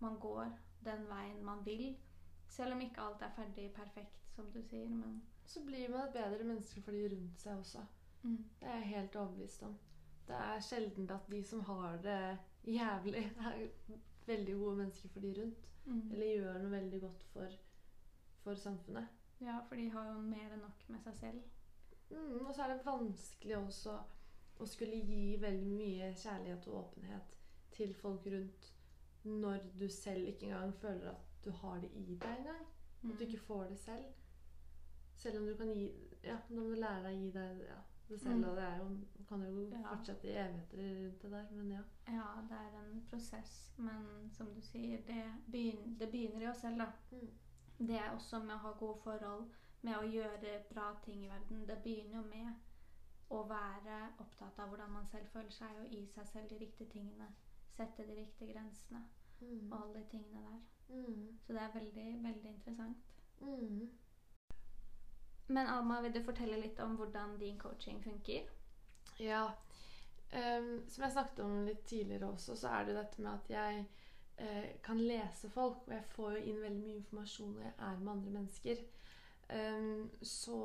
Man 0.00 0.18
går 0.20 0.50
den 0.84 1.06
veien 1.08 1.44
man 1.44 1.64
vil. 1.64 1.96
Selv 2.48 2.72
om 2.74 2.80
ikke 2.80 3.00
alt 3.00 3.22
er 3.22 3.30
ferdig 3.36 3.72
perfekt, 3.72 4.26
som 4.34 4.50
du 4.52 4.60
sier, 4.62 4.88
men 4.88 5.22
Så 5.50 5.62
blir 5.66 5.88
man 5.90 6.04
et 6.08 6.12
bedre 6.14 6.44
menneske 6.46 6.82
for 6.84 6.94
de 6.94 7.08
rundt 7.10 7.40
seg 7.42 7.56
også. 7.58 7.80
mm. 8.22 8.36
Det 8.60 8.68
er 8.68 8.76
jeg 8.78 8.88
helt 8.94 9.16
overbevist 9.16 9.62
om. 9.66 9.72
Det 10.28 10.36
er 10.36 10.60
sjelden 10.62 11.08
at 11.10 11.30
de 11.32 11.40
som 11.44 11.60
har 11.66 11.96
det 12.04 12.18
jævlig, 12.70 13.24
er 13.48 13.64
veldig 14.26 14.54
gode 14.60 14.76
mennesker 14.76 15.08
for 15.08 15.20
de 15.24 15.32
rundt. 15.40 15.66
Mm. 15.86 16.04
Eller 16.12 16.26
gjør 16.36 16.58
noe 16.62 16.70
veldig 16.76 17.00
godt 17.02 17.22
for, 17.32 17.56
for 18.44 18.54
samfunnet. 18.54 19.08
Ja, 19.40 19.58
for 19.68 19.74
de 19.80 19.88
har 19.90 20.12
jo 20.12 20.20
mer 20.20 20.52
enn 20.54 20.60
nok 20.62 20.84
med 20.92 21.00
seg 21.06 21.16
selv. 21.18 21.42
Mm, 22.10 22.46
og 22.46 22.54
så 22.54 22.62
er 22.62 22.74
det 22.74 22.84
vanskelig 22.86 23.56
også 23.58 23.96
å 24.60 24.66
skulle 24.68 24.98
gi 25.08 25.36
veldig 25.40 25.66
mye 25.72 26.12
kjærlighet 26.20 26.66
og 26.68 26.78
åpenhet 26.84 27.36
til 27.72 27.94
folk 27.94 28.26
rundt 28.26 28.70
når 29.24 29.64
du 29.80 29.86
selv 29.88 30.28
ikke 30.28 30.46
engang 30.50 30.74
føler 30.82 31.10
at 31.14 31.26
du 31.44 31.50
har 31.62 31.80
det 31.82 31.90
i 31.96 32.04
deg 32.20 32.30
engang. 32.38 32.62
At 33.00 33.08
du 33.08 33.14
Mm. 33.14 33.20
ikke 33.26 33.38
får 33.46 33.64
det 33.70 33.78
selv. 33.78 34.04
Selv 35.20 35.38
om 35.40 35.46
du 35.46 35.54
kan 35.56 35.70
gi 35.76 35.88
Ja, 36.24 36.36
nå 36.50 36.62
må 36.62 36.74
du 36.74 36.80
lære 36.80 37.02
deg 37.06 37.16
å 37.16 37.20
gi 37.20 37.30
deg 37.34 37.60
ja, 37.66 37.76
det 38.08 38.18
selv. 38.20 38.40
Mm. 38.40 38.48
Og 38.48 38.56
det 38.58 38.64
er 38.66 38.80
jo, 38.80 38.88
kan 39.28 39.44
jo 39.46 39.62
fortsette 39.86 40.28
i 40.28 40.34
evigheter 40.42 40.82
rundt 41.04 41.22
det 41.22 41.30
der, 41.32 41.46
men 41.56 41.70
ja. 41.72 41.82
Ja, 42.08 42.26
det 42.48 42.58
er 42.58 42.74
en 42.80 42.98
prosess, 43.10 43.54
men 43.76 44.30
som 44.36 44.50
du 44.54 44.60
sier, 44.60 45.00
det 45.06 45.22
begynner, 45.46 45.94
det 46.02 46.10
begynner 46.12 46.44
i 46.44 46.50
oss 46.50 46.60
selv, 46.64 46.82
da. 46.82 46.90
Mm. 47.12 47.30
Det 47.78 47.96
er 47.96 48.10
også 48.10 48.42
med 48.44 48.54
å 48.54 48.64
ha 48.66 48.72
gode 48.80 49.00
forhold, 49.04 49.46
med 49.82 49.96
å 49.96 50.10
gjøre 50.12 50.58
bra 50.74 50.90
ting 51.04 51.24
i 51.24 51.30
verden. 51.30 51.62
Det 51.68 51.78
begynner 51.84 52.18
jo 52.18 52.26
med 52.28 52.52
å 53.32 53.40
være 53.48 54.00
opptatt 54.18 54.58
av 54.58 54.68
hvordan 54.68 54.92
man 54.92 55.06
selv 55.08 55.32
føler 55.32 55.56
seg, 55.56 55.80
og 55.80 55.94
gi 55.94 56.02
seg 56.14 56.28
selv 56.28 56.52
de 56.52 56.58
riktige 56.60 56.92
tingene. 56.92 57.30
Sette 57.76 58.04
de 58.04 58.18
riktige 58.20 58.52
grensene 58.52 59.06
Mm. 59.40 59.72
og 59.72 59.82
alle 59.82 59.94
de 59.94 60.04
tingene 60.10 60.40
der. 60.40 60.58
Mm. 60.88 61.38
Så 61.40 61.52
det 61.52 61.62
er 61.62 61.72
veldig, 61.74 62.22
veldig 62.22 62.50
interessant. 62.50 62.96
Mm. 63.40 63.88
Men 65.50 65.66
Alma, 65.66 66.00
vil 66.00 66.12
du 66.14 66.22
fortelle 66.22 66.60
litt 66.62 66.78
om 66.80 66.94
hvordan 66.94 67.34
din 67.40 67.58
coaching 67.58 67.98
funker? 68.04 68.46
Ja. 69.18 69.48
Um, 70.30 70.84
som 70.88 71.02
jeg 71.02 71.12
snakket 71.12 71.40
om 71.42 71.56
litt 71.66 71.82
tidligere 71.90 72.28
også, 72.30 72.54
så 72.54 72.70
er 72.70 72.86
det 72.86 72.94
dette 72.94 73.24
med 73.24 73.32
at 73.32 73.50
jeg 73.50 73.80
uh, 74.38 74.68
kan 74.86 75.02
lese 75.02 75.50
folk. 75.50 75.82
Og 75.88 75.94
jeg 75.96 76.06
får 76.14 76.36
jo 76.36 76.44
inn 76.44 76.62
veldig 76.62 76.84
mye 76.84 77.00
informasjon 77.00 77.56
når 77.56 77.66
jeg 77.66 77.74
er 77.88 77.98
med 77.98 78.12
andre 78.12 78.36
mennesker. 78.38 78.84
Um, 79.50 80.06
så 80.22 80.62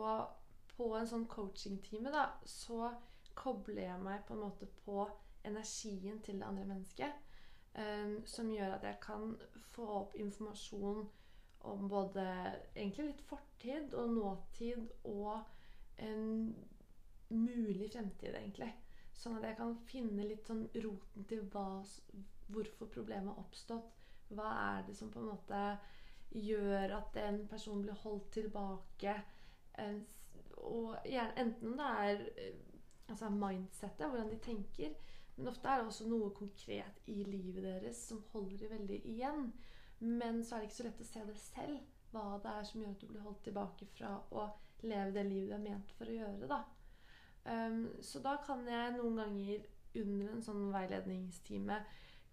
på 0.75 0.91
en 0.93 1.09
sånn 1.09 1.27
coachingtime, 1.33 2.13
da, 2.13 2.27
så 2.45 2.93
kobler 3.35 3.87
jeg 3.87 4.05
meg 4.05 4.21
på 4.27 4.37
en 4.37 4.45
måte 4.45 4.69
på 4.85 5.07
energien 5.45 6.21
til 6.21 6.37
det 6.39 6.45
andre 6.45 6.69
mennesket. 6.69 7.21
Um, 7.73 8.19
som 8.29 8.53
gjør 8.53 8.77
at 8.77 8.85
jeg 8.85 9.01
kan 9.01 9.33
få 9.73 9.89
opp 10.03 10.13
informasjon 10.15 11.07
om 11.71 11.89
både 11.89 12.23
egentlig 12.75 13.09
litt 13.09 13.21
fortid 13.29 13.93
og 13.97 14.13
nåtid 14.13 14.87
og 15.09 15.43
en 16.05 16.55
mulig 17.29 17.89
fremtid, 17.93 18.35
egentlig. 18.35 18.71
Sånn 19.15 19.37
at 19.39 19.47
jeg 19.47 19.57
kan 19.59 19.75
finne 19.89 20.27
litt 20.27 20.47
sånn 20.47 20.65
roten 20.83 21.27
til 21.29 21.45
hva, 21.53 21.81
hvorfor 22.51 22.91
problemet 22.91 23.31
har 23.31 23.41
oppstått. 23.41 23.93
Hva 24.35 24.49
er 24.75 24.87
det 24.87 24.95
som 24.97 25.11
på 25.13 25.21
en 25.21 25.31
måte 25.31 25.61
gjør 26.35 26.97
at 26.97 27.17
en 27.21 27.43
person 27.49 27.81
blir 27.83 27.97
holdt 28.03 28.31
tilbake? 28.35 29.15
Og 30.65 30.95
gjerne, 31.07 31.35
enten 31.41 31.77
det 31.79 31.91
er 32.01 32.25
eh, 32.41 32.59
altså 33.11 33.29
mindsettet, 33.29 34.07
hvordan 34.07 34.31
de 34.31 34.39
tenker, 34.43 34.95
men 35.35 35.51
ofte 35.51 35.67
er 35.67 35.81
det 35.81 35.89
også 35.89 36.07
noe 36.07 36.31
konkret 36.35 37.01
i 37.11 37.17
livet 37.27 37.63
deres 37.65 37.99
som 38.09 38.23
holder 38.31 38.57
de 38.61 38.69
veldig 38.71 38.99
igjen. 39.11 39.49
Men 39.99 40.43
så 40.43 40.55
er 40.55 40.63
det 40.63 40.69
ikke 40.69 40.77
så 40.77 40.87
lett 40.87 41.01
å 41.01 41.09
se 41.09 41.25
det 41.25 41.37
selv, 41.39 41.83
hva 42.11 42.25
det 42.43 42.51
er 42.51 42.67
som 42.67 42.81
gjør 42.81 42.95
at 42.95 43.03
du 43.03 43.07
blir 43.11 43.25
holdt 43.25 43.43
tilbake 43.43 43.87
fra 43.95 44.15
å 44.31 44.47
leve 44.85 45.11
det 45.15 45.23
livet 45.27 45.49
du 45.49 45.55
er 45.57 45.63
ment 45.63 45.93
for 45.97 46.09
å 46.09 46.17
gjøre. 46.17 46.49
da. 46.51 46.63
Um, 47.45 47.85
så 48.01 48.19
da 48.23 48.37
kan 48.45 48.65
jeg 48.67 48.95
noen 48.95 49.19
ganger 49.21 49.65
under 50.01 50.31
en 50.33 50.43
sånn 50.43 50.63
veiledningstime 50.73 51.77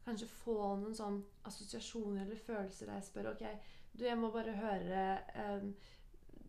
kanskje 0.07 0.29
få 0.31 0.55
noen 0.81 0.95
sånn 0.97 1.19
assosiasjoner 1.47 2.25
eller 2.25 2.41
følelser 2.41 2.89
der 2.89 2.99
jeg 2.99 3.09
spør 3.11 3.29
ok, 3.35 3.45
du, 3.93 4.07
jeg 4.07 4.19
må 4.19 4.33
bare 4.35 4.55
høre 4.57 5.03
um, 5.37 5.75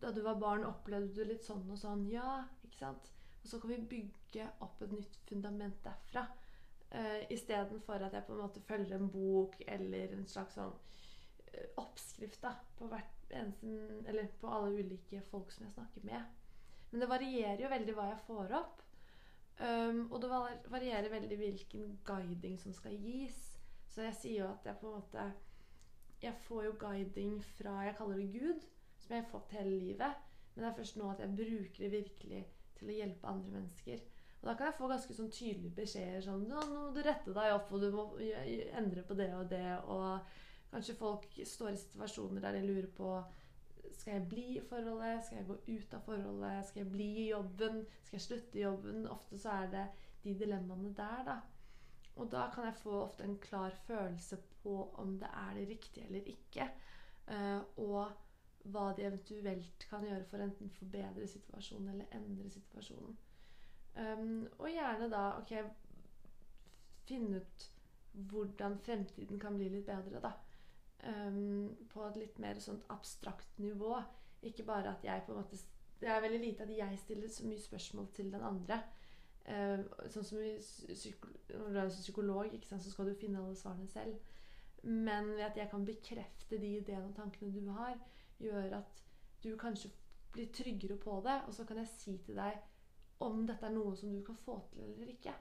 Da 0.00 0.10
du 0.12 0.22
var 0.24 0.40
barn, 0.40 0.64
opplevde 0.66 1.12
du 1.14 1.28
litt 1.28 1.44
sånn 1.44 1.68
og 1.70 1.78
sånn? 1.80 2.06
Ja, 2.10 2.42
ikke 2.64 2.80
sant? 2.80 3.12
Og 3.42 3.50
så 3.50 3.60
kan 3.60 3.70
vi 3.70 3.78
bygge 3.92 4.48
opp 4.64 4.82
et 4.82 4.92
nytt 4.92 5.16
fundament 5.28 5.78
derfra. 5.84 6.24
Uh, 6.88 7.20
Istedenfor 7.32 8.02
at 8.04 8.16
jeg 8.16 8.26
på 8.26 8.34
en 8.34 8.42
måte 8.42 8.64
følger 8.64 8.98
en 8.98 9.12
bok 9.12 9.56
eller 9.68 10.12
en 10.16 10.26
slags 10.28 10.58
sånn 10.58 10.74
oppskrift 11.80 12.42
da, 12.42 12.54
på, 12.78 12.88
på 14.40 14.48
alle 14.48 14.72
ulike 14.80 15.20
folk 15.30 15.52
som 15.52 15.66
jeg 15.66 15.74
snakker 15.74 16.06
med. 16.06 16.22
Men 16.90 17.02
det 17.02 17.10
varierer 17.10 17.62
jo 17.62 17.70
veldig 17.72 17.94
hva 17.96 18.08
jeg 18.12 18.24
får 18.26 18.56
opp. 18.60 18.82
Um, 19.54 20.00
og 20.10 20.18
det 20.22 20.30
varierer 20.70 21.10
veldig 21.10 21.36
hvilken 21.38 21.98
guiding 22.06 22.56
som 22.58 22.74
skal 22.74 22.96
gis. 22.98 23.38
Så 23.90 24.02
jeg 24.08 24.16
sier 24.18 24.40
jo 24.42 24.50
at 24.50 24.66
jeg 24.66 24.78
på 24.80 24.88
en 24.90 24.96
måte 24.98 25.24
Jeg 26.24 26.34
får 26.46 26.64
jo 26.64 26.72
guiding 26.80 27.36
fra 27.44 27.84
Jeg 27.84 27.94
kaller 27.98 28.16
det 28.16 28.32
Gud, 28.32 28.64
som 28.98 29.14
jeg 29.14 29.22
har 29.22 29.30
fått 29.30 29.52
hele 29.54 29.70
livet. 29.70 30.22
Men 30.54 30.64
det 30.64 30.70
er 30.70 30.76
først 30.78 30.96
nå 30.96 31.10
at 31.10 31.20
jeg 31.20 31.36
bruker 31.36 31.84
det 31.84 31.92
virkelig 31.92 32.42
til 32.78 32.90
å 32.90 32.96
hjelpe 32.98 33.30
andre 33.30 33.52
mennesker. 33.58 34.02
Og 34.40 34.48
da 34.50 34.54
kan 34.54 34.68
jeg 34.68 34.76
få 34.78 34.88
ganske 34.90 35.14
sånn 35.16 35.30
tydelige 35.32 35.76
beskjeder 35.78 36.24
sånn 36.24 36.42
Nå 36.50 36.64
må 36.68 36.88
du 36.94 36.98
rette 37.02 37.32
deg 37.32 37.54
opp, 37.54 37.70
og 37.72 37.80
du 37.80 37.90
må 37.94 38.02
endre 38.76 39.04
på 39.06 39.16
det 39.18 39.30
og 39.34 39.46
det. 39.50 39.68
Og 39.88 40.34
kanskje 40.74 40.98
folk 40.98 41.40
står 41.46 41.72
i 41.72 41.80
situasjoner 41.80 42.44
der 42.44 42.58
de 42.58 42.66
lurer 42.66 42.90
på 42.98 43.14
skal 43.94 44.18
jeg 44.18 44.28
bli 44.28 44.44
i 44.58 44.62
forholdet? 44.68 45.24
Skal 45.24 45.38
jeg 45.38 45.46
gå 45.48 45.56
ut 45.68 45.94
av 45.94 46.00
forholdet? 46.04 46.66
Skal 46.68 46.82
jeg 46.82 46.92
bli 46.92 47.06
i 47.22 47.28
jobben? 47.30 47.84
Skal 48.02 48.18
jeg 48.18 48.24
slutte 48.26 48.58
i 48.58 48.64
jobben? 48.64 49.06
Ofte 49.08 49.38
så 49.38 49.54
er 49.62 49.70
det 49.72 49.84
de 50.24 50.34
dilemmaene 50.38 50.90
der, 50.96 51.22
da. 51.28 51.36
Og 52.16 52.30
da 52.32 52.48
kan 52.54 52.68
jeg 52.68 52.76
få 52.80 52.98
ofte 53.02 53.24
en 53.24 53.38
klar 53.38 53.74
følelse 53.86 54.38
på 54.62 54.74
om 55.00 55.16
det 55.18 55.30
er 55.30 55.54
det 55.54 55.68
riktige 55.68 56.06
eller 56.06 56.28
ikke. 56.34 56.68
eh, 57.28 57.60
og 57.76 58.12
hva 58.64 58.92
de 58.96 59.04
eventuelt 59.04 59.86
kan 59.90 60.04
gjøre 60.04 60.24
for 60.28 60.40
enten 60.40 60.70
forbedre 60.70 61.26
situasjonen 61.28 61.88
eller 61.92 62.16
endre 62.16 62.50
situasjonen. 62.50 63.16
Um, 63.94 64.46
og 64.58 64.70
gjerne 64.72 65.10
da 65.12 65.24
ok, 65.38 65.52
finne 67.06 67.42
ut 67.42 67.66
hvordan 68.30 68.78
fremtiden 68.78 69.40
kan 69.40 69.56
bli 69.58 69.68
litt 69.68 69.86
bedre, 69.86 70.22
da. 70.22 70.32
Um, 71.04 71.74
på 71.92 72.00
et 72.06 72.16
litt 72.16 72.38
mer 72.40 72.56
sånt 72.64 72.84
abstrakt 72.92 73.58
nivå. 73.60 73.98
Ikke 74.44 74.64
bare 74.64 74.94
at 74.94 75.04
jeg 75.04 75.24
på 75.26 75.32
en 75.32 75.42
måte 75.42 75.58
Det 76.00 76.08
er 76.08 76.20
veldig 76.20 76.40
lite 76.40 76.62
at 76.64 76.70
jeg 76.76 76.98
stiller 76.98 77.28
så 77.28 77.46
mye 77.46 77.60
spørsmål 77.60 78.08
til 78.14 78.32
den 78.32 78.42
andre. 78.44 78.80
Uh, 79.44 79.84
sånn 80.08 80.24
som 80.24 80.40
Når 80.40 81.68
du 81.72 81.80
er 81.80 81.92
psykolog, 81.92 82.56
sant, 82.64 82.82
så 82.82 82.90
skal 82.90 83.10
du 83.10 83.18
finne 83.20 83.42
alle 83.42 83.56
svarene 83.56 83.88
selv. 83.88 84.16
Men 84.82 85.30
ved 85.36 85.44
at 85.44 85.56
jeg 85.56 85.70
kan 85.70 85.84
bekrefte 85.84 86.58
de 86.60 86.76
ideene 86.78 87.08
og 87.08 87.16
tankene 87.16 87.52
du 87.52 87.70
har, 87.72 88.00
gjør 88.40 88.78
at 88.80 89.04
du 89.44 89.54
kanskje 89.60 89.90
blir 90.32 90.52
tryggere 90.52 90.96
på 91.00 91.20
det. 91.24 91.40
Og 91.46 91.54
så 91.54 91.64
kan 91.64 91.80
jeg 91.80 91.92
si 91.92 92.16
til 92.24 92.40
deg 92.40 92.58
om 93.24 93.44
dette 93.46 93.66
er 93.66 93.76
noe 93.76 93.94
som 93.96 94.12
du 94.12 94.22
kan 94.24 94.36
få 94.44 94.58
til 94.72 94.88
eller 94.88 95.12
ikke. 95.12 95.32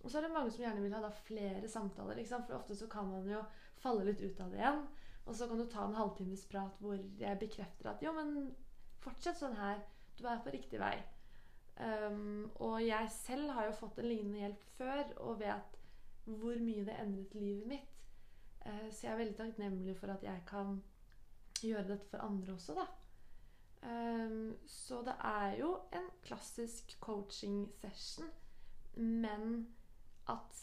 Og 0.00 0.10
så 0.10 0.18
er 0.18 0.26
det 0.26 0.32
mange 0.32 0.52
som 0.52 0.64
gjerne 0.64 0.82
vil 0.82 0.96
ha 0.96 1.10
flere 1.26 1.68
samtaler. 1.68 2.22
For 2.24 2.56
ofte 2.56 2.76
så 2.76 2.88
kan 2.90 3.08
man 3.10 3.28
jo 3.28 3.42
falle 3.82 4.06
litt 4.08 4.22
ut 4.22 4.40
av 4.40 4.52
det 4.52 4.62
igjen. 4.62 4.82
Og 5.26 5.36
så 5.36 5.46
kan 5.48 5.60
du 5.60 5.66
ta 5.68 5.84
en 5.84 5.98
halvtimes 5.98 6.46
prat 6.50 6.78
hvor 6.80 6.98
jeg 7.20 7.40
bekrefter 7.40 7.92
at 7.92 8.02
jo, 8.02 8.12
men 8.16 8.50
fortsett 9.04 9.38
sånn 9.38 9.58
her. 9.58 9.82
Du 10.18 10.26
er 10.28 10.40
på 10.44 10.52
riktig 10.52 10.80
vei. 10.80 10.94
Um, 11.80 12.50
og 12.60 12.80
jeg 12.84 13.08
selv 13.12 13.54
har 13.56 13.68
jo 13.68 13.76
fått 13.78 14.00
en 14.00 14.08
lignende 14.10 14.42
hjelp 14.42 14.64
før 14.76 15.04
og 15.24 15.38
vet 15.40 15.78
hvor 16.28 16.58
mye 16.60 16.84
det 16.84 16.96
endret 17.00 17.36
livet 17.38 17.68
mitt. 17.70 17.94
Uh, 18.66 18.88
så 18.92 19.06
jeg 19.06 19.12
er 19.12 19.20
veldig 19.22 19.36
takknemlig 19.38 19.94
for 19.96 20.12
at 20.12 20.24
jeg 20.24 20.42
kan 20.48 20.80
gjøre 21.60 21.86
dette 21.94 22.08
for 22.10 22.24
andre 22.24 22.56
også, 22.56 22.76
da. 22.76 22.88
Um, 23.80 24.56
så 24.68 25.00
det 25.06 25.14
er 25.24 25.54
jo 25.60 25.70
en 25.96 26.10
klassisk 26.24 26.98
coaching 27.00 27.62
session, 27.80 28.28
men 28.96 29.70
at 30.30 30.60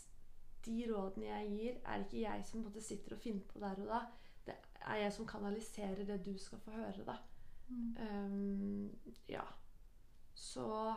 de 0.68 0.78
rådene 0.92 1.30
jeg 1.30 1.50
gir, 1.52 1.82
er 1.86 2.04
ikke 2.04 2.22
jeg 2.24 2.46
som 2.46 2.64
måte 2.66 2.84
sitter 2.84 3.16
og 3.16 3.22
finner 3.24 3.46
på 3.48 3.62
der 3.64 3.84
og 3.84 3.92
da. 3.92 4.02
Det 4.48 4.56
er 4.82 5.02
jeg 5.04 5.14
som 5.14 5.28
kanaliserer 5.28 6.04
det 6.08 6.20
du 6.26 6.34
skal 6.40 6.60
få 6.64 6.72
høre, 6.76 7.06
da. 7.08 7.18
Um, 7.70 8.92
ja. 9.30 9.44
Så 10.34 10.94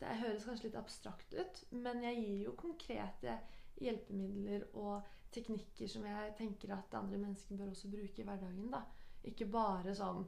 det 0.00 0.18
høres 0.20 0.44
kanskje 0.44 0.68
litt 0.68 0.78
abstrakt 0.80 1.34
ut, 1.34 1.64
men 1.70 2.02
jeg 2.04 2.20
gir 2.20 2.44
jo 2.48 2.54
konkrete 2.58 3.38
hjelpemidler 3.80 4.66
og 4.74 5.06
teknikker 5.32 5.88
som 5.88 6.04
jeg 6.06 6.34
tenker 6.38 6.74
at 6.74 6.94
andre 6.98 7.18
mennesker 7.18 7.56
bør 7.56 7.72
også 7.72 7.90
bruke 7.92 8.22
i 8.22 8.26
hverdagen. 8.26 8.70
da. 8.72 8.82
Ikke 9.24 9.46
bare 9.46 9.94
sånn 9.94 10.24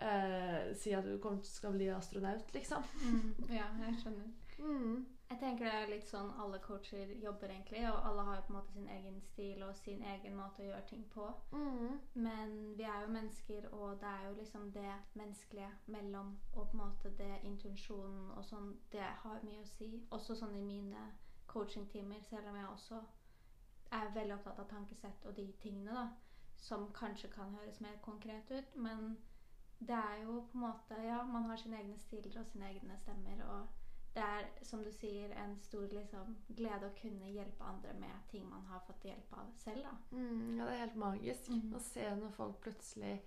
uh, 0.00 0.70
Si 0.80 0.94
at 0.96 1.06
du 1.06 1.18
kommer, 1.22 1.44
skal 1.44 1.76
bli 1.76 1.90
astronaut, 1.92 2.54
liksom. 2.56 2.86
Mm, 3.04 3.50
ja, 3.52 3.68
jeg 3.84 3.98
skjønner. 4.02 4.30
Mm. 4.58 5.04
Jeg 5.30 5.38
tenker 5.38 5.64
det 5.64 5.74
er 5.78 5.90
litt 5.92 6.08
sånn 6.10 6.32
alle 6.42 6.58
coacher 6.64 7.10
jobber 7.22 7.52
egentlig, 7.54 7.84
og 7.86 8.06
alle 8.08 8.22
har 8.26 8.38
jo 8.40 8.46
på 8.48 8.50
en 8.50 8.56
måte 8.56 8.72
sin 8.74 8.88
egen 8.90 9.20
stil 9.22 9.62
og 9.62 9.76
sin 9.78 10.02
egen 10.02 10.34
måte 10.34 10.64
å 10.64 10.66
gjøre 10.66 10.86
ting 10.88 11.04
på. 11.12 11.28
Mm. 11.54 12.00
Men 12.24 12.56
vi 12.78 12.82
er 12.82 13.04
jo 13.04 13.12
mennesker, 13.14 13.68
og 13.78 14.00
det 14.02 14.10
er 14.10 14.26
jo 14.26 14.32
liksom 14.40 14.66
det 14.74 14.96
menneskelige 15.20 15.70
mellom 15.86 16.34
og 16.52 16.66
på 16.72 16.74
en 16.74 16.82
måte 16.82 17.14
det 17.22 17.30
intensjonen 17.46 18.32
og 18.34 18.44
sånn, 18.48 18.74
det 18.90 19.06
har 19.22 19.46
mye 19.46 19.62
å 19.62 19.70
si. 19.76 19.92
Også 20.10 20.34
sånn 20.40 20.58
i 20.58 20.66
mine 20.66 21.06
coachingtimer, 21.46 22.26
selv 22.26 22.50
om 22.50 22.58
jeg 22.58 22.72
også 22.72 23.00
er 24.00 24.14
veldig 24.14 24.34
opptatt 24.34 24.58
av 24.64 24.70
tankesett 24.70 25.30
og 25.30 25.36
de 25.38 25.46
tingene, 25.62 25.94
da, 25.94 26.08
som 26.58 26.90
kanskje 26.94 27.30
kan 27.30 27.54
høres 27.54 27.78
mer 27.80 28.02
konkret 28.02 28.50
ut, 28.50 28.76
men 28.76 29.14
det 29.78 29.96
er 29.96 30.24
jo 30.24 30.42
på 30.50 30.58
en 30.58 30.66
måte 30.66 30.98
Ja, 31.06 31.22
man 31.24 31.46
har 31.48 31.56
sine 31.56 31.78
egne 31.78 31.98
stiler 31.98 32.40
og 32.40 32.46
sine 32.50 32.68
egne 32.74 32.98
stemmer, 32.98 33.44
og 33.46 33.79
det 34.14 34.22
er, 34.22 34.46
som 34.66 34.82
du 34.82 34.90
sier, 34.92 35.30
en 35.38 35.52
stor 35.58 35.92
liksom, 35.94 36.32
glede 36.48 36.88
å 36.88 36.94
kunne 36.98 37.30
hjelpe 37.30 37.66
andre 37.66 37.92
med 38.00 38.24
ting 38.30 38.48
man 38.50 38.64
har 38.66 38.82
fått 38.86 39.04
hjelp 39.06 39.36
av 39.38 39.52
selv. 39.60 39.86
Mm, 40.10 40.56
ja, 40.58 40.64
det 40.64 40.72
er 40.72 40.82
helt 40.84 40.98
magisk 40.98 41.52
mm. 41.52 41.68
å 41.78 41.82
se 41.84 42.08
når 42.18 42.34
folk 42.34 42.58
plutselig 42.64 43.20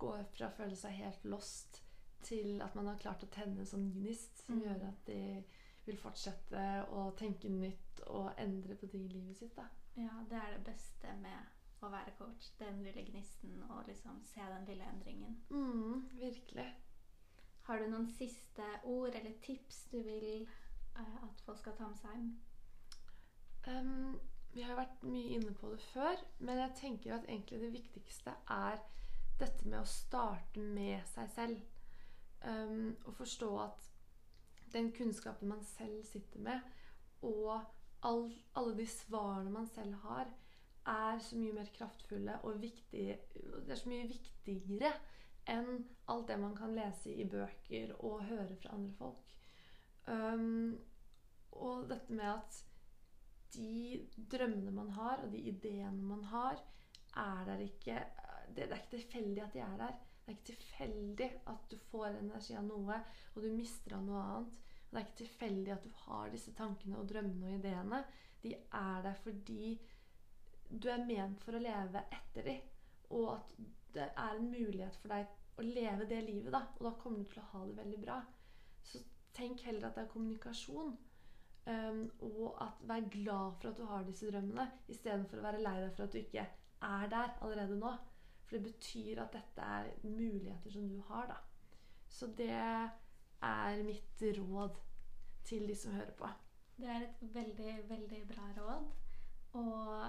går 0.00 0.26
fra 0.34 0.50
å 0.50 0.56
føle 0.56 0.76
seg 0.76 0.98
helt 0.98 1.24
lost 1.28 1.80
til 2.24 2.60
at 2.60 2.76
man 2.76 2.90
har 2.90 3.00
klart 3.00 3.24
å 3.24 3.30
tenne 3.32 3.62
en 3.62 3.68
sånn 3.68 3.88
gnist 3.94 4.44
som 4.44 4.58
mm. 4.58 4.64
gjør 4.66 4.86
at 4.90 5.08
de 5.08 5.20
vil 5.86 6.00
fortsette 6.00 6.64
å 6.92 7.06
tenke 7.16 7.48
nytt 7.52 8.02
og 8.12 8.30
endre 8.40 8.76
på 8.76 8.90
ting 8.92 9.06
i 9.08 9.14
livet 9.14 9.40
sitt. 9.40 9.56
da. 9.56 9.66
Ja, 9.96 10.20
det 10.28 10.36
er 10.36 10.52
det 10.56 10.66
beste 10.68 11.14
med 11.22 11.56
å 11.80 11.88
være 11.92 12.12
coach. 12.18 12.52
Den 12.60 12.82
lille 12.84 13.06
gnisten 13.08 13.62
og 13.70 13.88
liksom 13.88 14.20
se 14.28 14.44
den 14.44 14.68
lille 14.68 14.86
endringen. 14.92 15.40
Mm, 15.48 16.08
virkelig. 16.20 16.68
Har 17.66 17.80
du 17.80 17.90
noen 17.90 18.08
siste 18.10 18.66
ord 18.88 19.14
eller 19.14 19.36
tips 19.44 19.84
du 19.92 20.00
vil 20.02 20.46
uh, 20.98 21.16
at 21.26 21.42
folk 21.46 21.60
skal 21.60 21.76
ta 21.78 21.88
med 21.88 22.00
seg 22.00 22.16
hjem? 22.16 22.30
Ehm, 23.70 24.14
vi 24.54 24.62
har 24.64 24.72
jo 24.72 24.80
vært 24.80 25.04
mye 25.06 25.36
inne 25.36 25.52
på 25.54 25.70
det 25.74 25.82
før, 25.92 26.22
men 26.38 26.58
jeg 26.64 26.76
tenker 26.80 27.14
at 27.14 27.28
egentlig 27.28 27.60
det 27.60 27.74
viktigste 27.74 28.34
er 28.50 28.80
dette 29.40 29.68
med 29.68 29.80
å 29.80 29.88
starte 29.88 30.60
med 30.60 31.04
seg 31.12 31.28
selv. 31.34 31.60
Um, 32.40 32.96
og 33.04 33.14
forstå 33.18 33.48
at 33.60 33.86
den 34.72 34.88
kunnskapen 34.96 35.50
man 35.50 35.60
selv 35.66 36.00
sitter 36.08 36.40
med, 36.40 36.60
og 37.26 37.60
all, 38.06 38.30
alle 38.56 38.76
de 38.78 38.86
svarene 38.88 39.52
man 39.52 39.68
selv 39.68 39.98
har, 40.06 40.30
er 40.88 41.18
så 41.20 41.36
mye 41.36 41.52
mer 41.52 41.68
kraftfulle 41.74 42.38
og 42.48 42.62
viktige 42.62 43.18
Det 43.34 43.74
er 43.74 43.76
så 43.76 43.90
mye 43.90 44.06
viktigere 44.08 44.92
enn 45.50 45.84
alt 46.10 46.28
det 46.30 46.38
man 46.40 46.56
kan 46.56 46.74
lese 46.74 47.12
i 47.12 47.26
bøker 47.28 47.94
og 47.98 48.24
høre 48.28 48.56
fra 48.60 48.74
andre 48.76 48.94
folk. 48.98 49.36
Um, 50.06 50.78
og 51.60 51.88
dette 51.90 52.14
med 52.14 52.28
at 52.30 52.60
de 53.54 54.06
drømmene 54.30 54.72
man 54.74 54.90
har, 54.94 55.24
og 55.24 55.32
de 55.32 55.42
ideene 55.50 56.02
man 56.02 56.24
har, 56.30 56.62
er 57.16 57.44
der 57.46 57.66
ikke 57.66 57.98
Det, 58.50 58.64
det 58.66 58.72
er 58.72 58.80
ikke 58.80 58.96
tilfeldig 58.96 59.42
at 59.42 59.52
de 59.54 59.58
er 59.62 59.76
der. 59.78 59.98
Det 60.26 60.32
er 60.32 60.36
ikke 60.36 60.46
tilfeldig 60.46 61.26
at 61.46 61.66
du 61.70 61.76
får 61.90 62.16
energi 62.18 62.56
av 62.58 62.64
noe, 62.66 62.96
og 63.34 63.44
du 63.44 63.52
mister 63.54 63.94
av 63.94 64.02
noe 64.02 64.22
annet. 64.22 64.56
Det 64.90 64.98
er 64.98 65.04
ikke 65.04 65.18
tilfeldig 65.20 65.72
at 65.72 65.84
du 65.86 65.92
har 66.00 66.32
disse 66.32 66.54
tankene 66.58 66.98
og 66.98 67.06
drømmene 67.12 67.46
og 67.46 67.60
ideene. 67.60 68.00
De 68.42 68.56
er 68.56 69.04
der 69.06 69.20
fordi 69.22 69.68
du 70.66 70.88
er 70.90 71.06
ment 71.06 71.44
for 71.44 71.54
å 71.54 71.62
leve 71.62 72.02
etter 72.18 72.48
dem. 72.48 72.66
Og 73.14 73.28
at 73.36 73.54
det 73.94 74.08
er 74.08 74.34
en 74.34 74.50
mulighet 74.50 74.98
for 74.98 75.14
deg 75.14 75.30
å 75.60 75.66
leve 75.66 76.08
det 76.08 76.20
livet, 76.26 76.50
da. 76.54 76.64
Og 76.78 76.86
da 76.88 76.92
kommer 77.00 77.22
du 77.22 77.30
til 77.30 77.42
å 77.42 77.48
ha 77.52 77.62
det 77.68 77.76
veldig 77.78 78.00
bra. 78.02 78.18
Så 78.86 79.02
tenk 79.36 79.64
heller 79.66 79.88
at 79.88 79.98
det 79.98 80.06
er 80.06 80.12
kommunikasjon. 80.12 80.96
Um, 81.70 82.06
og 82.24 82.56
at 82.64 82.80
vær 82.88 83.08
glad 83.12 83.58
for 83.60 83.70
at 83.70 83.78
du 83.78 83.84
har 83.86 84.06
disse 84.06 84.30
drømmene, 84.30 84.64
istedenfor 84.88 85.38
å 85.38 85.44
være 85.44 85.60
lei 85.62 85.76
deg 85.82 85.92
for 85.94 86.06
at 86.06 86.14
du 86.14 86.18
ikke 86.22 86.46
er 86.88 87.12
der 87.12 87.34
allerede 87.44 87.76
nå. 87.78 87.92
For 88.46 88.56
det 88.56 88.72
betyr 88.72 89.20
at 89.22 89.36
dette 89.36 89.66
er 89.78 89.90
muligheter 90.02 90.72
som 90.72 90.88
du 90.88 90.98
har, 91.10 91.28
da. 91.30 91.36
Så 92.10 92.26
det 92.38 92.50
er 92.50 93.82
mitt 93.86 94.24
råd 94.38 94.80
til 95.46 95.68
de 95.68 95.76
som 95.76 95.94
hører 95.94 96.16
på. 96.18 96.30
Det 96.80 96.88
er 96.88 97.04
et 97.04 97.22
veldig, 97.34 97.76
veldig 97.88 98.22
bra 98.32 98.48
råd. 98.56 98.90
Og 99.60 100.08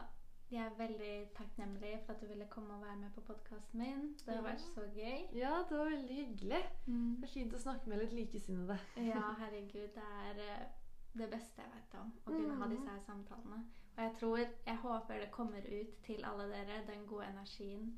jeg 0.51 0.65
er 0.65 0.75
veldig 0.77 1.11
takknemlig 1.37 1.91
for 2.05 2.13
at 2.13 2.21
du 2.21 2.27
ville 2.27 2.45
komme 2.49 2.73
og 2.75 2.81
være 2.83 2.95
med 2.99 3.11
på 3.15 3.21
podkasten 3.21 3.79
min. 3.79 4.01
Det 4.25 4.35
har 4.35 4.43
vært 4.43 4.61
så 4.65 4.81
gøy. 4.95 5.21
Ja, 5.37 5.53
det 5.69 5.77
var 5.77 5.89
veldig 5.89 6.15
hyggelig. 6.15 6.61
Mm. 6.87 7.15
Det 7.21 7.27
er 7.29 7.33
fint 7.33 7.53
å 7.53 7.61
snakke 7.63 7.89
med 7.89 8.01
litt 8.03 8.13
likesinnede. 8.17 8.77
Ja, 8.97 9.21
herregud. 9.41 9.89
Det 9.95 10.07
er 10.27 10.41
eh, 10.45 10.65
det 11.13 11.29
beste 11.31 11.61
jeg 11.63 11.71
vet 11.75 11.95
om. 12.01 12.11
Å 12.25 12.31
kunne 12.31 12.55
ha 12.59 12.65
Mm. 12.67 12.75
disse 12.75 12.89
her 12.89 12.99
samtalene. 13.05 13.61
Og 13.97 14.03
jeg 14.03 14.13
tror, 14.19 14.37
jeg 14.65 14.77
håper 14.83 15.19
det 15.19 15.31
kommer 15.31 15.65
ut 15.81 15.95
til 16.05 16.23
alle 16.25 16.45
dere, 16.51 16.81
den 16.87 17.05
gode 17.07 17.25
energien 17.27 17.89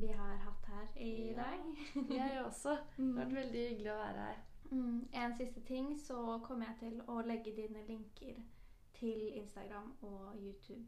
vi 0.00 0.06
har 0.10 0.36
hatt 0.42 0.66
her 0.66 0.88
i 0.96 1.30
Ja. 1.30 1.36
dag. 1.42 2.10
Jeg 2.10 2.44
også. 2.44 2.76
Det 2.96 3.06
har 3.18 3.24
vært 3.24 3.34
veldig 3.34 3.68
hyggelig 3.68 3.92
å 3.92 3.96
være 4.02 4.26
her. 4.28 4.42
Mm. 4.70 5.08
En 5.12 5.36
siste 5.36 5.60
ting, 5.60 5.94
så 6.00 6.38
kommer 6.42 6.66
jeg 6.66 6.76
til 6.80 7.00
å 7.08 7.20
legge 7.26 7.52
dine 7.56 7.82
linker 7.86 8.42
til 8.94 9.32
Instagram 9.38 9.92
og 10.02 10.34
YouTube. 10.42 10.82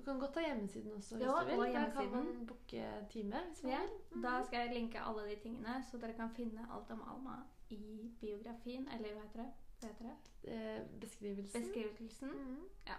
Du 0.00 0.04
kan 0.04 0.20
godt 0.20 0.32
ta 0.34 0.40
hjemmesiden 0.40 0.92
også 0.96 1.16
hvis 1.16 1.26
Ja, 1.26 1.32
du 1.40 1.60
vil. 1.62 1.74
Der 1.74 1.90
kan 1.92 2.10
man 2.10 2.46
booke 2.46 2.84
time 3.10 3.36
hvis 3.48 3.62
man 3.62 3.72
Ja, 3.72 3.80
vil. 3.80 3.90
Mm. 4.16 4.22
Da 4.22 4.42
skal 4.46 4.58
jeg 4.66 4.74
linke 4.74 5.00
alle 5.00 5.22
de 5.30 5.36
tingene, 5.42 5.74
så 5.90 5.98
dere 6.00 6.12
kan 6.16 6.30
finne 6.36 6.64
alt 6.74 6.90
om 6.90 7.02
Alma 7.12 7.36
i 7.70 8.10
biografien, 8.20 8.88
eller 8.88 9.12
hva 9.12 9.20
heter 9.26 9.42
det? 9.42 9.50
Hva 9.80 9.88
heter 9.88 10.04
det? 10.08 10.16
Eh, 10.54 10.80
Beskrivelsen. 11.00 11.62
Beskrivelsen. 11.62 12.28
Mm. 12.28 12.64
Ja. 12.86 12.96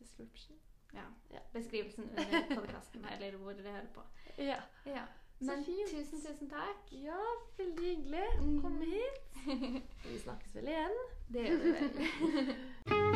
Description. 0.00 0.56
Ja. 0.94 1.04
Ja. 1.30 1.38
Beskrivelsen 1.52 2.04
under 2.10 2.56
podkasten, 2.56 3.04
eller 3.12 3.36
hvor 3.36 3.52
dere 3.52 3.72
hører 3.72 3.92
på. 3.94 4.00
Ja. 4.38 4.60
Ja. 4.86 5.04
Men 5.40 5.64
tusen, 5.64 6.20
tusen 6.22 6.48
takk. 6.50 6.92
ja, 6.92 7.18
veldig 7.58 7.84
hyggelig. 7.84 8.24
å 8.40 8.60
Kom 8.62 8.80
hit. 8.80 9.20
Vi 10.10 10.18
snakkes 10.18 10.54
vel 10.56 10.72
igjen. 10.72 10.96
Det 11.28 11.44
gjør 11.44 11.62
vi 11.62 11.70
vel. 11.76 12.56